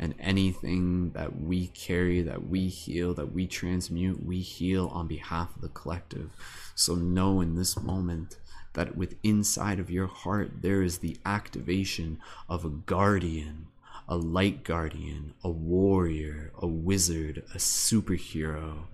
and 0.00 0.14
anything 0.18 1.10
that 1.10 1.42
we 1.42 1.66
carry, 1.68 2.22
that 2.22 2.48
we 2.48 2.68
heal, 2.68 3.12
that 3.12 3.34
we 3.34 3.46
transmute, 3.46 4.24
we 4.24 4.40
heal 4.40 4.88
on 4.94 5.06
behalf 5.06 5.54
of 5.54 5.60
the 5.60 5.68
collective. 5.68 6.30
So 6.74 6.94
know 6.94 7.42
in 7.42 7.54
this 7.54 7.78
moment 7.78 8.38
that 8.72 8.96
with 8.96 9.16
inside 9.22 9.78
of 9.78 9.90
your 9.90 10.06
heart 10.06 10.62
there 10.62 10.82
is 10.82 10.98
the 10.98 11.18
activation 11.26 12.18
of 12.48 12.64
a 12.64 12.70
guardian, 12.70 13.66
a 14.08 14.16
light 14.16 14.64
guardian, 14.64 15.34
a 15.44 15.50
warrior, 15.50 16.50
a 16.58 16.66
wizard, 16.66 17.42
a 17.54 17.58
superhero. 17.58 18.86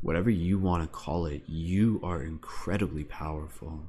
Whatever 0.00 0.30
you 0.30 0.58
want 0.58 0.82
to 0.82 0.88
call 0.88 1.26
it, 1.26 1.42
you 1.46 2.00
are 2.02 2.22
incredibly 2.22 3.04
powerful. 3.04 3.82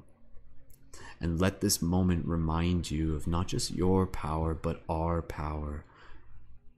And 1.22 1.40
let 1.40 1.62
this 1.62 1.82
moment 1.82 2.26
remind 2.26 2.92
you 2.92 3.16
of 3.16 3.26
not 3.26 3.48
just 3.48 3.72
your 3.72 4.06
power, 4.06 4.54
but 4.54 4.84
our 4.90 5.22
power 5.22 5.86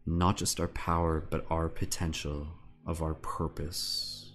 not 0.06 0.38
just 0.38 0.60
our 0.60 0.68
power, 0.68 1.26
but 1.30 1.46
our 1.50 1.70
potential 1.70 2.48
of 2.86 3.02
our 3.02 3.14
purpose. 3.14 4.32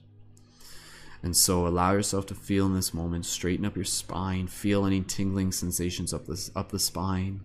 And 1.22 1.36
so 1.36 1.66
allow 1.66 1.92
yourself 1.92 2.26
to 2.26 2.34
feel 2.34 2.66
in 2.66 2.74
this 2.74 2.94
moment, 2.94 3.26
straighten 3.26 3.66
up 3.66 3.76
your 3.76 3.84
spine, 3.84 4.46
feel 4.46 4.86
any 4.86 5.02
tingling 5.02 5.52
sensations 5.52 6.14
up 6.14 6.26
the, 6.26 6.50
up 6.54 6.70
the 6.70 6.78
spine. 6.78 7.40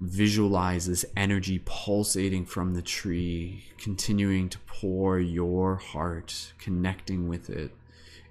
Visualize 0.00 0.86
this 0.86 1.04
energy 1.16 1.62
pulsating 1.64 2.44
from 2.44 2.74
the 2.74 2.82
tree, 2.82 3.64
continuing 3.78 4.48
to 4.48 4.58
pour 4.60 5.20
your 5.20 5.76
heart, 5.76 6.54
connecting 6.58 7.28
with 7.28 7.50
it 7.50 7.70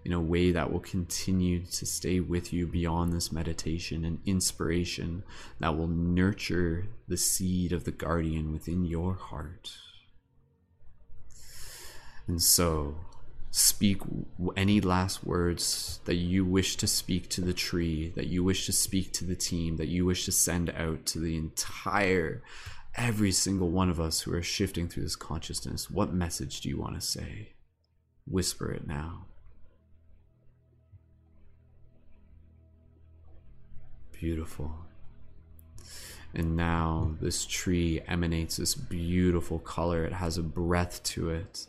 in 0.03 0.14
a 0.14 0.19
way 0.19 0.52
that 0.52 0.72
will 0.72 0.80
continue 0.80 1.64
to 1.65 1.86
stay 1.86 2.19
with 2.19 2.52
you 2.52 2.65
beyond 2.65 3.14
this 3.14 3.32
meditation 3.32 4.03
and 4.03 4.19
inspiration 4.26 5.23
that 5.60 5.78
will 5.78 5.88
nurture 5.88 6.88
the 7.07 7.18
seed 7.18 7.72
of 7.72 7.84
the 7.84 7.91
guardian 7.91 8.52
within 8.52 8.84
your 8.84 9.14
heart. 9.14 9.73
And 12.28 12.41
so, 12.41 12.95
speak 13.52 14.02
any 14.56 14.80
last 14.80 15.26
words 15.26 15.99
that 16.06 16.15
you 16.15 16.45
wish 16.45 16.78
to 16.78 16.88
speak 16.88 17.30
to 17.30 17.41
the 17.41 17.53
tree, 17.53 18.14
that 18.15 18.28
you 18.28 18.44
wish 18.44 18.65
to 18.65 18.72
speak 18.72 19.11
to 19.14 19.26
the 19.26 19.36
team, 19.36 19.78
that 19.78 19.90
you 19.90 20.06
wish 20.06 20.26
to 20.26 20.32
send 20.32 20.69
out 20.72 21.06
to 21.06 21.19
the 21.19 21.36
entire, 21.36 22.41
every 22.95 23.32
single 23.32 23.69
one 23.69 23.90
of 23.90 23.99
us 23.99 24.22
who 24.22 24.34
are 24.34 24.41
shifting 24.41 24.88
through 24.88 25.03
this 25.03 25.15
consciousness. 25.15 25.91
What 25.91 26.14
message 26.14 26.61
do 26.61 26.69
you 26.69 26.80
want 26.80 26.95
to 26.95 27.02
say? 27.02 27.49
Whisper 28.26 28.72
it 28.72 28.88
now. 28.88 29.26
Beautiful. 34.22 34.72
And 36.34 36.56
now 36.56 37.15
this 37.19 37.43
tree 37.45 38.02
emanates 38.07 38.57
this 38.57 38.76
beautiful 38.76 39.57
color. 39.57 40.06
It 40.06 40.14
has 40.14 40.38
a 40.38 40.43
breath 40.43 41.02
to 41.15 41.31
it. 41.31 41.65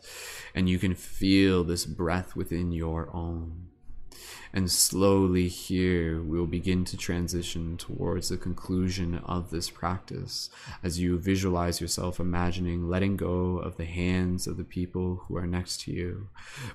And 0.53 0.69
you 0.69 0.77
can 0.77 0.93
feel 0.93 1.63
this 1.63 1.85
breath 1.85 2.35
within 2.35 2.71
your 2.71 3.09
own. 3.11 3.69
And 4.55 4.69
slowly 4.69 5.47
here 5.47 6.21
we'll 6.21 6.45
begin 6.45 6.85
to 6.85 6.95
transition 6.95 7.75
towards 7.75 8.29
the 8.29 8.37
conclusion 8.37 9.17
of 9.25 9.49
this 9.49 9.71
practice 9.71 10.51
as 10.83 10.99
you 10.99 11.17
visualize 11.17 11.81
yourself 11.81 12.19
imagining 12.19 12.87
letting 12.87 13.17
go 13.17 13.57
of 13.57 13.77
the 13.77 13.85
hands 13.85 14.45
of 14.45 14.57
the 14.57 14.63
people 14.63 15.23
who 15.25 15.37
are 15.37 15.47
next 15.47 15.81
to 15.81 15.91
you. 15.91 16.29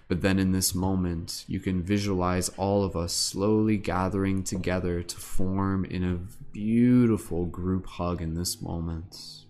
But 0.08 0.22
then 0.22 0.40
in 0.40 0.50
this 0.50 0.74
moment, 0.74 1.44
you 1.46 1.60
can 1.60 1.84
visualize 1.84 2.48
all 2.56 2.82
of 2.82 2.96
us 2.96 3.12
slowly 3.12 3.76
gathering 3.76 4.42
together 4.42 5.04
to 5.04 5.16
form 5.16 5.84
in 5.84 6.02
a 6.02 6.18
beautiful 6.52 7.46
group 7.46 7.86
hug 7.86 8.20
in 8.20 8.34
this 8.34 8.60
moment. 8.60 9.44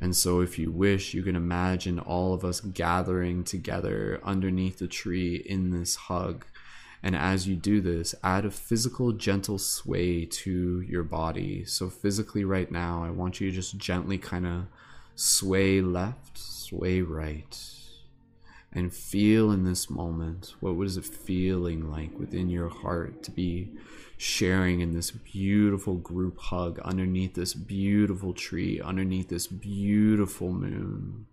And 0.00 0.16
so, 0.16 0.40
if 0.40 0.58
you 0.58 0.70
wish, 0.70 1.14
you 1.14 1.22
can 1.22 1.36
imagine 1.36 1.98
all 1.98 2.34
of 2.34 2.44
us 2.44 2.60
gathering 2.60 3.44
together 3.44 4.20
underneath 4.24 4.78
the 4.78 4.88
tree 4.88 5.36
in 5.36 5.70
this 5.70 5.94
hug 5.94 6.44
and 7.02 7.14
as 7.14 7.46
you 7.46 7.56
do 7.56 7.80
this, 7.80 8.14
add 8.22 8.44
a 8.44 8.50
physical, 8.50 9.12
gentle 9.12 9.58
sway 9.58 10.24
to 10.24 10.80
your 10.80 11.02
body. 11.02 11.64
So, 11.64 11.88
physically, 11.88 12.44
right 12.44 12.70
now, 12.70 13.04
I 13.04 13.10
want 13.10 13.40
you 13.40 13.50
to 13.50 13.54
just 13.54 13.76
gently 13.78 14.18
kind 14.18 14.46
of 14.46 14.66
sway 15.14 15.80
left, 15.80 16.38
sway 16.38 17.02
right, 17.02 17.58
and 18.72 18.92
feel 18.92 19.50
in 19.50 19.64
this 19.64 19.88
moment 19.88 20.54
what 20.60 20.76
was 20.76 20.96
it 20.96 21.04
feeling 21.04 21.90
like 21.90 22.18
within 22.18 22.50
your 22.50 22.68
heart 22.68 23.22
to 23.22 23.30
be 23.30 23.70
sharing 24.18 24.80
in 24.80 24.92
this 24.92 25.10
beautiful 25.10 25.94
group 25.94 26.38
hug 26.38 26.78
underneath 26.80 27.34
this 27.34 27.54
beautiful 27.54 28.32
tree, 28.32 28.80
underneath 28.80 29.28
this 29.28 29.46
beautiful 29.46 30.52
moon. 30.52 31.26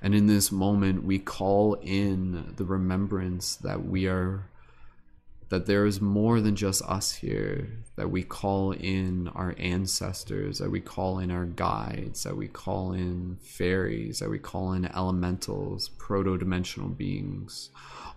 And 0.00 0.14
in 0.14 0.26
this 0.26 0.50
moment, 0.50 1.04
we 1.04 1.18
call 1.18 1.74
in 1.74 2.54
the 2.56 2.64
remembrance 2.64 3.56
that 3.56 3.84
we 3.84 4.06
are 4.06 4.48
that 5.52 5.66
there 5.66 5.84
is 5.84 6.00
more 6.00 6.40
than 6.40 6.56
just 6.56 6.80
us 6.84 7.12
here, 7.16 7.68
that 7.96 8.10
we 8.10 8.22
call 8.22 8.72
in 8.72 9.28
our 9.34 9.54
ancestors, 9.58 10.56
that 10.60 10.70
we 10.70 10.80
call 10.80 11.18
in 11.18 11.30
our 11.30 11.44
guides, 11.44 12.22
that 12.22 12.34
we 12.34 12.48
call 12.48 12.94
in 12.94 13.36
fairies, 13.42 14.20
that 14.20 14.30
we 14.30 14.38
call 14.38 14.72
in 14.72 14.86
elementals, 14.86 15.90
proto 15.98 16.38
dimensional 16.38 16.88
beings, 16.88 17.68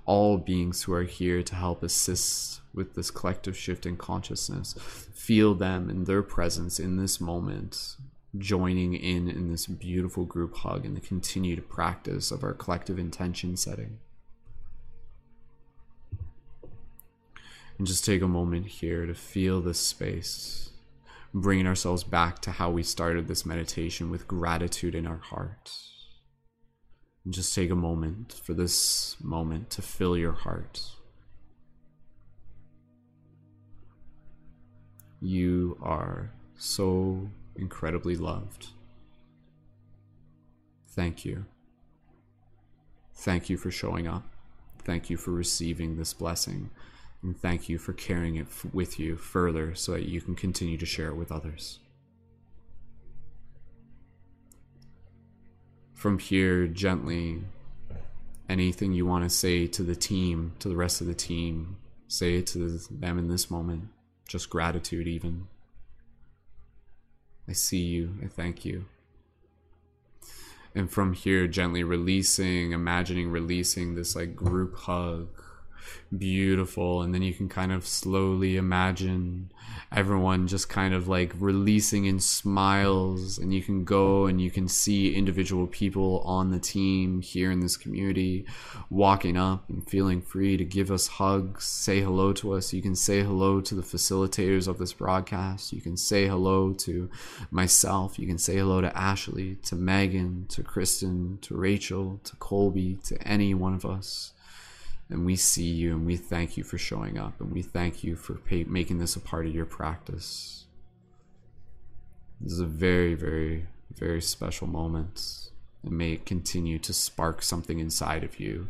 all 0.05 0.37
beings 0.37 0.83
who 0.83 0.93
are 0.93 1.03
here 1.03 1.43
to 1.43 1.55
help 1.55 1.83
assist 1.83 2.61
with 2.73 2.95
this 2.95 3.11
collective 3.11 3.57
shift 3.57 3.85
in 3.85 3.97
consciousness. 3.97 4.73
Feel 5.13 5.53
them 5.55 5.89
in 5.89 6.05
their 6.05 6.23
presence 6.23 6.79
in 6.79 6.95
this 6.95 7.19
moment, 7.19 7.97
joining 8.37 8.93
in 8.93 9.27
in 9.27 9.51
this 9.51 9.65
beautiful 9.65 10.23
group 10.23 10.55
hug 10.55 10.85
and 10.85 10.95
the 10.95 11.01
continued 11.01 11.67
practice 11.67 12.31
of 12.31 12.45
our 12.45 12.53
collective 12.53 12.97
intention 12.97 13.57
setting. 13.57 13.99
And 17.77 17.85
just 17.85 18.05
take 18.05 18.21
a 18.21 18.27
moment 18.27 18.67
here 18.67 19.05
to 19.05 19.13
feel 19.13 19.61
this 19.61 19.79
space, 19.79 20.71
bringing 21.33 21.67
ourselves 21.67 22.03
back 22.03 22.39
to 22.43 22.51
how 22.51 22.69
we 22.69 22.83
started 22.83 23.27
this 23.27 23.45
meditation 23.45 24.09
with 24.09 24.27
gratitude 24.27 24.95
in 24.95 25.05
our 25.05 25.17
heart. 25.17 25.71
And 27.25 27.33
just 27.33 27.53
take 27.53 27.69
a 27.69 27.75
moment 27.75 28.33
for 28.43 28.53
this 28.53 29.17
moment 29.21 29.69
to 29.71 29.81
fill 29.81 30.15
your 30.15 30.31
heart. 30.31 30.81
You 35.19 35.77
are 35.81 36.31
so 36.57 37.29
incredibly 37.55 38.15
loved. 38.15 38.67
Thank 40.89 41.25
you. 41.25 41.45
Thank 43.15 43.49
you 43.49 43.57
for 43.57 43.71
showing 43.71 44.07
up. 44.07 44.23
Thank 44.83 45.09
you 45.09 45.17
for 45.17 45.31
receiving 45.31 45.97
this 45.97 46.13
blessing. 46.13 46.69
And 47.25 47.35
thank 47.35 47.69
you 47.69 47.79
for 47.79 47.91
carrying 47.91 48.35
it 48.35 48.45
f- 48.45 48.67
with 48.71 48.99
you 48.99 49.17
further 49.17 49.73
so 49.73 49.93
that 49.93 50.03
you 50.03 50.21
can 50.21 50.35
continue 50.35 50.77
to 50.77 50.85
share 50.85 51.07
it 51.07 51.15
with 51.15 51.31
others. 51.31 51.79
From 55.95 56.19
here, 56.19 56.67
gently, 56.67 57.41
anything 58.47 58.93
you 58.93 59.07
want 59.07 59.23
to 59.23 59.29
say 59.31 59.65
to 59.65 59.81
the 59.81 59.95
team, 59.95 60.53
to 60.59 60.69
the 60.69 60.75
rest 60.75 61.01
of 61.01 61.07
the 61.07 61.15
team, 61.15 61.77
say 62.07 62.35
it 62.35 62.45
to 62.47 62.79
them 62.91 63.17
in 63.17 63.27
this 63.27 63.49
moment. 63.49 63.87
Just 64.29 64.51
gratitude, 64.51 65.07
even. 65.07 65.47
I 67.47 67.53
see 67.53 67.81
you. 67.81 68.19
I 68.23 68.27
thank 68.27 68.65
you. 68.65 68.85
And 70.75 70.91
from 70.91 71.13
here, 71.13 71.47
gently 71.47 71.83
releasing, 71.83 72.71
imagining 72.71 73.31
releasing 73.31 73.95
this 73.95 74.15
like 74.15 74.35
group 74.35 74.75
hug 74.75 75.29
Beautiful. 76.15 77.01
And 77.01 77.13
then 77.13 77.21
you 77.21 77.33
can 77.33 77.49
kind 77.49 77.71
of 77.71 77.85
slowly 77.85 78.57
imagine 78.57 79.51
everyone 79.91 80.47
just 80.47 80.69
kind 80.69 80.93
of 80.93 81.07
like 81.07 81.33
releasing 81.39 82.05
in 82.05 82.19
smiles. 82.19 83.37
And 83.37 83.53
you 83.53 83.61
can 83.61 83.83
go 83.83 84.25
and 84.25 84.41
you 84.41 84.51
can 84.51 84.67
see 84.67 85.15
individual 85.15 85.67
people 85.67 86.21
on 86.25 86.51
the 86.51 86.59
team 86.59 87.21
here 87.21 87.51
in 87.51 87.59
this 87.59 87.77
community 87.77 88.45
walking 88.89 89.37
up 89.37 89.69
and 89.69 89.87
feeling 89.89 90.21
free 90.21 90.57
to 90.57 90.65
give 90.65 90.91
us 90.91 91.07
hugs, 91.07 91.65
say 91.65 92.01
hello 92.01 92.33
to 92.33 92.53
us. 92.53 92.73
You 92.73 92.81
can 92.81 92.95
say 92.95 93.21
hello 93.21 93.61
to 93.61 93.75
the 93.75 93.81
facilitators 93.81 94.67
of 94.67 94.77
this 94.77 94.93
broadcast. 94.93 95.73
You 95.73 95.81
can 95.81 95.97
say 95.97 96.27
hello 96.27 96.73
to 96.73 97.09
myself. 97.51 98.19
You 98.19 98.27
can 98.27 98.37
say 98.37 98.57
hello 98.57 98.81
to 98.81 98.95
Ashley, 98.97 99.55
to 99.63 99.75
Megan, 99.75 100.45
to 100.49 100.63
Kristen, 100.63 101.39
to 101.41 101.55
Rachel, 101.55 102.19
to 102.23 102.35
Colby, 102.37 102.99
to 103.05 103.21
any 103.27 103.53
one 103.53 103.73
of 103.73 103.85
us 103.85 104.33
and 105.09 105.25
we 105.25 105.35
see 105.35 105.69
you 105.69 105.93
and 105.93 106.05
we 106.05 106.17
thank 106.17 106.57
you 106.57 106.63
for 106.63 106.77
showing 106.77 107.17
up 107.17 107.39
and 107.39 107.51
we 107.51 107.61
thank 107.61 108.03
you 108.03 108.15
for 108.15 108.35
pay- 108.35 108.63
making 108.63 108.97
this 108.97 109.15
a 109.15 109.19
part 109.19 109.45
of 109.45 109.53
your 109.53 109.65
practice. 109.65 110.65
This 112.41 112.53
is 112.53 112.59
a 112.59 112.65
very, 112.65 113.13
very, 113.13 113.67
very 113.93 114.21
special 114.21 114.67
moment. 114.67 115.49
And 115.83 115.97
may 115.97 116.13
it 116.13 116.25
continue 116.25 116.79
to 116.79 116.93
spark 116.93 117.43
something 117.43 117.79
inside 117.79 118.23
of 118.23 118.39
you 118.39 118.67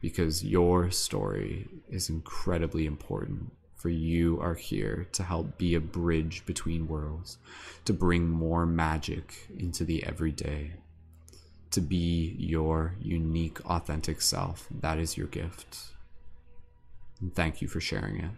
because 0.00 0.44
your 0.44 0.90
story 0.90 1.68
is 1.88 2.08
incredibly 2.08 2.86
important. 2.86 3.52
For 3.76 3.88
you 3.90 4.40
are 4.40 4.54
here 4.54 5.06
to 5.12 5.22
help 5.22 5.58
be 5.58 5.74
a 5.74 5.80
bridge 5.80 6.44
between 6.46 6.88
worlds, 6.88 7.38
to 7.84 7.92
bring 7.92 8.28
more 8.28 8.66
magic 8.66 9.46
into 9.56 9.84
the 9.84 10.02
everyday 10.02 10.72
to 11.70 11.80
be 11.80 12.34
your 12.38 12.94
unique, 13.00 13.64
authentic 13.68 14.20
self. 14.20 14.66
That 14.70 14.98
is 14.98 15.16
your 15.16 15.26
gift. 15.26 15.78
And 17.20 17.34
thank 17.34 17.62
you 17.62 17.68
for 17.68 17.80
sharing 17.80 18.16
it. 18.20 18.30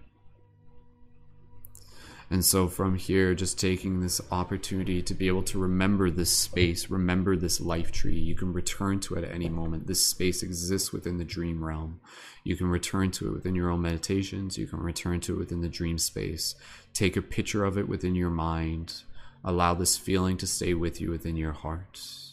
And 2.30 2.44
so, 2.44 2.68
from 2.68 2.96
here, 2.96 3.34
just 3.34 3.58
taking 3.58 4.00
this 4.00 4.20
opportunity 4.30 5.00
to 5.00 5.14
be 5.14 5.28
able 5.28 5.44
to 5.44 5.58
remember 5.58 6.10
this 6.10 6.30
space, 6.30 6.90
remember 6.90 7.36
this 7.36 7.58
life 7.58 7.90
tree. 7.90 8.18
You 8.18 8.34
can 8.34 8.52
return 8.52 9.00
to 9.00 9.14
it 9.14 9.24
at 9.24 9.32
any 9.32 9.48
moment. 9.48 9.86
This 9.86 10.04
space 10.04 10.42
exists 10.42 10.92
within 10.92 11.16
the 11.16 11.24
dream 11.24 11.64
realm. 11.64 12.00
You 12.44 12.54
can 12.54 12.66
return 12.66 13.12
to 13.12 13.28
it 13.28 13.32
within 13.32 13.54
your 13.54 13.70
own 13.70 13.80
meditations. 13.80 14.58
You 14.58 14.66
can 14.66 14.80
return 14.80 15.20
to 15.20 15.34
it 15.34 15.38
within 15.38 15.62
the 15.62 15.70
dream 15.70 15.96
space. 15.96 16.54
Take 16.92 17.16
a 17.16 17.22
picture 17.22 17.64
of 17.64 17.78
it 17.78 17.88
within 17.88 18.14
your 18.14 18.30
mind. 18.30 19.02
Allow 19.42 19.74
this 19.74 19.96
feeling 19.96 20.36
to 20.38 20.46
stay 20.46 20.74
with 20.74 21.00
you 21.00 21.10
within 21.10 21.36
your 21.36 21.52
heart 21.52 22.27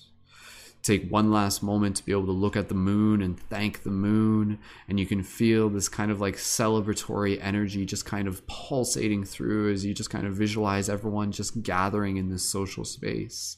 take 0.85 1.09
one 1.09 1.31
last 1.31 1.63
moment 1.63 1.95
to 1.95 2.05
be 2.05 2.11
able 2.11 2.27
to 2.27 2.31
look 2.31 2.55
at 2.55 2.69
the 2.69 2.75
moon 2.75 3.23
and 3.23 3.39
thank 3.39 3.81
the 3.81 3.89
moon. 3.89 4.59
And 4.87 4.99
you 4.99 5.07
can 5.07 5.23
feel 5.23 5.67
this 5.67 5.89
kind 5.89 6.11
of 6.11 6.21
like 6.21 6.35
celebratory 6.35 7.39
energy 7.41 7.85
just 7.87 8.05
kind 8.05 8.27
of 8.27 8.45
pulsating 8.45 9.23
through 9.23 9.73
as 9.73 9.83
you 9.83 9.95
just 9.95 10.11
kind 10.11 10.27
of 10.27 10.35
visualize 10.35 10.87
everyone 10.87 11.31
just 11.31 11.63
gathering 11.63 12.17
in 12.17 12.29
this 12.29 12.47
social 12.47 12.85
space. 12.85 13.57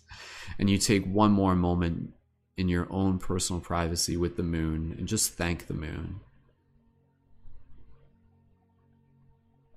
And 0.58 0.70
you 0.70 0.78
take 0.78 1.06
one 1.06 1.32
more 1.32 1.54
moment 1.54 2.14
in 2.56 2.70
your 2.70 2.88
own 2.90 3.20
personal 3.20 3.62
privacy 3.62 4.16
with 4.16 4.38
the 4.38 4.44
moon 4.44 4.96
and 4.98 5.06
just 5.06 5.34
thank 5.34 5.68
the 5.68 5.74
moon. 5.74 6.22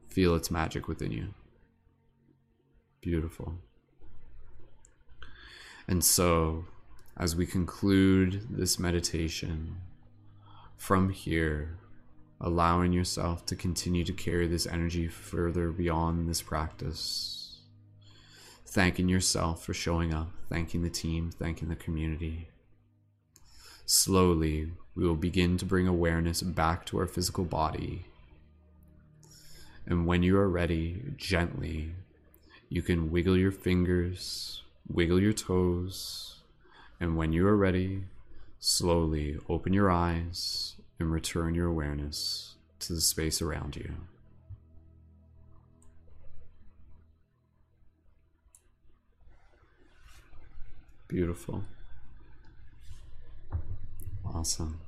Feel 0.08 0.36
its 0.36 0.52
magic 0.52 0.86
within 0.86 1.10
you. 1.10 1.34
Beautiful. 3.00 3.54
And 5.88 6.04
so 6.04 6.66
as 7.20 7.36
we 7.36 7.44
conclude 7.44 8.46
this 8.48 8.78
meditation 8.78 9.76
from 10.78 11.10
here, 11.10 11.76
allowing 12.40 12.94
yourself 12.94 13.44
to 13.44 13.54
continue 13.54 14.02
to 14.02 14.12
carry 14.14 14.46
this 14.46 14.66
energy 14.66 15.06
further 15.06 15.70
beyond 15.70 16.26
this 16.26 16.40
practice. 16.40 17.58
Thanking 18.64 19.06
yourself 19.06 19.62
for 19.62 19.74
showing 19.74 20.14
up, 20.14 20.30
thanking 20.48 20.80
the 20.80 20.88
team, 20.88 21.30
thanking 21.30 21.68
the 21.68 21.76
community. 21.76 22.48
Slowly, 23.84 24.72
we 24.94 25.06
will 25.06 25.14
begin 25.14 25.58
to 25.58 25.66
bring 25.66 25.86
awareness 25.86 26.40
back 26.40 26.86
to 26.86 26.98
our 27.00 27.06
physical 27.06 27.44
body. 27.44 28.06
And 29.84 30.06
when 30.06 30.22
you 30.22 30.38
are 30.38 30.48
ready, 30.48 31.02
gently, 31.18 31.92
you 32.70 32.80
can 32.80 33.10
wiggle 33.10 33.36
your 33.36 33.52
fingers, 33.52 34.62
wiggle 34.88 35.20
your 35.20 35.34
toes 35.34 36.39
and 37.00 37.16
when 37.16 37.32
you 37.32 37.46
are 37.48 37.56
ready, 37.56 38.04
slowly 38.58 39.38
open 39.48 39.72
your 39.72 39.90
eyes 39.90 40.76
and 40.98 41.10
return 41.10 41.54
your 41.54 41.66
awareness 41.66 42.56
to 42.80 42.92
the 42.92 43.00
space 43.00 43.40
around 43.40 43.74
you. 43.74 43.94
Beautiful. 51.08 51.64
Awesome. 54.24 54.78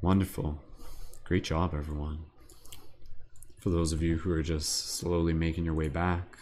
Wonderful. 0.00 0.62
Great 1.24 1.44
job, 1.44 1.74
everyone. 1.74 2.20
For 3.58 3.68
those 3.68 3.92
of 3.92 4.02
you 4.02 4.16
who 4.16 4.32
are 4.32 4.42
just 4.42 4.96
slowly 4.96 5.34
making 5.34 5.66
your 5.66 5.74
way 5.74 5.88
back, 5.88 6.38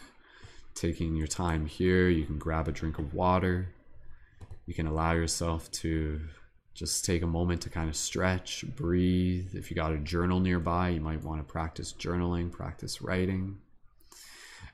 taking 0.78 1.16
your 1.16 1.26
time 1.26 1.66
here. 1.66 2.09
You 2.09 2.24
can 2.24 2.38
grab 2.38 2.68
a 2.68 2.72
drink 2.72 2.98
of 2.98 3.14
water. 3.14 3.68
You 4.66 4.74
can 4.74 4.86
allow 4.86 5.12
yourself 5.12 5.70
to 5.72 6.20
just 6.74 7.05
take 7.05 7.22
a 7.22 7.26
moment 7.26 7.62
to 7.62 7.70
kind 7.70 7.88
of 7.88 7.96
stretch, 7.96 8.64
breathe. 8.76 9.55
If 9.55 9.70
you 9.70 9.74
got 9.74 9.92
a 9.92 9.98
journal 9.98 10.38
nearby, 10.40 10.90
you 10.90 11.00
might 11.00 11.24
want 11.24 11.40
to 11.40 11.52
practice 11.52 11.92
journaling, 11.92 12.52
practice 12.52 13.02
writing. 13.02 13.59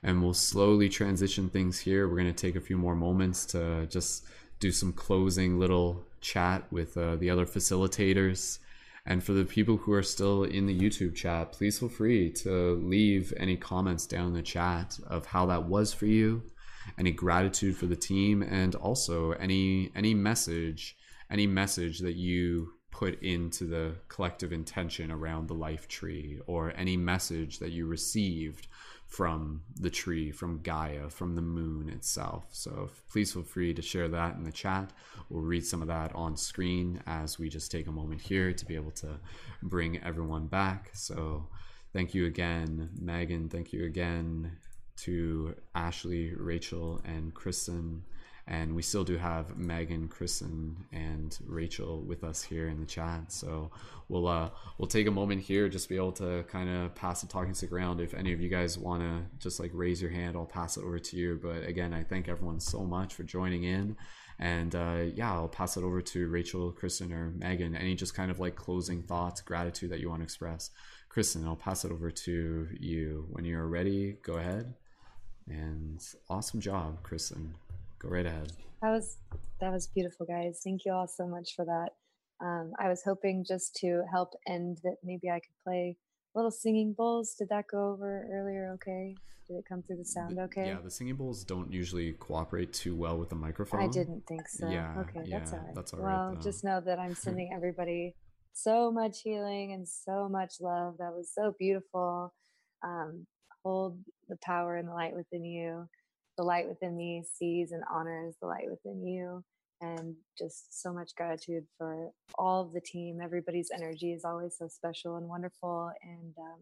And 0.03 0.21
we'll 0.21 0.35
slowly 0.35 0.87
transition 0.87 1.49
things 1.49 1.79
here. 1.79 2.07
We're 2.07 2.17
going 2.17 2.27
to 2.27 2.33
take 2.33 2.55
a 2.55 2.61
few 2.61 2.77
more 2.77 2.95
moments 2.95 3.45
to 3.47 3.87
just 3.87 4.25
do 4.59 4.71
some 4.71 4.93
closing 4.93 5.57
little 5.57 6.03
chat 6.21 6.71
with 6.71 6.95
uh, 6.95 7.15
the 7.15 7.29
other 7.29 7.45
facilitators 7.45 8.59
and 9.05 9.23
for 9.23 9.33
the 9.33 9.45
people 9.45 9.77
who 9.77 9.93
are 9.93 10.03
still 10.03 10.43
in 10.43 10.65
the 10.65 10.77
YouTube 10.77 11.15
chat, 11.15 11.51
please 11.51 11.77
feel 11.79 11.89
free 11.89 12.31
to 12.31 12.75
leave 12.83 13.33
any 13.37 13.55
comments 13.55 14.07
down 14.07 14.27
in 14.27 14.33
the 14.33 14.41
chat 14.41 14.99
of 15.07 15.27
how 15.27 15.45
that 15.45 15.65
was 15.65 15.93
for 15.93 16.07
you, 16.07 16.41
any 16.97 17.11
gratitude 17.11 17.77
for 17.77 17.85
the 17.85 17.95
team, 17.95 18.41
and 18.41 18.73
also 18.75 19.31
any 19.33 19.91
any 19.95 20.13
message, 20.13 20.97
any 21.29 21.45
message 21.45 21.99
that 21.99 22.15
you 22.15 22.73
put 22.89 23.21
into 23.21 23.65
the 23.65 23.93
collective 24.07 24.53
intention 24.53 25.11
around 25.11 25.47
the 25.47 25.53
life 25.53 25.87
tree, 25.87 26.39
or 26.47 26.73
any 26.75 26.97
message 26.97 27.59
that 27.59 27.71
you 27.71 27.85
received 27.85 28.67
from 29.07 29.61
the 29.79 29.89
tree, 29.89 30.31
from 30.31 30.61
Gaia, 30.61 31.09
from 31.09 31.35
the 31.35 31.41
moon 31.41 31.89
itself. 31.89 32.47
So 32.51 32.89
please 33.11 33.31
feel 33.33 33.43
free 33.43 33.73
to 33.73 33.81
share 33.81 34.07
that 34.09 34.35
in 34.35 34.43
the 34.43 34.51
chat. 34.51 34.91
We'll 35.29 35.43
read 35.43 35.65
some 35.65 35.81
of 35.81 35.87
that 35.87 36.13
on 36.15 36.35
screen 36.35 37.01
as 37.05 37.39
we 37.39 37.49
just 37.49 37.71
take 37.71 37.87
a 37.87 37.91
moment 37.91 38.21
here 38.21 38.51
to 38.51 38.65
be 38.65 38.75
able 38.75 38.91
to 38.91 39.19
bring 39.63 40.03
everyone 40.03 40.47
back. 40.47 40.89
So 40.93 41.47
thank 41.93 42.13
you 42.13 42.25
again, 42.25 42.89
Megan. 42.99 43.47
Thank 43.49 43.71
you 43.71 43.85
again 43.85 44.57
to 44.97 45.55
Ashley, 45.73 46.33
Rachel, 46.35 47.01
and 47.05 47.33
Kristen 47.33 48.03
and 48.47 48.75
we 48.75 48.81
still 48.83 49.03
do 49.03 49.17
have 49.17 49.57
Megan, 49.57 50.07
Kristen, 50.07 50.75
and 50.91 51.37
Rachel 51.47 52.01
with 52.01 52.23
us 52.23 52.43
here 52.43 52.67
in 52.67 52.79
the 52.79 52.85
chat. 52.85 53.31
So 53.31 53.71
we'll 54.07 54.27
uh, 54.27 54.49
we'll 54.77 54.87
take 54.87 55.07
a 55.07 55.11
moment 55.11 55.41
here, 55.41 55.67
just 55.67 55.89
be 55.89 55.95
able 55.95 56.11
to 56.13 56.43
kind 56.43 56.69
of 56.69 56.93
pass 56.93 57.21
the 57.21 57.27
talking 57.27 57.55
stick 57.55 57.71
around. 57.71 57.99
If 58.01 58.13
any 58.13 58.33
of 58.33 58.41
you 58.41 58.49
guys 58.49 58.77
want 58.77 59.01
to 59.01 59.23
just 59.39 59.59
like 59.59 59.71
raise 59.73 60.01
your 60.01 60.11
hand, 60.11 60.35
I'll 60.35 60.45
pass 60.45 60.77
it 60.77 60.83
over 60.83 60.99
to 60.99 61.17
you. 61.17 61.39
But 61.41 61.67
again, 61.67 61.93
I 61.93 62.03
thank 62.03 62.29
everyone 62.29 62.59
so 62.59 62.83
much 62.83 63.15
for 63.15 63.23
joining 63.23 63.63
in. 63.63 63.97
And 64.37 64.75
uh, 64.75 65.05
yeah, 65.13 65.33
I'll 65.33 65.47
pass 65.47 65.77
it 65.77 65.83
over 65.83 66.01
to 66.01 66.27
Rachel, 66.27 66.71
Kristen, 66.71 67.13
or 67.13 67.31
Megan. 67.31 67.75
Any 67.75 67.95
just 67.95 68.13
kind 68.13 68.29
of 68.29 68.39
like 68.39 68.55
closing 68.55 69.01
thoughts, 69.01 69.41
gratitude 69.41 69.89
that 69.91 70.01
you 70.01 70.09
want 70.09 70.19
to 70.21 70.25
express. 70.25 70.69
Kristen, 71.09 71.47
I'll 71.47 71.55
pass 71.55 71.85
it 71.85 71.91
over 71.91 72.11
to 72.11 72.67
you. 72.79 73.25
When 73.31 73.45
you're 73.45 73.65
ready, 73.65 74.17
go 74.21 74.33
ahead. 74.33 74.73
And 75.47 76.01
awesome 76.29 76.59
job, 76.59 77.01
Kristen. 77.01 77.55
Go 78.05 78.11
right 78.11 78.25
ahead. 78.25 78.51
That 78.81 78.91
was 78.91 79.17
that 79.59 79.71
was 79.71 79.87
beautiful, 79.87 80.25
guys. 80.27 80.61
Thank 80.63 80.85
you 80.85 80.91
all 80.91 81.07
so 81.07 81.25
much 81.25 81.55
for 81.55 81.65
that. 81.65 81.89
Um, 82.45 82.73
I 82.79 82.87
was 82.87 83.01
hoping 83.03 83.43
just 83.47 83.75
to 83.77 84.03
help 84.11 84.33
end 84.47 84.79
that 84.83 84.97
maybe 85.03 85.29
I 85.29 85.39
could 85.39 85.55
play 85.63 85.97
little 86.35 86.51
singing 86.51 86.93
bowls. 86.93 87.35
Did 87.39 87.49
that 87.49 87.65
go 87.71 87.91
over 87.93 88.27
earlier? 88.31 88.73
Okay. 88.75 89.15
Did 89.47 89.57
it 89.57 89.65
come 89.67 89.83
through 89.83 89.97
the 89.97 90.05
sound 90.05 90.37
okay? 90.39 90.67
Yeah, 90.67 90.77
the 90.83 90.91
singing 90.91 91.15
bowls 91.15 91.43
don't 91.43 91.71
usually 91.71 92.13
cooperate 92.13 92.73
too 92.73 92.95
well 92.95 93.17
with 93.17 93.29
the 93.29 93.35
microphone. 93.35 93.81
I 93.81 93.87
didn't 93.87 94.25
think 94.27 94.47
so. 94.47 94.69
Yeah. 94.69 94.95
Okay, 94.99 95.21
yeah, 95.25 95.39
that's 95.39 95.53
all 95.53 95.59
right. 95.59 95.75
That's 95.75 95.93
all 95.93 95.99
well, 96.01 96.29
right, 96.31 96.41
just 96.41 96.63
know 96.63 96.81
that 96.81 96.99
I'm 96.99 97.15
sending 97.15 97.51
everybody 97.55 98.15
so 98.53 98.91
much 98.91 99.21
healing 99.23 99.73
and 99.73 99.87
so 99.87 100.27
much 100.27 100.55
love. 100.61 100.95
That 100.97 101.13
was 101.13 101.31
so 101.33 101.55
beautiful. 101.59 102.33
Um, 102.83 103.27
hold 103.63 103.99
the 104.29 104.37
power 104.43 104.77
and 104.77 104.87
the 104.87 104.93
light 104.93 105.15
within 105.15 105.45
you 105.45 105.87
the 106.37 106.43
light 106.43 106.67
within 106.67 106.95
me 106.97 107.23
sees 107.37 107.71
and 107.71 107.83
honors 107.91 108.35
the 108.41 108.47
light 108.47 108.67
within 108.69 109.05
you. 109.05 109.43
and 109.81 110.15
just 110.37 110.81
so 110.81 110.93
much 110.93 111.13
gratitude 111.15 111.65
for 111.77 112.09
all 112.37 112.61
of 112.61 112.73
the 112.73 112.81
team. 112.81 113.19
Everybody's 113.21 113.69
energy 113.73 114.13
is 114.13 114.23
always 114.25 114.55
so 114.57 114.67
special 114.67 115.17
and 115.17 115.27
wonderful. 115.27 115.91
And 116.01 116.33
um, 116.39 116.59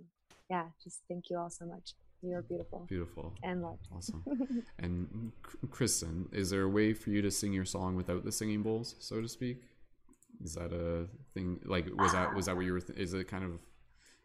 yeah, 0.49 0.65
just 0.83 1.01
thank 1.07 1.25
you 1.29 1.37
all 1.37 1.49
so 1.49 1.65
much. 1.65 1.93
You're 2.21 2.41
beautiful. 2.41 2.85
Beautiful. 2.89 3.33
And 3.43 3.61
loved. 3.61 3.87
Awesome. 3.95 4.23
and 4.79 5.31
Kristen, 5.69 6.27
is 6.31 6.49
there 6.49 6.63
a 6.63 6.69
way 6.69 6.93
for 6.93 7.09
you 7.11 7.21
to 7.21 7.29
sing 7.31 7.53
your 7.53 7.65
song 7.65 7.95
without 7.95 8.23
the 8.25 8.31
singing 8.31 8.63
bowls, 8.63 8.95
so 8.99 9.21
to 9.21 9.27
speak? 9.27 9.61
Is 10.43 10.55
that 10.55 10.71
a 10.73 11.07
thing? 11.33 11.59
Like, 11.65 11.85
was 11.95 12.13
that 12.13 12.33
was 12.33 12.45
that 12.47 12.55
what 12.55 12.65
you 12.65 12.73
were? 12.73 12.79
Th- 12.81 12.97
is 12.97 13.13
it 13.13 13.27
kind 13.27 13.43
of? 13.43 13.51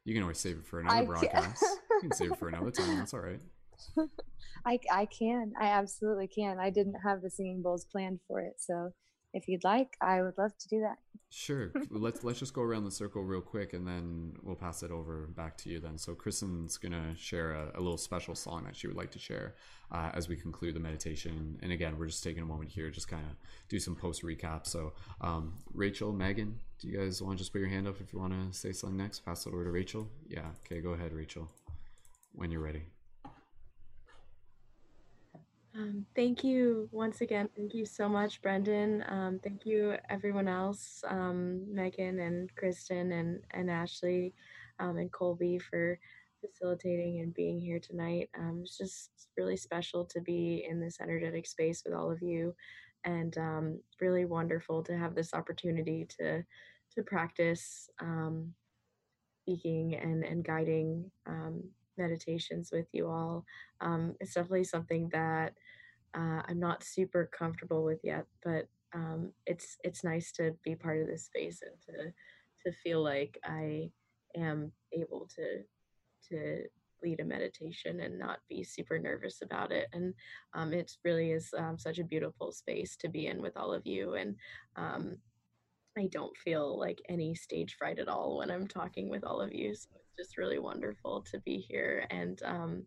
You 0.04 0.14
can 0.14 0.22
always 0.22 0.38
save 0.38 0.58
it 0.58 0.66
for 0.66 0.80
another 0.80 0.96
I 0.96 1.04
broadcast. 1.04 1.62
you 1.90 2.00
can 2.00 2.12
save 2.12 2.32
it 2.32 2.38
for 2.38 2.48
another 2.48 2.70
time. 2.70 2.96
That's 2.98 3.12
all 3.12 3.20
right. 3.20 3.40
I 4.66 4.78
I 4.92 5.06
can. 5.06 5.52
I 5.60 5.66
absolutely 5.66 6.28
can. 6.28 6.58
I 6.58 6.70
didn't 6.70 6.96
have 7.04 7.22
the 7.22 7.30
singing 7.30 7.62
bowls 7.62 7.84
planned 7.84 8.20
for 8.26 8.40
it, 8.40 8.54
so 8.58 8.92
if 9.34 9.46
you'd 9.46 9.64
like, 9.64 9.96
I 10.00 10.22
would 10.22 10.38
love 10.38 10.56
to 10.58 10.68
do 10.68 10.80
that. 10.80 10.98
Sure. 11.30 11.72
let's 11.90 12.24
let's 12.24 12.38
just 12.38 12.54
go 12.54 12.62
around 12.62 12.84
the 12.84 12.90
circle 12.90 13.22
real 13.22 13.40
quick, 13.40 13.74
and 13.74 13.86
then 13.86 14.32
we'll 14.42 14.56
pass 14.56 14.82
it 14.82 14.90
over 14.90 15.26
back 15.36 15.58
to 15.58 15.70
you. 15.70 15.80
Then, 15.80 15.98
so 15.98 16.14
Kristen's 16.14 16.78
gonna 16.78 17.14
share 17.16 17.52
a, 17.52 17.72
a 17.74 17.80
little 17.80 17.98
special 17.98 18.34
song 18.34 18.64
that 18.64 18.74
she 18.74 18.86
would 18.86 18.96
like 18.96 19.10
to 19.12 19.18
share 19.18 19.54
uh, 19.92 20.10
as 20.14 20.28
we 20.28 20.36
conclude 20.36 20.74
the 20.74 20.80
meditation. 20.80 21.58
And 21.62 21.72
again, 21.72 21.98
we're 21.98 22.06
just 22.06 22.24
taking 22.24 22.42
a 22.42 22.46
moment 22.46 22.70
here, 22.70 22.90
just 22.90 23.08
kind 23.08 23.24
of 23.30 23.36
do 23.68 23.78
some 23.78 23.94
post 23.94 24.22
recap. 24.22 24.66
So, 24.66 24.94
um, 25.20 25.54
Rachel, 25.74 26.12
Megan, 26.12 26.58
do 26.80 26.88
you 26.88 26.98
guys 26.98 27.20
want 27.20 27.36
to 27.36 27.42
just 27.42 27.52
put 27.52 27.60
your 27.60 27.68
hand 27.68 27.86
up 27.86 28.00
if 28.00 28.12
you 28.12 28.18
want 28.18 28.32
to 28.32 28.58
say 28.58 28.72
something 28.72 28.96
next? 28.96 29.20
Pass 29.20 29.46
it 29.46 29.52
over 29.52 29.64
to 29.64 29.70
Rachel. 29.70 30.08
Yeah. 30.26 30.46
Okay. 30.64 30.80
Go 30.80 30.90
ahead, 30.90 31.12
Rachel, 31.12 31.48
when 32.32 32.50
you're 32.50 32.62
ready. 32.62 32.84
Um, 35.74 36.06
thank 36.16 36.42
you 36.42 36.88
once 36.92 37.20
again. 37.20 37.48
Thank 37.56 37.74
you 37.74 37.84
so 37.84 38.08
much, 38.08 38.42
Brendon. 38.42 39.04
Um, 39.08 39.40
thank 39.42 39.66
you, 39.66 39.96
everyone 40.08 40.48
else, 40.48 41.04
um, 41.08 41.72
Megan 41.72 42.20
and 42.20 42.54
Kristen 42.56 43.12
and, 43.12 43.40
and 43.52 43.70
Ashley 43.70 44.34
um, 44.80 44.96
and 44.96 45.12
Colby 45.12 45.58
for 45.58 45.98
facilitating 46.40 47.20
and 47.20 47.34
being 47.34 47.60
here 47.60 47.78
tonight. 47.80 48.30
Um, 48.38 48.60
it's 48.62 48.78
just 48.78 49.10
really 49.36 49.56
special 49.56 50.04
to 50.06 50.20
be 50.20 50.66
in 50.68 50.80
this 50.80 50.98
energetic 51.00 51.46
space 51.46 51.82
with 51.84 51.94
all 51.94 52.10
of 52.10 52.22
you 52.22 52.54
and 53.04 53.36
um, 53.38 53.80
really 54.00 54.24
wonderful 54.24 54.82
to 54.84 54.96
have 54.96 55.14
this 55.14 55.34
opportunity 55.34 56.06
to 56.18 56.42
to 56.94 57.02
practice 57.02 57.90
speaking 59.42 59.94
and, 59.94 60.24
and 60.24 60.44
guiding 60.44 61.10
meditations 61.98 62.70
with 62.72 62.86
you 62.92 63.08
all. 63.08 63.44
Um, 63.80 64.14
it's 64.20 64.34
definitely 64.34 64.64
something 64.64 65.08
that 65.12 65.54
uh, 66.14 66.42
I'm 66.48 66.58
not 66.58 66.84
super 66.84 67.28
comfortable 67.36 67.84
with 67.84 68.00
yet, 68.02 68.26
but 68.42 68.68
um, 68.94 69.32
it's 69.46 69.76
it's 69.84 70.04
nice 70.04 70.32
to 70.32 70.54
be 70.64 70.74
part 70.74 71.00
of 71.00 71.06
this 71.06 71.26
space 71.26 71.60
and 71.62 71.80
to 71.82 72.12
to 72.64 72.76
feel 72.82 73.02
like 73.02 73.38
I 73.44 73.90
am 74.36 74.72
able 74.92 75.28
to 75.36 75.62
to 76.30 76.64
lead 77.02 77.20
a 77.20 77.24
meditation 77.24 78.00
and 78.00 78.18
not 78.18 78.40
be 78.48 78.64
super 78.64 78.98
nervous 78.98 79.42
about 79.42 79.70
it. 79.72 79.88
And 79.92 80.14
um, 80.54 80.72
it 80.72 80.92
really 81.04 81.30
is 81.30 81.50
um, 81.56 81.78
such 81.78 81.98
a 81.98 82.04
beautiful 82.04 82.50
space 82.50 82.96
to 82.96 83.08
be 83.08 83.26
in 83.26 83.40
with 83.40 83.56
all 83.56 83.72
of 83.72 83.86
you. 83.86 84.14
And 84.14 84.34
um, 84.76 85.16
I 85.96 86.08
don't 86.10 86.36
feel 86.36 86.78
like 86.78 87.00
any 87.08 87.34
stage 87.34 87.76
fright 87.78 87.98
at 87.98 88.08
all 88.08 88.38
when 88.38 88.50
I'm 88.50 88.66
talking 88.66 89.08
with 89.08 89.24
all 89.24 89.40
of 89.40 89.52
you. 89.52 89.74
So 89.74 89.88
just 90.18 90.36
really 90.36 90.58
wonderful 90.58 91.24
to 91.30 91.38
be 91.40 91.58
here 91.58 92.06
and 92.10 92.42
um, 92.44 92.82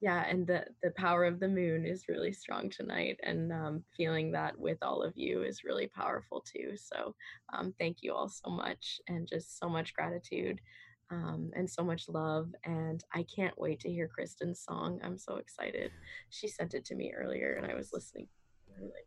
yeah 0.00 0.24
and 0.28 0.46
the 0.46 0.64
the 0.82 0.90
power 0.92 1.24
of 1.24 1.40
the 1.40 1.48
moon 1.48 1.86
is 1.86 2.08
really 2.08 2.32
strong 2.32 2.68
tonight 2.68 3.18
and 3.22 3.52
um, 3.52 3.82
feeling 3.96 4.30
that 4.32 4.58
with 4.58 4.78
all 4.82 5.02
of 5.02 5.12
you 5.16 5.42
is 5.42 5.64
really 5.64 5.86
powerful 5.86 6.44
too 6.52 6.72
so 6.76 7.14
um, 7.54 7.72
thank 7.78 7.98
you 8.02 8.12
all 8.12 8.28
so 8.28 8.50
much 8.50 9.00
and 9.08 9.28
just 9.28 9.58
so 9.58 9.68
much 9.68 9.94
gratitude 9.94 10.60
um, 11.10 11.50
and 11.54 11.70
so 11.70 11.84
much 11.84 12.08
love 12.08 12.48
and 12.64 13.04
i 13.14 13.24
can't 13.34 13.58
wait 13.58 13.80
to 13.80 13.90
hear 13.90 14.08
kristen's 14.08 14.60
song 14.60 15.00
i'm 15.04 15.18
so 15.18 15.36
excited. 15.36 15.90
She 16.30 16.48
sent 16.48 16.74
it 16.74 16.84
to 16.86 16.94
me 16.94 17.12
earlier 17.16 17.54
and 17.54 17.70
i 17.70 17.74
was 17.74 17.90
listening 17.92 18.28
I'm 18.76 18.84
like 18.84 19.06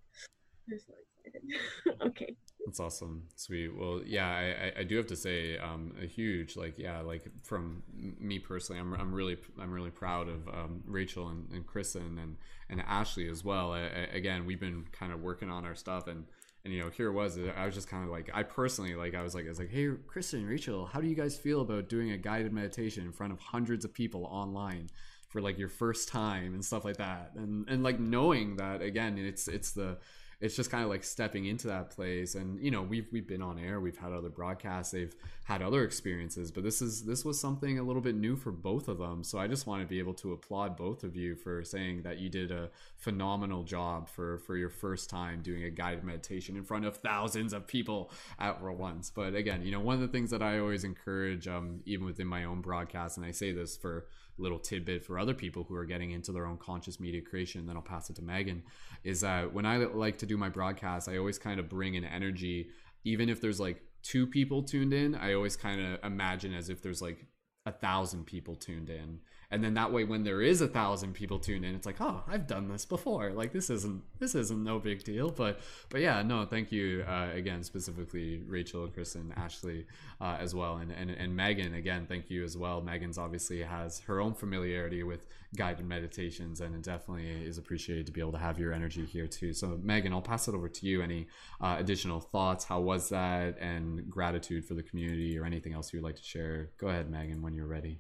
i'm 0.72 0.80
so 0.80 0.94
excited. 1.26 2.02
Okay 2.08 2.36
that's 2.66 2.80
awesome, 2.80 3.24
sweet. 3.36 3.76
Well, 3.76 4.02
yeah, 4.06 4.28
I, 4.28 4.82
I 4.82 4.84
do 4.84 4.98
have 4.98 5.08
to 5.08 5.16
say, 5.16 5.58
um, 5.58 5.96
a 6.02 6.06
huge 6.06 6.56
like, 6.56 6.78
yeah, 6.78 7.02
like 7.02 7.24
from 7.44 7.84
me 8.20 8.40
personally, 8.40 8.80
I'm, 8.80 8.94
I'm 8.94 9.14
really 9.14 9.38
I'm 9.60 9.72
really 9.72 9.92
proud 9.92 10.28
of 10.28 10.48
um, 10.50 10.84
Rachel 10.86 11.30
and, 11.30 11.50
and 11.52 11.66
Kristen 11.66 12.20
and 12.20 12.38
and 12.70 12.82
Ashley 12.88 13.30
as 13.30 13.44
well. 13.44 13.74
I, 13.74 13.80
I, 13.80 14.10
again, 14.14 14.46
we've 14.46 14.60
been 14.60 14.86
kind 14.92 15.12
of 15.12 15.22
working 15.22 15.50
on 15.50 15.66
our 15.66 15.76
stuff 15.76 16.08
and 16.08 16.26
and 16.66 16.74
you 16.74 16.82
know 16.82 16.90
here 16.90 17.08
it 17.08 17.14
was 17.14 17.40
i 17.58 17.66
was 17.66 17.74
just 17.74 17.88
kind 17.88 18.04
of 18.04 18.10
like 18.10 18.30
i 18.34 18.44
personally 18.44 18.96
like 18.96 19.16
i 19.16 19.22
was 19.22 19.34
like 19.34 19.46
i 19.46 19.50
was 19.50 19.60
like 19.60 19.70
hey 19.70 19.90
kristen 20.08 20.46
rachel 20.46 20.86
how 20.86 21.00
do 21.00 21.08
you 21.08 21.16
guys 21.16 21.38
feel 21.38 21.62
about 21.62 21.88
doing 21.88 22.12
a 22.12 22.18
guided 22.18 22.52
meditation 22.52 23.06
in 23.06 23.12
front 23.12 23.32
of 23.32 23.40
hundreds 23.40 23.86
of 23.86 23.94
people 23.94 24.26
online 24.26 24.90
for 25.30 25.42
like 25.42 25.58
your 25.58 25.70
first 25.70 26.10
time 26.10 26.54
and 26.54 26.64
stuff 26.66 26.84
like 26.84 26.98
that 26.98 27.32
and 27.36 27.68
and 27.70 27.84
like 27.84 28.00
knowing 28.00 28.58
that 28.58 28.82
again 28.82 29.18
it's 29.18 29.48
it's 29.48 29.72
the 29.72 29.98
it's 30.42 30.56
just 30.56 30.72
kind 30.72 30.84
of 30.84 30.90
like 30.90 31.04
stepping 31.04 31.46
into 31.46 31.68
that 31.68 31.90
place 31.90 32.36
and 32.36 32.60
you 32.64 32.72
know 32.72 32.82
we've 32.82 33.08
we've 33.12 33.28
been 33.28 33.42
on 33.42 33.60
air 33.60 33.80
we've 33.80 33.98
had 33.98 34.14
other 34.14 34.30
broadcasts 34.30 34.92
they've 34.92 35.16
had 35.44 35.62
other 35.62 35.84
experiences 35.84 36.52
but 36.52 36.64
this 36.64 36.82
is 36.82 37.04
this 37.04 37.26
was 37.26 37.40
something 37.40 37.78
a 37.78 37.84
little 37.84 38.02
bit 38.02 38.16
new 38.16 38.36
for 38.36 38.52
both 38.52 38.88
of 38.88 38.98
them 39.00 39.24
so 39.24 39.38
i 39.38 39.48
just 39.48 39.68
want 39.68 39.82
to 39.82 39.88
be 39.88 40.00
able 40.00 40.14
to 40.14 40.32
applaud 40.32 40.78
both 40.78 41.04
of 41.04 41.16
you 41.16 41.36
for 41.36 41.64
saying 41.64 42.02
that 42.04 42.20
you 42.20 42.30
did 42.30 42.52
a 42.52 42.70
phenomenal 42.96 43.64
job 43.64 44.08
for 44.08 44.40
for 44.40 44.56
your 44.56 44.70
first 44.70 45.10
time 45.10 45.42
doing 45.42 45.64
a 45.64 45.70
guided 45.70 46.04
meditation 46.04 46.56
in 46.56 46.64
front 46.64 46.86
of 46.86 46.96
thousands 46.98 47.54
of 47.54 47.68
people 47.68 48.12
at 48.40 48.62
once. 48.62 49.12
But 49.14 49.36
again 49.36 49.62
you 49.64 49.72
know 49.72 49.80
one 49.80 49.96
of 49.96 50.02
the 50.02 50.08
things 50.08 50.32
that 50.32 50.42
i 50.42 50.60
always 50.60 50.84
encourage 50.84 51.48
um, 51.48 51.82
even 51.86 52.06
within 52.06 52.28
my 52.28 52.46
own 52.46 52.62
broadcast 52.62 53.18
and 53.18 53.26
i 53.26 53.32
say 53.32 53.52
this 53.52 53.76
for 53.76 54.06
little 54.40 54.60
tidbit 54.60 55.04
for 55.04 55.20
other 55.20 55.34
people 55.34 55.64
who 55.64 55.76
are 55.76 55.86
getting 55.86 56.12
into 56.12 56.32
their 56.32 56.46
own 56.46 56.58
conscious 56.58 57.00
media 57.00 57.22
creation. 57.22 57.66
Then 57.66 57.76
I'll 57.76 57.82
pass 57.82 58.10
it 58.10 58.16
to 58.16 58.22
Megan. 58.22 58.64
Is 59.04 59.22
that 59.22 59.54
when 59.54 59.66
I 59.66 59.78
like 59.78 60.18
to 60.20 60.26
do 60.26 60.38
my 60.38 60.50
broadcast, 60.50 61.10
I 61.10 61.18
always 61.18 61.38
kind 61.38 61.60
of 61.60 61.70
bring 61.70 61.96
an 61.96 62.06
energy, 62.06 62.70
even 63.04 63.30
if 63.30 63.42
there's 63.42 63.60
like 63.60 63.82
two 64.04 64.26
people 64.28 64.64
tuned 64.64 64.94
in, 64.94 65.16
I 65.16 65.34
always 65.34 65.56
kind 65.56 65.82
of 65.82 66.04
imagine 66.04 66.54
as 66.54 66.70
if 66.70 66.82
there's 66.82 67.02
like 67.02 67.26
a 67.66 67.72
thousand 67.72 68.26
people 68.26 68.56
tuned 68.56 68.90
in 68.90 69.20
and 69.52 69.64
then 69.64 69.74
that 69.74 69.92
way 69.92 70.04
when 70.04 70.24
there 70.24 70.42
is 70.42 70.62
a 70.62 70.68
thousand 70.68 71.14
people 71.14 71.40
tuned 71.40 71.66
in 71.66 71.74
it's 71.74 71.86
like 71.86 72.00
oh 72.00 72.24
i've 72.28 72.48
done 72.48 72.68
this 72.68 72.86
before. 72.86 73.32
Like 73.32 73.54
this 73.54 73.70
isn't 73.70 74.02
this 74.20 74.36
isn't 74.36 74.64
no 74.64 74.80
big 74.80 75.04
deal. 75.04 75.30
But 75.30 75.60
but 75.90 76.02
yeah 76.02 76.22
no 76.22 76.46
thank 76.46 76.72
you 76.72 77.04
uh, 77.08 77.30
again 77.34 77.64
specifically 77.64 78.44
rachel 78.46 78.84
and 78.84 78.94
kristen 78.94 79.34
ashley 79.36 79.86
uh, 80.22 80.38
as 80.40 80.54
well. 80.54 80.78
And, 80.78 80.92
and 80.92 81.10
and 81.10 81.36
megan 81.36 81.74
again 81.74 82.06
thank 82.08 82.30
you 82.30 82.44
as 82.44 82.58
well. 82.58 82.82
Megan's 82.82 83.18
obviously 83.18 83.62
has 83.62 84.00
her 84.02 84.20
own 84.20 84.34
familiarity 84.34 85.04
with 85.04 85.26
guided 85.56 85.86
meditations 85.86 86.62
and 86.62 86.76
it 86.76 86.84
definitely 86.84 87.30
is 87.30 87.58
appreciated 87.58 88.06
to 88.06 88.12
be 88.12 88.22
able 88.22 88.32
to 88.34 88.38
have 88.38 88.60
your 88.60 88.74
energy 88.74 89.06
here 89.06 89.28
too. 89.28 89.54
So 89.54 89.80
megan 89.82 90.14
i'll 90.14 90.22
pass 90.22 90.48
it 90.48 90.56
over 90.56 90.70
to 90.70 90.86
you. 90.86 91.02
Any 91.02 91.28
uh, 91.62 91.78
additional 91.80 92.20
thoughts? 92.20 92.66
How 92.66 92.80
was 92.82 93.10
that? 93.10 93.58
And 93.60 94.10
gratitude 94.10 94.66
for 94.66 94.74
the 94.74 94.84
community 94.84 95.38
or 95.38 95.46
anything 95.46 95.74
else 95.74 95.94
you'd 95.94 96.04
like 96.04 96.16
to 96.16 96.24
share? 96.24 96.72
Go 96.78 96.88
ahead 96.90 97.10
megan 97.10 97.42
when 97.42 97.54
you're 97.54 97.68
ready 97.68 98.00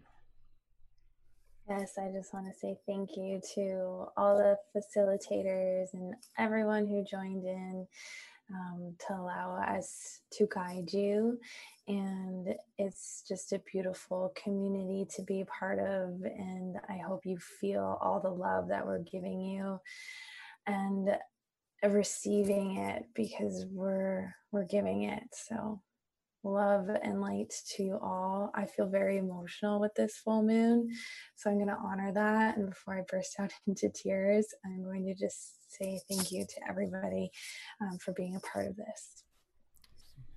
Yes, 1.69 1.99
I 1.99 2.09
just 2.11 2.33
want 2.33 2.47
to 2.47 2.59
say 2.59 2.79
thank 2.87 3.11
you 3.15 3.39
to 3.53 4.07
all 4.17 4.35
the 4.37 4.57
facilitators 4.75 5.93
and 5.93 6.15
everyone 6.35 6.87
who 6.87 7.05
joined 7.05 7.45
in 7.45 7.85
um, 8.51 8.95
to 9.07 9.13
allow 9.13 9.55
us 9.55 10.21
to 10.33 10.47
guide 10.51 10.91
you. 10.91 11.39
And 11.87 12.55
it's 12.79 13.23
just 13.27 13.53
a 13.53 13.61
beautiful 13.71 14.33
community 14.41 15.05
to 15.15 15.21
be 15.21 15.43
part 15.59 15.77
of. 15.77 16.21
And 16.23 16.77
I 16.89 16.97
hope 17.07 17.21
you 17.23 17.37
feel 17.37 17.99
all 18.01 18.19
the 18.19 18.31
love 18.31 18.69
that 18.69 18.87
we're 18.87 19.03
giving 19.03 19.39
you 19.39 19.79
and 20.65 21.09
receiving 21.83 22.77
it 22.77 23.03
because 23.13 23.67
we're 23.71 24.33
we're 24.51 24.65
giving 24.65 25.03
it. 25.03 25.23
So 25.33 25.81
love 26.43 26.87
and 27.03 27.21
light 27.21 27.53
to 27.75 27.83
you 27.83 27.99
all. 28.01 28.51
I 28.55 28.65
feel 28.65 28.87
very 28.87 29.17
emotional 29.17 29.79
with 29.79 29.93
this 29.95 30.17
full 30.17 30.43
moon, 30.43 30.89
so 31.35 31.49
I'm 31.49 31.57
going 31.57 31.67
to 31.67 31.77
honor 31.83 32.11
that. 32.13 32.57
And 32.57 32.69
before 32.69 32.97
I 32.97 33.03
burst 33.09 33.35
out 33.39 33.51
into 33.67 33.89
tears, 33.89 34.47
I'm 34.65 34.83
going 34.83 35.05
to 35.05 35.13
just 35.13 35.55
say 35.69 35.99
thank 36.09 36.31
you 36.31 36.45
to 36.45 36.69
everybody 36.69 37.29
um, 37.81 37.97
for 37.97 38.13
being 38.13 38.35
a 38.35 38.39
part 38.39 38.67
of 38.67 38.75
this. 38.75 39.23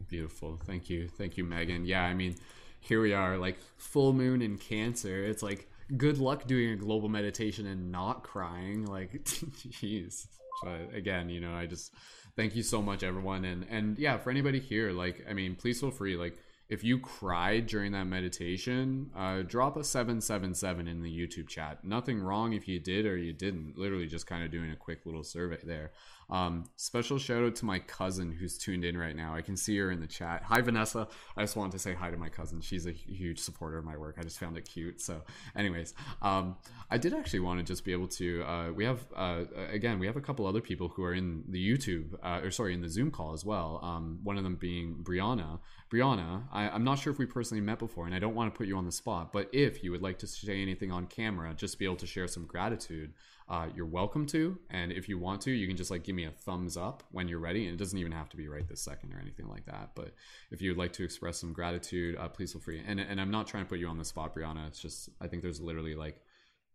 Beautiful. 0.09 0.59
Thank 0.67 0.91
you. 0.91 1.09
Thank 1.09 1.37
you, 1.37 1.45
Megan. 1.45 1.87
Yeah, 1.87 2.03
I 2.03 2.15
mean, 2.15 2.37
here 2.81 3.01
we 3.01 3.15
are, 3.15 3.39
like 3.39 3.57
full 3.77 4.13
moon 4.13 4.43
in 4.43 4.59
Cancer. 4.59 5.25
It's 5.25 5.43
like, 5.43 5.69
good 5.97 6.19
luck 6.19 6.47
doing 6.47 6.71
a 6.71 6.77
global 6.77 7.09
meditation 7.09 7.67
and 7.67 7.91
not 7.91 8.23
crying. 8.23 8.87
Like, 8.87 9.13
jeez. 9.25 10.27
But 10.63 10.95
again, 10.95 11.29
you 11.29 11.41
know, 11.41 11.55
I 11.55 11.67
just 11.67 11.93
thank 12.37 12.55
you 12.55 12.63
so 12.63 12.83
much 12.83 13.03
everyone 13.03 13.45
and 13.45 13.67
and 13.69 13.99
yeah 13.99 14.17
for 14.17 14.31
anybody 14.31 14.59
here 14.59 14.93
like 14.93 15.25
i 15.29 15.33
mean 15.33 15.55
please 15.55 15.81
feel 15.81 15.91
free 15.91 16.17
like 16.17 16.39
if 16.73 16.83
you 16.83 16.99
cried 16.99 17.67
during 17.67 17.93
that 17.93 18.07
meditation, 18.07 19.11
uh, 19.15 19.43
drop 19.43 19.77
a 19.77 19.85
777 19.85 20.89
in 20.89 21.03
the 21.03 21.11
YouTube 21.11 21.47
chat. 21.47 21.85
Nothing 21.85 22.19
wrong 22.23 22.55
if 22.55 22.67
you 22.67 22.81
did 22.81 23.05
or 23.05 23.19
you 23.19 23.35
didn't. 23.35 23.77
Literally 23.77 24.07
just 24.07 24.27
kind 24.27 24.43
of 24.43 24.51
doing 24.51 24.71
a 24.71 24.77
quick 24.77 25.05
little 25.05 25.23
survey 25.23 25.59
there. 25.65 25.93
Um, 26.31 26.65
special 26.77 27.19
shout 27.19 27.43
out 27.43 27.57
to 27.57 27.65
my 27.65 27.79
cousin 27.79 28.33
who's 28.33 28.59
tuned 28.59 28.85
in 28.85 28.97
right 28.97 29.15
now. 29.15 29.35
I 29.35 29.43
can 29.43 29.57
see 29.57 29.77
her 29.79 29.91
in 29.91 30.01
the 30.01 30.07
chat. 30.07 30.43
Hi, 30.45 30.61
Vanessa. 30.61 31.09
I 31.37 31.43
just 31.43 31.57
wanted 31.57 31.73
to 31.73 31.79
say 31.79 31.95
hi 31.95 32.11
to 32.11 32.17
my 32.17 32.29
cousin. 32.29 32.61
She's 32.61 32.87
a 32.87 32.93
huge 32.93 33.39
supporter 33.39 33.79
of 33.79 33.85
my 33.85 33.97
work. 33.97 34.17
I 34.19 34.23
just 34.23 34.39
found 34.39 34.57
it 34.57 34.63
cute. 34.63 35.01
So, 35.01 35.23
anyways, 35.57 35.95
um, 36.23 36.57
I 36.91 36.99
did 36.99 37.15
actually 37.15 37.41
want 37.41 37.61
to 37.61 37.65
just 37.65 37.85
be 37.85 37.93
able 37.93 38.09
to. 38.09 38.43
Uh, 38.45 38.73
we 38.73 38.85
have, 38.85 39.01
uh, 39.15 39.45
again, 39.71 39.99
we 39.99 40.07
have 40.07 40.17
a 40.17 40.21
couple 40.21 40.47
other 40.47 40.61
people 40.61 40.89
who 40.89 41.05
are 41.05 41.15
in 41.15 41.45
the 41.49 41.63
YouTube, 41.63 42.15
uh, 42.23 42.41
or 42.43 42.51
sorry, 42.51 42.75
in 42.75 42.81
the 42.81 42.89
Zoom 42.89 43.11
call 43.11 43.33
as 43.33 43.45
well. 43.45 43.81
Um, 43.83 44.21
one 44.23 44.37
of 44.39 44.45
them 44.45 44.57
being 44.57 44.97
Brianna. 45.03 45.59
Brianna, 45.93 46.45
I, 46.51 46.71
I'm 46.71 46.85
not 46.85 46.99
sure 46.99 47.13
if 47.13 47.19
we 47.19 47.27
personally 47.27 47.61
met 47.61 47.79
before, 47.79 48.07
and 48.07 48.15
I 48.15 48.19
don't 48.19 48.35
want 48.35 48.53
to 48.53 48.57
put 48.57 48.67
you 48.67 48.79
on 48.79 48.87
the 48.87 48.93
spot, 48.93 49.31
but 49.31 49.51
if 49.53 49.85
you 49.85 49.91
would 49.91 50.01
like 50.01 50.19
to 50.21 50.27
say 50.27 50.63
anything 50.63 50.91
on 50.91 51.07
camera, 51.07 51.53
just 51.55 51.79
be 51.79 51.85
able 51.85 51.97
to 51.97 52.07
share 52.07 52.27
some 52.27 52.47
gratitude 52.47 53.13
uh, 53.49 53.67
you're 53.75 53.87
welcome 53.87 54.27
to. 54.27 54.59
And 54.71 54.93
if 54.93 55.09
you 55.09 55.19
want 55.19 55.41
to, 55.43 55.51
you 55.51 55.67
can 55.67 55.77
just 55.77 55.91
like 55.91 56.05
give 56.05 56.15
me 56.15 56.25
a 56.25 56.31
thumbs 56.31 56.77
up 56.77 57.03
when 57.11 57.29
you're 57.29 57.39
ready. 57.39 57.67
And 57.67 57.75
it 57.75 57.79
doesn't 57.79 57.99
even 57.99 58.13
have 58.13 58.29
to 58.31 58.37
be 58.37 58.49
right 58.49 58.67
this 58.67 58.83
second 58.83 59.13
or 59.13 59.21
anything 59.21 59.49
like 59.49 59.67
that. 59.67 59.91
But 59.95 60.15
if 60.51 60.63
you'd 60.63 60.77
like 60.77 60.93
to 60.95 61.05
express 61.05 61.39
some 61.39 61.53
gratitude, 61.53 62.17
uh, 62.17 62.29
please 62.29 62.53
feel 62.53 62.61
free. 62.61 62.83
And, 62.87 63.01
and 63.01 63.21
I'm 63.21 63.31
not 63.31 63.47
trying 63.47 63.65
to 63.65 63.69
put 63.69 63.79
you 63.79 63.89
on 63.89 63.99
the 63.99 64.05
spot, 64.05 64.35
Brianna. 64.35 64.67
It's 64.69 64.81
just, 64.81 65.11
I 65.21 65.27
think 65.27 65.43
there's 65.43 65.61
literally 65.61 65.95
like 65.95 66.21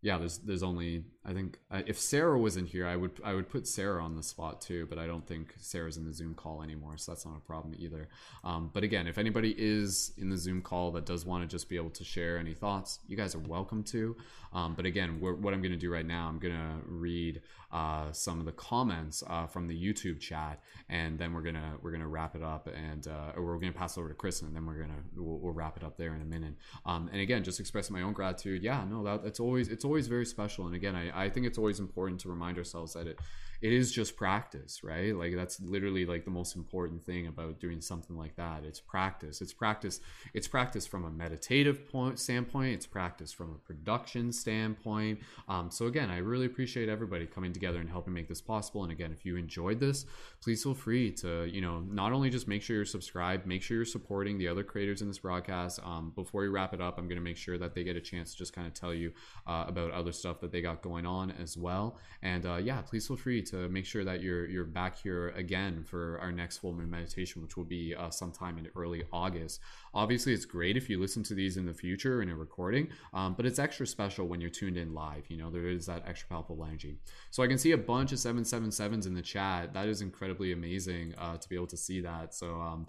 yeah, 0.00 0.16
there's 0.16 0.38
there's 0.38 0.62
only 0.62 1.02
I 1.24 1.32
think 1.32 1.58
uh, 1.70 1.82
if 1.86 1.98
Sarah 1.98 2.38
was 2.38 2.56
in 2.56 2.66
here, 2.66 2.86
I 2.86 2.94
would 2.94 3.20
I 3.24 3.34
would 3.34 3.48
put 3.48 3.66
Sarah 3.66 4.02
on 4.02 4.14
the 4.14 4.22
spot 4.22 4.60
too, 4.60 4.86
but 4.88 4.98
I 4.98 5.06
don't 5.06 5.26
think 5.26 5.54
Sarah's 5.58 5.96
in 5.96 6.04
the 6.04 6.12
Zoom 6.12 6.34
call 6.34 6.62
anymore, 6.62 6.96
so 6.96 7.12
that's 7.12 7.26
not 7.26 7.36
a 7.36 7.40
problem 7.40 7.74
either. 7.76 8.08
Um, 8.44 8.70
but 8.72 8.84
again, 8.84 9.08
if 9.08 9.18
anybody 9.18 9.54
is 9.58 10.12
in 10.16 10.30
the 10.30 10.36
Zoom 10.36 10.62
call 10.62 10.92
that 10.92 11.04
does 11.04 11.26
want 11.26 11.42
to 11.42 11.48
just 11.48 11.68
be 11.68 11.76
able 11.76 11.90
to 11.90 12.04
share 12.04 12.38
any 12.38 12.54
thoughts, 12.54 13.00
you 13.08 13.16
guys 13.16 13.34
are 13.34 13.40
welcome 13.40 13.82
to. 13.84 14.16
Um, 14.52 14.74
but 14.74 14.86
again, 14.86 15.20
what 15.20 15.52
I'm 15.52 15.60
going 15.60 15.72
to 15.72 15.76
do 15.76 15.92
right 15.92 16.06
now, 16.06 16.28
I'm 16.28 16.38
going 16.38 16.54
to 16.54 16.76
read 16.86 17.42
uh, 17.70 18.10
some 18.12 18.40
of 18.40 18.46
the 18.46 18.52
comments 18.52 19.22
uh, 19.26 19.46
from 19.46 19.68
the 19.68 19.74
YouTube 19.74 20.20
chat, 20.20 20.60
and 20.88 21.18
then 21.18 21.32
we're 21.32 21.42
gonna 21.42 21.74
we're 21.82 21.90
gonna 21.90 22.08
wrap 22.08 22.34
it 22.34 22.42
up, 22.42 22.68
and 22.68 23.06
uh, 23.06 23.32
or 23.36 23.44
we're 23.44 23.58
gonna 23.58 23.72
pass 23.72 23.98
over 23.98 24.08
to 24.08 24.14
Chris, 24.14 24.42
and 24.42 24.54
then 24.54 24.64
we're 24.66 24.80
gonna 24.80 25.02
we'll, 25.16 25.38
we'll 25.38 25.52
wrap 25.52 25.76
it 25.76 25.84
up 25.84 25.96
there 25.96 26.14
in 26.14 26.22
a 26.22 26.24
minute. 26.24 26.54
Um, 26.86 27.08
and 27.12 27.20
again, 27.20 27.44
just 27.44 27.60
expressing 27.60 27.94
my 27.94 28.02
own 28.02 28.12
gratitude. 28.12 28.62
Yeah, 28.62 28.84
no, 28.88 29.04
that 29.04 29.38
always 29.40 29.68
it's 29.68 29.84
always 29.84 30.06
very 30.06 30.26
special. 30.26 30.66
And 30.66 30.74
again, 30.74 30.96
I, 30.96 31.24
I 31.24 31.30
think 31.30 31.46
it's 31.46 31.58
always 31.58 31.78
important 31.80 32.20
to 32.20 32.28
remind 32.28 32.58
ourselves 32.58 32.94
that 32.94 33.06
it 33.06 33.18
it 33.60 33.72
is 33.72 33.90
just 33.90 34.16
practice, 34.16 34.84
right? 34.84 35.14
Like 35.14 35.34
that's 35.34 35.60
literally 35.60 36.06
like 36.06 36.24
the 36.24 36.30
most 36.30 36.54
important 36.54 37.04
thing 37.04 37.26
about 37.26 37.58
doing 37.58 37.80
something 37.80 38.16
like 38.16 38.36
that. 38.36 38.64
It's 38.64 38.80
practice. 38.80 39.40
It's 39.40 39.52
practice. 39.52 40.00
It's 40.32 40.46
practice 40.46 40.86
from 40.86 41.04
a 41.04 41.10
meditative 41.10 41.90
point 41.90 42.20
standpoint. 42.20 42.74
It's 42.74 42.86
practice 42.86 43.32
from 43.32 43.50
a 43.50 43.58
production 43.66 44.30
standpoint. 44.32 45.20
Um, 45.48 45.70
so 45.70 45.86
again, 45.86 46.08
I 46.08 46.18
really 46.18 46.46
appreciate 46.46 46.88
everybody 46.88 47.26
coming 47.26 47.52
together 47.52 47.80
and 47.80 47.90
helping 47.90 48.14
make 48.14 48.28
this 48.28 48.40
possible. 48.40 48.84
And 48.84 48.92
again, 48.92 49.10
if 49.12 49.24
you 49.26 49.36
enjoyed 49.36 49.80
this, 49.80 50.06
please 50.40 50.62
feel 50.62 50.74
free 50.74 51.10
to 51.12 51.46
you 51.46 51.60
know 51.60 51.80
not 51.80 52.12
only 52.12 52.30
just 52.30 52.46
make 52.46 52.62
sure 52.62 52.76
you're 52.76 52.84
subscribed, 52.84 53.44
make 53.44 53.62
sure 53.62 53.76
you're 53.76 53.84
supporting 53.84 54.38
the 54.38 54.46
other 54.46 54.62
creators 54.62 55.02
in 55.02 55.08
this 55.08 55.18
broadcast. 55.18 55.80
Um, 55.84 56.12
before 56.14 56.42
we 56.42 56.48
wrap 56.48 56.74
it 56.74 56.80
up, 56.80 56.96
I'm 56.96 57.08
going 57.08 57.18
to 57.18 57.24
make 57.24 57.36
sure 57.36 57.58
that 57.58 57.74
they 57.74 57.82
get 57.82 57.96
a 57.96 58.00
chance 58.00 58.32
to 58.32 58.38
just 58.38 58.52
kind 58.52 58.68
of 58.68 58.74
tell 58.74 58.94
you 58.94 59.12
uh, 59.48 59.64
about 59.66 59.90
other 59.90 60.12
stuff 60.12 60.40
that 60.40 60.52
they 60.52 60.60
got 60.60 60.80
going 60.80 61.06
on 61.06 61.32
as 61.32 61.56
well. 61.56 61.98
And 62.22 62.46
uh, 62.46 62.56
yeah, 62.56 62.82
please 62.82 63.08
feel 63.08 63.16
free 63.16 63.42
to 63.50 63.68
make 63.68 63.84
sure 63.84 64.04
that 64.04 64.22
you're 64.22 64.46
you're 64.46 64.64
back 64.64 64.98
here 64.98 65.28
again 65.30 65.84
for 65.84 66.18
our 66.20 66.32
next 66.32 66.58
full 66.58 66.72
moon 66.72 66.90
meditation, 66.90 67.42
which 67.42 67.56
will 67.56 67.64
be 67.64 67.94
uh, 67.94 68.10
sometime 68.10 68.58
in 68.58 68.68
early 68.76 69.04
August. 69.12 69.60
Obviously, 69.94 70.32
it's 70.32 70.44
great 70.44 70.76
if 70.76 70.88
you 70.88 71.00
listen 71.00 71.22
to 71.24 71.34
these 71.34 71.56
in 71.56 71.66
the 71.66 71.74
future 71.74 72.22
in 72.22 72.28
a 72.28 72.34
recording, 72.34 72.88
um, 73.12 73.34
but 73.34 73.46
it's 73.46 73.58
extra 73.58 73.86
special 73.86 74.26
when 74.26 74.40
you're 74.40 74.50
tuned 74.50 74.76
in 74.76 74.94
live. 74.94 75.24
You 75.28 75.36
know, 75.36 75.50
there 75.50 75.66
is 75.66 75.86
that 75.86 76.04
extra 76.06 76.28
palpable 76.28 76.64
energy. 76.64 76.98
So 77.30 77.42
I 77.42 77.46
can 77.46 77.58
see 77.58 77.72
a 77.72 77.78
bunch 77.78 78.12
of 78.12 78.18
777s 78.18 79.06
in 79.06 79.14
the 79.14 79.22
chat. 79.22 79.72
That 79.74 79.88
is 79.88 80.00
incredibly 80.00 80.52
amazing 80.52 81.14
uh, 81.18 81.36
to 81.36 81.48
be 81.48 81.56
able 81.56 81.66
to 81.68 81.76
see 81.76 82.00
that. 82.00 82.34
So 82.34 82.54
um, 82.54 82.86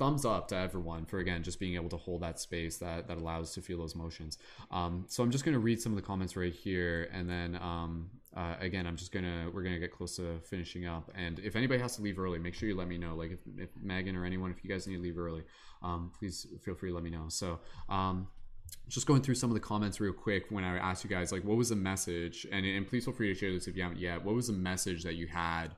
thumbs 0.00 0.24
up 0.24 0.48
to 0.48 0.56
everyone 0.56 1.04
for 1.04 1.18
again 1.18 1.42
just 1.42 1.60
being 1.60 1.74
able 1.74 1.90
to 1.90 1.96
hold 1.98 2.22
that 2.22 2.40
space 2.40 2.78
that 2.78 3.06
that 3.06 3.18
allows 3.18 3.52
to 3.52 3.60
feel 3.60 3.76
those 3.76 3.94
motions 3.94 4.38
um, 4.70 5.04
so 5.08 5.22
i'm 5.22 5.30
just 5.30 5.44
going 5.44 5.52
to 5.52 5.58
read 5.58 5.78
some 5.78 5.92
of 5.92 5.96
the 5.96 6.02
comments 6.02 6.36
right 6.36 6.54
here 6.54 7.06
and 7.12 7.28
then 7.28 7.54
um, 7.56 8.08
uh, 8.36 8.54
again 8.60 8.86
i'm 8.86 8.96
just 8.96 9.12
gonna 9.12 9.48
we're 9.52 9.62
gonna 9.62 9.78
get 9.78 9.92
close 9.92 10.16
to 10.16 10.40
finishing 10.40 10.86
up. 10.86 11.10
And 11.16 11.38
if 11.40 11.56
anybody 11.56 11.80
has 11.80 11.96
to 11.96 12.02
leave 12.02 12.18
early 12.18 12.38
make 12.38 12.54
sure 12.54 12.68
you 12.68 12.76
let 12.76 12.88
me 12.88 12.98
know. 12.98 13.14
Like 13.14 13.32
if, 13.32 13.40
if 13.56 13.70
megan 13.82 14.16
or 14.16 14.24
anyone 14.24 14.50
if 14.50 14.62
you 14.64 14.70
guys 14.70 14.86
need 14.86 14.96
to 14.96 15.02
leave 15.02 15.18
early 15.18 15.42
um, 15.82 16.12
please 16.18 16.46
feel 16.62 16.74
free 16.74 16.90
to 16.90 16.94
let 16.94 17.04
me 17.04 17.10
know. 17.10 17.26
So 17.28 17.60
um, 17.88 18.28
just 18.88 19.06
going 19.06 19.22
through 19.22 19.34
some 19.34 19.50
of 19.50 19.54
the 19.54 19.60
comments 19.60 20.00
real 20.00 20.12
quick 20.12 20.46
when 20.50 20.64
I 20.64 20.76
asked 20.78 21.04
you 21.04 21.10
guys 21.10 21.32
like 21.32 21.44
what 21.44 21.56
was 21.56 21.70
the 21.70 21.76
message? 21.76 22.46
And, 22.50 22.64
and 22.64 22.86
please 22.86 23.04
feel 23.04 23.14
free 23.14 23.32
to 23.32 23.34
share 23.34 23.52
this 23.52 23.66
if 23.66 23.76
you 23.76 23.82
haven't 23.82 23.98
yet. 23.98 24.24
What 24.24 24.34
was 24.34 24.46
the 24.46 24.52
message 24.52 25.02
that 25.04 25.14
you 25.14 25.26
had 25.26 25.68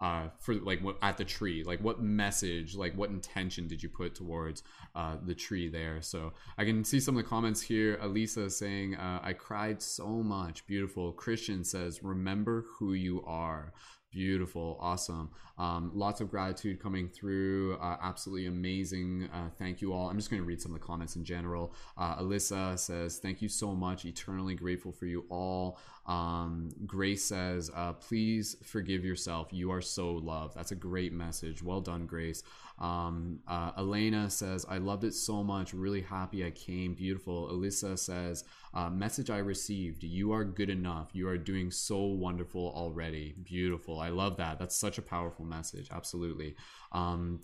uh, 0.00 0.28
for 0.38 0.54
like 0.54 0.80
what 0.80 0.96
at 1.02 1.16
the 1.16 1.24
tree 1.24 1.64
like 1.64 1.80
what 1.80 2.00
message 2.00 2.76
like 2.76 2.96
what 2.96 3.10
intention 3.10 3.66
did 3.66 3.82
you 3.82 3.88
put 3.88 4.14
towards 4.14 4.62
uh, 4.94 5.16
the 5.24 5.34
tree 5.34 5.68
there? 5.68 6.00
So 6.02 6.32
i 6.56 6.64
can 6.64 6.84
see 6.84 7.00
some 7.00 7.16
of 7.16 7.22
the 7.22 7.28
comments 7.28 7.60
here. 7.60 7.98
Elisa 8.00 8.48
saying 8.50 8.96
uh, 8.96 9.20
i 9.22 9.32
cried 9.32 9.82
so 9.82 10.06
much. 10.06 10.66
Beautiful. 10.66 11.12
Christian 11.12 11.64
says 11.64 12.02
remember 12.02 12.64
who 12.78 12.92
you 12.92 13.24
are 13.26 13.72
Beautiful, 14.10 14.78
awesome. 14.80 15.28
Um, 15.58 15.90
lots 15.92 16.22
of 16.22 16.30
gratitude 16.30 16.80
coming 16.82 17.08
through. 17.08 17.76
Uh, 17.76 17.98
absolutely 18.00 18.46
amazing. 18.46 19.28
Uh, 19.34 19.50
thank 19.58 19.82
you 19.82 19.92
all. 19.92 20.08
I'm 20.08 20.16
just 20.16 20.30
going 20.30 20.40
to 20.40 20.46
read 20.46 20.62
some 20.62 20.74
of 20.74 20.80
the 20.80 20.86
comments 20.86 21.16
in 21.16 21.24
general. 21.24 21.74
Uh, 21.98 22.16
Alyssa 22.16 22.78
says, 22.78 23.18
Thank 23.18 23.42
you 23.42 23.50
so 23.50 23.74
much. 23.74 24.06
Eternally 24.06 24.54
grateful 24.54 24.92
for 24.92 25.04
you 25.04 25.26
all. 25.28 25.78
Um, 26.06 26.70
Grace 26.86 27.22
says, 27.22 27.70
uh, 27.74 27.92
Please 27.92 28.56
forgive 28.64 29.04
yourself. 29.04 29.48
You 29.52 29.70
are 29.72 29.82
so 29.82 30.12
loved. 30.12 30.54
That's 30.56 30.72
a 30.72 30.76
great 30.76 31.12
message. 31.12 31.62
Well 31.62 31.82
done, 31.82 32.06
Grace. 32.06 32.42
Um, 32.78 33.40
uh, 33.48 33.72
Elena 33.76 34.30
says, 34.30 34.64
I 34.68 34.78
loved 34.78 35.04
it 35.04 35.14
so 35.14 35.42
much. 35.42 35.74
Really 35.74 36.02
happy 36.02 36.44
I 36.44 36.50
came. 36.50 36.94
Beautiful. 36.94 37.48
Alyssa 37.48 37.98
says, 37.98 38.44
uh, 38.74 38.88
Message 38.90 39.30
I 39.30 39.38
received. 39.38 40.04
You 40.04 40.32
are 40.32 40.44
good 40.44 40.70
enough. 40.70 41.10
You 41.12 41.28
are 41.28 41.38
doing 41.38 41.70
so 41.70 41.98
wonderful 42.04 42.72
already. 42.76 43.34
Beautiful. 43.42 43.98
I 43.98 44.10
love 44.10 44.36
that. 44.36 44.58
That's 44.58 44.76
such 44.76 44.98
a 44.98 45.02
powerful 45.02 45.44
message. 45.44 45.88
Absolutely. 45.90 46.54
Um, 46.92 47.40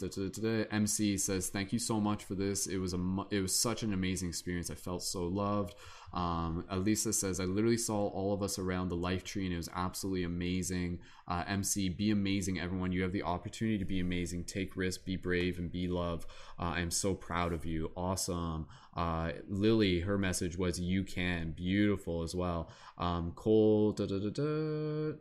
MC 0.70 1.19
says, 1.19 1.48
Thank 1.48 1.73
you 1.73 1.78
so 1.78 2.01
much 2.01 2.24
for 2.24 2.35
this. 2.35 2.66
It 2.66 2.78
was 2.78 2.94
a 2.94 2.98
it 3.31 3.40
was 3.40 3.55
such 3.55 3.82
an 3.82 3.93
amazing 3.93 4.28
experience. 4.28 4.70
I 4.70 4.74
felt 4.74 5.02
so 5.02 5.24
loved. 5.24 5.74
Um, 6.12 6.65
Elisa 6.70 7.12
says, 7.12 7.40
I 7.40 7.44
literally 7.44 7.77
saw 7.77 8.06
all 8.09 8.32
of 8.32 8.43
us 8.43 8.59
around 8.59 8.89
the 8.89 8.97
life 8.97 9.24
tree 9.24 9.47
and 9.47 9.52
it 9.52 9.56
was 9.56 9.69
absolutely 9.74 10.23
amazing. 10.23 11.01
Uh, 11.27 11.43
MC, 11.47 11.89
be 11.89 12.11
amazing, 12.11 12.61
everyone. 12.61 12.93
You 12.93 13.03
have 13.03 13.13
the 13.13 13.23
opportunity 13.23 13.79
to 13.79 13.85
be 13.85 14.01
amazing. 14.01 14.45
Take 14.45 14.77
risk, 14.77 15.05
be 15.05 15.17
brave, 15.17 15.59
and 15.59 15.71
be 15.71 15.89
love. 15.89 16.27
Uh, 16.59 16.73
I 16.77 16.81
am 16.81 16.91
so 16.91 17.15
proud 17.15 17.53
of 17.53 17.65
you. 17.65 17.91
Awesome. 17.97 18.67
Uh, 18.97 19.33
Lily, 19.49 20.01
her 20.01 20.19
message 20.19 20.57
was, 20.57 20.79
You 20.79 21.03
can. 21.03 21.53
Beautiful 21.53 22.23
as 22.23 22.35
well. 22.35 22.71
Um, 22.99 23.33
Cold, 23.35 23.97
da, 23.97 24.07
da, 24.07 24.19
da, 24.19 25.13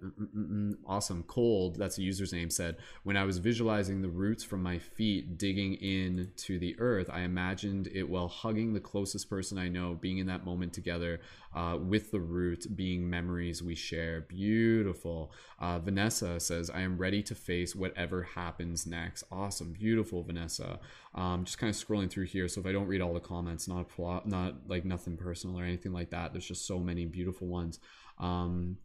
awesome. 0.85 1.23
Cold, 1.23 1.77
that's 1.77 1.95
the 1.95 2.03
user's 2.03 2.33
name, 2.33 2.49
said, 2.49 2.77
When 3.03 3.17
I 3.17 3.23
was 3.23 3.39
visualizing 3.39 4.01
the 4.01 4.09
roots 4.09 4.43
from 4.43 4.61
my 4.61 4.77
feet 4.77 5.37
digging 5.37 5.75
into 5.75 6.59
the 6.59 6.75
earth, 6.79 7.09
I 7.11 7.21
imagined 7.21 7.87
it 7.87 8.07
while 8.07 8.27
hugging 8.27 8.73
the 8.73 8.79
closest 8.79 9.29
person 9.29 9.57
I 9.57 9.69
know, 9.69 9.95
being 9.95 10.19
in 10.19 10.27
that 10.27 10.45
moment 10.45 10.73
together 10.73 11.21
uh, 11.55 11.77
with 11.79 12.11
the 12.11 12.19
root, 12.19 12.65
being 12.75 13.09
memories 13.09 13.61
we 13.61 13.75
share. 13.75 14.21
Beautiful. 14.21 15.31
Uh, 15.59 15.79
Vanessa 15.79 16.39
says, 16.39 16.69
I 16.69 16.81
am 16.81 16.97
ready 16.97 17.21
to 17.23 17.35
face 17.35 17.75
whatever 17.75 18.23
happens 18.23 18.85
next. 18.85 19.23
Awesome. 19.31 19.73
Beautiful, 19.73 20.23
Vanessa. 20.23 20.79
Um, 21.15 21.45
just 21.45 21.57
kind 21.57 21.69
of 21.69 21.75
scrolling 21.75 22.09
through 22.09 22.25
here. 22.25 22.47
So 22.47 22.61
if 22.61 22.67
I 22.67 22.71
don't 22.71 22.87
read 22.87 23.01
all 23.01 23.13
the 23.13 23.19
comments, 23.19 23.67
not 23.67 23.89
plot, 23.89 24.27
not 24.27 24.55
like 24.67 24.85
nothing 24.85 25.17
personal 25.17 25.59
or 25.59 25.63
anything 25.63 25.93
like 25.93 26.09
that. 26.09 26.33
There's 26.33 26.47
just 26.47 26.65
so 26.65 26.79
many 26.79 27.05
beautiful 27.05 27.47
ones. 27.47 27.79
Um, 28.19 28.77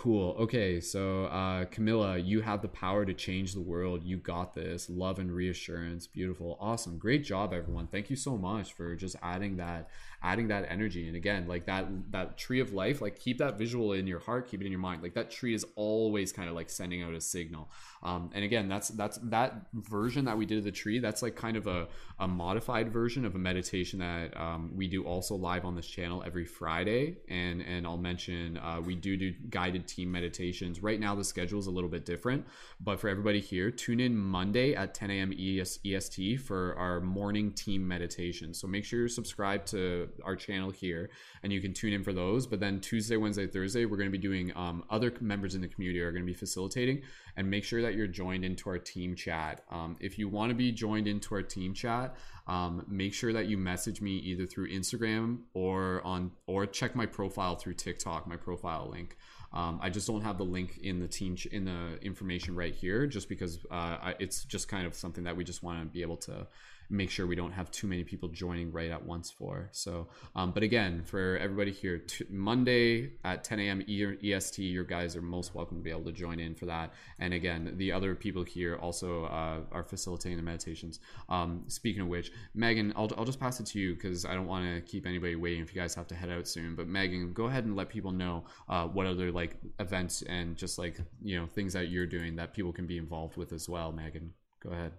Cool. 0.00 0.34
Okay, 0.40 0.80
so 0.80 1.26
uh, 1.26 1.66
Camilla, 1.66 2.16
you 2.16 2.40
have 2.40 2.62
the 2.62 2.68
power 2.68 3.04
to 3.04 3.12
change 3.12 3.52
the 3.52 3.60
world. 3.60 4.02
You 4.02 4.16
got 4.16 4.54
this. 4.54 4.88
Love 4.88 5.18
and 5.18 5.30
reassurance. 5.30 6.06
Beautiful. 6.06 6.56
Awesome. 6.58 6.96
Great 6.96 7.22
job, 7.22 7.52
everyone. 7.52 7.86
Thank 7.86 8.08
you 8.08 8.16
so 8.16 8.38
much 8.38 8.72
for 8.72 8.96
just 8.96 9.14
adding 9.20 9.58
that 9.58 9.90
adding 10.22 10.48
that 10.48 10.66
energy 10.68 11.08
and 11.08 11.16
again 11.16 11.46
like 11.48 11.64
that 11.64 11.86
that 12.10 12.36
tree 12.36 12.60
of 12.60 12.74
life 12.74 13.00
like 13.00 13.18
keep 13.18 13.38
that 13.38 13.56
visual 13.56 13.94
in 13.94 14.06
your 14.06 14.18
heart 14.18 14.46
keep 14.46 14.60
it 14.60 14.66
in 14.66 14.72
your 14.72 14.80
mind 14.80 15.02
like 15.02 15.14
that 15.14 15.30
tree 15.30 15.54
is 15.54 15.64
always 15.76 16.30
kind 16.30 16.48
of 16.48 16.54
like 16.54 16.68
sending 16.68 17.02
out 17.02 17.14
a 17.14 17.20
signal 17.20 17.70
um, 18.02 18.30
and 18.34 18.44
again 18.44 18.68
that's 18.68 18.88
that's 18.90 19.16
that 19.22 19.66
version 19.72 20.26
that 20.26 20.36
we 20.36 20.44
did 20.44 20.58
of 20.58 20.64
the 20.64 20.70
tree 20.70 20.98
that's 20.98 21.22
like 21.22 21.36
kind 21.36 21.56
of 21.56 21.66
a, 21.66 21.88
a 22.18 22.28
modified 22.28 22.92
version 22.92 23.24
of 23.24 23.34
a 23.34 23.38
meditation 23.38 23.98
that 24.00 24.38
um, 24.38 24.70
we 24.76 24.86
do 24.86 25.04
also 25.04 25.34
live 25.34 25.64
on 25.64 25.74
this 25.74 25.86
channel 25.86 26.22
every 26.26 26.44
friday 26.44 27.16
and 27.28 27.62
and 27.62 27.86
i'll 27.86 27.96
mention 27.96 28.58
uh, 28.58 28.78
we 28.84 28.94
do 28.94 29.16
do 29.16 29.32
guided 29.48 29.88
team 29.90 30.10
meditations. 30.10 30.82
Right 30.82 31.00
now, 31.00 31.14
the 31.14 31.24
schedule 31.24 31.58
is 31.58 31.66
a 31.66 31.70
little 31.70 31.90
bit 31.90 32.04
different, 32.04 32.46
but 32.80 33.00
for 33.00 33.08
everybody 33.08 33.40
here, 33.40 33.70
tune 33.70 34.00
in 34.00 34.16
Monday 34.16 34.74
at 34.74 34.94
10 34.94 35.10
a.m. 35.10 35.32
EST 35.32 36.40
for 36.40 36.74
our 36.76 37.00
morning 37.00 37.52
team 37.52 37.86
meditation. 37.86 38.54
So 38.54 38.66
make 38.66 38.84
sure 38.84 39.00
you're 39.00 39.08
subscribed 39.08 39.66
to 39.68 40.08
our 40.24 40.36
channel 40.36 40.70
here 40.70 41.10
and 41.42 41.52
you 41.52 41.60
can 41.60 41.72
tune 41.72 41.92
in 41.92 42.04
for 42.04 42.12
those. 42.12 42.46
But 42.46 42.60
then 42.60 42.80
Tuesday, 42.80 43.16
Wednesday, 43.16 43.46
Thursday, 43.46 43.84
we're 43.84 43.96
going 43.96 44.10
to 44.10 44.16
be 44.16 44.18
doing 44.18 44.52
um, 44.56 44.84
other 44.90 45.12
members 45.20 45.54
in 45.54 45.60
the 45.60 45.68
community 45.68 46.00
are 46.00 46.12
going 46.12 46.22
to 46.22 46.26
be 46.26 46.34
facilitating 46.34 47.02
and 47.36 47.48
make 47.48 47.64
sure 47.64 47.82
that 47.82 47.94
you're 47.94 48.06
joined 48.06 48.44
into 48.44 48.68
our 48.68 48.78
team 48.78 49.14
chat. 49.14 49.64
Um, 49.70 49.96
if 50.00 50.18
you 50.18 50.28
want 50.28 50.50
to 50.50 50.54
be 50.54 50.72
joined 50.72 51.06
into 51.06 51.34
our 51.34 51.42
team 51.42 51.74
chat, 51.74 52.16
um, 52.46 52.84
make 52.88 53.14
sure 53.14 53.32
that 53.32 53.46
you 53.46 53.56
message 53.56 54.00
me 54.00 54.16
either 54.18 54.46
through 54.46 54.70
Instagram 54.70 55.38
or 55.54 56.00
on 56.04 56.32
or 56.46 56.66
check 56.66 56.96
my 56.96 57.06
profile 57.06 57.56
through 57.56 57.74
TikTok, 57.74 58.26
my 58.26 58.36
profile 58.36 58.88
link. 58.90 59.16
Um, 59.52 59.80
I 59.82 59.90
just 59.90 60.06
don't 60.06 60.22
have 60.22 60.38
the 60.38 60.44
link 60.44 60.78
in 60.82 61.00
the 61.00 61.08
team 61.08 61.34
ch- 61.34 61.46
in 61.46 61.64
the 61.64 61.98
information 62.02 62.54
right 62.54 62.74
here, 62.74 63.06
just 63.06 63.28
because 63.28 63.58
uh, 63.70 63.74
I, 64.00 64.14
it's 64.20 64.44
just 64.44 64.68
kind 64.68 64.86
of 64.86 64.94
something 64.94 65.24
that 65.24 65.36
we 65.36 65.42
just 65.42 65.62
want 65.62 65.80
to 65.80 65.86
be 65.86 66.02
able 66.02 66.18
to 66.18 66.46
make 66.90 67.08
sure 67.10 67.26
we 67.26 67.36
don't 67.36 67.52
have 67.52 67.70
too 67.70 67.86
many 67.86 68.02
people 68.02 68.28
joining 68.28 68.72
right 68.72 68.90
at 68.90 69.02
once 69.02 69.30
for. 69.30 69.68
So, 69.72 70.08
um, 70.34 70.50
but 70.50 70.62
again, 70.62 71.02
for 71.04 71.38
everybody 71.38 71.70
here, 71.70 71.98
t- 71.98 72.24
Monday 72.28 73.12
at 73.24 73.44
10 73.44 73.60
a.m. 73.60 73.84
EST, 73.88 74.58
your 74.58 74.84
guys 74.84 75.14
are 75.14 75.22
most 75.22 75.54
welcome 75.54 75.78
to 75.78 75.82
be 75.82 75.90
able 75.90 76.04
to 76.04 76.12
join 76.12 76.40
in 76.40 76.54
for 76.54 76.66
that. 76.66 76.92
And 77.20 77.32
again, 77.32 77.74
the 77.76 77.92
other 77.92 78.14
people 78.14 78.42
here 78.42 78.76
also 78.76 79.24
uh, 79.26 79.60
are 79.70 79.84
facilitating 79.84 80.36
the 80.36 80.42
meditations. 80.42 80.98
Um, 81.28 81.62
speaking 81.68 82.02
of 82.02 82.08
which, 82.08 82.32
Megan, 82.54 82.92
I'll, 82.96 83.10
I'll 83.16 83.24
just 83.24 83.40
pass 83.40 83.60
it 83.60 83.66
to 83.66 83.78
you 83.78 83.94
because 83.94 84.24
I 84.24 84.34
don't 84.34 84.46
want 84.46 84.64
to 84.64 84.80
keep 84.80 85.06
anybody 85.06 85.36
waiting 85.36 85.62
if 85.62 85.74
you 85.74 85.80
guys 85.80 85.94
have 85.94 86.08
to 86.08 86.14
head 86.14 86.30
out 86.30 86.48
soon. 86.48 86.74
But 86.74 86.88
Megan, 86.88 87.32
go 87.32 87.44
ahead 87.44 87.64
and 87.64 87.76
let 87.76 87.88
people 87.88 88.10
know 88.10 88.44
uh, 88.68 88.86
what 88.86 89.06
other 89.06 89.30
like 89.30 89.56
events 89.78 90.22
and 90.22 90.56
just 90.56 90.78
like, 90.78 91.00
you 91.22 91.38
know, 91.38 91.46
things 91.46 91.72
that 91.74 91.88
you're 91.88 92.06
doing 92.06 92.34
that 92.36 92.52
people 92.52 92.72
can 92.72 92.86
be 92.86 92.98
involved 92.98 93.36
with 93.36 93.52
as 93.52 93.68
well, 93.68 93.92
Megan. 93.92 94.32
Go 94.60 94.70
ahead 94.70 94.92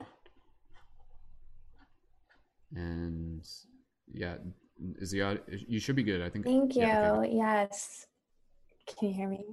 and 2.76 3.48
yeah 4.12 4.36
is 5.00 5.12
the 5.12 5.22
audio 5.22 5.42
you 5.68 5.80
should 5.80 5.96
be 5.96 6.04
good 6.04 6.22
i 6.22 6.30
think. 6.30 6.46
Thank 6.46 6.76
you 6.76 6.82
yeah, 6.84 7.12
okay. 7.14 7.36
yes. 7.36 8.08
Can 8.88 9.10
you 9.10 9.14
hear 9.14 9.30
me? 9.30 9.46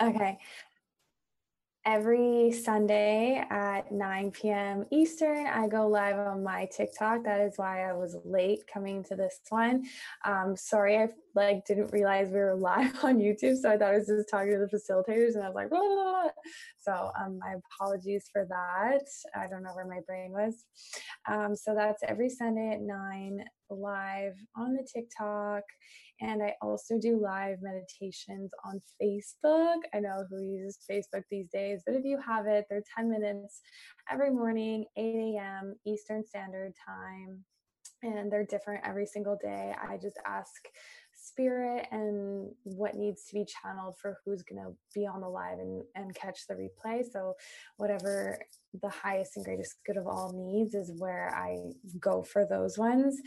Okay 0.00 0.38
every 1.84 2.52
Sunday 2.52 3.44
at 3.50 3.90
9 3.90 4.30
p.m. 4.30 4.86
Eastern, 4.90 5.46
I 5.46 5.66
go 5.66 5.88
live 5.88 6.18
on 6.18 6.42
my 6.42 6.66
TikTok. 6.66 7.24
That 7.24 7.40
is 7.40 7.54
why 7.56 7.88
I 7.88 7.92
was 7.92 8.16
late 8.24 8.66
coming 8.72 9.02
to 9.04 9.16
this 9.16 9.40
one. 9.48 9.84
Um, 10.24 10.56
sorry, 10.56 10.98
I 10.98 11.08
like 11.34 11.64
didn't 11.66 11.92
realize 11.92 12.28
we 12.28 12.38
were 12.38 12.54
live 12.58 13.04
on 13.04 13.18
YouTube, 13.18 13.56
so 13.56 13.70
I 13.70 13.76
thought 13.76 13.94
I 13.94 13.98
was 13.98 14.06
just 14.06 14.30
talking 14.30 14.52
to 14.52 14.58
the 14.58 14.76
facilitators, 14.76 15.34
and 15.34 15.42
I 15.42 15.48
was 15.48 15.54
like, 15.54 15.70
blah, 15.70 15.80
blah, 15.80 15.88
blah. 15.88 16.30
so 16.80 17.10
um, 17.20 17.38
my 17.38 17.56
apologies 17.72 18.26
for 18.32 18.46
that. 18.48 19.06
I 19.34 19.48
don't 19.48 19.62
know 19.62 19.74
where 19.74 19.86
my 19.86 20.00
brain 20.06 20.30
was. 20.30 20.64
Um, 21.28 21.56
so 21.56 21.74
that's 21.74 22.02
every 22.06 22.28
Sunday 22.28 22.74
at 22.74 22.80
nine 22.80 23.44
live 23.72 24.34
on 24.56 24.74
the 24.74 24.86
TikTok. 24.92 25.62
And 26.20 26.42
I 26.42 26.54
also 26.62 26.98
do 27.00 27.20
live 27.20 27.58
meditations 27.62 28.50
on 28.64 28.80
Facebook. 29.00 29.78
I 29.92 30.00
know 30.00 30.24
who 30.30 30.42
uses 30.42 30.78
Facebook 30.88 31.24
these 31.30 31.48
days, 31.48 31.82
but 31.84 31.96
if 31.96 32.04
you 32.04 32.18
have 32.24 32.46
it, 32.46 32.66
they're 32.70 32.84
10 32.96 33.10
minutes 33.10 33.60
every 34.10 34.30
morning, 34.30 34.84
8 34.96 35.02
a.m. 35.02 35.74
Eastern 35.84 36.24
Standard 36.24 36.72
Time. 36.86 37.44
And 38.04 38.30
they're 38.30 38.46
different 38.46 38.84
every 38.84 39.06
single 39.06 39.38
day. 39.40 39.74
I 39.80 39.96
just 39.96 40.18
ask 40.26 40.50
spirit 41.22 41.86
and 41.90 42.50
what 42.64 42.94
needs 42.94 43.24
to 43.24 43.34
be 43.34 43.44
channeled 43.44 43.96
for 43.98 44.18
who's 44.24 44.42
going 44.42 44.62
to 44.62 44.72
be 44.94 45.06
on 45.06 45.20
the 45.20 45.28
live 45.28 45.58
and, 45.58 45.82
and 45.94 46.14
catch 46.14 46.46
the 46.46 46.54
replay. 46.54 47.02
So, 47.10 47.34
whatever 47.76 48.38
the 48.80 48.88
highest 48.88 49.36
and 49.36 49.44
greatest 49.44 49.76
good 49.86 49.96
of 49.96 50.06
all 50.06 50.32
needs 50.34 50.74
is 50.74 50.92
where 50.98 51.34
I 51.34 51.58
go 52.00 52.22
for 52.22 52.46
those 52.46 52.78
ones. 52.78 53.20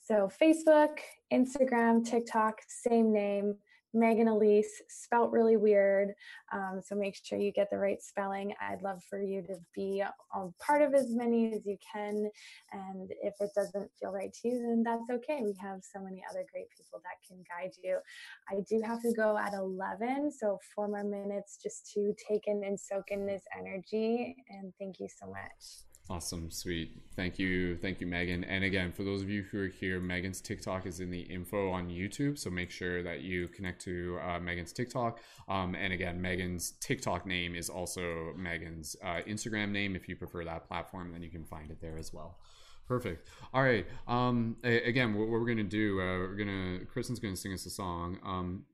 So, 0.00 0.30
Facebook, 0.40 0.98
Instagram, 1.32 2.04
TikTok, 2.04 2.60
same 2.68 3.12
name. 3.12 3.56
Megan 3.94 4.28
Elise, 4.28 4.82
spelt 4.88 5.30
really 5.30 5.56
weird. 5.56 6.14
Um, 6.52 6.80
so 6.84 6.94
make 6.94 7.16
sure 7.22 7.38
you 7.38 7.52
get 7.52 7.70
the 7.70 7.78
right 7.78 8.02
spelling. 8.02 8.54
I'd 8.60 8.82
love 8.82 9.02
for 9.08 9.20
you 9.20 9.42
to 9.42 9.56
be 9.74 10.00
a 10.00 10.12
part 10.64 10.82
of 10.82 10.94
as 10.94 11.10
many 11.10 11.54
as 11.54 11.66
you 11.66 11.76
can. 11.92 12.30
And 12.72 13.10
if 13.22 13.34
it 13.40 13.50
doesn't 13.54 13.90
feel 14.00 14.12
right 14.12 14.32
to 14.32 14.48
you, 14.48 14.58
then 14.60 14.82
that's 14.82 15.10
okay. 15.10 15.40
We 15.42 15.54
have 15.60 15.80
so 15.82 16.00
many 16.00 16.22
other 16.30 16.44
great 16.52 16.70
people 16.76 17.00
that 17.02 17.26
can 17.26 17.44
guide 17.48 17.72
you. 17.82 17.98
I 18.50 18.62
do 18.68 18.80
have 18.84 19.02
to 19.02 19.12
go 19.12 19.36
at 19.36 19.52
11, 19.54 20.32
so 20.32 20.58
four 20.74 20.88
more 20.88 21.04
minutes 21.04 21.58
just 21.62 21.92
to 21.92 22.14
take 22.28 22.46
in 22.46 22.64
and 22.64 22.78
soak 22.78 23.10
in 23.10 23.26
this 23.26 23.42
energy. 23.58 24.36
And 24.48 24.72
thank 24.78 25.00
you 25.00 25.08
so 25.08 25.26
much. 25.26 25.91
Awesome, 26.10 26.50
sweet. 26.50 27.00
Thank 27.14 27.38
you, 27.38 27.76
thank 27.76 28.00
you, 28.00 28.06
Megan. 28.06 28.44
And 28.44 28.64
again, 28.64 28.92
for 28.92 29.04
those 29.04 29.22
of 29.22 29.30
you 29.30 29.44
who 29.44 29.62
are 29.62 29.68
here, 29.68 30.00
Megan's 30.00 30.40
TikTok 30.40 30.84
is 30.84 31.00
in 31.00 31.10
the 31.10 31.20
info 31.20 31.70
on 31.70 31.88
YouTube, 31.88 32.38
so 32.38 32.50
make 32.50 32.70
sure 32.70 33.02
that 33.02 33.20
you 33.20 33.48
connect 33.48 33.80
to 33.82 34.18
uh, 34.22 34.40
Megan's 34.40 34.72
TikTok. 34.72 35.20
Um, 35.48 35.74
and 35.74 35.92
again, 35.92 36.20
Megan's 36.20 36.72
TikTok 36.80 37.24
name 37.24 37.54
is 37.54 37.70
also 37.70 38.32
Megan's 38.36 38.96
uh, 39.02 39.20
Instagram 39.28 39.70
name. 39.70 39.94
If 39.94 40.08
you 40.08 40.16
prefer 40.16 40.44
that 40.44 40.66
platform, 40.66 41.12
then 41.12 41.22
you 41.22 41.30
can 41.30 41.44
find 41.44 41.70
it 41.70 41.80
there 41.80 41.96
as 41.96 42.12
well. 42.12 42.36
Perfect. 42.88 43.28
All 43.54 43.62
right. 43.62 43.86
Um, 44.08 44.56
again, 44.64 45.14
what, 45.14 45.28
what 45.28 45.40
we're 45.40 45.46
gonna 45.46 45.62
do? 45.62 46.00
Uh, 46.00 46.18
we're 46.18 46.36
gonna 46.36 46.84
Kristen's 46.84 47.20
gonna 47.20 47.36
sing 47.36 47.52
us 47.54 47.64
a 47.64 47.70
song. 47.70 48.18
Um, 48.24 48.64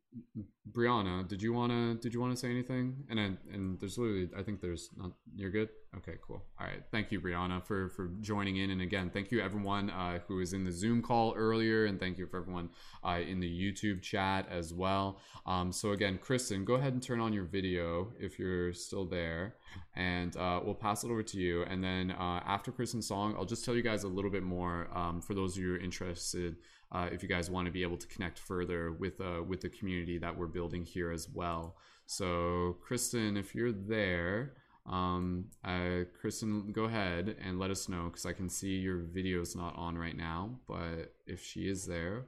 Brianna, 0.71 1.27
did 1.27 1.43
you 1.43 1.53
wanna 1.53 1.95
did 1.95 2.13
you 2.15 2.21
wanna 2.21 2.37
say 2.37 2.51
anything? 2.51 3.05
And 3.09 3.21
I, 3.21 3.25
and 3.53 3.79
there's 3.79 3.99
literally 3.99 4.29
I 4.37 4.43
think 4.43 4.61
there's 4.61 4.91
not 4.97 5.13
you're 5.35 5.51
good. 5.51 5.69
Okay, 5.97 6.15
cool. 6.27 6.45
All 6.61 6.67
right, 6.67 6.83
thank 6.91 7.11
you, 7.11 7.21
Brianna, 7.21 7.65
for 7.65 7.89
for 7.91 8.09
joining 8.21 8.57
in, 8.57 8.71
and 8.71 8.81
again, 8.81 9.11
thank 9.11 9.31
you 9.31 9.41
everyone 9.41 9.91
uh, 9.91 10.21
who 10.27 10.37
was 10.37 10.53
in 10.53 10.65
the 10.65 10.73
Zoom 10.73 11.03
call 11.03 11.35
earlier, 11.35 11.87
and 11.87 11.99
thank 12.01 12.19
you 12.19 12.27
for 12.27 12.39
everyone 12.39 12.71
uh, 13.05 13.21
in 13.27 13.41
the 13.41 13.49
YouTube 13.49 14.03
chat 14.03 14.47
as 14.51 14.73
well. 14.73 15.21
Um, 15.47 15.73
so 15.73 15.93
again, 15.93 16.19
Kristen, 16.19 16.65
go 16.65 16.75
ahead 16.75 16.93
and 16.93 17.03
turn 17.03 17.21
on 17.21 17.33
your 17.33 17.45
video 17.45 18.13
if 18.19 18.39
you're 18.39 18.73
still 18.73 19.05
there, 19.05 19.57
and 19.95 20.37
uh, 20.37 20.61
we'll 20.63 20.75
pass 20.75 21.05
it 21.05 21.11
over 21.11 21.23
to 21.23 21.39
you. 21.39 21.65
And 21.65 21.83
then 21.83 22.11
uh, 22.13 22.41
after 22.47 22.73
Kristen's 22.73 23.07
song, 23.07 23.35
I'll 23.39 23.47
just 23.47 23.65
tell 23.65 23.75
you 23.75 23.83
guys 23.83 24.05
a 24.05 24.09
little 24.09 24.31
bit 24.31 24.43
more 24.43 24.89
um, 24.95 25.21
for 25.21 25.35
those 25.35 25.57
of 25.57 25.63
you 25.63 25.77
interested 25.77 26.57
uh, 26.93 27.09
if 27.12 27.23
you 27.23 27.28
guys 27.28 27.51
want 27.51 27.66
to 27.66 27.73
be 27.73 27.82
able 27.82 27.97
to 27.97 28.06
connect 28.06 28.39
further 28.39 28.93
with 28.93 29.20
uh, 29.20 29.43
with 29.47 29.60
the 29.60 29.69
community 29.69 30.19
that 30.19 30.36
we're 30.36 30.47
building 30.47 30.85
here 30.85 31.10
as 31.10 31.28
well. 31.28 31.77
So, 32.06 32.78
Kristen, 32.81 33.36
if 33.36 33.55
you're 33.55 33.73
there, 33.73 34.55
um, 34.86 35.44
uh, 35.65 36.05
Kristen, 36.19 36.73
go 36.73 36.85
ahead 36.85 37.36
and 37.44 37.59
let 37.59 37.70
us 37.70 37.89
know 37.89 38.05
because 38.05 38.24
I 38.24 38.32
can 38.32 38.48
see 38.48 38.77
your 38.77 39.01
video 39.01 39.43
is 39.43 39.55
not 39.55 39.77
on 39.77 39.98
right 39.98 40.16
now. 40.16 40.59
But 40.66 41.15
if 41.27 41.43
she 41.44 41.69
is 41.69 41.85
there, 41.85 42.27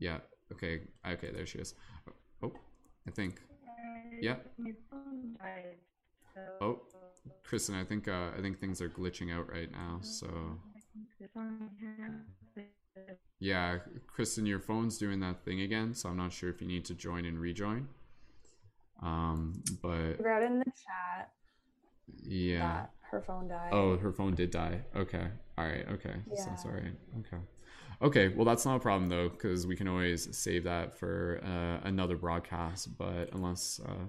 yeah, 0.00 0.18
okay, 0.52 0.80
okay, 1.06 1.30
there 1.30 1.46
she 1.46 1.58
is. 1.58 1.74
Oh, 2.42 2.52
I 3.06 3.12
think, 3.12 3.40
yeah. 4.20 4.36
Oh, 6.60 6.80
Kristen, 7.44 7.76
I 7.76 7.84
think 7.84 8.08
uh, 8.08 8.30
I 8.36 8.40
think 8.40 8.58
things 8.58 8.80
are 8.82 8.88
glitching 8.88 9.32
out 9.32 9.48
right 9.48 9.70
now. 9.70 10.00
So. 10.02 10.26
Yeah, 13.40 13.78
Kristen, 14.06 14.46
your 14.46 14.58
phone's 14.58 14.98
doing 14.98 15.20
that 15.20 15.44
thing 15.44 15.60
again, 15.60 15.94
so 15.94 16.08
I'm 16.08 16.16
not 16.16 16.32
sure 16.32 16.50
if 16.50 16.60
you 16.60 16.66
need 16.66 16.84
to 16.86 16.94
join 16.94 17.24
and 17.24 17.38
rejoin. 17.38 17.88
Um, 19.02 19.62
but 19.80 20.20
wrote 20.20 20.42
in 20.42 20.58
the 20.58 20.64
chat. 20.64 21.30
Yeah. 22.22 22.86
her 23.10 23.20
phone 23.20 23.48
died. 23.48 23.70
Oh, 23.72 23.96
her 23.96 24.12
phone 24.12 24.34
did 24.34 24.50
die. 24.50 24.80
Okay. 24.96 25.28
All 25.56 25.64
right. 25.64 25.86
Okay. 25.92 26.14
Yeah. 26.30 26.42
So 26.42 26.50
that's 26.50 26.64
all 26.64 26.72
right. 26.72 26.94
Okay. 27.20 27.42
Okay. 28.02 28.28
Well, 28.28 28.44
that's 28.44 28.64
not 28.64 28.76
a 28.76 28.80
problem 28.80 29.08
though, 29.08 29.28
because 29.28 29.66
we 29.66 29.76
can 29.76 29.88
always 29.88 30.36
save 30.36 30.64
that 30.64 30.98
for 30.98 31.40
uh, 31.44 31.86
another 31.86 32.16
broadcast. 32.16 32.96
But 32.98 33.30
unless 33.32 33.80
uh, 33.86 34.06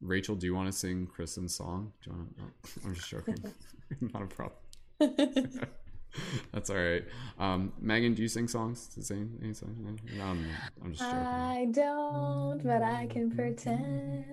Rachel, 0.00 0.34
do 0.34 0.46
you 0.46 0.54
want 0.54 0.70
to 0.70 0.72
sing 0.72 1.06
Kristen's 1.06 1.54
song? 1.54 1.92
Do 2.04 2.10
you 2.10 2.16
want 2.16 2.36
to... 2.36 2.42
no, 2.42 2.88
I'm 2.88 2.94
just 2.94 3.08
joking. 3.08 3.36
not 4.12 4.22
a 4.22 4.26
problem. 4.26 4.58
That's 6.52 6.70
all 6.70 6.76
right. 6.76 7.04
Um, 7.38 7.72
Megan, 7.80 8.14
do 8.14 8.22
you 8.22 8.28
sing 8.28 8.48
songs? 8.48 8.88
To 8.88 9.02
sing 9.02 9.38
any 9.42 9.54
songs? 9.54 9.78
I'm, 10.20 10.46
I'm 10.84 10.92
just 10.92 11.02
joking. 11.02 11.18
I 11.18 11.66
don't, 11.70 12.62
but 12.64 12.82
I 12.82 13.06
can 13.06 13.30
pretend. 13.30 14.24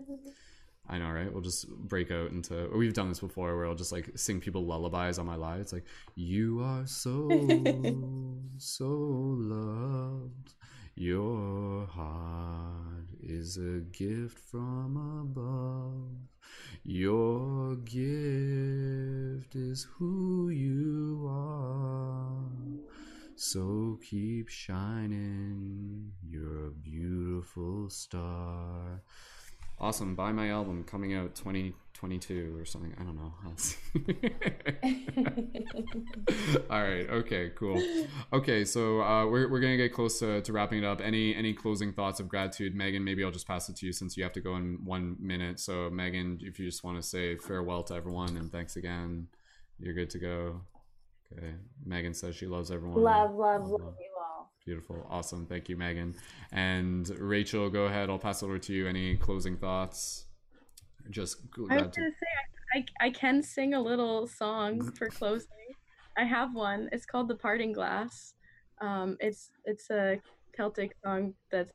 I 0.90 0.98
know, 0.98 1.12
right? 1.12 1.32
We'll 1.32 1.44
just 1.44 1.70
break 1.70 2.10
out 2.12 2.32
into. 2.32 2.68
We've 2.76 2.94
done 2.94 3.10
this 3.10 3.20
before, 3.20 3.56
where 3.56 3.68
I'll 3.68 3.76
just 3.76 3.92
like 3.92 4.10
sing 4.16 4.40
people 4.40 4.66
lullabies 4.66 5.20
on 5.20 5.28
my 5.28 5.36
live. 5.36 5.62
It's 5.62 5.72
like, 5.72 5.86
"You 6.16 6.62
are 6.64 6.86
so 6.88 7.30
so 8.58 8.88
loved. 8.88 10.56
Your 10.96 11.86
heart 11.86 13.06
is 13.22 13.58
a 13.58 13.82
gift 13.92 14.40
from 14.40 14.98
above." 15.22 16.39
Your 16.84 17.76
gift 17.76 19.56
is 19.56 19.88
who 19.98 20.50
you 20.50 21.28
are. 21.30 22.40
So 23.36 24.00
keep 24.10 24.50
shining, 24.50 26.12
you're 26.28 26.68
a 26.68 26.72
beautiful 26.72 27.90
star. 27.90 29.02
Awesome. 29.80 30.14
Buy 30.16 30.34
my 30.34 30.50
album 30.50 30.84
coming 30.84 31.14
out 31.14 31.36
2022 31.36 32.58
or 32.60 32.66
something. 32.66 32.94
I 33.00 33.04
don't 33.04 33.16
know. 33.16 33.34
All 36.70 36.82
right. 36.82 37.10
Okay, 37.10 37.52
cool. 37.56 37.82
Okay, 38.34 38.66
so 38.66 39.02
uh, 39.02 39.26
we're, 39.26 39.50
we're 39.50 39.60
going 39.60 39.74
to 39.74 39.78
get 39.78 39.94
close 39.94 40.20
to, 40.20 40.42
to 40.42 40.54
wrapping 40.54 40.80
it 40.80 40.86
up. 40.86 41.02
Any 41.02 41.36
any 41.36 41.54
closing 41.54 41.94
thoughts 41.94 42.20
of 42.20 42.28
gratitude? 42.28 42.76
Megan, 42.76 43.04
maybe 43.04 43.24
I'll 43.24 43.32
just 43.32 43.48
pass 43.48 43.70
it 43.70 43.76
to 43.78 43.86
you 43.86 43.94
since 43.94 44.18
you 44.18 44.24
have 44.24 44.34
to 44.34 44.42
go 44.42 44.56
in 44.56 44.80
one 44.84 45.16
minute. 45.20 45.60
So, 45.60 45.90
Megan, 45.90 46.40
if 46.42 46.60
you 46.60 46.66
just 46.66 46.84
want 46.84 46.98
to 46.98 47.04
say 47.04 47.38
farewell 47.38 47.84
to 47.84 47.96
everyone 47.96 48.38
and 48.38 48.52
thanks 48.52 48.76
again, 48.76 49.28
you're 49.80 49.94
good 49.94 50.10
to 50.12 50.20
go. 50.20 50.62
Okay. 51.32 51.54
Megan 51.86 52.14
says 52.14 52.36
she 52.36 52.48
loves 52.48 52.72
everyone. 52.72 53.02
Love, 53.02 53.36
love, 53.36 53.62
love, 53.62 53.82
love 53.82 53.96
you 54.00 54.12
all. 54.18 54.52
Beautiful. 54.66 55.06
Awesome. 55.10 55.46
Thank 55.46 55.70
you, 55.70 55.78
Megan. 55.78 56.16
And 56.52 57.08
Rachel, 57.20 57.70
go 57.70 57.86
ahead. 57.86 58.10
I'll 58.10 58.20
pass 58.20 58.42
it 58.42 58.46
over 58.46 58.60
to 58.60 58.74
you. 58.74 58.88
Any 58.88 59.16
closing 59.16 59.58
thoughts? 59.58 60.26
Just 61.10 61.38
I 61.58 61.62
was 61.62 61.70
gonna 61.70 61.92
say 61.92 62.28
I, 62.76 62.78
I, 62.78 63.08
I 63.08 63.10
can 63.10 63.42
sing 63.42 63.74
a 63.74 63.82
little 63.82 64.28
song 64.28 64.92
for 64.92 65.08
closing. 65.08 65.48
I 66.20 66.26
have 66.26 66.54
one. 66.54 66.90
It's 66.92 67.06
called 67.06 67.30
The 67.30 67.36
Parting 67.36 67.72
Glass. 67.72 68.34
Um, 68.82 69.16
it's 69.22 69.52
it's 69.64 69.90
a 69.90 70.20
Celtic 70.56 70.92
song 71.02 71.34
that's 71.50 71.72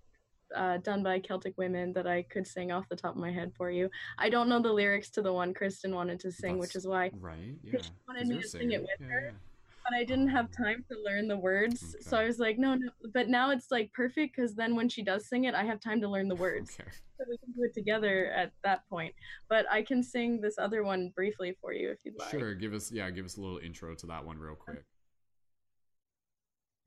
uh, 0.55 0.77
done 0.79 1.03
by 1.03 1.19
Celtic 1.19 1.55
women 1.57 1.95
that 1.95 2.07
I 2.07 2.23
could 2.25 2.47
sing 2.47 2.71
off 2.71 2.87
the 2.91 2.97
top 2.97 3.15
of 3.15 3.21
my 3.21 3.33
head 3.33 3.53
for 3.57 3.71
you. 3.71 3.89
I 4.19 4.29
don't 4.29 4.51
know 4.51 4.61
the 4.61 4.71
lyrics 4.73 5.09
to 5.13 5.23
the 5.23 5.33
one 5.33 5.55
Kristen 5.55 5.95
wanted 5.95 6.21
to 6.21 6.31
sing, 6.31 6.59
That's 6.59 6.69
which 6.69 6.77
is 6.77 6.87
why 6.87 7.11
right. 7.21 7.55
Yeah. 7.63 7.81
she 7.81 7.91
wanted 8.07 8.29
me 8.29 8.43
to 8.43 8.47
sing 8.47 8.71
it 8.73 8.83
with 8.83 8.91
Yeah, 9.01 9.07
her. 9.07 9.21
yeah. 9.33 9.39
But 9.85 9.95
I 9.99 10.05
didn't 10.05 10.29
have 10.29 10.51
time 10.51 10.83
to 10.91 10.97
learn 11.05 11.29
the 11.29 11.37
words, 11.37 11.95
so 12.01 12.17
I 12.17 12.25
was 12.25 12.39
like, 12.39 12.59
no, 12.59 12.75
no. 12.75 12.89
But 13.13 13.29
now 13.29 13.51
it's 13.51 13.71
like 13.71 13.93
perfect 13.93 14.35
because 14.35 14.55
then 14.55 14.75
when 14.75 14.89
she 14.89 15.03
does 15.03 15.29
sing 15.29 15.45
it, 15.45 15.55
I 15.55 15.65
have 15.65 15.79
time 15.79 16.01
to 16.01 16.09
learn 16.09 16.27
the 16.29 16.35
words, 16.37 16.71
Okay. 16.81 16.89
so 17.19 17.25
we 17.29 17.37
can 17.37 17.53
do 17.53 17.63
it 17.65 17.75
together 17.75 18.33
at 18.35 18.53
that 18.63 18.89
point. 18.89 19.15
But 19.49 19.67
I 19.71 19.83
can 19.83 20.03
sing 20.03 20.41
this 20.41 20.57
other 20.59 20.85
one 20.85 21.13
briefly 21.15 21.55
for 21.61 21.75
you 21.75 21.91
if 21.91 21.99
you'd 22.05 22.19
like. 22.19 22.31
Sure. 22.31 22.55
Give 22.55 22.73
us 22.73 22.91
yeah. 22.91 23.11
Give 23.11 23.27
us 23.27 23.37
a 23.37 23.43
little 23.43 23.59
intro 23.59 23.95
to 23.95 24.07
that 24.07 24.25
one 24.25 24.39
real 24.39 24.55
quick. 24.55 24.85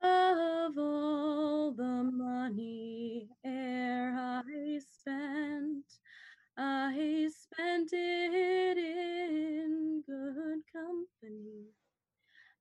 Of 0.01 0.77
all 0.77 1.73
the 1.73 2.03
money 2.11 3.29
e'er 3.45 4.15
I 4.17 4.79
spent, 4.79 5.85
I 6.57 7.29
spent 7.31 7.89
it 7.93 8.77
in 8.77 10.03
good 10.05 10.61
company. 10.73 11.65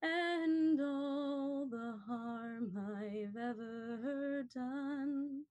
And 0.02 0.80
all 0.80 1.66
the 1.70 1.98
harm 2.06 2.72
I've 2.76 3.36
ever 3.36 4.44
done, 4.54 5.44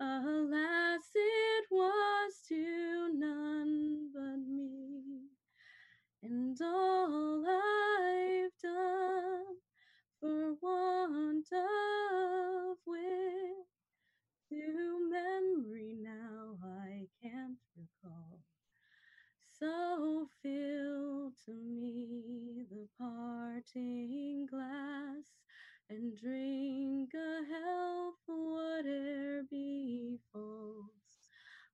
alas, 0.00 1.02
it 1.14 1.64
was 1.70 2.32
to 2.48 3.08
none 3.12 4.10
but 4.14 4.38
me. 4.38 5.28
And 6.22 6.58
all 6.62 7.44
I've 7.46 8.50
done 8.62 9.56
for 10.20 10.54
want 10.60 11.46
of 11.52 12.78
wit 12.86 13.66
to 14.48 15.10
memory 15.10 15.96
now 16.00 16.58
I 16.64 17.08
can't 17.22 17.58
recall. 17.76 18.40
So 19.62 20.26
fill 20.42 21.30
to 21.46 21.52
me 21.52 22.66
the 22.68 22.88
parting 22.98 24.44
glass 24.50 25.30
and 25.88 26.18
drink 26.18 27.10
a 27.14 27.44
health 27.46 28.16
whate'er 28.26 29.44
befalls. 29.48 30.88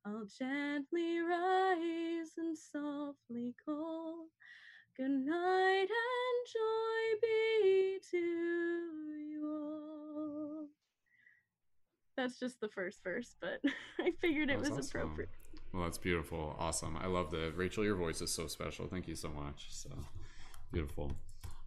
I'll 0.04 0.26
gently 0.38 1.20
rise 1.20 2.32
and 2.36 2.58
softly 2.58 3.54
call. 3.64 4.26
Good 4.94 5.24
night 5.24 5.88
and 5.88 6.38
joy 6.52 7.20
be 7.22 8.00
to 8.10 8.18
you 8.18 9.48
all. 9.50 10.66
That's 12.18 12.38
just 12.38 12.60
the 12.60 12.68
first 12.68 13.02
verse, 13.02 13.34
but 13.40 13.62
I 13.98 14.10
figured 14.20 14.50
it 14.50 14.58
was 14.58 14.72
awesome. 14.72 14.84
appropriate. 14.84 15.30
Well, 15.72 15.84
that's 15.84 15.98
beautiful. 15.98 16.56
Awesome. 16.58 16.96
I 16.96 17.06
love 17.06 17.30
the 17.30 17.52
Rachel. 17.54 17.84
Your 17.84 17.96
voice 17.96 18.20
is 18.20 18.30
so 18.30 18.46
special. 18.46 18.86
Thank 18.86 19.06
you 19.06 19.14
so 19.14 19.28
much. 19.28 19.66
So 19.70 19.90
beautiful. 20.72 21.12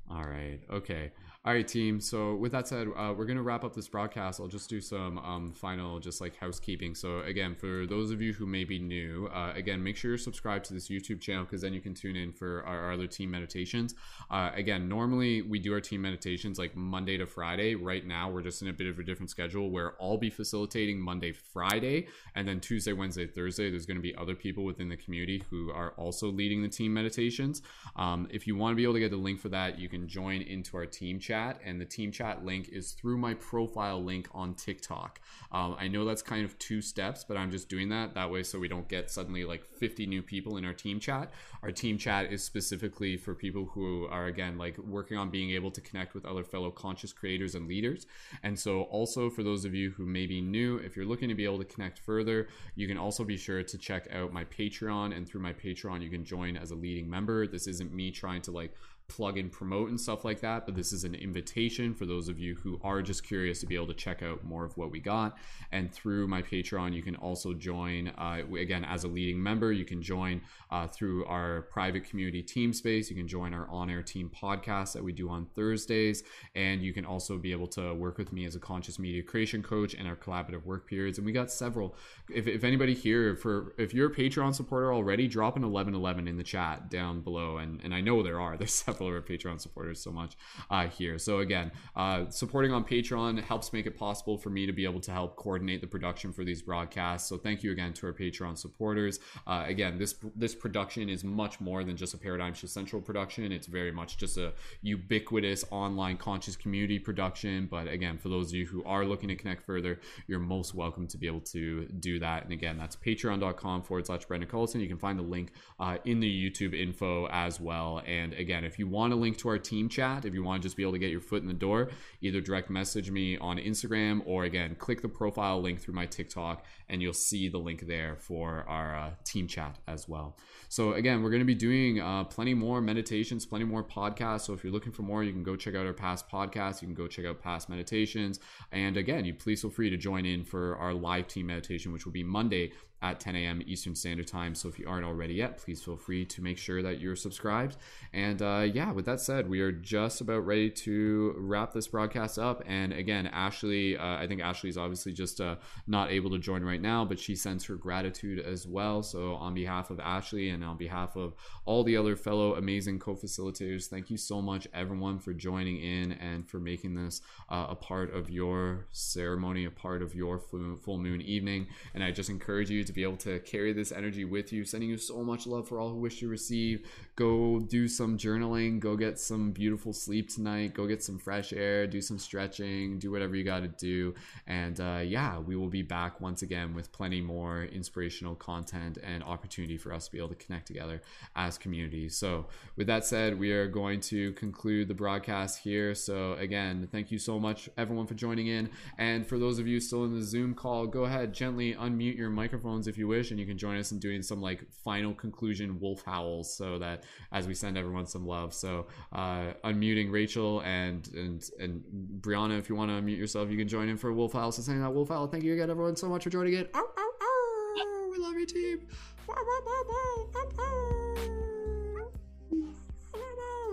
All 0.10 0.23
right. 0.26 0.60
Okay. 0.72 1.11
All 1.43 1.53
right, 1.53 1.68
team. 1.68 1.99
So 1.99 2.35
with 2.35 2.51
that 2.51 2.68
said, 2.68 2.88
uh, 2.95 3.15
we're 3.18 3.26
gonna 3.26 3.41
wrap 3.41 3.63
up 3.63 3.73
this 3.73 3.88
broadcast. 3.88 4.39
I'll 4.39 4.47
just 4.47 4.69
do 4.69 4.80
some 4.80 5.18
um, 5.18 5.51
final, 5.53 5.99
just 5.99 6.22
like 6.22 6.35
housekeeping. 6.35 6.93
So 6.93 7.22
again, 7.22 7.55
for 7.55 7.88
those 7.88 8.11
of 8.11 8.22
you 8.22 8.31
who 8.31 8.45
may 8.45 8.63
be 8.63 8.77
new, 8.77 9.27
uh, 9.34 9.51
again, 9.55 9.84
make 9.84 9.97
sure 9.97 10.11
you're 10.11 10.19
subscribed 10.19 10.65
to 10.65 10.76
this 10.76 10.88
YouTube 10.88 11.19
channel 11.19 11.43
because 11.43 11.61
then 11.61 11.73
you 11.73 11.81
can 11.81 11.95
tune 11.95 12.15
in 12.15 12.31
for 12.31 12.63
our, 12.68 12.81
our 12.81 12.91
other 12.91 13.07
team 13.07 13.31
meditations. 13.31 13.95
Uh, 14.30 14.51
again, 14.53 14.88
normally 14.88 15.41
we 15.41 15.57
do 15.57 15.73
our 15.73 15.81
team 15.81 16.03
meditations 16.03 16.59
like 16.59 16.76
Monday 16.76 17.18
to 17.18 17.26
Friday. 17.26 17.73
Right 17.73 18.05
now, 18.05 18.30
we're 18.30 18.43
just 18.43 18.61
in 18.61 18.68
a 18.68 18.73
bit 18.73 18.85
of 18.85 18.99
a 18.99 19.03
different 19.03 19.31
schedule 19.31 19.72
where 19.72 19.95
I'll 19.99 20.19
be 20.19 20.30
facilitating 20.30 20.99
Monday, 20.99 21.31
Friday, 21.31 22.07
and 22.35 22.47
then 22.47 22.59
Tuesday, 22.59 22.93
Wednesday, 22.93 23.26
Thursday. 23.26 23.72
There's 23.72 23.88
going 23.88 23.97
to 23.97 24.03
be 24.03 24.15
other 24.15 24.35
people 24.35 24.63
within 24.63 24.89
the 24.89 24.97
community 24.97 25.43
who 25.49 25.72
are 25.72 25.93
also 25.97 26.27
leading 26.31 26.61
the 26.61 26.69
team 26.69 26.93
meditations. 26.93 27.63
Um, 27.95 28.27
if 28.30 28.45
you 28.45 28.55
want 28.55 28.73
to 28.73 28.76
be 28.76 28.84
able 28.84 28.93
to 28.93 28.99
get 28.99 29.09
the 29.09 29.18
link 29.18 29.39
for 29.39 29.49
that, 29.49 29.80
you 29.80 29.89
can 29.89 30.07
join 30.07 30.43
into 30.43 30.77
our 30.77 30.85
team 30.85 31.19
chat, 31.32 31.62
and 31.64 31.80
the 31.80 31.86
team 31.86 32.12
chat 32.12 32.44
link 32.44 32.68
is 32.74 32.91
through 32.91 33.18
my 33.18 33.34
profile 33.36 34.03
link 34.03 34.28
on 34.34 34.53
TikTok. 34.53 35.22
Um, 35.53 35.78
I 35.80 35.88
know 35.88 36.03
that's 36.03 36.22
kind 36.22 36.44
of 36.44 36.60
two 36.60 36.82
steps, 36.82 37.24
but 37.24 37.38
I'm 37.38 37.52
just 37.52 37.70
doing 37.70 37.88
that 37.90 38.14
that 38.16 38.30
way 38.30 38.44
so 38.44 38.60
we 38.60 38.68
don't 38.68 38.88
get 38.90 39.10
suddenly 39.10 39.45
like 39.45 39.64
50 39.64 40.08
new 40.08 40.22
people 40.22 40.58
in 40.58 40.66
our 40.66 40.74
team 40.74 40.99
chat. 40.99 41.32
Our 41.64 41.72
team 41.72 41.98
chat 41.98 42.34
is 42.34 42.44
specifically 42.44 43.16
for 43.16 43.34
people 43.34 43.64
who 43.74 44.08
are 44.08 44.26
again 44.26 44.58
like 44.58 44.78
working 44.78 45.18
on 45.18 45.30
being 45.30 45.52
able 45.52 45.72
to 45.72 45.80
connect 45.80 46.14
with 46.14 46.26
other 46.26 46.44
fellow 46.44 46.70
conscious 46.70 47.14
creators 47.14 47.56
and 47.56 47.66
leaders. 47.66 48.08
And 48.44 48.60
so, 48.60 48.82
also 48.84 49.30
for 49.30 49.41
those 49.41 49.64
of 49.64 49.74
you 49.74 49.91
who 49.91 50.06
may 50.06 50.26
be 50.26 50.41
new, 50.41 50.78
if 50.80 50.98
you're 50.98 51.06
looking 51.06 51.30
to 51.30 51.36
be 51.36 51.45
able 51.45 51.60
to 51.60 51.66
connect 51.66 51.99
further, 51.99 52.49
you 52.76 52.90
can 52.90 52.98
also 52.98 53.24
be 53.24 53.38
sure 53.38 53.64
to 53.64 53.78
check 53.78 54.10
out 54.14 54.34
my 54.34 54.44
Patreon. 54.44 55.16
And 55.16 55.26
through 55.26 55.41
my 55.41 55.53
Patreon, 55.53 56.02
you 56.02 56.10
can 56.10 56.26
join 56.26 56.58
as 56.58 56.72
a 56.72 56.76
leading 56.76 57.10
member. 57.10 57.48
This 57.48 57.68
isn't 57.68 57.94
me 57.94 58.12
trying 58.12 58.41
to 58.41 58.52
like 58.52 58.76
plug 59.12 59.38
and 59.38 59.52
promote 59.52 59.90
and 59.90 60.00
stuff 60.00 60.24
like 60.24 60.40
that, 60.40 60.66
but 60.66 60.74
this 60.74 60.94
is 60.94 61.04
an 61.04 61.14
invitation 61.14 61.94
for 61.94 62.06
those 62.06 62.30
of 62.30 62.40
you 62.40 62.56
who 62.56 62.80
are 62.82 63.02
just 63.02 63.24
curious 63.24 63.60
to 63.60 63.66
be 63.66 63.76
able 63.76 63.88
to 63.88 63.94
check 63.94 64.24
out 64.24 64.44
more 64.44 64.64
of 64.64 64.78
what 64.78 64.90
we 64.90 65.02
got. 65.02 65.38
And 65.74 65.92
through 65.92 66.28
my 66.28 66.42
Patreon, 66.42 66.94
you 66.94 67.04
can 67.04 67.18
also 67.18 67.54
join, 67.54 68.08
uh, 68.18 68.42
again, 68.58 68.86
as 68.86 69.04
a 69.04 69.10
leading 69.10 69.44
member, 69.44 69.74
you 69.74 69.84
can 69.84 70.02
join 70.02 70.42
uh, 70.70 70.88
through 70.88 71.26
our 71.26 71.64
private 71.64 72.06
community 72.06 72.42
team 72.42 72.72
space. 72.72 73.10
You 73.10 73.16
can 73.18 73.28
join 73.28 73.54
our 73.54 73.70
on 73.70 73.90
air 73.90 74.02
team 74.02 74.32
podcast 74.34 74.94
that 74.94 75.04
we 75.04 75.12
do 75.12 75.30
on 75.30 75.46
Thursdays. 75.56 76.24
And 76.56 76.82
you 76.82 76.94
can 76.94 77.06
also 77.06 77.38
be 77.38 77.52
able 77.52 77.68
to 77.68 77.94
work 77.94 78.18
with 78.18 78.32
me 78.32 78.46
as 78.46 78.56
a 78.56 78.60
conscious 78.60 78.98
media 78.98 79.24
creation 79.24 79.62
coach 79.62 79.94
and 79.94 80.08
our 80.08 80.16
collaborative 80.16 80.64
work 80.64 80.88
periods. 80.88 81.18
And 81.18 81.26
we 81.26 81.34
got 81.34 81.52
several. 81.52 81.96
If, 82.34 82.48
if 82.48 82.64
anybody 82.64 82.94
here, 82.94 83.36
for 83.36 83.74
if 83.78 83.94
you're 83.94 84.10
a 84.10 84.16
Patreon 84.16 84.56
supporter 84.56 84.94
already, 84.94 85.28
drop 85.28 85.58
an 85.58 85.64
1111 85.64 86.28
in 86.28 86.38
the 86.38 86.44
chat 86.44 86.90
down 86.90 87.22
below. 87.22 87.58
And, 87.58 87.82
and 87.84 87.94
I 87.94 88.00
know 88.00 88.24
there 88.24 88.40
are. 88.40 88.56
There's 88.62 88.74
several 88.74 89.01
our 89.07 89.22
Patreon 89.22 89.60
supporters 89.60 90.02
so 90.02 90.11
much 90.11 90.36
uh, 90.69 90.88
here. 90.88 91.18
So 91.18 91.40
again, 91.40 91.72
uh, 91.95 92.30
supporting 92.30 92.72
on 92.72 92.84
Patreon 92.84 93.44
helps 93.44 93.73
make 93.73 93.86
it 93.86 93.98
possible 93.98 94.38
for 94.38 94.49
me 94.49 94.65
to 94.65 94.73
be 94.73 94.84
able 94.86 94.99
to 95.02 95.11
help 95.11 95.36
coordinate 95.36 95.82
the 95.82 95.88
production 95.88 96.34
for 96.34 96.44
these 96.44 96.61
broadcasts. 96.61 97.28
So 97.30 97.38
thank 97.38 97.64
you 97.64 97.72
again 97.72 97.94
to 97.94 98.07
our 98.07 98.14
Patreon 98.14 98.57
supporters. 98.57 99.19
Uh, 99.48 99.64
again, 99.68 99.98
this 99.98 100.15
this 100.36 100.56
production 100.56 101.10
is 101.10 101.23
much 101.23 101.60
more 101.60 101.84
than 101.84 101.98
just 101.98 102.14
a 102.14 102.18
Paradigm 102.18 102.53
Shift 102.53 102.73
Central 102.73 103.02
production. 103.02 103.52
It's 103.52 103.68
very 103.68 103.91
much 103.91 104.18
just 104.18 104.38
a 104.38 104.53
ubiquitous 104.82 105.65
online 105.72 106.18
conscious 106.18 106.56
community 106.56 106.99
production. 106.99 107.68
But 107.69 107.88
again, 107.88 108.18
for 108.18 108.30
those 108.30 108.49
of 108.49 108.56
you 108.56 108.65
who 108.65 108.84
are 108.84 109.06
looking 109.06 109.30
to 109.30 109.36
connect 109.36 109.65
further, 109.65 109.99
you're 110.28 110.40
most 110.40 110.73
welcome 110.73 111.07
to 111.07 111.18
be 111.18 111.28
able 111.28 111.41
to 111.41 111.86
do 111.99 112.19
that. 112.19 112.44
And 112.44 112.52
again, 112.52 112.78
that's 112.78 112.95
patreon.com 112.95 113.84
forward 113.84 114.06
slash 114.06 114.26
Brendon 114.26 114.49
Culliton. 114.49 114.82
You 114.82 114.88
can 114.88 114.98
find 114.98 115.18
the 115.18 115.23
link 115.23 115.53
uh, 115.80 115.98
in 116.06 116.19
the 116.19 116.49
YouTube 116.49 116.73
info 116.80 117.28
as 117.28 117.60
well. 117.60 118.02
And 118.06 118.34
again, 118.34 118.64
if 118.64 118.80
you 118.80 118.88
want 118.91 119.11
to 119.11 119.15
link 119.15 119.38
to 119.38 119.49
our 119.49 119.57
team 119.57 119.89
chat, 119.89 120.26
if 120.26 120.34
you 120.34 120.43
want 120.43 120.61
to 120.61 120.68
just 120.68 120.77
be 120.77 120.84
able 120.84 120.93
to 120.93 120.99
get 120.99 121.09
your 121.09 121.22
foot 121.22 121.41
in 121.41 121.47
the 121.47 121.53
door, 121.53 121.89
either 122.22 122.41
direct 122.41 122.69
message 122.69 123.09
me 123.09 123.38
on 123.38 123.57
Instagram 123.57 124.22
or 124.26 124.43
again, 124.43 124.76
click 124.76 125.01
the 125.01 125.09
profile 125.09 125.61
link 125.61 125.80
through 125.80 125.93
my 125.93 126.05
TikTok 126.05 126.65
and 126.89 127.01
you'll 127.01 127.13
see 127.13 127.47
the 127.47 127.57
link 127.57 127.88
there 127.88 128.18
for 128.18 128.65
our 128.68 128.95
uh, 128.95 129.09
team 129.23 129.47
chat 129.47 129.77
as 129.88 130.07
well. 130.07 130.38
So 130.69 130.93
again, 130.93 131.23
we're 131.23 131.30
going 131.30 131.41
to 131.41 131.45
be 131.45 131.55
doing 131.55 131.99
uh, 131.99 132.26
plenty 132.26 132.53
more 132.53 132.81
meditations, 132.81 133.45
plenty 133.45 133.65
more 133.65 133.84
podcasts. 133.84 134.41
So 134.41 134.53
if 134.53 134.63
you're 134.63 134.73
looking 134.73 134.91
for 134.91 135.03
more, 135.03 135.23
you 135.23 135.31
can 135.31 135.43
go 135.43 135.55
check 135.55 135.76
out 135.76 135.85
our 135.85 135.93
past 135.93 136.30
podcasts. 136.30 136.81
You 136.81 136.88
can 136.88 136.95
go 136.95 137.07
check 137.07 137.26
out 137.26 137.41
past 137.41 137.69
meditations. 137.69 138.39
And 138.72 138.97
again, 138.97 139.26
you 139.26 139.34
please 139.34 139.61
feel 139.61 139.69
free 139.69 139.89
to 139.89 139.97
join 139.97 140.26
in 140.26 140.43
for 140.43 140.76
our 140.77 140.93
live 140.93 141.27
team 141.27 141.47
meditation, 141.47 141.91
which 141.91 142.05
will 142.05 142.11
be 142.11 142.23
Monday 142.23 142.73
at 143.02 143.19
10 143.19 143.36
a.m. 143.36 143.61
Eastern 143.65 143.95
Standard 143.95 144.28
Time. 144.28 144.53
So 144.53 144.69
if 144.69 144.78
you 144.78 144.88
aren't 144.88 145.06
already 145.06 145.34
yet, 145.34 145.57
please 145.57 145.82
feel 145.82 145.98
free 145.98 146.26
to 146.26 146.41
make 146.41 146.57
sure 146.57 146.82
that 146.84 146.99
you're 146.99 147.15
subscribed. 147.15 147.78
And 148.14 148.41
uh, 148.41 148.68
yeah, 148.72 148.91
with 148.91 149.06
that 149.06 149.19
said, 149.19 149.49
we 149.49 149.61
are 149.61 149.72
just 149.72 150.22
about 150.22 150.45
ready 150.45 150.69
to 150.69 151.36
wrap 151.38 151.73
this 151.73 151.88
broadcast 151.88 152.38
up. 152.38 152.64
And 152.68 152.94
again, 152.94 153.28
Ashley, 153.28 153.98
uh, 153.98 154.18
I 154.18 154.28
think 154.28 154.41
Ashley's 154.41 154.78
obviously 154.78 155.14
just 155.14 155.41
uh, 155.41 155.56
not 155.88 156.11
able 156.11 156.30
to 156.32 156.38
join 156.38 156.64
right 156.64 156.82
now, 156.82 157.03
but 157.03 157.19
she 157.19 157.36
sends 157.36 157.65
her 157.65 157.76
gratitude 157.76 158.40
as 158.40 158.68
well. 158.68 159.02
So 159.02 159.34
on 159.36 159.53
behalf 159.53 159.90
of 159.90 159.99
Ashley 159.99 160.49
and 160.49 160.64
on 160.64 160.78
behalf 160.78 161.15
of 161.15 161.34
all 161.65 161.84
the 161.84 161.98
other 161.98 162.15
fellow 162.15 162.56
amazing 162.56 162.99
co-facilitators, 162.99 163.88
thank 163.88 164.10
you 164.10 164.18
so 164.18 164.41
much, 164.41 164.68
everyone, 164.73 165.19
for 165.19 165.34
joining 165.34 165.78
in 165.78 166.11
and 166.14 166.48
for 166.48 166.60
making 166.60 166.95
this 166.95 167.22
uh, 167.49 167.68
a 167.69 167.76
part 167.76 168.14
of 168.14 168.30
your 168.30 168.86
ceremony, 168.91 169.65
a 169.65 169.72
part 169.72 170.02
of 170.02 170.14
your 170.14 170.40
full 170.40 170.98
moon 170.98 171.22
evening. 171.22 171.68
And 171.94 172.03
I 172.03 172.11
just 172.11 172.30
encourage 172.30 172.69
you 172.69 172.84
to 172.84 172.90
to 172.91 172.95
be 172.95 173.03
able 173.03 173.18
to 173.18 173.39
carry 173.39 173.73
this 173.73 173.91
energy 173.91 174.26
with 174.26 174.51
you. 174.51 174.65
Sending 174.65 174.89
you 174.89 174.97
so 174.97 175.23
much 175.23 175.47
love 175.47 175.68
for 175.68 175.80
all 175.80 175.89
who 175.89 175.99
wish 175.99 176.19
to 176.19 176.27
receive. 176.27 176.88
Go 177.16 177.60
do 177.60 177.88
some 177.88 178.18
journaling. 178.18 178.80
Go 178.80 178.96
get 178.96 179.20
some 179.20 179.52
beautiful 179.52 179.92
sleep 179.92 180.30
tonight. 180.30 180.74
Go 180.74 180.88
get 180.88 181.04
some 181.04 181.20
fresh 181.20 181.52
air. 181.52 181.86
Do 181.86 182.02
some 182.02 182.18
stretching. 182.18 183.00
Do 183.00 183.12
whatever 183.12 183.36
you 183.36 183.44
got 183.44 183.62
to 183.62 183.68
do. 183.68 184.16
And 184.48 184.80
uh, 184.80 185.02
yeah, 185.04 185.38
we 185.38 185.58
will 185.58 185.68
be 185.68 185.82
back 185.82 186.22
once 186.22 186.42
again 186.42 186.74
with 186.74 186.92
plenty 186.94 187.20
more 187.20 187.66
inspirational 187.66 188.36
content 188.36 188.98
and 189.04 189.24
opportunity 189.24 189.78
for 189.78 189.92
us 189.92 190.06
to 190.06 190.12
be 190.12 190.20
able 190.20 190.30
to 190.30 190.36
connect 190.36 190.68
together 190.68 191.02
as 191.36 191.58
community. 191.58 192.08
So, 192.08 192.48
with 192.78 192.88
that 192.88 193.06
said, 193.06 193.38
we 193.38 193.52
are 193.52 193.68
going 193.68 194.00
to 194.02 194.32
conclude 194.34 194.88
the 194.88 194.94
broadcast 194.94 195.60
here. 195.60 195.94
So, 195.94 196.34
again, 196.34 196.88
thank 196.92 197.12
you 197.12 197.20
so 197.20 197.40
much, 197.40 197.70
everyone, 197.78 198.08
for 198.08 198.14
joining 198.14 198.48
in. 198.48 198.70
And 198.98 199.28
for 199.28 199.38
those 199.38 199.60
of 199.60 199.68
you 199.68 199.80
still 199.82 200.06
in 200.06 200.14
the 200.14 200.24
Zoom 200.24 200.54
call, 200.54 200.88
go 200.88 201.04
ahead, 201.04 201.34
gently 201.34 201.74
unmute 201.74 202.18
your 202.18 202.30
microphones 202.30 202.88
if 202.88 202.98
you 202.98 203.08
wish, 203.08 203.32
and 203.32 203.40
you 203.40 203.46
can 203.46 203.58
join 203.58 203.78
us 203.78 203.92
in 203.92 204.00
doing 204.00 204.22
some 204.22 204.42
like 204.42 204.64
final 204.72 205.14
conclusion 205.14 205.80
wolf 205.80 206.04
howls 206.06 206.56
so 206.56 206.80
that 206.80 207.04
as 207.32 207.48
we 207.48 207.54
send 207.54 207.78
everyone 207.78 208.06
some 208.06 208.26
love. 208.26 208.54
So 208.54 208.88
uh, 209.14 209.54
unmuting 209.64 210.12
Rachel 210.12 210.62
and 210.62 211.08
and 211.14 211.50
and 211.60 211.84
Brianna, 212.22 212.60
if 212.60 212.70
you 212.70 212.76
want 212.76 212.92
to 212.92 212.96
unmute 212.96 213.18
yourself, 213.18 213.50
you 213.50 213.58
can 213.58 213.68
join 213.68 213.90
in 213.90 213.98
for 213.98 214.12
wolf 214.12 214.34
howl. 214.34 214.52
So 214.52 214.62
saying 214.62 214.82
that 214.82 214.94
wolf 214.94 215.10
howl. 215.10 215.28
Thank 215.28 215.44
you 215.44 215.54
again, 215.54 215.70
everyone, 215.70 215.96
so 215.96 216.10
much 216.10 216.24
for 216.24 216.30
joining 216.30 216.54
it. 216.54 216.72
Ow, 216.74 216.80
ow, 216.80 217.12
ow. 217.22 218.10
We 218.12 218.18
love 218.18 218.34
you, 218.36 218.46
team. 218.46 218.82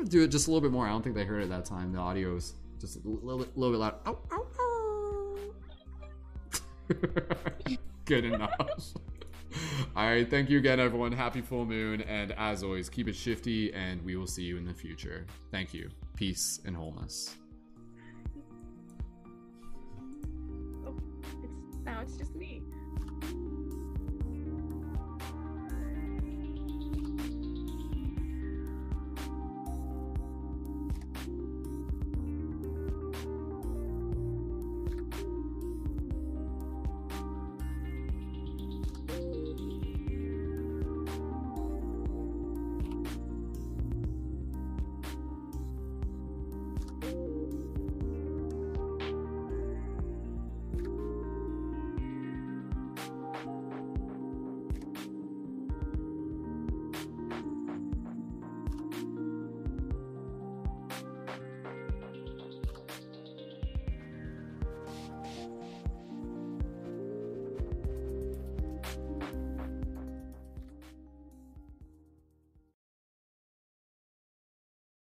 Do 0.08 0.22
it 0.22 0.28
just 0.28 0.46
a 0.46 0.50
little 0.50 0.62
bit 0.62 0.70
more. 0.70 0.86
I 0.86 0.90
don't 0.90 1.02
think 1.02 1.16
they 1.16 1.24
heard 1.24 1.42
it 1.42 1.48
that 1.50 1.64
time. 1.64 1.92
The 1.92 1.98
audio 1.98 2.36
is 2.36 2.54
just 2.80 2.96
a 2.96 3.00
little 3.08 3.38
bit, 3.38 3.56
little 3.58 3.74
bit 3.74 3.80
loud. 3.80 3.94
Ow, 4.06 4.18
ow, 4.32 4.46
ow. 4.60 5.36
good 8.04 8.24
enough. 8.24 8.52
All 9.96 10.06
right. 10.06 10.28
Thank 10.28 10.50
you 10.50 10.58
again, 10.58 10.80
everyone. 10.80 11.12
Happy 11.12 11.40
full 11.40 11.64
moon. 11.64 12.02
And 12.02 12.32
as 12.32 12.62
always, 12.62 12.88
keep 12.88 13.08
it 13.08 13.16
shifty, 13.16 13.72
and 13.72 14.04
we 14.04 14.16
will 14.16 14.26
see 14.26 14.42
you 14.42 14.56
in 14.56 14.64
the 14.64 14.74
future. 14.74 15.26
Thank 15.50 15.74
you. 15.74 15.90
Peace 16.16 16.60
and 16.64 16.76
wholeness. 16.76 17.36
Oh, 20.86 20.96
it's, 21.42 21.76
now 21.84 22.00
it's 22.02 22.16
just 22.16 22.34
me. 22.34 22.47